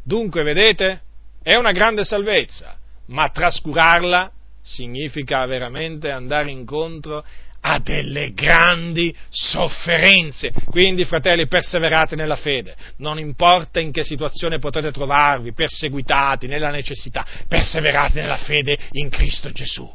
Dunque, 0.01 0.41
vedete, 0.43 1.01
è 1.43 1.55
una 1.55 1.73
grande 1.73 2.05
salvezza, 2.05 2.77
ma 3.07 3.27
trascurarla 3.29 4.31
significa 4.61 5.45
veramente 5.45 6.09
andare 6.09 6.49
incontro 6.49 7.23
a 7.67 7.79
delle 7.79 8.31
grandi 8.33 9.13
sofferenze. 9.29 10.53
Quindi, 10.69 11.03
fratelli, 11.03 11.47
perseverate 11.47 12.15
nella 12.15 12.35
fede. 12.35 12.75
Non 12.97 13.19
importa 13.19 13.79
in 13.79 13.91
che 13.91 14.03
situazione 14.03 14.59
potete 14.59 14.91
trovarvi, 14.91 15.51
perseguitati, 15.51 16.47
nella 16.47 16.69
necessità, 16.69 17.25
perseverate 17.47 18.21
nella 18.21 18.37
fede 18.37 18.77
in 18.91 19.09
Cristo 19.09 19.49
Gesù. 19.49 19.91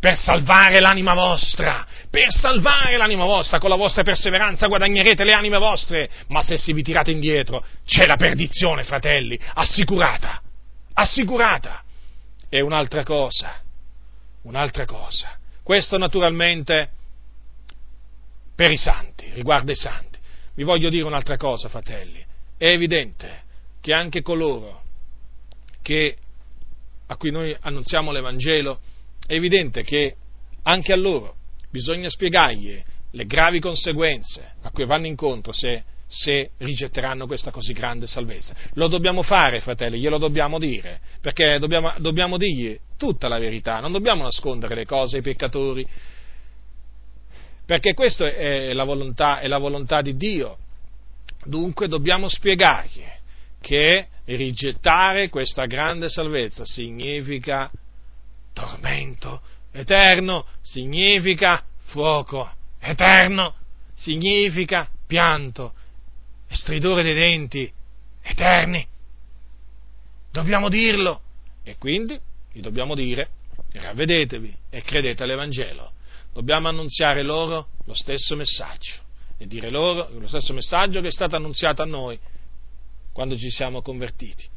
Per 0.00 0.16
salvare 0.16 0.78
l'anima 0.78 1.12
vostra, 1.14 1.84
per 2.08 2.32
salvare 2.32 2.96
l'anima 2.96 3.24
vostra, 3.24 3.58
con 3.58 3.68
la 3.68 3.76
vostra 3.76 4.04
perseveranza 4.04 4.68
guadagnerete 4.68 5.24
le 5.24 5.32
anime 5.32 5.58
vostre, 5.58 6.08
ma 6.28 6.40
se 6.42 6.56
si 6.56 6.72
vi 6.72 6.82
tirate 6.82 7.10
indietro 7.10 7.64
c'è 7.84 8.06
la 8.06 8.14
perdizione, 8.14 8.84
fratelli, 8.84 9.38
assicurata. 9.54 10.40
Assicurata. 10.92 11.82
E 12.48 12.60
un'altra 12.60 13.02
cosa, 13.02 13.60
un'altra 14.42 14.84
cosa, 14.84 15.36
questo 15.62 15.98
naturalmente 15.98 16.90
per 18.54 18.70
i 18.70 18.76
santi, 18.76 19.30
riguarda 19.34 19.72
i 19.72 19.76
santi. 19.76 20.18
Vi 20.54 20.62
voglio 20.62 20.90
dire 20.90 21.04
un'altra 21.04 21.36
cosa, 21.36 21.68
fratelli, 21.68 22.24
è 22.56 22.66
evidente 22.66 23.42
che 23.80 23.92
anche 23.92 24.22
coloro 24.22 24.82
che, 25.82 26.16
a 27.06 27.16
cui 27.16 27.30
noi 27.30 27.56
annunziamo 27.60 28.10
l'Evangelo, 28.10 28.80
è 29.28 29.34
evidente 29.34 29.82
che 29.82 30.16
anche 30.62 30.92
a 30.94 30.96
loro 30.96 31.36
bisogna 31.70 32.08
spiegargli 32.08 32.82
le 33.10 33.26
gravi 33.26 33.60
conseguenze 33.60 34.54
a 34.62 34.70
cui 34.70 34.86
vanno 34.86 35.06
incontro 35.06 35.52
se 35.52 35.84
se 36.10 36.52
rigetteranno 36.56 37.26
questa 37.26 37.50
così 37.50 37.74
grande 37.74 38.06
salvezza. 38.06 38.54
Lo 38.72 38.88
dobbiamo 38.88 39.22
fare, 39.22 39.60
fratelli, 39.60 39.98
glielo 39.98 40.16
dobbiamo 40.16 40.58
dire, 40.58 41.00
perché 41.20 41.58
dobbiamo, 41.58 41.92
dobbiamo 41.98 42.38
dirgli 42.38 42.78
tutta 42.96 43.28
la 43.28 43.38
verità, 43.38 43.78
non 43.80 43.92
dobbiamo 43.92 44.22
nascondere 44.22 44.74
le 44.74 44.86
cose 44.86 45.16
ai 45.16 45.22
peccatori, 45.22 45.86
perché 47.66 47.92
questa 47.92 48.26
è 48.26 48.72
la 48.72 48.84
volontà, 48.84 49.40
è 49.40 49.48
la 49.48 49.58
volontà 49.58 50.00
di 50.00 50.16
Dio. 50.16 50.56
Dunque 51.44 51.88
dobbiamo 51.88 52.26
spiegargli 52.26 53.04
che 53.60 54.08
rigettare 54.24 55.28
questa 55.28 55.66
grande 55.66 56.08
salvezza 56.08 56.64
significa 56.64 57.70
tormento 58.58 59.40
eterno, 59.70 60.46
significa 60.62 61.64
fuoco 61.84 62.50
eterno, 62.80 63.54
significa 63.94 64.88
pianto 65.06 65.74
e 66.48 66.54
stridore 66.56 67.02
dei 67.02 67.14
denti 67.14 67.72
eterni. 68.22 68.86
Dobbiamo 70.30 70.68
dirlo. 70.68 71.22
E 71.62 71.76
quindi 71.76 72.18
gli 72.52 72.60
dobbiamo 72.60 72.94
dire, 72.94 73.28
ravvedetevi 73.72 74.56
e 74.70 74.82
credete 74.82 75.22
all'Evangelo. 75.22 75.92
Dobbiamo 76.32 76.68
annunziare 76.68 77.22
loro 77.22 77.68
lo 77.84 77.94
stesso 77.94 78.36
messaggio 78.36 78.94
e 79.36 79.46
dire 79.46 79.70
loro 79.70 80.08
lo 80.18 80.26
stesso 80.26 80.52
messaggio 80.52 81.00
che 81.00 81.08
è 81.08 81.12
stato 81.12 81.36
annunziato 81.36 81.82
a 81.82 81.86
noi 81.86 82.18
quando 83.12 83.36
ci 83.36 83.50
siamo 83.50 83.82
convertiti. 83.82 84.48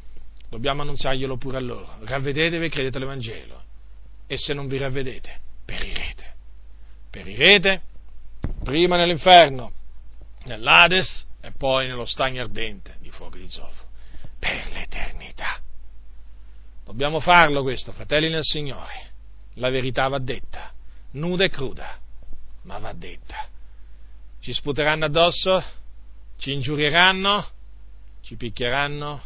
Dobbiamo 0.48 0.82
annunziarglielo 0.82 1.36
pure 1.36 1.56
a 1.58 1.60
loro. 1.60 1.96
Ravvedetevi 2.00 2.64
e 2.64 2.68
credete 2.68 2.96
all'Evangelo. 2.96 3.61
E 4.26 4.38
se 4.38 4.54
non 4.54 4.66
vi 4.66 4.78
ravvedete, 4.78 5.40
perirete. 5.64 6.34
Perirete 7.10 7.82
prima 8.64 8.96
nell'inferno, 8.96 9.72
nell'Ades 10.44 11.26
e 11.40 11.52
poi 11.52 11.86
nello 11.86 12.06
stagno 12.06 12.42
ardente 12.42 12.96
di 13.00 13.10
fuoco 13.10 13.36
di 13.36 13.48
zolfo, 13.48 13.84
per 14.38 14.70
l'eternità. 14.72 15.60
Dobbiamo 16.84 17.20
farlo 17.20 17.62
questo, 17.62 17.92
fratelli 17.92 18.28
nel 18.28 18.44
Signore. 18.44 19.10
La 19.54 19.70
verità 19.70 20.08
va 20.08 20.18
detta, 20.18 20.72
nuda 21.12 21.44
e 21.44 21.50
cruda, 21.50 21.98
ma 22.62 22.78
va 22.78 22.92
detta. 22.92 23.48
Ci 24.40 24.52
sputeranno 24.52 25.04
addosso, 25.04 25.62
ci 26.38 26.52
ingiurieranno, 26.52 27.46
ci 28.22 28.36
picchieranno, 28.36 29.22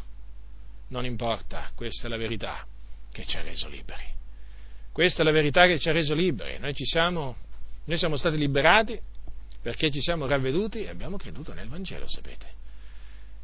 non 0.89 1.05
importa, 1.05 1.71
questa 1.75 2.07
è 2.07 2.11
la 2.11 2.17
verità 2.17 2.67
che 3.13 3.25
ci 3.25 3.37
ha 3.37 3.43
reso 3.43 3.69
liberi. 3.69 4.05
Questa 4.97 5.21
è 5.21 5.25
la 5.27 5.31
verità 5.31 5.67
che 5.67 5.79
ci 5.79 5.91
ha 5.91 5.93
reso 5.93 6.15
liberi. 6.15 6.59
Noi, 6.59 6.73
siamo, 6.75 7.37
noi 7.85 7.99
siamo 7.99 8.17
stati 8.17 8.39
liberati 8.39 8.99
perché 9.61 9.91
ci 9.91 10.01
siamo 10.01 10.27
ravveduti 10.27 10.85
e 10.85 10.89
abbiamo 10.89 11.19
creduto 11.19 11.53
nel 11.53 11.69
Vangelo, 11.69 12.09
sapete. 12.09 12.47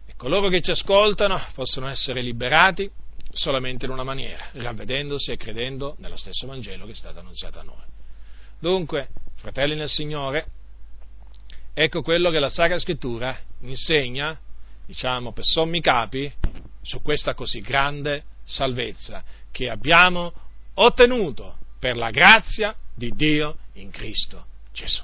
E 0.06 0.14
coloro 0.16 0.48
che 0.48 0.62
ci 0.62 0.70
ascoltano 0.70 1.38
possono 1.52 1.88
essere 1.88 2.22
liberati 2.22 2.90
solamente 3.32 3.84
in 3.84 3.90
una 3.90 4.02
maniera, 4.02 4.48
ravvedendosi 4.52 5.30
e 5.30 5.36
credendo 5.36 5.94
nello 5.98 6.16
stesso 6.16 6.46
Vangelo 6.46 6.86
che 6.86 6.92
è 6.92 6.94
stato 6.94 7.18
annunziato 7.18 7.58
a 7.58 7.64
noi. 7.64 7.84
Dunque, 8.58 9.08
fratelli 9.34 9.74
nel 9.74 9.90
Signore, 9.90 10.46
ecco 11.74 12.00
quello 12.00 12.30
che 12.30 12.38
la 12.38 12.48
Sacra 12.48 12.78
Scrittura 12.78 13.38
insegna 13.60 14.40
diciamo 14.86 15.32
per 15.32 15.44
sommi 15.44 15.82
capi, 15.82 16.32
su 16.80 17.02
questa 17.02 17.34
così 17.34 17.60
grande 17.60 18.24
salvezza 18.42 19.22
che 19.50 19.68
abbiamo 19.68 20.32
ottenuto 20.74 21.56
per 21.78 21.96
la 21.96 22.10
grazia 22.10 22.74
di 22.94 23.10
Dio 23.14 23.56
in 23.74 23.90
Cristo 23.90 24.46
Gesù. 24.72 25.02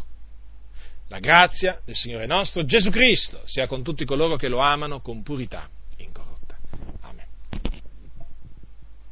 La 1.08 1.18
grazia 1.20 1.80
del 1.84 1.94
Signore 1.94 2.26
nostro 2.26 2.64
Gesù 2.64 2.90
Cristo 2.90 3.40
sia 3.46 3.66
con 3.66 3.82
tutti 3.82 4.04
coloro 4.04 4.36
che 4.36 4.48
lo 4.48 4.58
amano 4.58 5.00
con 5.00 5.22
purità 5.22 5.68